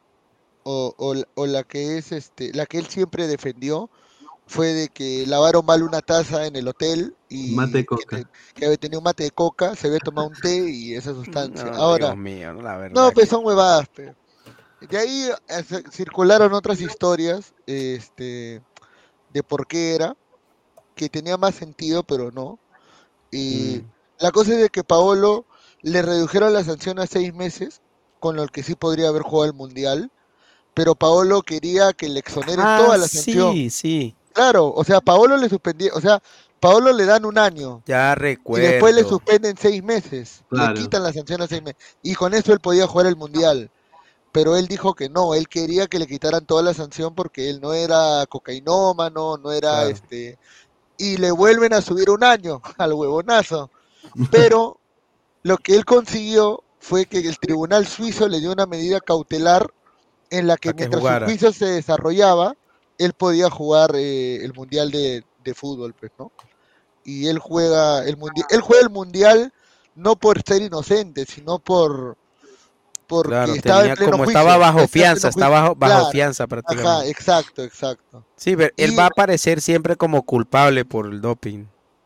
[0.63, 3.91] o, o, la- o la que es este, la que él siempre defendió,
[4.47, 8.19] fue de que lavaron mal una taza en el hotel y Mate de que, coca.
[8.23, 11.13] te- que había tenido un mate de coca, se había tomado un té y esa
[11.15, 11.71] sustancia.
[11.71, 12.99] No, Ahora, Dios mío, no, la verdad.
[12.99, 14.15] no, pues son huevadas, pe.
[14.81, 18.63] De ahí eh, circularon otras historias, este,
[19.29, 20.15] de por qué era,
[20.95, 22.59] que tenía más sentido, pero no.
[23.35, 23.91] Y Mm.
[24.23, 25.45] la cosa es de que Paolo
[25.81, 27.81] le redujeron la sanción a seis meses,
[28.19, 30.09] con lo que sí podría haber jugado el mundial,
[30.73, 33.53] pero Paolo quería que le exoneren Ah, toda la sanción.
[33.53, 36.21] sí, sí, Claro, o sea, Paolo le suspendía, o sea,
[36.59, 38.67] Paolo le dan un año ya y recuerdo.
[38.67, 40.73] después le suspenden seis meses, Claro.
[40.73, 43.69] le quitan la sanción a seis meses, y con eso él podía jugar el mundial.
[44.31, 47.61] Pero él dijo que no, él quería que le quitaran toda la sanción porque él
[47.61, 49.89] no era cocainómano, no era Claro.
[49.89, 50.37] este.
[50.97, 53.69] Y le vuelven a subir un año al huevonazo.
[54.31, 54.79] Pero
[55.43, 59.71] lo que él consiguió fue que el tribunal suizo le dio una medida cautelar
[60.29, 61.25] en la que mientras jugara.
[61.25, 62.55] su juicio se desarrollaba,
[62.97, 66.31] él podía jugar eh, el mundial de, de fútbol, pues, ¿no?
[67.03, 69.53] Y él juega el mundial, él juega el mundial
[69.95, 72.17] no por ser inocente, sino por
[73.07, 74.39] porque Claro, estaba tenía- en pleno como juicio.
[74.39, 77.09] estaba bajo fianza, está bajo- bajo Claro, fianza Ajá, prácticamente.
[77.09, 78.25] exacto, exacto.
[78.35, 81.65] Sí, pero él va a aparecer siempre como culpable por el doping.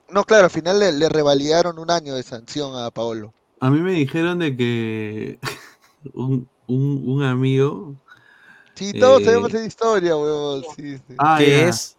[0.09, 3.33] No, claro, al final le, le revalidaron un año de sanción a Paolo.
[3.59, 5.39] A mí me dijeron de que
[6.13, 7.95] un, un, un amigo.
[8.75, 10.63] Sí, todos eh, sabemos esa historia, weón.
[10.75, 11.15] Sí, sí.
[11.17, 11.67] ah, ¿Qué ya.
[11.69, 11.95] es?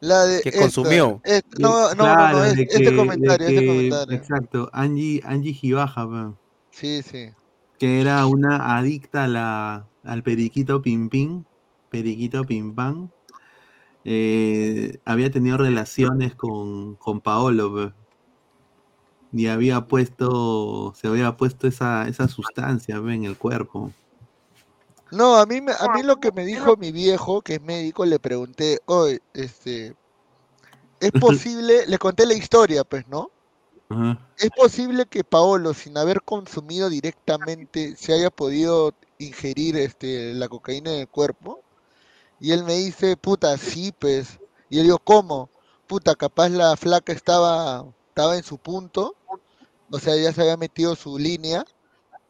[0.00, 1.20] La de que esta, consumió.
[1.24, 4.16] esta- no, no, no, claro, no, es- este que- comentario, este comentario.
[4.16, 6.34] Exacto, Angie, Angie Gibaja, pe,
[6.72, 7.30] Sí, sí.
[7.84, 11.44] Que era una adicta a la, al periquito pim pim,
[11.90, 13.10] periquito pim pam.
[14.06, 17.92] eh, había tenido relaciones con, con Paolo, pe,
[19.32, 23.92] y había puesto, se había puesto esa, esa sustancia pe, en el cuerpo.
[25.10, 28.04] No, a mí, me- a mí lo que me dijo mi viejo, que es médico,
[28.04, 29.94] le pregunté, oye, este,
[31.00, 33.30] es posible, le conté la historia, pues, ¿no?
[33.88, 34.18] Ajá.
[34.36, 40.92] ¿Es posible que Paolo, sin haber consumido directamente, se haya podido ingerir este, la cocaína
[40.92, 41.60] en el cuerpo?
[42.40, 44.38] Y él me dice, puta, sí, pues.
[44.68, 45.50] Y yo digo, ¿cómo?
[45.86, 49.14] Puta, capaz la flaca estaba, estaba en su punto,
[49.90, 51.64] o sea, ya se había metido su línea,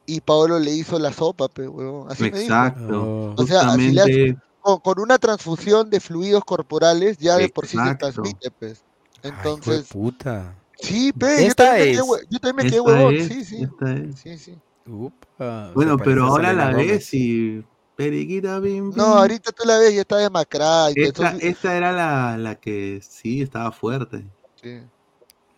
[0.06, 2.10] y Paolo le hizo la sopa, pues, huevón.
[2.10, 2.42] Así me dijo.
[2.52, 7.48] Exacto, O sea, así le hace- con, con una transfusión de fluidos corporales ya de
[7.48, 7.98] por sí se Exacto.
[7.98, 8.82] transmite, pues.
[9.22, 10.54] Ay, Entonces, puta.
[10.84, 12.28] Sí, pe, yo Esta también me quedé, es.
[12.30, 13.62] yo también me quedé Esta huevón, es, sí, sí.
[13.62, 14.16] esta es.
[14.20, 14.58] Sí, sí.
[14.86, 16.86] Upa, Bueno, pero ahora la Gómez.
[16.88, 17.64] ves y
[17.96, 21.40] periquita pim No, ahorita tú la ves, ya está demacrada y Esta, todo.
[21.40, 24.24] esta era la, la que sí estaba fuerte.
[24.62, 24.80] Sí.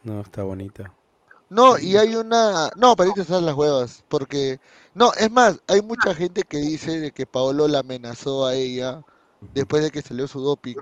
[0.03, 0.93] No, está bonita.
[1.49, 2.71] No, y hay una.
[2.77, 4.05] No, pero ahorita están las huevas.
[4.09, 4.59] Porque.
[4.95, 9.03] No, es más, hay mucha gente que dice de que Paolo la amenazó a ella
[9.55, 10.77] después de que salió su doping.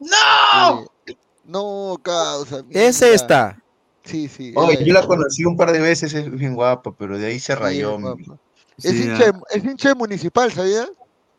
[0.00, 0.86] ¡No!
[1.06, 2.64] Eh, no, causa.
[2.70, 3.61] Es esta.
[4.04, 4.52] Sí, sí.
[4.52, 7.60] Yo la conocí un par de veces, es bien guapa, pero de ahí se Sí,
[7.60, 7.98] rayó.
[7.98, 8.38] guapa.
[8.78, 9.32] Es Sí, hincha, ah.
[9.32, 10.90] de- es hincha de municipal, ¿sabías?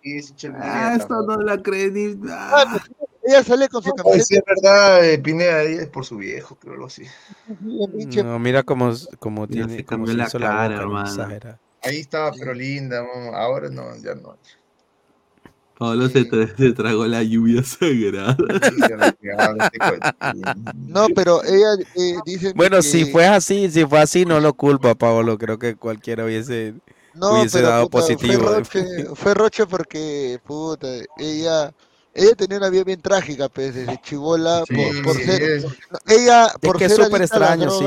[0.02, 2.16] Sí, es hincha de Ah, esto no la creí ni.
[2.30, 2.68] Ah, ah.
[2.72, 2.84] pues,
[3.26, 4.40] ella sale con su sí, camiseta.
[4.52, 7.04] es verdad, eh, Pineda es por su viejo, creo algo así.
[8.24, 11.58] No, mira cómo, cómo tiene, se cómo se la hizo la cara, boca, no, hermano.
[11.82, 13.38] Ahí estaba, pero linda, mamá.
[13.38, 14.38] ahora no, ya no.
[15.78, 18.38] Pablo se, tra- se tragó la lluvia sagrada.
[20.88, 22.82] No, pero ella eh, dice Bueno, que...
[22.82, 25.38] si fue así, si fue así, no lo culpa, Paolo.
[25.38, 26.76] Creo que cualquiera hubiese,
[27.14, 28.44] No, hubiese pero dado puta, positivo.
[28.44, 30.88] Fue Roche, fue Roche porque, puta,
[31.18, 31.72] ella,
[32.14, 36.00] ella tenía una vida bien trágica, pues, desde chivola, Sí, por, por ser, es- no,
[36.08, 37.86] ella, por que es ser súper a las extraño, sí.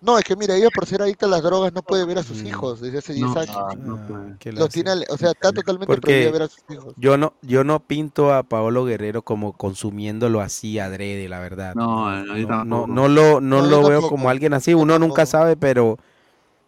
[0.00, 2.22] No, es que mira, ella por ser adicta a las drogas no puede ver a
[2.22, 2.46] sus Mm.
[2.46, 3.56] hijos desde hace 10 No, años.
[3.58, 4.36] ah, no puede.
[4.38, 6.94] Qué Los tiene, o sea, está totalmente Porque prohibida ver a sus hijos.
[6.96, 11.74] yo no, yo no pinto a Paolo Guerrero como consumiéndolo así adrede, la verdad.
[11.74, 14.08] No, no, no, no lo, no No, lo veo tampoco.
[14.10, 14.74] como alguien así.
[14.74, 15.98] Uno nunca sabe, pero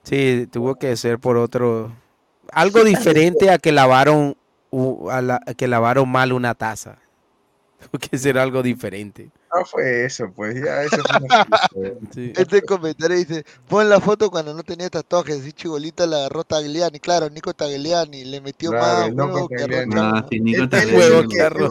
[0.03, 1.93] sí, tuvo que ser por otro,
[2.53, 4.37] algo diferente a que lavaron,
[5.11, 6.99] a la- a que lavaron mal una taza.
[7.91, 9.31] Tuvo que ser algo diferente.
[9.55, 11.99] No fue eso, pues, ya, eso fue una.
[12.15, 12.33] Sí.
[12.37, 17.01] Este comentario dice, pon la foto cuando no tenía tatuajes, así chibolita la agarró Tagliani,
[17.01, 19.93] claro, Nico Tagliani, le metió Claro, más huevo que Tagliani.
[19.95, 20.29] arroz Ah, chau.
[20.31, 21.71] sí, Nico El- el Tagliani que arroz.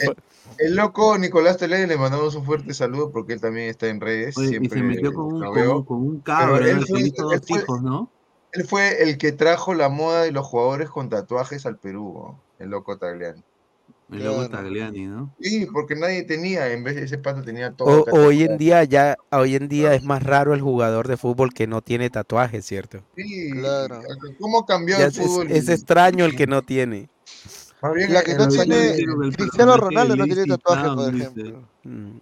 [0.00, 0.16] El,
[0.58, 4.36] el loco Nicolás Telede le mandamos un fuerte saludo porque él también está en redes,
[4.36, 7.58] Oye, y siempre se metió con un, con, con un cabro, él fue, dos fue-
[7.60, 8.10] hijos, ¿no?
[8.52, 12.40] él fue el que trajo la moda de los jugadores con tatuajes al Perú, ¿no?
[12.64, 13.42] el loco Tagliani.
[14.12, 14.50] El loco Claro.
[14.50, 15.34] Tagliani, ¿no?
[15.40, 18.02] Sí, porque nadie tenía, en vez de ese pato tenía todo.
[18.02, 21.52] O- hoy en día ya, hoy en día es más raro el jugador de fútbol
[21.54, 23.00] que no tiene tatuajes, ¿cierto?
[23.16, 24.00] Sí, Claro.
[24.38, 25.50] ¿cómo cambió Ya el es, fútbol?
[25.50, 27.08] es extraño el que no tiene.
[27.80, 28.94] Más bien La que no tiene-
[29.36, 31.62] Cristiano Ronaldo no tiene tatuaje, por ejemplo.
[31.84, 32.18] Mm.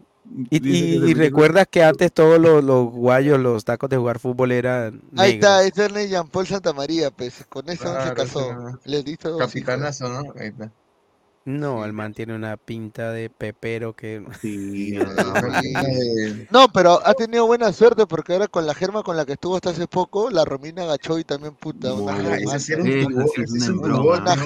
[0.51, 5.33] Y, recuerdas que antes todos los, los guayos, los tacos de jugar fútbol eran Ahí
[5.33, 8.41] está, ese es Jean Paul Santamaría, pues, con ese aún se Claro, casó,
[8.87, 9.39] hizo dos hijos.
[9.39, 10.33] Capitanazo, ¿no?
[10.39, 10.71] Ahí está.
[11.45, 14.25] No, el man tiene una pinta de pepero que...
[14.41, 14.97] Sí.
[14.97, 19.33] Eh, No, pero ha tenido buena suerte porque ahora con la germa con la que
[19.33, 24.03] estuvo hasta hace poco, la Romina Gachoy también, puta, una Ah, un es es una
[24.03, 24.37] Una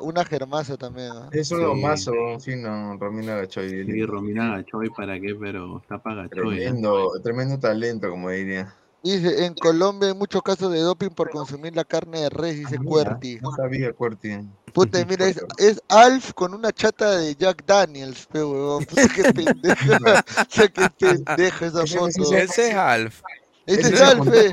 [0.00, 1.12] una germaza también.
[1.32, 1.64] Es un Sí.
[1.64, 3.84] lomazo, sí, no, Romina Gachoy.
[3.84, 5.34] Sí, Romina Gachoy, ¿para qué?
[5.34, 6.56] Pero está para Gachoy.
[6.56, 8.72] Tremendo, tremendo talento, como diría.
[9.02, 12.76] Dice, en Colombia hay muchos casos de doping por consumir la carne de res, dice
[12.80, 13.38] Ah, Cuerti.
[13.40, 14.30] No sabía, Cuerti.
[14.72, 18.84] Puta, y mira, es, es Alf con una chata de Jack Daniels, pe huevón.
[18.86, 19.92] Qué pendejo.
[19.92, 22.34] O sea, qué pendejo esa Ese- foto.
[22.36, 23.22] ese- es Alf.
[23.66, 24.52] Ese Ese es Alf, eh.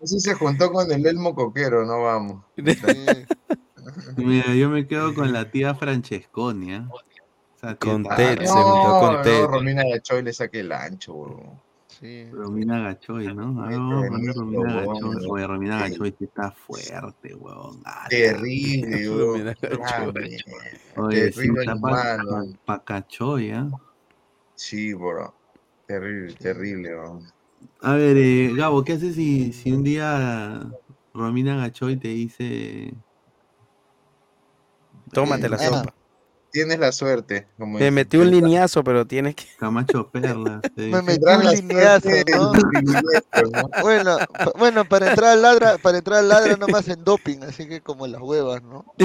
[0.00, 2.44] ese se juntó con el Elmo Coquero, no vamos.
[2.56, 4.22] Sí.
[4.24, 6.82] Mira, yo me quedo con la tía Francesconi, ¿eh?
[7.56, 9.44] Esa tía Con Ted, se juntó con no, Ted.
[9.46, 11.62] Romina Gachoy le saque el ancho, bro.
[12.00, 12.30] Sí.
[12.30, 13.62] Romina Gachoy, ¿no?
[13.62, 15.26] A ver, vamos a poner Romina Gachoy.
[15.30, 17.80] Oye, Romina Gachoy sí está fuerte, weón.
[17.84, 19.28] Ah, Terrible, weón.
[19.38, 20.36] Romina Gachoy.
[20.96, 23.68] Oye, sí, Terrible está pa, animal, pa, pa Cachoy, ¿ah?
[24.54, 25.34] Sí, bro.
[25.86, 27.32] Terrible, terrible, weón.
[27.80, 30.70] A ver, eh, Gabo, ¿qué haces si, si un día
[31.14, 32.94] Romina Gachoy te dice...
[35.12, 35.94] Tómate la Eh, sopa.
[36.50, 39.44] Tienes la suerte, como metí un lineazo, pero tienes que.
[39.58, 40.60] Camacho Perla.
[40.76, 42.52] Me metí un lineazo, ¿no?
[43.82, 44.16] Bueno,
[44.58, 47.82] bueno, para entrar al ladra, para entrar al ladra no me hacen doping, así que
[47.82, 48.86] como las huevas, ¿no?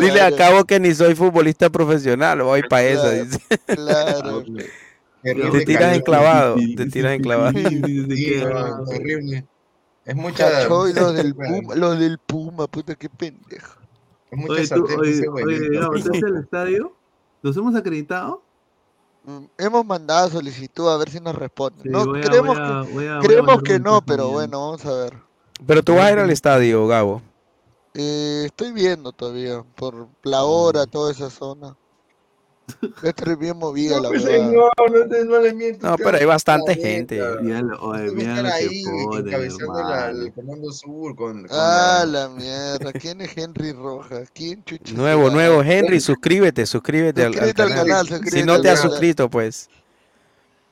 [0.00, 3.10] Dile a cabo que ni soy futbolista profesional, voy para esa.
[3.66, 4.60] Claro, dice.
[5.22, 5.52] Claro.
[5.52, 7.52] Te tiras enclavado, te tiras enclavado.
[7.52, 9.46] Terrible.
[10.04, 10.50] Es mucha.
[10.50, 13.81] Cachoy, los del Puma, los del Puma, puta, qué pendejo.
[14.48, 15.80] Oye, tú, oye, ese oye, huevito.
[15.80, 16.92] Gabo, ¿estás en el estadio?
[17.42, 18.42] ¿Los hemos acreditado?
[19.24, 21.82] Mm, Hemos mandado solicitud a ver si nos responden.
[21.82, 25.18] Sí, no, a- creemos a- que, a- creemos que no, pero bueno, vamos a ver.
[25.66, 27.22] Pero tú vas a ir al estadio, Gabo.
[27.94, 31.76] Eh, estoy viendo todavía, por la hora, toda esa zona.
[33.02, 34.46] Estoy bien movida, la pues, verdad.
[34.48, 35.78] señor, no, te- no le.
[35.78, 37.20] No, pero hay bastante gente.
[37.22, 37.54] Oye,
[38.52, 38.82] ahí
[39.18, 42.92] encabezando la- el Comando Sur con, con Ah, la- la mierda.
[42.92, 44.30] ¿Quién es Henry Rojas?
[44.32, 44.94] ¿Quién chucha?
[44.94, 45.62] Nuevo, nuevo.
[45.62, 47.86] Henry, suscríbete, suscríbete al, al Suscríbete al canal.
[47.86, 48.90] canal, Si suscríbete no te has canal.
[48.92, 49.68] suscrito, pues.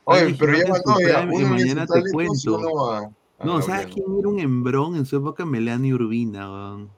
[0.05, 2.59] Oye, pero ya mandó, ya, mañana te cuento.
[3.43, 3.95] No, ¿sabes Gabriel.
[3.95, 5.45] quién era un embrón en su época?
[5.47, 6.91] Melania Urbina, weón.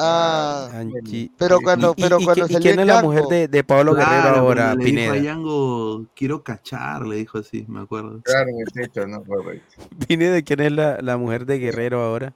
[0.00, 3.24] Ah, Anchi- pero cuando, ¿Y- y- pero y cuando y salió quién es la mujer
[3.24, 5.24] de, de Pablo Guerrero Claro, ahora, cuando le dijo a Pineda?
[5.24, 8.20] Yango, quiero cachar, le dijo así, me acuerdo.
[8.22, 9.82] Claro, en el techo, no, correcto.
[10.08, 12.34] Pineda, ¿quién es la, la mujer de Guerrero ahora?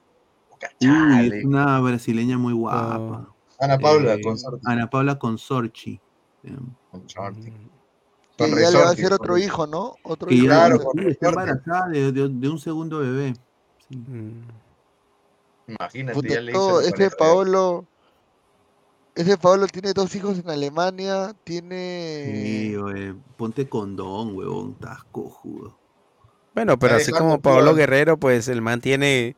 [0.81, 3.27] Uy, es una brasileña muy guapa.
[3.59, 4.61] Ana Paula, Eh, Consorti.
[4.65, 5.99] Ana Paula Consorchi.
[6.91, 7.41] Consorti.
[7.45, 7.51] que
[8.37, 9.95] Con ya le va a hacer otro hijo, ¿no?
[10.03, 10.45] Otro hijo.
[10.45, 13.33] Claro, está embarazada de, de- de un segundo bebé.
[13.89, 14.01] Sí.
[15.67, 17.11] Imagínate, Puta, ya le ese.
[17.17, 17.85] Paolo,
[19.15, 22.23] ese Paolo tiene dos hijos en Alemania, tiene...
[22.25, 25.77] Sí, oye, ponte condón, huevón, estás cojudo.
[26.53, 27.75] Bueno, pero Está así como todo.
[27.75, 29.35] Guerrero, pues el man tiene,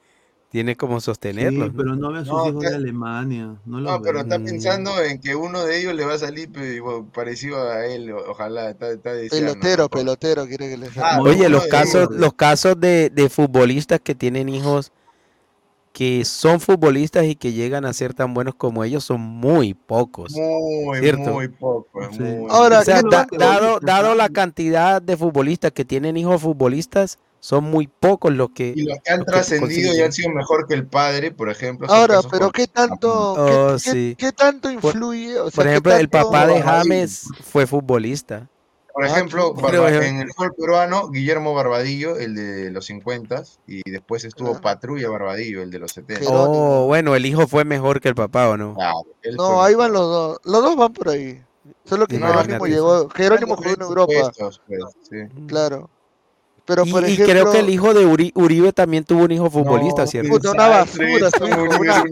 [0.49, 1.65] tiene como sostenerlo.
[1.67, 3.55] Sí, pero no ve a sus No, hijos está- de Alemania.
[3.65, 7.05] No, No, pero está pensando en que uno de ellos le va a salir igual,
[7.13, 9.53] parecido a él, ojalá, está, está deseando.
[9.53, 9.89] Pelotero, ¿no?
[9.89, 11.21] pelotero, quiere que le Ah, salga.
[11.21, 12.15] Oye, los casos, ellos.
[12.19, 14.91] los casos de, de futbolistas que tienen hijos
[15.95, 20.33] que son futbolistas y que llegan a ser tan buenos como ellos son muy pocos.
[20.33, 21.31] Muy, ¿cierto?
[21.31, 22.01] muy poco.
[22.11, 22.19] Sí.
[22.21, 23.37] Muy, Ahora, O sea, ¿qué da- tanto?
[23.37, 28.73] dado, dado la cantidad de futbolistas que tienen hijos futbolistas, son muy pocos los que,
[28.75, 31.49] Y los que han los que trascendido y han sido mejor que el padre, por
[31.49, 31.87] ejemplo.
[31.89, 33.45] Ahora, pero ¿qué tanto, Oh,
[33.77, 34.15] qué, qué- sí.
[34.17, 35.39] qué tanto Por- influye?
[35.39, 36.61] O sea, Por ¿qué ejemplo, el papá de?
[36.61, 38.49] James fue futbolista.
[38.95, 43.81] Por Ah, ejemplo, Barba- en el fútbol peruano, Guillermo Barbadillo, el de los 50 y
[43.91, 44.61] después estuvo Ah.
[44.61, 46.23] Patrulla Barbadillo, el de los 70.
[46.23, 46.83] Jerónimo.
[46.83, 48.73] Oh, bueno, el hijo fue mejor que el papá, ¿o no?
[48.73, 49.01] Claro,
[49.35, 49.83] No, ahí mejor.
[49.83, 50.39] van los dos.
[50.45, 51.43] Los dos van por ahí.
[51.83, 54.61] Solo que Imagínate Jerónimo llegó, Jerónimo jugó en Europa, pues,
[55.09, 55.17] sí.
[55.47, 55.89] claro.
[56.63, 59.31] Pero Y, por y ejemplo, creo que el hijo de Uri- Uribe también tuvo un
[59.31, 60.29] hijo futbolista, No, ¿cierto?
[60.31, 61.29] puta, una basura
[61.67, 62.03] una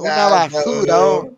[0.00, 1.28] una basura, oh.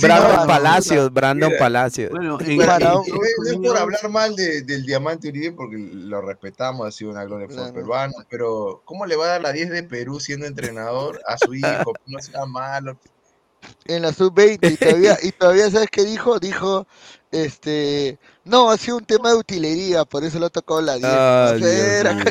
[0.00, 0.46] Brandon.
[0.46, 2.10] Palacios, Brandon Mira, Palacios.
[2.10, 6.20] Bueno, en, en no es- no por hablar mal de- del diamante Uribe porque lo
[6.22, 7.72] respetamos, ha sido una gloria Claro.
[7.74, 11.54] peruano, pero ¿cómo le va a dar la 10 de Perú siendo entrenador a su
[11.54, 11.92] hijo?
[12.06, 12.98] No sea malo.
[13.86, 16.38] en la sub-20 y todavía, y todavía ¿sabes qué dijo?
[16.38, 16.86] Dijo,
[17.32, 21.04] este, no, ha sido un tema de utilería, por eso lo tocó la 10.
[21.06, 22.24] Ah, O sea, Dios era mío.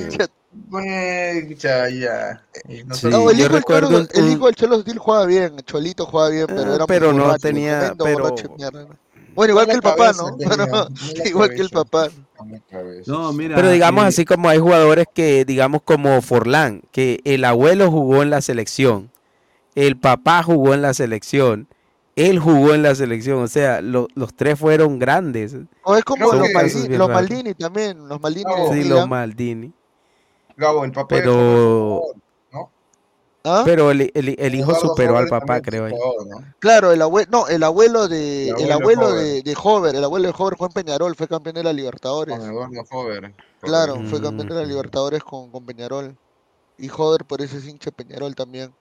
[0.69, 2.43] Pues, ya, ya.
[2.67, 5.25] Sí, No, el yo hijo, del recuerdo Cholo, un- el hijo del Cholo Stil juega
[5.25, 8.35] bien, Cholito juega bien, pero Ah, era muy pero no borracho, tenía- pero-.
[9.35, 10.37] Bueno, igual que el papá, ¿no?
[11.25, 12.07] igual que el papá.
[13.05, 13.55] No, mira.
[13.55, 18.23] Pero digamos eh, así como hay jugadores que, digamos como Forlán, que el abuelo jugó
[18.23, 19.11] en la selección,
[19.75, 21.67] el papá jugó en la selección,
[22.15, 25.55] él jugó en la selección, o sea, lo- los tres fueron grandes.
[25.83, 29.73] O es como los, que- Maldini, los también, los Maldini Sí, los Maldini.
[30.57, 32.01] Gabo, el papá de Pero-.
[33.47, 33.61] ¿Ah?
[33.63, 35.87] Pero el, el- el hijo Eduardo superó al papá, creo.
[35.87, 36.53] superó, ¿no?
[36.57, 39.23] Claro, el abuelo, no, el abuelo de, El el abuelo abuelo Hover.
[39.23, 42.35] de, de Hover, el abuelo de Hover fue en Peñarol, fue campeón de la Libertadores.
[42.39, 43.35] Con Eduardo Jover.
[43.61, 44.67] Claro, fue campeón de la Mm.
[44.69, 46.17] Libertadores con, con Peñarol.
[46.79, 48.73] Y Hover por eso es hincha Peñarol también.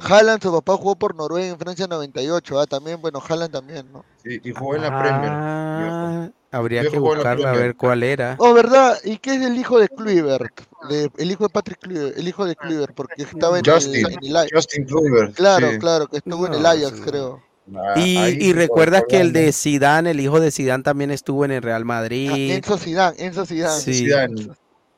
[0.00, 4.04] Haaland, su papá jugó por Noruega en Francia 98, ah, también, bueno, Haaland también, ¿no?
[4.22, 5.30] Sí, y jugó en la Premier.
[5.32, 8.36] Ah, habría que buscarla a ver cuál era.
[8.38, 8.98] Oh, ¿verdad?
[9.04, 10.60] ¿Y qué es el hijo de Kluivert?
[10.88, 14.12] De, el hijo de Patrick Kluivert, el hijo de Kluivert, porque estaba en Justin, el,
[14.22, 15.34] en el Justin Kluivert.
[15.34, 15.78] Claro, sí.
[15.78, 17.02] claro, que estuvo en el Ajax, sí.
[17.02, 17.42] creo.
[17.74, 21.52] Ah, Y, y recuerdas que el de Zidane, el hijo de Zidane también estuvo en
[21.52, 22.50] el Real Ah, Madrid.
[22.52, 23.80] Enzo Zidane, Enzo Zidane.
[23.80, 23.94] Sí.
[23.94, 24.48] Zidane.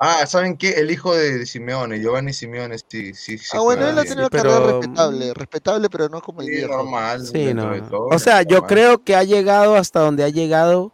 [0.06, 0.70] Ah, ¿saben qué?
[0.72, 3.48] El hijo de, de Simeone, Giovanni Simeone, sí, sí, sí.
[3.56, 6.52] Ah, bueno, él ha tenido Sí, carrera pero- respetable, respetable, pero no como el Sí,
[6.52, 6.72] viejo.
[6.76, 7.26] normal.
[7.26, 7.70] Sí, no.
[7.70, 8.68] de todo, O sea, yo normal.
[8.68, 10.92] creo que ha llegado hasta donde ha llegado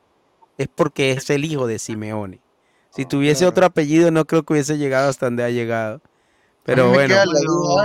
[0.58, 2.40] es porque es el hijo de Simeone.
[2.90, 6.00] Si tuviese otro apellido, no creo que hubiese llegado hasta donde ha llegado.
[6.64, 7.84] Pero me bueno, queda la duda,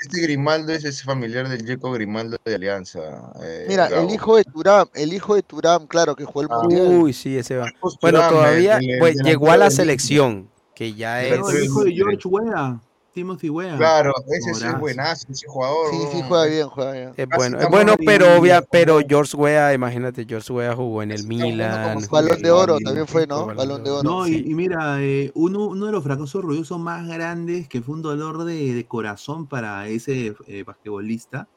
[0.00, 3.00] este Grimaldo es ese familiar del Yeco Grimaldo de Alianza.
[3.42, 6.58] eh, Mira, el hijo de Turam, el hijo de Turam, claro, que jugó el Ah.
[6.60, 6.86] mundial.
[6.88, 7.66] uy, sí, ese va.
[8.02, 10.48] Bueno, todavía el- el pues, llegó a la selección,
[10.78, 11.30] que ya es.
[11.30, 12.80] Pero el hijo de George Weah,
[13.12, 13.76] Timothy Weah.
[13.76, 15.90] Claro, ese sí es buenazo, ese jugador.
[15.90, 17.12] Sí, sí, juega bien, juega bien.
[17.16, 21.24] Es bueno, es bueno, pero obvia, pero George Weah, imagínate, George Weah jugó en el
[21.24, 22.06] Milan.
[22.08, 23.46] Balón de oro también fue, ¿no?
[23.46, 24.02] Balón de oro.
[24.04, 28.02] No, y, mira, eh, uno, uno de los fracasos orgullosos más grandes que fue un
[28.02, 31.48] dolor de, de corazón para ese eh, basquetbolista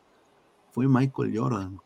[0.72, 1.80] fue Michael Jordan.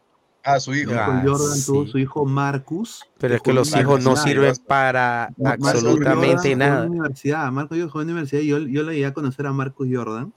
[0.45, 0.91] Ah, su hijo.
[0.93, 3.03] Ah, Michael Jordan tuvo su hijo Marcus.
[3.17, 6.80] Pero es que los hijos no sirven para absolutamente Jordan en nada.
[6.82, 7.51] la universidad.
[7.51, 9.88] Marcus Jordan jugó en la universidad y yo, yo le llegué a conocer a Marcus
[9.91, 10.32] Jordan.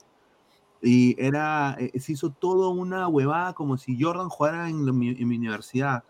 [0.81, 5.09] Y era, eh, se hizo toda una huevada como si Jordan jugara en, la mi,
[5.09, 6.03] en mi universidad.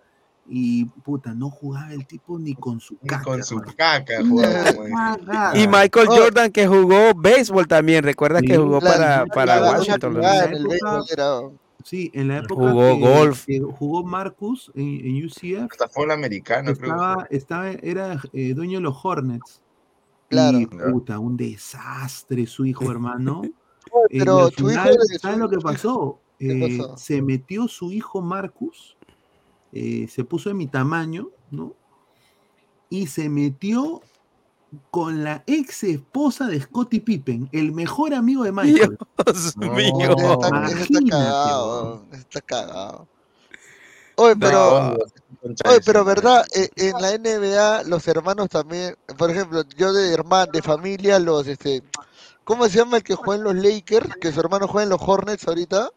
[0.51, 3.23] Y puta, no jugaba el tipo ni con su Ni caca.
[3.23, 5.51] con su caca jugaba.
[5.55, 6.15] Y Michael Oh.
[6.15, 10.21] Jordan que jugó béisbol también, recuerda que jugó para, para una Washington.
[10.21, 10.49] la
[11.83, 13.45] Sí, en la época Jugó que, golf.
[13.45, 18.79] que jugó Marcus en, en UCF, Hasta fue el americano, estaba, estaba, era eh, dueño
[18.79, 19.61] de los Hornets.
[20.29, 20.59] Claro.
[20.59, 23.41] Y puta, un desastre su hijo, hermano.
[24.11, 26.19] Eh, Pero tu hijo final, ¿sabes lo que Eh, pasó?
[26.95, 28.95] se metió su hijo Marcus,
[29.71, 31.73] eh, se puso de mi tamaño, ¿no?
[32.89, 34.01] Y se metió
[34.91, 38.97] con la ex esposa de Scottie Pippen, el mejor amigo de Michael.
[39.25, 39.71] Dios No.
[39.73, 39.93] mío.
[40.17, 43.07] Está, ese está Imagínate, cagado, está cagado.
[44.15, 44.97] Oye, pero,
[45.65, 50.51] oye, pero verdad, eh, en la NBA los hermanos también, por ejemplo, yo de hermano,
[50.51, 51.81] de familia, los, este,
[52.43, 54.15] ¿cómo se llama el que juega en los Lakers?
[54.19, 55.89] Que su hermano juega en los Hornets ahorita.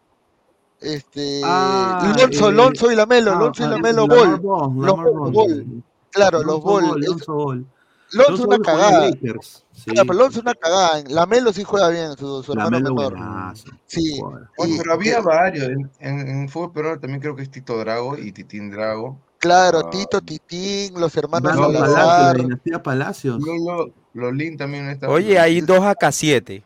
[0.80, 4.40] Este, Ah, Lonzo, eh, Lonzo y Lamelo, ah, Lonzo y ah, Lamelo Ball.
[4.40, 5.82] Los Ball.
[6.10, 7.66] Claro, los Lonzo Ball.
[8.12, 9.08] Es- Lonzo Lonzo una cagada.
[9.10, 9.64] Lakers.
[9.72, 11.02] Sí, Claro, pero Lonzo una cagada.
[11.08, 13.12] Lamelo sí juega bien, su, su hermano menor.
[13.14, 13.68] buenazo.
[13.86, 14.18] Sí.
[14.18, 15.64] Y- pero había varios.
[15.68, 19.18] En, en, en fútbol peruano también creo que es Tito Drago y Titín Drago.
[19.38, 21.72] Claro, Ah, Tito, Titín, los hermanos Salazar.
[21.96, 23.40] Palacio, la dinastía Palacios.
[23.42, 25.08] Lolo, Lolín también está.
[25.08, 26.62] Oye, hay dos AK7.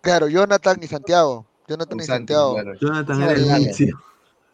[0.00, 1.46] Claro, Jonathan y Santiago.
[1.68, 2.54] Jonathan y Santi, Santiago.
[2.54, 2.74] claro.
[2.80, 3.64] Jonathan era el Sí.
[3.84, 4.00] vicio.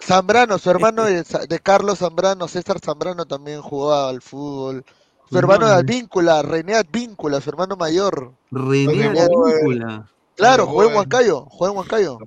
[0.03, 4.85] Zambrano, su hermano de, de Carlos Zambrano, César Zambrano también jugaba al fútbol.
[5.31, 5.75] Su hermano de.
[5.75, 8.33] Advíncula, René Advíncula, su hermano mayor.
[8.51, 10.11] René Advíncula.
[10.37, 12.19] Claro, juega en Huancayo, juega en Huancayo.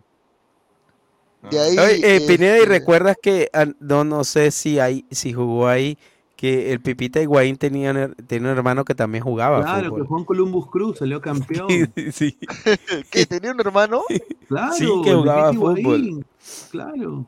[1.49, 5.05] De ahí, Oye, eh, Pineda, ¿y este, recuerdas que, ah, no, no sé si ahí,
[5.11, 5.97] si jugó ahí,
[6.37, 10.07] que el Pipita Higuaín tenía, tenía un hermano que también jugaba Claro, que fútbol?
[10.07, 11.67] jugó en Columbus Cruz, salió campeón.
[12.13, 12.37] Sí,
[13.11, 13.25] ¿qué?
[13.25, 14.03] ¿Tenía un hermano?
[14.47, 15.79] Claro, Sí, que jugaba fútbol.
[15.79, 16.25] Higuaín.
[16.71, 17.25] Claro.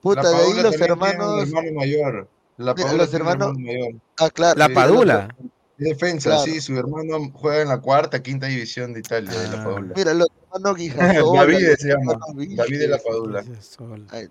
[0.00, 1.42] Puta, de ahí los un hermanos.
[1.48, 2.28] hermano mayor.
[2.58, 3.94] La Padula hermano mayor.
[4.18, 4.58] Ah, claro.
[4.58, 5.28] La sí, Padula.
[5.78, 6.44] Defensa, Claro.
[6.44, 9.64] sí, su hermano juega en la cuarta, quinta división de Italia, de la Ah.
[9.64, 9.92] Padula.
[9.96, 12.18] Mira, los hermanos Guijasola, David se llama,
[12.56, 13.44] David de la Padula.
[14.10, 14.26] ay,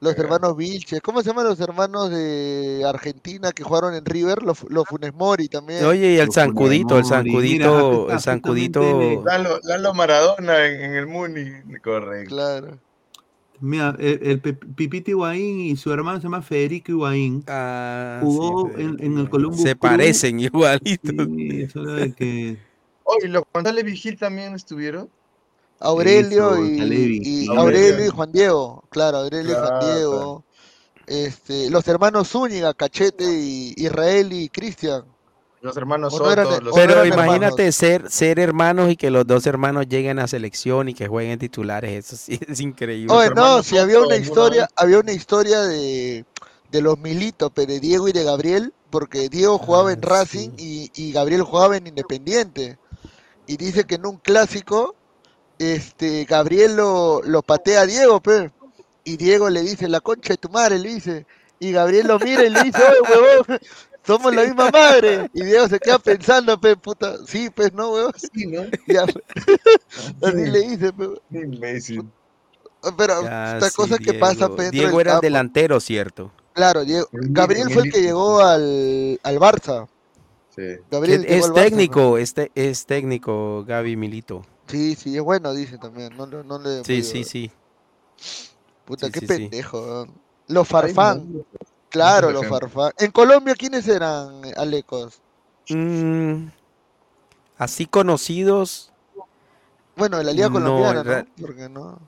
[0.00, 1.00] los hermanos Vilches.
[1.00, 4.42] ¿Cómo se llaman los hermanos de Argentina que jugaron en River?
[4.42, 5.84] Los, los Funes Mori también.
[5.84, 9.22] Oye, y el Los zancudito, el acá el justamente zancudito.
[9.24, 11.44] Lalo, Lalo Maradona en, en el Muni,
[11.82, 12.34] correcto.
[12.34, 12.78] Claro.
[13.60, 17.44] Mira, el, el Pipita Higuaín y su hermano se llama Federico Higuaín.
[17.48, 21.14] Ah, Jugó sí, en, en el Columbus Se parecen igualitos.
[21.26, 22.58] Sí, solo de que
[23.04, 25.08] Oye, ¿los González Vigil también estuvieron?
[25.80, 27.46] Aurelio Eso, y.
[27.48, 30.44] Aurelio y Juan Diego, claro, Aurelio y Juan Claro, Diego.
[31.06, 35.04] Este, los hermanos Zúñiga, Cachete y Israel y Cristian.
[35.60, 37.74] Los hermanos eran- Soto, los Pero imagínate hermanos.
[37.74, 42.06] ser, ser hermanos y que los dos hermanos lleguen a selección y que jueguen titulares,
[42.06, 43.12] eso sí es increíble.
[43.12, 46.24] Oye, no, si había una historia, había una historia de,
[46.70, 50.50] de los Militos, pero de Diego y de Gabriel, porque Diego jugaba en Ah, Racing
[50.56, 52.78] y, y Gabriel jugaba en Independiente.
[53.46, 54.94] Y dice que en un clásico,
[55.58, 58.50] este, Gabriel lo, lo patea a Diego, pe,
[59.04, 61.26] y Diego le dice, la concha de tu madre, le dice,
[61.58, 63.58] y Gabriel lo mira y le dice, oye, huevón,
[64.08, 65.30] somos la misma madre.
[65.34, 68.12] Y Diego se queda pensando, pe, puta, sí, pues, no, huevón.
[68.16, 68.62] Sí, ¿no?
[68.86, 69.04] Ya,
[70.22, 71.08] así le dice, pe.
[71.30, 72.10] Imbécil.
[72.96, 74.56] Pero Ya, estas sí, cosas que pasan Diego.
[74.56, 75.22] pe, Diego era campo.
[75.26, 76.32] delantero, ¿cierto?
[76.54, 77.06] Claro, Diego.
[77.12, 79.86] El Gabriel fue el que llegó al, al Barça.
[80.56, 80.62] Sí.
[80.90, 84.38] Gabriel es al Barça, técnico, este es técnico, Gaby Milito.
[84.40, 84.46] ¿no?
[84.68, 86.16] Sí, sí, es bueno, dice también.
[86.16, 87.50] No, le- no le Sí, sí, sí.
[88.84, 89.32] Puta, Sí, qué sí, sí.
[89.34, 89.80] pendejo.
[89.82, 90.12] weón.
[90.48, 91.44] Los Ay, Farfán.
[91.96, 92.30] No.
[92.30, 92.46] Claro, los.
[92.46, 92.92] Farfán.
[92.98, 95.20] En Colombia, ¿quiénes eran, Alecos?
[95.68, 96.48] Mm,
[97.58, 98.92] Así conocidos.
[99.96, 101.26] Bueno, de la Liga no, Colombiana, ¿no?
[101.40, 101.98] Porque no.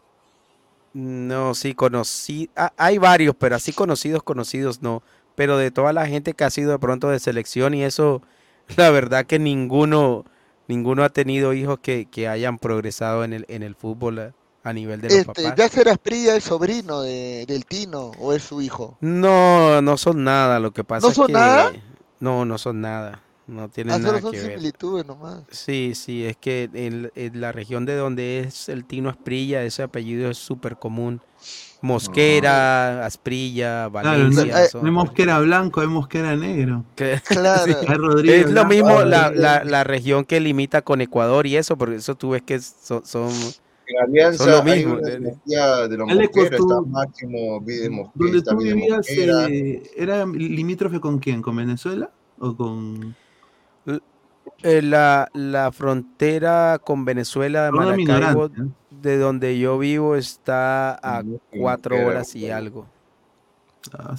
[0.92, 2.50] No, sí, conocí.
[2.57, 5.02] ah, hay varios, pero así conocidos, conocidos no.
[5.34, 8.23] Pero de toda la gente que ha sido de pronto de selección y eso,
[8.76, 10.25] la verdad que ninguno,
[10.68, 15.01] ninguno ha tenido hijos que, que hayan progresado en el, en el fútbol a, nivel
[15.01, 15.57] de los Este, papás.
[15.57, 18.99] Yasser Asprilla es sobrino de, del Tino o es su hijo.
[19.01, 20.61] No, no son nada.
[20.61, 21.73] Lo que pasa ¿No es son que nada?
[22.21, 23.23] no, no son nada.
[23.47, 24.53] No tienen Ah, nada son que ver.
[24.53, 25.43] similitudes nomás.
[25.51, 29.83] Sí, sí, es que en, en la región de donde es el Tino Asprilla, ese
[29.83, 31.21] apellido es súper común.
[31.83, 34.65] Mosquera, Asprilla, Claro, no, Valencia.
[34.65, 36.85] eh, son- no hay mosquera blanco, hay mosquera negro.
[37.25, 37.65] Claro.
[37.65, 37.77] Sí,
[38.27, 41.97] es lo Blanco, mismo la, la, la región que limita con Ecuador y eso, porque
[41.97, 43.31] eso tú ves que son, son,
[43.93, 44.93] En Alianza son lo hay mismo.
[44.94, 50.27] una de- de- dinastía de los Mosquera, está Máximo, Mosquera, Donde tú vivías, eh, ¿era
[50.27, 51.43] limítrofe con quién?
[51.43, 52.10] ¿Con Venezuela?
[52.39, 53.15] ¿O con...?
[54.62, 58.69] eh, la, la frontera con Venezuela de Maracaibo, ¿eh?
[58.91, 61.23] de donde yo vivo, está a
[61.59, 62.86] cuatro horas y algo.
[63.93, 64.15] Ah,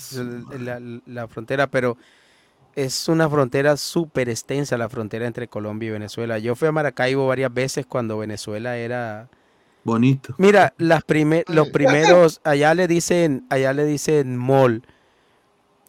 [0.59, 1.95] la- la frontera, pero
[2.75, 6.39] es una frontera súper extensa la frontera entre Colombia y Venezuela.
[6.39, 9.29] Yo fui a Maracaibo varias veces cuando Venezuela era...
[9.83, 10.35] Bonito.
[10.37, 14.83] Mira, las prime- los primeros, allá le dicen, allá le dicen mall.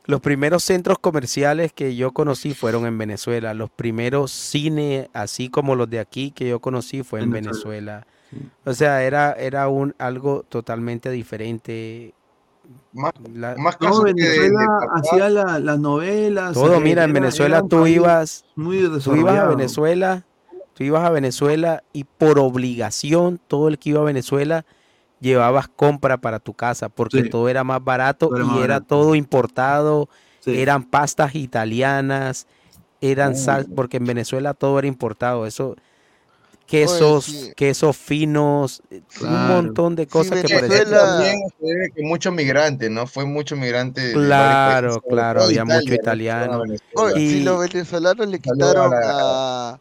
[0.04, 3.54] Los primeros centros comerciales que yo conocí fueron en Venezuela.
[3.54, 8.04] Los primeros cine, así como los de aquí que yo conocí, fue en Venezuela.
[8.32, 8.52] Venezuela.
[8.64, 12.14] O sea, era, era un algo totalmente diferente.
[12.92, 16.54] Más, La- más No, Venezuela hacía la- las novelas.
[16.54, 19.46] Todo, eh, mira, en Venezuela tú ibas, Muy tú ibas a.
[19.48, 20.24] Venezuela,
[20.74, 24.64] tú ibas a Venezuela y por obligación todo el que iba a Venezuela
[25.20, 27.30] llevabas compra para tu casa porque Sí.
[27.30, 28.86] todo era más barato y más era barato.
[28.86, 30.08] todo importado,
[30.40, 30.58] Sí.
[30.60, 32.46] eran pastas italianas,
[33.00, 35.76] eran sal, porque en Venezuela todo era importado, eso
[36.66, 37.52] quesos, sí.
[37.54, 41.90] quesos finos, eh, un montón de cosas que Que parecían eso Venezuela- también se debe
[41.94, 43.06] que mucho migrante, ¿no?
[43.06, 46.64] Fue mucho migrante de varios Claro, países, claro, había mucho Italia, ¿no?
[46.64, 46.74] italiano.
[46.94, 49.78] Oye, si Y- los venezolanos le quitaron la- a...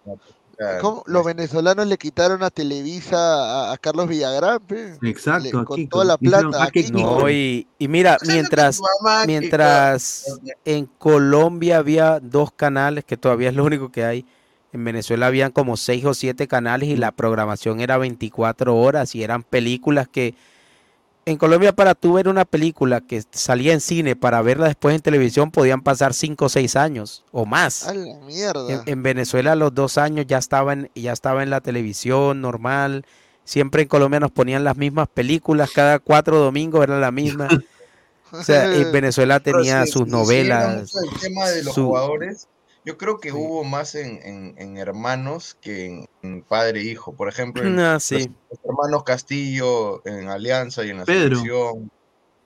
[0.62, 0.82] Claro.
[0.82, 1.04] ¿Cómo?
[1.08, 4.98] Los venezolanos le quitaron a Televisa a, a Carlos Villagrán, pe.
[5.02, 6.88] Exacto, Le- con toda la plata, a Kiko.
[6.88, 8.80] aquí No, y, y mira, mientras,
[9.26, 10.26] mientras
[10.66, 14.26] en Colombia había dos canales, que todavía es lo único que hay,
[14.74, 19.24] en Venezuela habían como seis o siete canales y la programación era 24 horas y
[19.24, 20.36] eran películas que
[21.26, 25.02] en Colombia para tú ver una película que salía en cine para verla después en
[25.02, 27.88] televisión podían pasar cinco o seis años o más.
[27.88, 28.72] A la mierda.
[28.74, 32.42] En, en Venezuela a los dos años ya estaba en, ya estaba en la televisión
[32.42, 33.06] normal.
[33.44, 37.48] Siempre en Colombia nos ponían las mismas películas, cada cuatro domingos era la misma.
[38.32, 40.92] O sea, en Venezuela tenía sus novelas.
[40.94, 42.48] mucho el tema de los su- jugadores.
[42.84, 43.36] Yo creo que Sí.
[43.38, 47.14] hubo más en, en- en hermanos que en, en padre e hijo.
[47.14, 48.32] Por ejemplo, en Ah, los, sí.
[48.50, 51.38] los hermanos Castillo en Alianza y en la Pedro.
[51.38, 51.92] selección.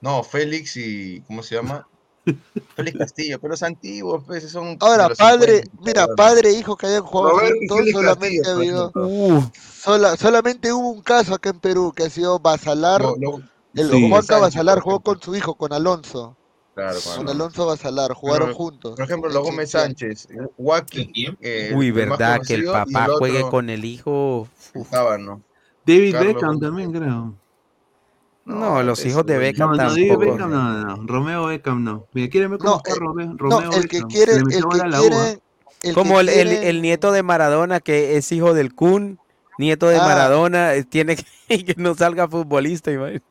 [0.00, 1.22] No, Félix y.
[1.26, 1.88] ¿Cómo se llama?
[2.76, 4.76] Félix Castillo, pero los antiguos, pues, son.
[4.80, 6.14] Ahora, padre, 50, mira, ahora.
[6.16, 9.06] padre e hijo que hayan jugado juntos, solamente Castillo, ha por habido, ejemplo.
[9.36, 9.44] Uf,
[9.80, 13.40] sola- solamente hubo un caso acá en Perú que ha sido Basalar, Lo- lo-
[13.74, 14.08] el Sí.
[14.10, 16.36] Juanca Basalar jugó con su hijo, con Alonso,
[16.76, 17.30] Claro, con claro.
[17.30, 18.96] Alonso Basalar, jugaron Pero, juntos.
[18.96, 19.70] Por ejemplo, los Gómez.
[19.70, 24.46] Sánchez, Joaquín, eh, Uy, verdad que el papá el juegue otro, con el hijo.
[24.90, 25.40] Tábano.
[25.86, 27.34] David Carlos Beckham también, creo.
[28.44, 30.30] No, los hijos de Beckham No, no, David tampoco.
[30.32, 31.06] Beckham no, no, no.
[31.06, 32.06] Romeo Beckham no.
[32.12, 34.10] Mira, ¿quieren ver cómo No, está eh, Romeo, no, Romeo el que Beckham?
[34.10, 35.40] quiere, el que quiere, el
[35.80, 39.18] que Como el- quiere, el nieto de Maradona, que es hijo del Kun,
[39.56, 40.04] nieto de Ah.
[40.06, 41.24] Maradona, eh, tiene que,
[41.64, 42.92] que no salga futbolista.
[42.92, 43.24] imagínate.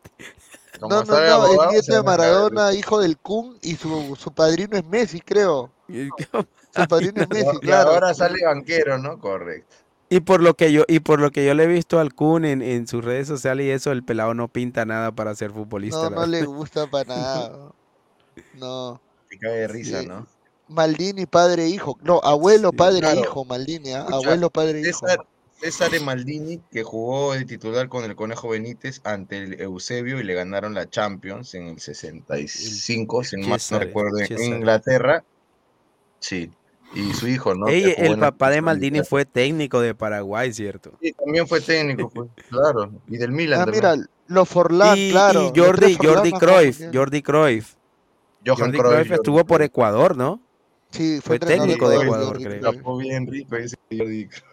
[0.80, 2.04] Como no, no, no, el abogado, nieto se de.
[2.04, 5.72] Maradona, hijo del Kun, y su, su padrino es Messi, creo.
[5.88, 7.92] Su padrino es Messi, Y claro.
[7.92, 9.20] ahora sale banquero, ¿no?
[9.20, 9.76] Correcto.
[10.10, 12.46] Y por lo que yo, y por lo que yo le he visto al Kun
[12.46, 15.98] en, en sus redes sociales y eso, el pelado no pinta nada para ser futbolista.
[15.98, 16.28] No, no verdad.
[16.28, 17.72] le gusta para nada.
[18.54, 19.02] No.
[19.30, 20.08] Te cae de risa, Sí.
[20.08, 20.28] ¿no?
[20.68, 21.98] Maldini, padre e hijo.
[22.02, 23.20] No, abuelo, Sí, padre e claro.
[23.22, 24.00] hijo, Maldini, ¿ah?
[24.00, 25.00] Escucha, Abuelo, padre e hijo.
[25.60, 30.24] César, César Maldini, que jugó de titular con el Conejo Benítez ante el Eusebio y
[30.24, 34.44] le ganaron la Champions en el 65, si no mal no recuerdo, en.
[34.44, 35.24] Inglaterra.
[36.20, 36.52] Sí,
[36.94, 37.68] y su hijo, ¿no?
[37.68, 40.94] Ey, el papá de Maldini fue técnico de Paraguay, ¿cierto?
[41.02, 43.84] Sí, también fue técnico, pues, claro, y del Milan Ah, también.
[43.84, 45.52] mira, los Forlán, Y, claro.
[45.54, 46.82] y Jordi, Forlán Jordi Cruyff.
[46.94, 47.76] Jordi Cruyff.
[48.46, 49.62] Johan Jordi Cruyff, Cruyff Jordi estuvo por.
[49.62, 50.42] Ecuador, ¿no?
[50.92, 52.72] Sí, Fue fue técnico de Ecuador, Jordi creo.
[52.72, 54.44] Tapó bien rico ese Jordi Cruyff.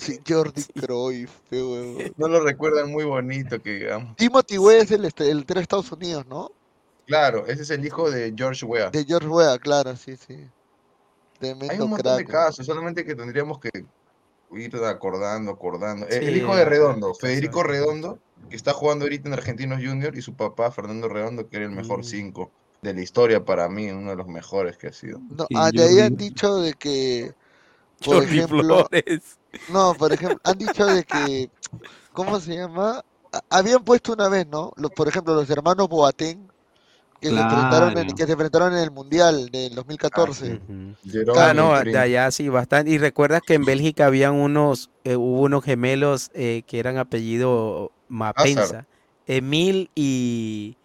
[0.00, 1.98] Sí, Jordi Cruyff, qué huevo.
[2.16, 4.16] No lo recuerdan muy bonito, que digamos.
[4.16, 6.50] Timothy Weah es el, este- el de Estados Unidos, ¿no?
[7.06, 8.90] Claro, ese es el hijo de George Weah.
[8.90, 10.34] De George Weah, claro, sí, sí.
[10.34, 10.48] Hay
[11.38, 12.34] Tremendo un montón de crack.
[12.46, 13.70] casos, solamente que tendríamos que
[14.52, 16.06] ir acordando, acordando.
[16.06, 20.22] El, el hijo de Redondo, Federico Redondo, que está jugando ahorita en Argentinos Junior, y
[20.22, 21.76] su papá, Fernando Redondo, que era el Mm.
[21.76, 25.20] mejor 5 de la historia para mí, uno de los mejores que ha sido.
[25.36, 27.34] No, ah, de ahí han dicho de que,
[28.04, 29.39] por Jordi ejemplo, Flores.
[29.72, 31.50] No, por ejemplo, han dicho de que,
[32.12, 33.02] ¿cómo se llama?
[33.48, 34.72] Habían puesto una vez, ¿no?
[34.76, 36.48] Los, por ejemplo, los hermanos Boateng,
[37.20, 40.54] que se enfrentaron en, que se enfrentaron en el Mundial del 2014.
[40.54, 40.96] Ujú.
[41.04, 42.90] Jerome Ah, y no, de allá sí, bastante.
[42.90, 47.92] Y recuerdas que en Bélgica habían unos, eh, hubo unos gemelos eh, que eran apellido
[48.08, 48.86] Mapensa.
[49.26, 50.76] Emil y,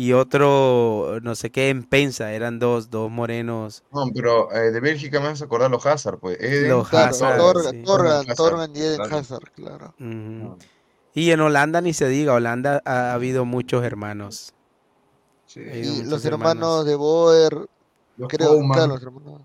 [0.00, 2.32] y otro, no sé qué, Empensa.
[2.32, 3.82] Eran dos, dos morenos.
[3.92, 6.38] No, pero eh, de Bélgica me vas a acordar los Hazard, pues.
[6.40, 7.82] Eden Los Claro, Hazard, Torgan, sí.
[7.82, 9.16] Torgan, Hazard, Torgan y Eden claro.
[9.16, 9.94] Hazard, claro.
[11.14, 14.54] Y en Holanda ni se diga, Holanda ha habido muchos hermanos.
[15.46, 15.62] Sí.
[15.66, 17.66] Ha habido Y muchos los hermanos de Boer,
[18.16, 19.40] Los creo, claro, los hermanos.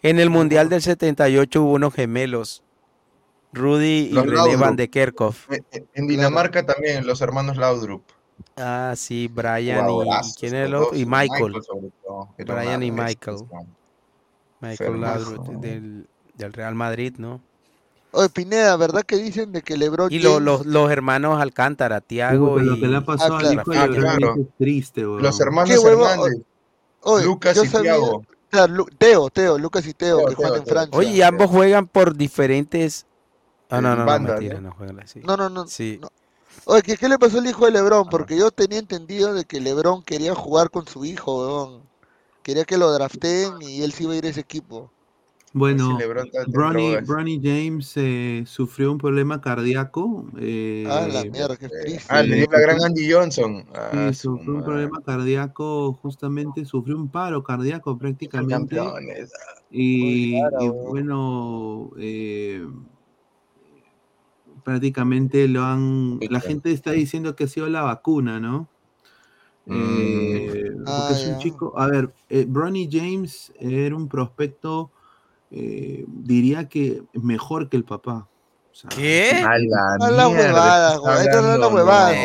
[0.00, 2.62] En el Mundial del 78 hubo unos gemelos,
[3.52, 4.60] Rudy y Los René Laudrup.
[4.60, 5.50] Van de Kerkhoff.
[5.92, 8.04] En Dinamarca también, los hermanos Laudrup.
[8.58, 10.92] Ah, sí, Brian y, quién era el los otro?
[10.92, 11.54] dos, Y Michael.
[12.38, 13.36] Era Brian y Michael.
[13.52, 13.66] man.
[14.60, 15.00] Michael.
[15.00, 17.40] Laudrup del, del Real Madrid, ¿no?
[18.10, 22.58] Oye, Pineda, ¿verdad que dicen de que LeBron Y lo- los, los hermanos Alcántara, Tiago
[22.58, 23.60] y lo que le ha pasado Ah, al claro.
[23.62, 23.88] hijo de Ah,
[24.18, 24.34] claro.
[24.40, 25.22] Es triste, weón.
[25.22, 25.84] Los ¿Qué hermanos?
[25.84, 26.42] Hernández,
[27.02, 28.24] Oye, Lucas y sabía, Thiago.
[28.50, 30.68] claro, Lu- Teo, Teo, Lucas y Teo, Teo, que juegan Teo, en.
[30.68, 30.98] Francia.
[30.98, 33.06] Oye, y ambos juegan por diferentes.
[33.70, 34.70] Ah, no, no, no, banda, mentira, ¿no?
[34.70, 35.20] no juegan así.
[35.20, 35.66] No, no, no.
[35.68, 35.98] Sí.
[36.00, 36.08] no.
[36.66, 38.08] Oye, ¿qué, qué le pasó al hijo de LeBron?
[38.10, 41.82] Porque yo tenía entendido de que LeBron quería jugar con su hijo, weón.
[42.42, 44.90] Quería que lo drafteen y él sí iba a ir a ese equipo.
[45.52, 45.98] Bueno,
[46.46, 50.24] Bronny, James eh, sufrió un problema cardíaco.
[50.38, 52.04] eh, Ah, la mierda, qué triste.
[52.08, 53.64] Ah, le dio la gran Andy Johnson.
[53.74, 58.76] Ah, Sí, sufrió un problema cardíaco, justamente sufrió un paro cardíaco prácticamente.
[58.76, 59.30] campeones.
[59.70, 62.66] Y, Claro, y bueno, eh,
[64.68, 66.18] prácticamente lo han.
[66.28, 68.68] La gente está diciendo que ha sido la vacuna, ¿no?
[69.66, 71.38] Eh, porque Ah, es un ya.
[71.38, 71.72] chico.
[71.78, 74.90] A ver, eh, Bronny James era un prospecto,
[75.50, 78.28] eh, diría que mejor que el papá.
[78.70, 79.30] O sea, ¿Qué?
[79.42, 79.58] A
[80.10, 81.18] la huevada, estás weón.
[81.18, 82.16] Estás hablando hablando, huevadas,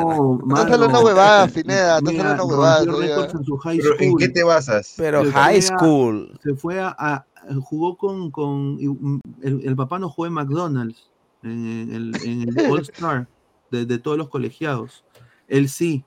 [0.00, 0.38] no.
[0.46, 0.54] no.
[0.56, 1.98] Estás hablando mano, huevadas, Pineda.
[1.98, 2.86] Estás mira, hablando huevadas.
[2.86, 3.08] rompió oye.
[3.08, 4.20] récords en su high Pero ¿en school.
[4.20, 4.94] qué te basas?
[4.96, 6.38] Pero Se high fue a- school.
[6.42, 7.26] se fue a, a-
[7.62, 11.10] jugó con, con mm, el, el papá no jugó en McDonald's
[11.44, 13.28] en, el, en el All Star
[13.70, 15.04] de, de todos los colegiados
[15.48, 16.04] él sí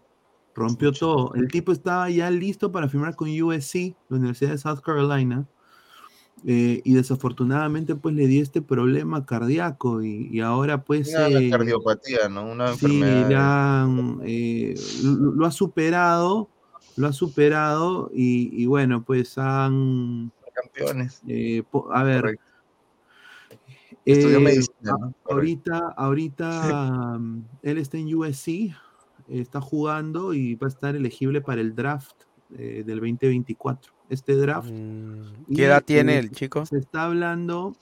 [0.56, 4.80] rompió todo el tipo estaba ya listo para firmar con USC la Universidad de South
[4.84, 5.48] Carolina
[6.46, 11.50] eh, y desafortunadamente pues le dio este problema cardíaco y, y ahora pues Una eh,
[11.50, 12.52] cardiopatía, ¿no?
[12.52, 13.88] Una Sí, enfermedad.
[14.24, 16.50] eh, lo, lo ha superado,
[16.96, 21.22] lo ha superado y, y bueno, pues han, Campeones.
[21.28, 22.44] eh, a ver, Correcto.
[24.14, 24.62] Estudió eh,
[25.30, 28.74] ahorita, ahorita mm, él está en USC,
[29.28, 32.16] está jugando y va a estar elegible para el draft
[32.58, 33.94] eh, del 2024.
[34.10, 34.72] Este draft.
[34.72, 36.66] Mm, ¿Qué edad tiene eh, el chico?
[36.66, 37.76] Se está hablando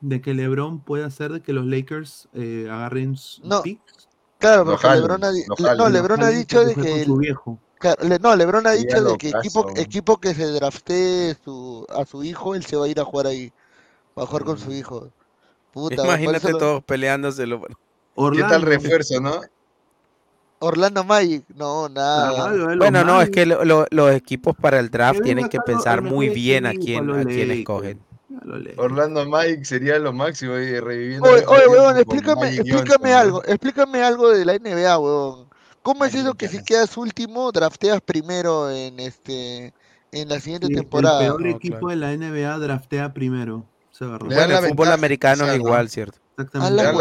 [0.00, 4.08] de que LeBron puede hacer de que los Lakers eh, agarren sus No, picks.
[4.38, 7.58] Claro, porque LeBron ha, no, dicho de que su viejo.
[7.78, 9.80] claro, le- no, LeBron ha dicho de que equipo caso.
[9.80, 13.26] equipo que se draftee su, a su hijo, él se va a ir a jugar
[13.26, 13.52] ahí,
[14.18, 15.08] va a jugar con su hijo.
[15.72, 17.60] Puta, Imagínate lo- todos peleándoselo.
[17.62, 17.74] ¿Qué
[18.14, 19.40] tal Orlando, refuerzo, no?
[20.60, 22.50] Orlando Magic, no, nada.
[22.52, 26.02] lo Bueno, no, es que lo- lo- los equipos para el draft tienen que pensar
[26.02, 28.00] muy bien a quién, a quién escogen.
[28.76, 31.28] Orlando Mike sería lo máximo ahí, reviviendo.
[31.28, 35.48] Oye, oye, weón, explícame, Magic explícame algo, explícame algo de la NBA, weón.
[35.82, 39.72] ¿Cómo es Magic eso que si quedas último, drafteas primero en este
[40.10, 41.20] en la siguiente Sí, temporada?
[41.20, 41.88] El peor No, equipo claro.
[41.88, 43.64] de la NBA draftea primero.
[44.06, 46.18] Bueno, el fútbol americano es igual, ¿cierto?
[46.36, 46.82] Exactamente.
[46.84, 46.96] dan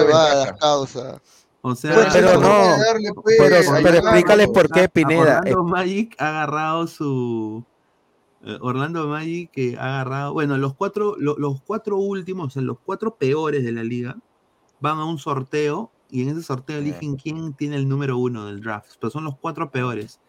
[0.46, 1.22] la causa.
[1.62, 5.40] O sea, Bueno, Pero no, darle, pues, pero, explícales por qué, a- a Pineda.
[5.40, 7.64] Orlando Magic ha agarrado su.
[8.44, 10.34] eh, Orlando Magic que ha agarrado.
[10.34, 14.16] Bueno, los cuatro, lo- los cuatro últimos, o sea, los cuatro peores de la liga,
[14.80, 18.62] van a un sorteo y en ese sorteo eligen quién tiene el número uno del
[18.62, 18.92] draft.
[19.02, 20.20] Pero son los cuatro peores.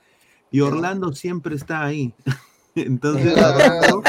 [0.50, 2.14] Y Orlando siempre está ahí.
[2.86, 4.02] Entonces, Orlando,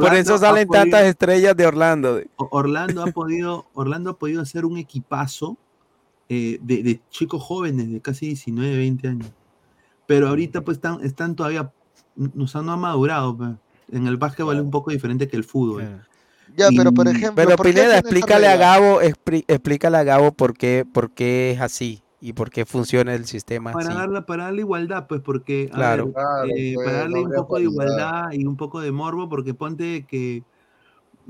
[0.00, 2.20] Por eso salen podido- tantas estrellas de Orlando.
[2.36, 5.56] Orlando ha podido, Orlando ha podido hacer un equipazo
[6.28, 9.32] eh, de, de chicos jóvenes de casi 19, 20 años.
[10.06, 11.72] Pero ahorita pues están, están todavía,
[12.38, 13.36] o sea, no han madurado.
[13.36, 13.50] pues.
[13.92, 16.04] En el básquetbol es un poco diferente que el fútbol.
[16.56, 18.56] Ya, pero por ejemplo, Pero ¿por qué Pineda, explícale a?
[18.56, 23.24] Gabo, explícale a Gabo por qué, por qué es así y por qué funciona el
[23.24, 26.06] sistema Para, darle, para darle igualdad, pues, porque, Claro.
[26.06, 29.28] ver, Claro, eh, pues, para darle un poco de igualdad y un poco de morbo,
[29.28, 30.42] porque ponte que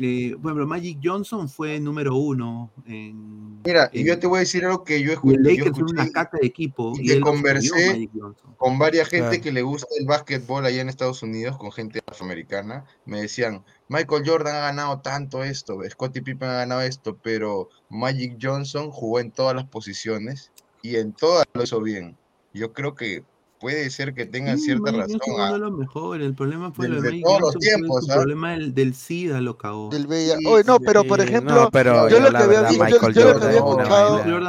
[0.03, 3.61] Eh, por ejemplo, Magic Johnson fue número uno en.
[3.65, 5.93] Mira, y yo te voy a decir algo que yo, y escu- el yo escuché
[5.93, 6.93] una caca de equipo.
[6.97, 8.55] y Y que conversé Magic Johnson.
[8.57, 9.43] con varias gente Claro.
[9.43, 14.23] que le gusta el básquetbol allá en Estados Unidos, con gente afroamericana, me decían, Michael
[14.25, 19.33] Jordan ha ganado tanto esto, Scottie Pippen ha ganado esto, pero Magic Johnson jugó en
[19.33, 20.51] todas las posiciones
[20.83, 22.17] y en todas lo hizo bien.
[22.53, 23.25] Yo creo que
[23.61, 25.21] puede ser que tengan Sí, cierta razón.
[25.23, 26.27] Ah, uno de los mejores.
[26.27, 28.15] El problema fue de- lo de todos los tiempos, su ¿ah?
[28.17, 29.91] problema del, del SIDA lo cagó.
[29.91, 30.49] Del VIH.
[30.49, 33.13] Oye, no, pero por ejemplo, no, pero yo yo lo que había escuchado,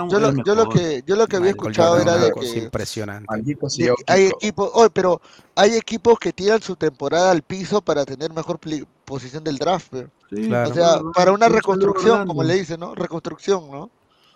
[0.08, 0.20] yo
[0.56, 3.42] lo, el que, yo lo que había escuchado Jordan era de que, impresionante.
[3.42, 5.22] De hay equipos, oye, pero
[5.56, 8.60] hay equipos que tiran su temporada al piso para tener mejor
[9.06, 9.94] posición del draft.
[10.30, 12.96] Sí, O sea, para una reconstrucción, como le dicen, ¿no?
[12.96, 13.90] Reconstrucción, ¿no?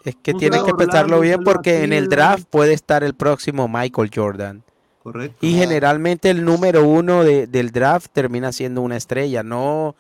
[0.05, 4.11] Es que saludo que pensarlo bien porque en el draft puede estar el próximo Michael
[4.13, 4.63] Jordan.
[5.03, 5.37] Correcto.
[5.45, 9.95] Y generalmente el número uno de- del draft termina siendo una estrella, no,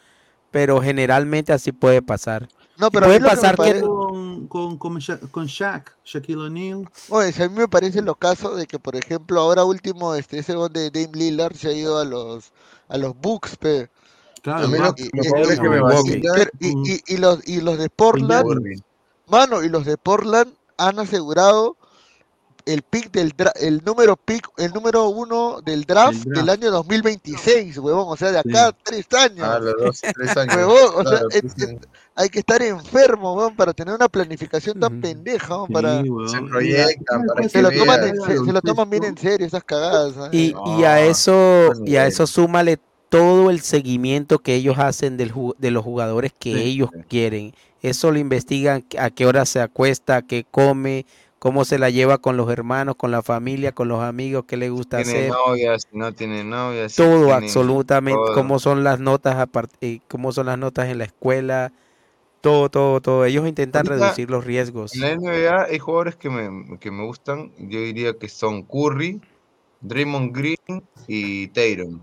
[0.51, 2.47] pero generalmente así puede pasar.
[2.77, 6.89] No, pero puede que pasar que parece, Con, con, con, Sha- con Shaq, Shaquille O'Neal.
[7.09, 10.55] oye, a mí me parece lo caso de que, por ejemplo, ahora último, este, ese
[10.55, 12.51] gol de Dame Lillard se ha ido a los,
[12.89, 13.89] a los Bucks, pe.
[14.41, 14.83] Claro, Y, pero-
[17.17, 18.45] los, y los de Portland.
[19.27, 21.77] Mano, y los de Portland han asegurado
[22.65, 27.77] el pick del dra- el número pick, el número uno del draft, Del año 2026,
[27.77, 29.47] huevón, o sea, de acá tres años.
[29.47, 30.55] A los dos, tres años.
[30.55, 31.75] Huevón, o sea, Claro, es- es-
[32.15, 36.07] hay que estar enfermo, huevón, para tener una planificación tan pendeja, huevón, para Sí.
[36.27, 39.03] Se Mira, proyectan ¿sabes para qué se que lo toman se, se lo toman bien
[39.03, 40.13] en serio esas cagadas.
[40.31, 45.31] Y, y a eso, y a eso súmale todo el seguimiento que ellos hacen del
[45.57, 46.59] de los jugadores que Sí.
[46.61, 47.53] ellos quieren.
[47.81, 51.05] Eso lo investigan a qué hora se acuesta, qué come,
[51.39, 54.69] cómo se la lleva con los hermanos, con la familia, con los amigos, qué le
[54.69, 55.79] gusta Tiene hacer.
[55.79, 58.33] si no tiene novias, si Todo, tiene absolutamente, todo.
[58.33, 61.71] cómo son las notas, apart- eh, cómo son las notas en la escuela,
[62.41, 63.25] todo, todo, todo.
[63.25, 64.95] Ellos intentan Ahorita, reducir los riesgos.
[64.95, 67.51] En la NBA hay jugadores que me, que me gustan.
[67.59, 69.21] Yo diría que son Curry,
[69.81, 70.57] Draymond Green
[71.07, 71.99] y Tatum.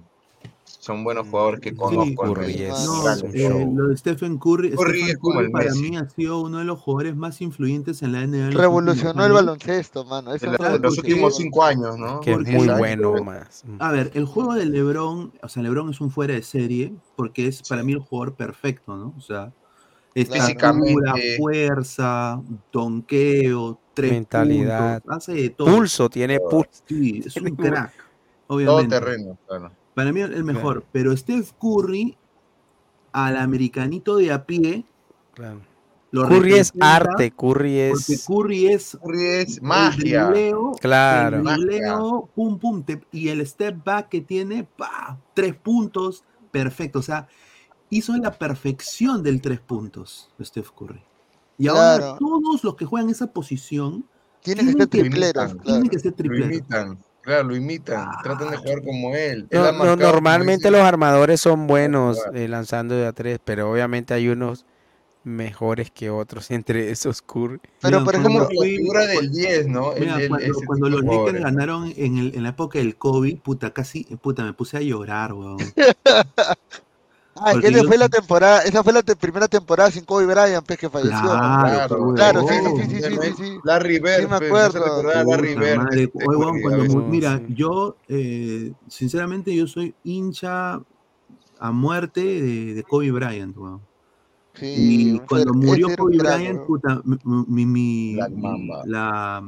[0.82, 2.24] Son buenos jugadores que Sí, conozco.
[2.24, 5.52] al Curry es no, eh, lo de Stephen Curry, Curry Stephen es como Curry el
[5.52, 5.80] para Messi.
[5.90, 10.04] mí ha sido uno de los jugadores más influyentes en la NBA Revolucionó el baloncesto,
[10.04, 10.34] mano.
[10.34, 11.44] Eso En la- en los últimos sí.
[11.44, 12.18] cinco años, ¿no?
[12.20, 13.62] Que es muy bueno más.
[13.78, 17.46] A ver, el juego de LeBron, o sea, LeBron es un fuera de serie porque
[17.46, 19.14] es para mí el jugador perfecto, ¿no?
[19.16, 19.52] O sea,
[20.16, 25.00] estatura, fuerza, donqueo, tres Mentalidad.
[25.00, 25.76] puntos, hace de todo.
[25.76, 26.68] Pulso, tiene pulso.
[26.88, 27.92] Sí, es un crack,
[28.48, 28.98] Todo obviamente.
[28.98, 29.70] terreno, claro.
[29.94, 32.16] Para mí el mejor, pero Steph Curry
[33.12, 34.84] al americanito de a pie
[35.34, 35.60] Claro.
[36.10, 38.24] lo Curry es arte, Curry porque es...
[38.26, 40.24] Curry es Curry es el magia.
[40.26, 41.36] dribleo, Claro.
[41.38, 41.64] el Magia.
[41.66, 46.98] dribleo, pum pum, te- y el step back que tiene, pa, tres puntos, perfecto.
[47.00, 47.28] O sea,
[47.90, 51.02] hizo la perfección del tres puntos, Steph Curry.
[51.58, 52.16] Y ahora Claro.
[52.18, 54.04] todos los que juegan esa posición
[54.42, 55.90] Tienen que tienen ser tripleros, imitan, tienen claro.
[55.90, 56.62] que ser tripleros.
[57.22, 58.10] Claro, lo imitan.
[58.22, 59.46] Tratan de jugar como él.
[59.50, 63.70] Él No, ha no, normalmente los armadores son buenos eh, lanzando de a tres, pero
[63.70, 64.66] obviamente hay unos
[65.24, 67.60] mejores que otros, entre esos Curry.
[67.80, 69.92] Pero, Mira, por ejemplo, la figura del 10, ¿no?
[69.92, 72.78] El, Mira, el- cuando, ese cuando tipo los Lakers ganaron en, el- en la época
[72.80, 75.58] del COVID, puta, casi, puta, me puse a llorar, weón.
[77.44, 80.64] Ah, esa yo- fue la temporada, esa fue la te- primera temporada sin Kobe Bryant,
[80.66, 81.22] pues, que falleció.
[81.22, 81.28] ¿no?
[81.30, 82.90] Claro, Claro, qué sí, sí, huevón.
[82.90, 82.96] sí,
[83.36, 83.58] sí, sí.
[83.64, 85.02] Larry Bird, Sí me pe, me acuerdo.
[85.02, 85.88] Larry Bird.
[85.90, 86.96] veces.
[87.08, 87.54] mira, sí.
[87.54, 90.80] yo eh, sinceramente yo soy hincha
[91.58, 93.80] a muerte de, de Kobe Bryant, weón.
[94.54, 96.66] Sí, Y cuando murió Kobe Bryant, ¿no?
[96.66, 98.82] puta, mi, mi- mi- Black Mamba.
[98.84, 99.42] la,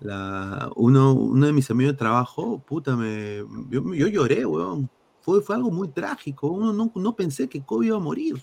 [0.00, 3.38] la, uno, uno de mis amigos de trabajo, puta, me,
[3.70, 4.88] yo, yo lloré, weón.
[5.28, 6.46] Fue, fue algo muy trágico.
[6.48, 8.42] Uno no, no pensé que Kobe iba a morir.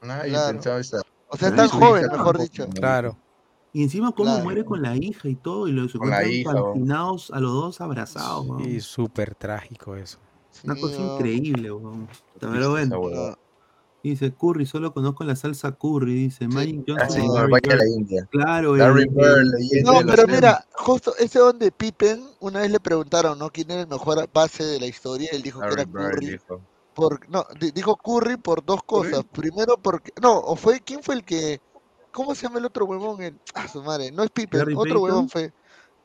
[0.00, 0.52] Nadie Claro.
[0.54, 1.02] pensaba esa.
[1.28, 2.66] O sea, tan joven, hija mejor dicho.
[2.70, 3.18] Claro.
[3.74, 4.44] Y encima cómo Claro.
[4.44, 6.64] muere con la hija y todo, y los Con la encuentran hija, weón.
[6.72, 8.64] calcinados a los dos abrazados, weón.
[8.66, 10.16] Y súper trágico eso.
[10.64, 12.08] Una Sí, cosa increíble, weón.
[12.40, 13.36] Pero bueno.
[14.10, 17.74] Dice Curry, solo conozco la salsa Curry, dice Magic Ah, Johnson y señor, Larry vaya
[17.74, 17.88] a la.
[17.88, 18.28] India.
[18.30, 22.70] Claro, Larry el- Bird, el- No, de pero mira, justo ese donde Pippen, una vez
[22.70, 23.50] le preguntaron, ¿no?
[23.50, 25.28] ¿Quién era el mejor base de la historia?
[25.32, 26.26] Él dijo que era Bird Curry.
[26.30, 26.60] dijo.
[26.94, 29.10] Por, no, di- dijo Curry por dos Curry.
[29.10, 29.24] cosas.
[29.30, 31.60] Primero porque, no, o fue, ¿quién fue el que,
[32.10, 33.20] cómo se llama el otro huevón?
[33.22, 35.28] El, ah, su madre, no es Pippen, otro huevón Payton.
[35.28, 35.52] fue.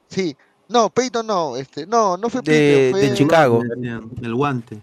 [0.09, 0.35] Sí,
[0.67, 3.61] no, Peyton no, este, no, no fue De, Pippen, de fue, Chicago.
[3.63, 4.81] decían, el guante.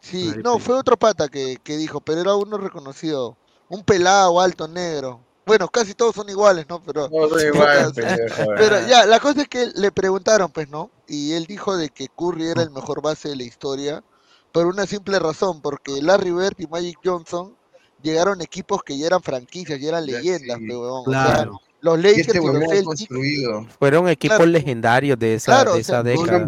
[0.00, 3.36] Sí, no, fue otro pata que, que dijo, pero era uno reconocido,
[3.68, 5.20] un pelado, alto, negro.
[5.46, 6.82] Bueno, casi todos son iguales, ¿no?
[6.82, 8.42] Pero, No soy igual, pendejo.
[8.56, 10.90] pero ya, la cosa es que le preguntaron, pues, ¿no?
[11.08, 14.04] Y él dijo de que Curry era el mejor base de la historia
[14.52, 17.54] por una simple razón, porque Larry Bird y Magic Johnson
[18.02, 21.04] llegaron equipos que ya eran franquicias, ya eran leyendas, pe, huevón.
[21.06, 21.60] O sea, Claro.
[21.80, 23.76] los Y Lakers este y los Celtics.
[23.78, 24.50] Fueron equipos Claro.
[24.50, 26.46] legendarios de esa, Claro, de o sea, esa década.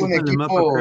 [0.00, 0.72] un equipo.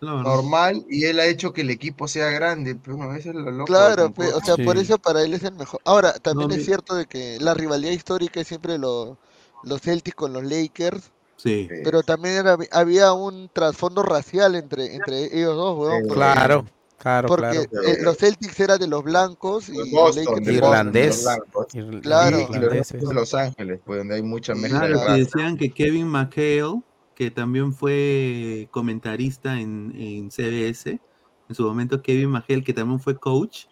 [0.00, 0.22] Claro.
[0.22, 2.76] normal y él ha hecho que el equipo sea grande.
[2.76, 3.64] Pero bueno, eso es lo loco.
[3.66, 4.82] Claro, pe, o sea, por Sí.
[4.84, 5.80] eso para él es el mejor.
[5.84, 9.18] Ahora, también No, es mi- cierto de que la rivalidad histórica es siempre lo-
[9.64, 11.68] los Celtics con los Lakers, Sí.
[11.82, 16.66] pero también era- había un trasfondo racial entre, entre ellos dos, weón, porque, Claro,
[16.98, 17.88] claro, porque claro.
[17.88, 21.06] eh, los Celtics eran de los blancos y los Boston, Lakers de de Boston, Irlandés.
[21.16, 21.66] los blancos.
[21.74, 22.38] Ir- Claro.
[22.38, 25.18] Y, y los de Los Ángeles, pues donde hay mucha mezcla de Claro, que razas.
[25.32, 26.82] decían que Kevin McHale,
[27.18, 31.00] que también fue comentarista en, en CBS,
[31.48, 33.64] en su momento Kevin McHale, que también fue coach,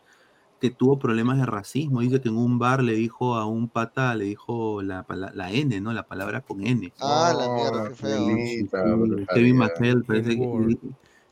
[0.61, 2.01] que tuvo problemas de racismo.
[2.01, 5.53] Dice que en un bar le dijo a un pata, le dijo la, pala- la
[5.53, 5.93] N, ¿no?
[5.93, 6.93] La palabra con N.
[6.99, 8.27] Ah, la mierda, qué feo.
[8.27, 9.25] Sí.
[9.33, 10.79] Kevin McHale parece que...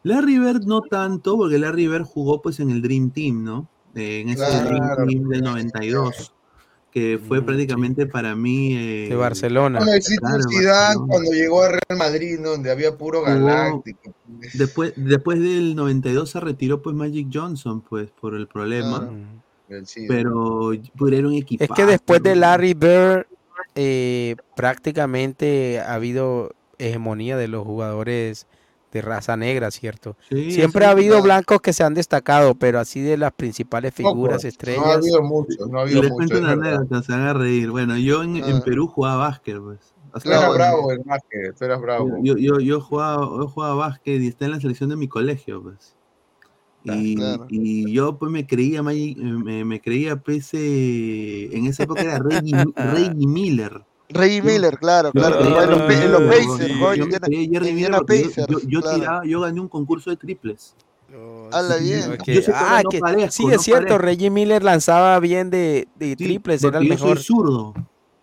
[0.04, 3.68] Larry Bird no tanto, porque Larry Bird jugó pues en el Dream Team, ¿no?
[3.96, 5.06] Eh, en ese Dream Claro.
[5.06, 6.32] Team del 92,
[6.94, 8.74] que fue Ujú, prácticamente para mí...
[8.76, 9.80] eh, De Barcelona.
[9.80, 11.06] Bueno, existe Claro, Zidane Barcelona.
[11.08, 12.50] cuando llegó a Real Madrid, ¿no?
[12.50, 14.14] donde había puro Jugó- galáctico.
[14.54, 19.00] Después, después del 92 se retiró pues Magic Johnson, pues, por el problema.
[19.00, 19.12] Claro.
[19.12, 19.42] Mm.
[20.06, 22.36] Pero era un Es que después de.
[22.36, 23.26] Larry Bird,
[23.74, 28.46] eh, prácticamente ha habido hegemonía de los jugadores
[28.94, 30.16] de raza negra, ¿cierto?
[30.30, 31.24] Sí, Siempre ha habido verdad.
[31.24, 34.44] blancos que se han destacado, pero así de las principales figuras, Pocos.
[34.44, 34.96] No ha estrellas.
[34.96, 37.70] habido mucho, no ha habido Les mucho, una anécdota, se van a reír.
[37.70, 38.62] Bueno, yo en, en Ah.
[38.64, 39.80] Perú jugaba básquet, pues.
[40.12, 40.70] Hasta Tú eras ahora.
[40.70, 42.08] bravo, el básquet, tú eras bravo.
[42.22, 45.60] Yo, yo, yo jugaba, yo jugaba básquet y está en la selección de mi colegio,
[45.60, 45.96] pues.
[46.84, 47.46] Y, Claro.
[47.50, 52.18] y yo pues me creía, Magic- me, me creía pues eh, en esa época era
[52.18, 53.82] Reggie, Reggie Miller.
[54.08, 55.40] Reggie Miller, claro, yo claro.
[55.40, 55.50] en
[56.12, 60.74] los, Pacers, yo- Indiana Pacers, yo tiraba, yo gané un concurso de triples.
[61.52, 62.12] Habla bien.
[62.12, 63.98] Ok, Yo sé que ahora Ah, no que parezco, sí, no es cierto, parezco.
[64.04, 67.16] Reggie Miller lanzaba bien de, de Sí, triples, era el yo mejor.
[67.18, 67.74] soy zurdo.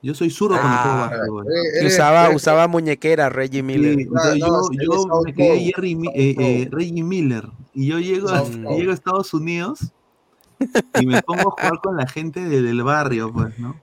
[0.03, 1.45] Yo soy zurdo cuando juego Ah, básquetbol.
[1.47, 3.95] Eres- y eres- usaba, eres- usaba muñequera Reggie Miller.
[3.97, 4.05] Sí,
[4.39, 6.77] no, yo, yo me Jerry, eh, eh, Southpaw.
[6.79, 9.79] Reggie Miller y yo llego a, llego a Estados Unidos
[10.95, 13.75] y me pongo a jugar con la gente de- del barrio, pues, ¿no?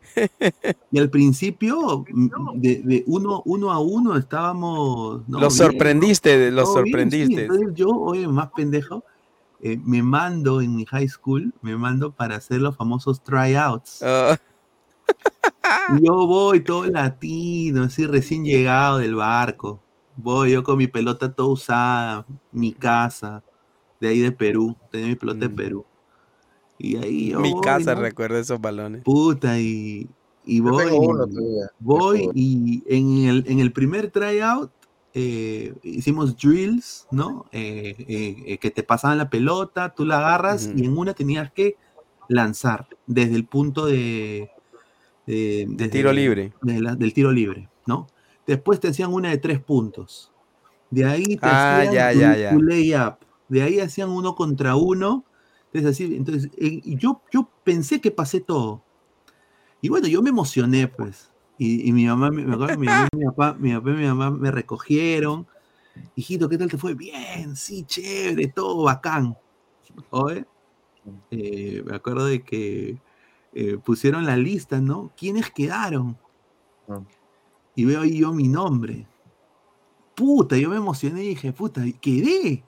[0.90, 2.04] Y al principio,
[2.56, 5.28] de, de uno, uno a uno estábamos...
[5.28, 6.92] no, Los bien, sorprendiste, los todo bien, sí.
[6.92, 7.42] sorprendiste.
[7.42, 9.04] Entonces yo, oye, más pendejo,
[9.60, 14.02] eh, me mando en mi high school, me mando para hacer los famosos tryouts.
[14.02, 14.38] Ah,
[16.00, 19.80] yo voy todo latino, así recién llegado del barco.
[20.16, 23.42] Voy yo con mi pelota toda usada, mi casa,
[24.00, 25.56] de ahí de Perú, tenía mi pelota de Mm.
[25.56, 25.84] Perú.
[26.78, 28.00] Y ahí yo mi voy, casa, ¿no?
[28.00, 29.02] recuerdo esos balones.
[29.04, 30.08] Puta, y,
[30.44, 31.26] y voy, uno
[31.80, 34.70] voy y en el, en el primer tryout
[35.14, 37.46] eh, hicimos drills, ¿no?
[37.50, 41.50] Eh, eh, eh, que te pasaban la pelota, tú la agarras y en una tenías
[41.52, 41.76] que
[42.28, 44.50] lanzar desde el punto de...
[45.26, 46.52] de- desde tiro libre.
[46.62, 48.06] de la- del tiro libre, ¿no?
[48.46, 50.32] Después te hacían una de tres puntos.
[50.90, 52.50] De ahí te Ah, hacían ya, tu- ya, ya.
[52.54, 53.14] tu layup.
[53.48, 55.24] De ahí hacían uno contra uno.
[55.72, 58.82] Entonces, así, entonces eh, yo, yo pensé que pasé todo.
[59.80, 61.30] Y bueno, yo me emocioné, pues.
[61.58, 65.46] Y, y mi mamá, papá, mi papá y mi mamá me recogieron.
[66.14, 66.94] Hijito, ¿qué tal te fue?
[66.94, 69.36] Bien, sí, chévere, todo bacán.
[70.10, 70.46] Oye,
[71.30, 72.98] eh, me acuerdo de que
[73.52, 75.12] eh, pusieron la lista, ¿no?
[75.16, 76.16] ¿Quiénes quedaron?
[76.88, 77.00] Ah.
[77.74, 79.06] Y veo ahí yo mi nombre.
[80.14, 82.64] Puta, yo me emocioné y dije, puta, quedé.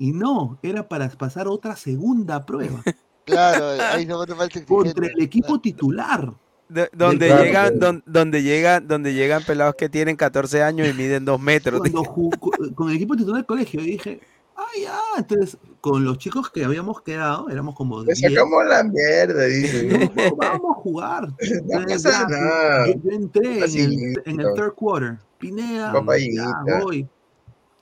[0.00, 2.82] Y no, era para pasar otra segunda prueba
[3.26, 6.32] Claro, ahí falta contra el equipo titular.
[6.70, 7.78] De- donde Claro, llegan, claro.
[7.78, 11.80] don- donde llegan, donde llegan pelados que tienen 14 años y miden 2 metros.
[11.80, 12.30] Cuando jugó
[12.74, 14.20] con el equipo titular del colegio, y dije,
[14.56, 14.98] ah, ya.
[15.18, 20.10] Entonces, con los chicos que habíamos quedado, éramos como Le 10, sacamos la mierda, dice.
[20.38, 21.28] vamos a jugar.
[21.66, 22.86] No pasa nada.
[22.86, 24.20] Yo, yo entré en el, Facilito.
[24.24, 25.18] en el third quarter.
[25.38, 26.44] Pineda, Papayita.
[26.66, 27.06] ya voy.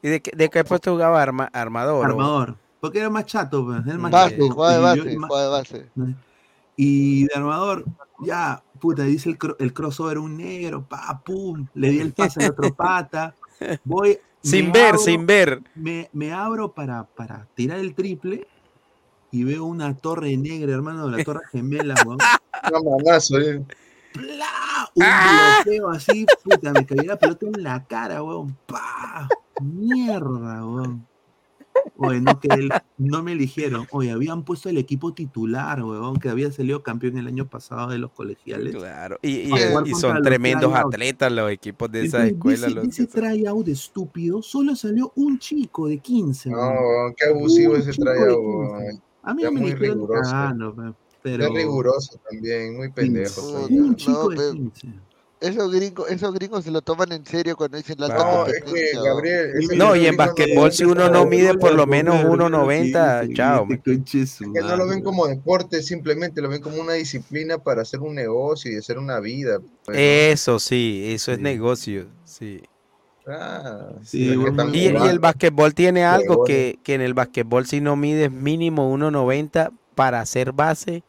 [0.02, 2.02] ¿Y de qué, de qué puesto jugaba arma- armador?
[2.06, 2.56] o- Armador.
[2.80, 4.50] Porque era más chato, pues, era más Base, chato.
[4.54, 5.90] juega de yo- base, juega de base.
[6.76, 7.84] Y de armador,
[8.20, 12.50] ya, puta, dice el, el crossover un negro, pa, pum, le di el pase al
[12.52, 13.34] otro pata,
[13.84, 14.18] voy.
[14.40, 15.60] Sin me ver, abro- sin ver.
[15.74, 18.46] Me, me abro para, para tirar el triple
[19.32, 22.18] y veo una torre negra, hermano, la torre gemela, weón.
[24.94, 25.62] Un eh.
[25.64, 28.56] Bloqueo así, puta, me cayó la pelota en la cara, weón.
[28.66, 29.28] ¡Pah!
[29.62, 31.06] Mierda, weón.
[31.96, 33.86] Oye, no, que él- no me eligieron.
[33.92, 37.98] Oye, habían puesto el equipo titular, weón, que había salido campeón el año pasado de
[37.98, 38.74] los colegiales.
[38.74, 39.18] Claro.
[39.22, 40.94] Y, y- son tremendos tryouts.
[40.94, 42.62] atletas los equipos de de escuelas.
[42.64, 46.50] ese, los ese tryout estúpido, solo salió un chico de 15.
[46.50, 47.14] No, weón.
[47.16, 48.38] qué abusivo Un ese tryout, 15.
[48.38, 49.02] weón.
[49.22, 50.34] A mí Ya no me muy riguroso.
[51.22, 51.44] pero...
[51.46, 53.66] Es riguroso también, muy pendejo.
[53.70, 54.88] Un chico No, de pe- 15.
[55.40, 58.60] Esos gringos, esos gringos se lo toman en serio cuando dicen la alta No, es
[58.64, 58.96] que.
[58.96, 63.34] Gabriel, No, y en basquetbol si uno no mide por lo menos Ponga 1.90, sí,
[63.34, 63.66] chao.
[63.70, 68.00] Es que no lo ven como deporte, simplemente lo ven como una disciplina para hacer
[68.00, 69.60] un negocio y hacer una vida.
[69.84, 69.98] pues.
[69.98, 71.42] Eso sí, eso es Sí.
[71.44, 72.62] negocio, sí.
[73.26, 77.80] Ah, Sí, bueno, Y, y el basquetbol tiene algo que, que en el basquetbol si
[77.80, 81.02] no mides mínimo 1.90 para hacer base,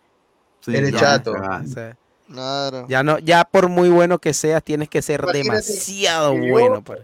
[0.61, 1.32] Sí, Eres ya, chato.
[1.32, 1.95] o sea,
[2.32, 2.85] Claro.
[2.88, 6.51] ya no, ya por muy bueno que seas, tienes que ser Imagínate demasiado que yo-
[6.53, 6.83] bueno.
[6.83, 7.03] para-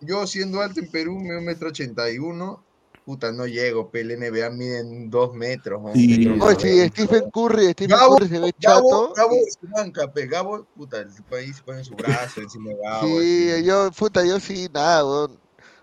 [0.00, 2.62] Yo siendo alto en Perú, me un metro ochenta y uno,
[3.06, 5.82] puta, no llego, el NBA miden dos metros.
[5.82, 5.92] ¿no?
[5.94, 6.08] Sí.
[6.18, 6.60] Metro Oye, noventa.
[6.60, 9.14] si Stephen Curry, Stephen Gabo, Curry se ve Gabo, chato.
[9.14, 13.06] Gabo se banca, pe, Gabo, puta, el país pone su brazo encima de Gabo.
[13.08, 13.64] Sí, así.
[13.64, 15.38] yo, puta, yo sí, nada, weón.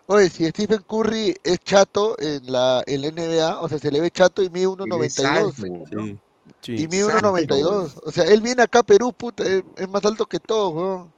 [0.07, 4.01] Oye, si Stephen Curry es chato en la, en la NBA, o sea, se le
[4.01, 4.71] ve chato y mide Y es
[5.19, 5.25] 1.92.
[5.25, 5.85] alto.
[5.89, 6.19] Sí.
[6.61, 7.33] Sí, Y mide Exacto.
[7.33, 8.01] 1.92.
[8.05, 11.11] O sea, él viene acá a Perú, puta, es, es más alto que todos, weón.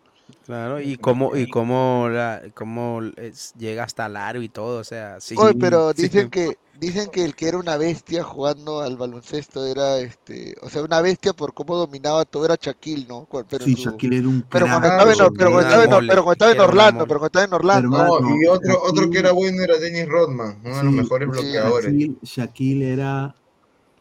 [0.46, 4.84] claro, y cómo, y cómo, la, cómo es- llega hasta el aro y todo, o
[4.84, 5.36] sea, sí.
[5.38, 6.04] Oye, pero sí.
[6.04, 10.70] dicen que dicen que el que era una bestia jugando al baloncesto era este, o
[10.70, 13.28] sea, una bestia por cómo dominaba todo era Shaquille, ¿no?
[13.50, 15.90] Pero, Sí, su- Shaquille era un pero cuando estaba en, pero cuando era estaba en,
[15.92, 18.20] mole, pero cuando estaba en Orlando, pero cuando estaba en Orlando.
[18.22, 21.92] No, y otro, otro que era bueno era Dennis Rodman, uno de los mejores bloqueadores.
[21.92, 23.36] Shaquille, Shaquille era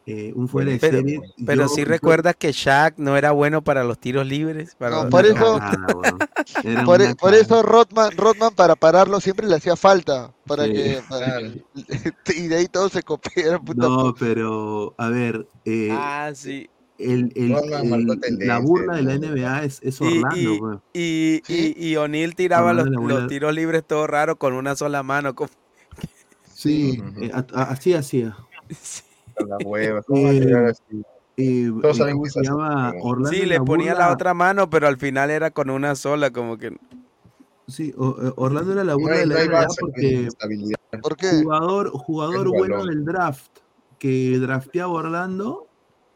[0.05, 1.21] eh, un fuera de Pero, serie.
[1.45, 4.75] pero sí yo- recuerdas que Shaq no era bueno para los tiros libres.
[4.75, 5.59] Para No, los- por eso-
[6.85, 10.73] Por, una e- por eso Rodman, Rodman para pararlo siempre le hacía falta, para Sí.
[10.73, 11.41] que para-
[12.35, 13.87] y de ahí todo se copiaron, puta.
[13.87, 16.69] No, pero a ver, eh, Ah, sí.
[16.97, 17.55] el, el-
[18.45, 19.13] la burla de la.
[19.15, 20.81] NBA es, es Orlando, y, weón.
[20.93, 21.73] y, Sí.
[21.77, 25.33] y, y O'Neal tiraba los, los tiros libres todo raro con una sola mano.
[26.53, 28.35] Sí, eh, a- así hacía.
[28.67, 28.77] Con
[29.47, 31.03] las huevas, ¿cómo va a Eh, así?
[31.35, 32.93] Eh, Todos saben ¿Cómo que se llama?
[33.01, 36.57] Orlando Sí, le ponía la otra mano, pero al final era con una sola, como
[36.57, 36.77] que...
[37.67, 39.67] Sí, eh, Orlando era la No burla hay, de no la NBA
[41.01, 43.59] porque jugador, jugador bueno del draft
[43.99, 45.67] que drafteaba Orlando,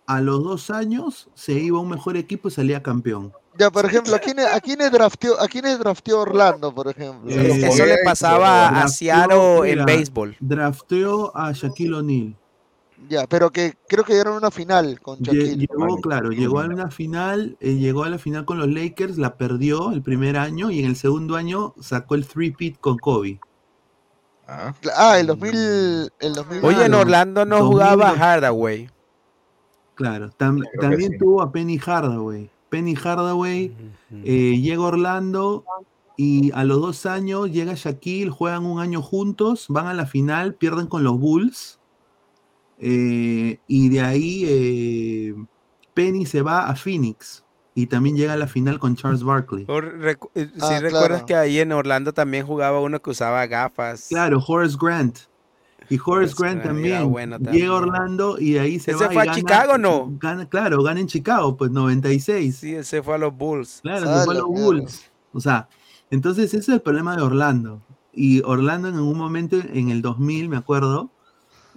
[0.06, 3.34] a los dos años se iba a un mejor equipo y salía campeón.
[3.58, 7.32] Ya, por ejemplo, ¿a quiénes, a quiénes drafteó, a quiénes drafteó Orlando, por ejemplo?
[7.32, 10.36] Eh, Eso le pasaba a Seattle en béisbol.
[10.40, 12.36] Drafteó a Shaquille O'Neal.
[13.10, 15.68] Ya, pero que creo que dieron una final con Lle- Shaquille.
[15.68, 19.38] Llegó, claro, llegó a una final, eh, llegó a la final con los Lakers, la
[19.38, 23.40] perdió el primer año y en el segundo año sacó el three-peat con Kobe.
[24.48, 25.54] Ah, Ah, el 2000,
[26.20, 26.66] el 2000.
[26.66, 28.90] Oye, en Orlando no 2000 jugaba Hardaway.
[29.96, 31.18] Claro, tam- también sí.
[31.18, 32.50] tuvo a Penny Hardaway.
[32.70, 33.76] Penny Hardaway
[34.24, 35.66] eh, llega a Orlando
[36.18, 40.56] y a los dos años llega Shaquille, juegan un año juntos, van a la final,
[40.56, 41.80] pierden con los Bulls.
[42.80, 45.36] Eh, y de ahí eh,
[45.94, 49.66] Penny se va a Phoenix y también llega a la final con Charles Barkley.
[49.66, 51.26] Recu- eh, Ah, sí recuerdas claro.
[51.26, 54.08] que ahí en Orlando también jugaba uno que usaba gafas.
[54.10, 55.20] Claro, Horace Grant.
[55.90, 57.14] Y Horace Grant también
[57.52, 60.18] llega a Orlando y de ahí se ¿Ese va y fue a gana- Chicago, no?
[60.20, 62.56] gana- claro, gana en Chicago, pues 96.
[62.58, 63.80] Sí, ese fue a los Bulls.
[63.84, 64.48] Claro, se Ah, fue a los.
[64.48, 65.12] Bulls.
[65.34, 65.70] O sea,
[66.10, 67.82] entonces ese es el problema de Orlando.
[68.12, 71.12] Y Orlando en algún momento, en el 2000, me acuerdo,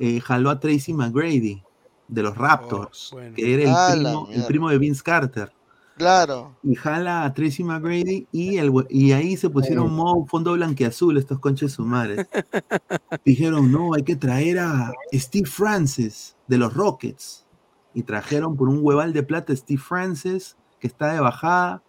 [0.01, 1.63] eh, jaló a Tracy McGrady
[2.09, 3.35] de los Raptors, Oh, bueno.
[3.37, 5.53] que era el, Ah, primo, el primo de Vince Carter.
[5.97, 6.57] Claro.
[6.63, 11.39] Y jala a Tracy McGrady y, el, y ahí se pusieron modo fondo blanqueazul estos
[11.39, 12.27] conches sumares.
[13.25, 17.47] Dijeron, no, hay que traer a Steve Francis de los Rockets.
[17.93, 21.83] Y trajeron por un hueval de plata a Steve Francis, que está de bajada.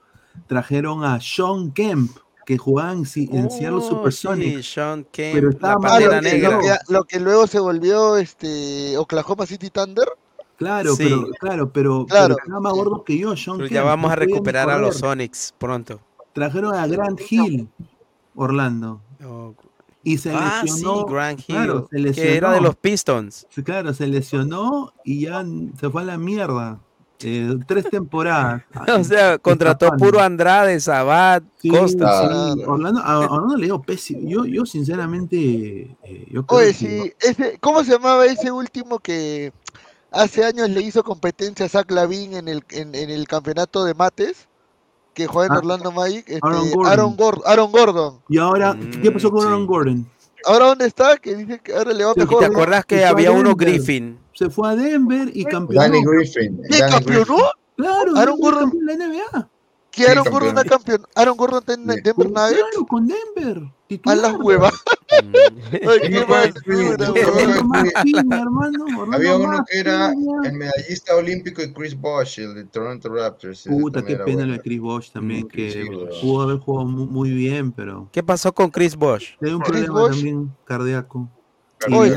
[0.47, 2.11] Trajeron a Sean Kemp,
[2.51, 6.21] que jugaba en, Si- en Seattle Oh, sí, Sean Kemp, Pero estaba la lo que,
[6.21, 6.51] negra.
[6.51, 10.05] lo, que, lo que luego se volvió este Oklahoma City Thunder.
[10.57, 11.03] Claro, Sí.
[11.05, 12.35] pero, claro, pero, Claro.
[12.35, 13.75] pero estaba más gordo que yo, Sean Pero Kemp.
[13.75, 14.97] ya vamos a recuperar a los.
[14.97, 16.01] Sonics pronto.
[16.33, 17.69] Trajeron a Grant Hill,
[18.35, 18.99] Orlando.
[19.25, 19.53] Oh,
[20.03, 21.05] Y se ah, sí, lesionó.
[21.05, 23.47] Grant Hill, claro, se que era de los Pistons.
[23.49, 25.45] Sí, Claro, se lesionó y ya
[25.79, 26.79] se fue a la mierda.
[27.23, 28.63] Eh, tres temporadas.
[28.99, 32.53] O sea, contrató puro Andrade, Sabat, Sí, Costa.
[32.53, 32.63] sí.
[32.65, 34.21] Orlando, a Orlando le digo pésimo.
[34.29, 35.37] Yo, yo sinceramente,
[36.03, 39.51] eh, yo creo Oye, que sí, ese, ¿cómo se llamaba ese último que
[40.11, 43.93] hace años le hizo competencia a Zach Lavin en el, en, en el campeonato de
[43.93, 44.47] mates?
[45.13, 46.23] Que juega en Ah, Orlando Magic.
[46.29, 46.85] este, Aaron Gordon.
[46.91, 48.19] Aaron, Gor- Aaron Gordon.
[48.29, 49.65] Y ahora, ¿qué pasó con Mm, Aaron.
[49.67, 50.07] Gordon?
[50.45, 51.17] ¿Ahora dónde está?
[51.17, 52.39] Que dice que ahora le va Se ¿Y mejor.
[52.69, 53.55] te se que había uno.
[53.55, 54.17] Griffin?
[54.41, 55.81] Se fue a Denver y campeonó.
[55.81, 56.59] Danny Griffin.
[56.69, 57.25] ¿Qué Danny campeonó?
[57.25, 57.45] Griffin.
[57.77, 59.49] Claro, Aaron Gordon- de la NBA.
[59.91, 61.05] ¿Qué Aaron Gordon ha campeón?
[61.15, 62.63] Aaron Gordon está en Denver Nuggets.
[62.71, 63.61] Claro, con Denver.
[64.05, 64.73] A las huevas.
[69.13, 70.11] Había uno que era
[70.43, 73.65] el medallista olímpico de Chris Bosh, el de Toronto Raptors.
[73.69, 75.79] Puta, qué pena lo de Chris Bosh también, que sí,
[76.21, 79.35] pudo haber jugado mu- muy bien, pero ¿Qué pasó con Chris Bosh?
[79.41, 80.15] dio un Chris problema Bosh.
[80.15, 81.29] también cardíaco.
[81.87, 82.15] Oye,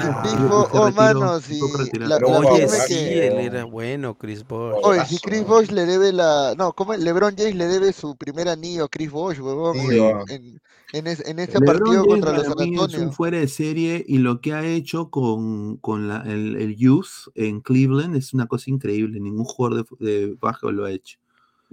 [0.48, 1.58] Bosh, oh, mano, si
[1.98, 3.26] la, la Oye, sí, que...
[3.28, 4.74] él era bueno, Chris Bosh.
[4.82, 6.54] Oye, si Chris Bosh le debe la...
[6.56, 7.00] No, ¿cómo es?
[7.00, 10.60] LeBron James le debe su primer anillo a Chris Bosh, huevón, Sí, en, en,
[10.92, 13.00] en, es- en ese LeBron partido James contra los San es Antonio.
[13.02, 17.30] un fuera de serie y lo que ha hecho con, con la- el, el youth
[17.34, 19.18] en Cleveland es una cosa increíble.
[19.20, 21.18] Ningún jugador de, de básquetbol lo ha hecho.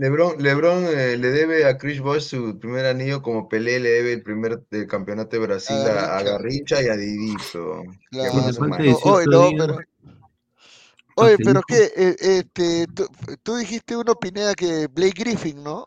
[0.01, 4.13] LeBron, LeBron eh, le debe a Chris Bosh su primer anillo como Pelé le debe
[4.13, 7.83] el primer del campeonato de Brasil a, a Garrincha y a Didito.
[8.09, 8.33] Claro.
[8.33, 8.77] No, no,
[9.55, 9.77] pero...
[11.17, 13.05] Oye, pero qué, Eh, este, tú,
[13.43, 15.85] tú dijiste uno, Pineda, que Blake Griffin, ¿no?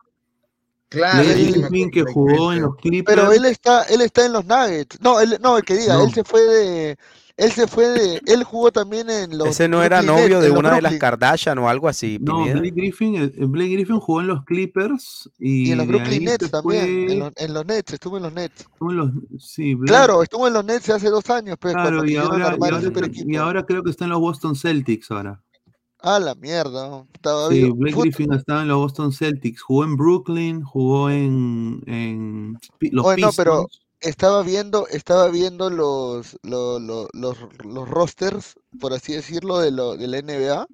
[0.91, 3.17] Claro, Blake Griffin que jugó en los Clippers.
[3.17, 5.01] Pero él está, él está en los Nuggets.
[5.01, 6.05] No, él, no, el que diga, No.
[6.05, 6.97] él se fue de,
[7.37, 10.75] él se fue de, él jugó también en los Ese no era novio de una
[10.77, 10.95] de las.
[10.95, 12.45] Kardashian o algo así, No.
[12.45, 16.51] Blake Griffin, eh, Blake Griffin jugó en los Clippers y, Y en los Brooklyn Nets
[16.51, 17.13] también, fue.
[17.13, 18.61] en los, en los Nets, estuvo en los Nets.
[18.61, 21.99] estuvo en los, sí, Blake- Claro, estuvo en los Nets hace dos años, pues, claro,
[21.99, 25.41] cuando y ahora, y, ahora, y ahora creo que está en los Boston Celtics ahora.
[26.07, 27.05] Ah, la mierda.
[27.51, 27.71] Sí.
[27.71, 32.59] Blake Griffin estaba en los Boston Celtics, jugó en Brooklyn, jugó en, en
[32.93, 33.67] los Oye, no, pero.
[34.05, 39.97] Estaba viendo, estaba viendo los, lo- lo- los, los rosters, por así decirlo, de, lo,
[39.97, 40.67] de la NBA,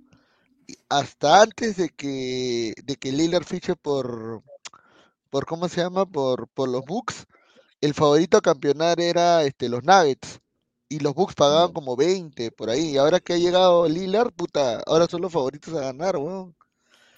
[0.90, 4.42] hasta antes de que, de que Lillard fiche por,
[5.30, 6.06] por ¿cómo se llama?
[6.06, 7.26] Por, por los Bucks,
[7.80, 10.40] el favorito a campeonar era este, los Nuggets.
[10.90, 12.90] Y los Bucks pagaban como 20 por ahí.
[12.92, 16.54] Y ahora que ha llegado Lillard, puta, ahora son los favoritos a ganar, weón.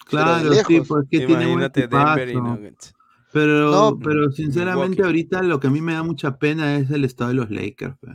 [0.05, 2.41] Claro, sí, porque tiene buen Imagínate Denver y.
[2.41, 2.93] Nuggets.
[3.33, 5.07] Pero, No, pero sinceramente Milwaukee.
[5.07, 7.97] ahorita lo que a mí me da mucha pena es el estado de los Lakers.
[7.99, 8.07] pe.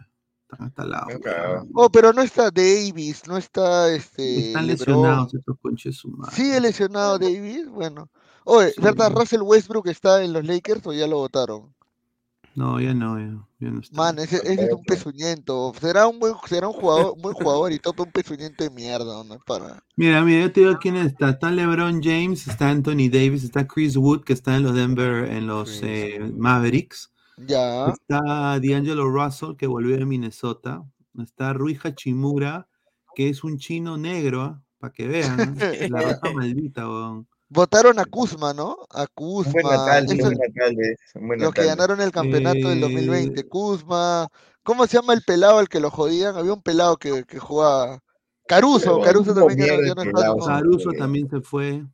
[0.50, 1.68] Están hasta la Están cagados.
[1.74, 4.78] Oh, pero no está Davis, no está este Están LeBron.
[4.78, 6.34] lesionados estos conches madre.
[6.36, 8.08] Sigue lesionado Davis, bueno.
[8.44, 8.80] Oye, Sí.
[8.80, 9.12] ¿verdad?
[9.14, 11.74] Russell Westbrook está en los Lakers o ya lo votaron?
[12.58, 13.96] No, ya no, ya, ya no está.
[13.96, 15.72] Man, ese, ese es un pezuñento.
[15.80, 18.70] Será un buen, será un jugador, un buen jugador y todo, pero un pezuñento de
[18.70, 19.84] mierda, no para.
[19.94, 21.30] Mira, mira, yo te digo quién está.
[21.30, 25.46] Está LeBron James, está Anthony Davis, está Chris Wood, que está en los Denver, en
[25.46, 27.12] los eh, Mavericks.
[27.36, 27.90] Ya.
[27.90, 30.82] Está D'Angelo Russell, que volvió de Minnesota.
[31.22, 32.66] Está Rui Hachimura,
[33.14, 35.56] que es un chino negro, para que vean.
[35.90, 37.28] La raza maldita, weón.
[37.50, 38.76] Votaron a Kuzma, ¿no?
[38.90, 39.62] A buen Kuzma.
[39.62, 41.76] Natal, un Eso- buen buen los que Natal.
[41.76, 43.44] ganaron el campeonato del Eh, 2020.
[43.48, 44.28] Kuzma.
[44.62, 46.36] ¿Cómo se llama el pelado al que lo jodían?
[46.36, 48.00] Había un pelado que, que jugaba.
[48.46, 49.58] Caruso, Pero Caruso también
[50.12, 50.36] pelado.
[50.38, 51.84] Caruso también se fue.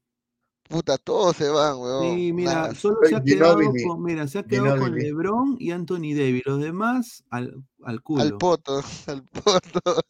[0.69, 2.17] Puta, todos se van, weón.
[2.17, 2.75] Sí, mira, Nada.
[2.75, 4.95] solo se ha quedado con, mira, se ha quedado con.
[4.95, 6.43] LeBron y Anthony Davis.
[6.47, 8.23] Los demás al, al culo.
[8.23, 10.03] Al poto, al poto.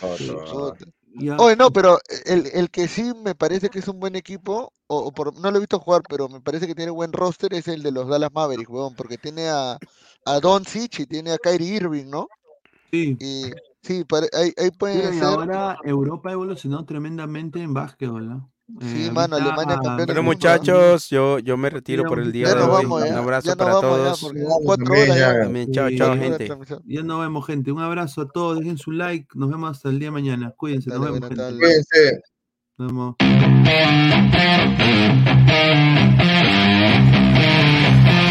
[0.00, 0.76] Puta.
[1.18, 4.72] Ya, Oye, no, pero el, el que sí me parece que es un buen equipo,
[4.86, 7.52] o, o por, no lo he visto jugar, pero me parece que tiene buen roster,
[7.54, 9.78] es el de los Dallas Mavericks, weón, porque tiene a,
[10.26, 12.28] a Doncic y tiene a Kyrie Irving, ¿no?
[12.90, 13.16] sí.
[13.20, 13.50] Y
[13.82, 15.24] sí, ahí, ahí pueden ser.
[15.24, 18.52] ahora Europa ha evolucionado tremendamente en básquetbol, ¿no?
[18.80, 20.20] Sí, Eh, mano, ahorita, Alemania campeón del Bueno.
[20.20, 20.22] ¿ah?
[20.24, 22.84] muchachos, yo, yo me retiro por el día Ya de hoy.
[22.84, 24.20] vamos, Un abrazo para todos.
[25.72, 26.48] chao, chao, gente.
[26.84, 27.70] Ya nos vemos, gente.
[27.70, 28.58] Un abrazo a todos.
[28.58, 29.28] Dejen su like.
[29.34, 30.52] Nos vemos hasta el día de mañana.
[30.56, 30.90] Cuídense.
[30.90, 31.58] Dale, nos vemos, gente.
[31.58, 32.20] Cuídense.
[32.78, 33.16] Nos vemos.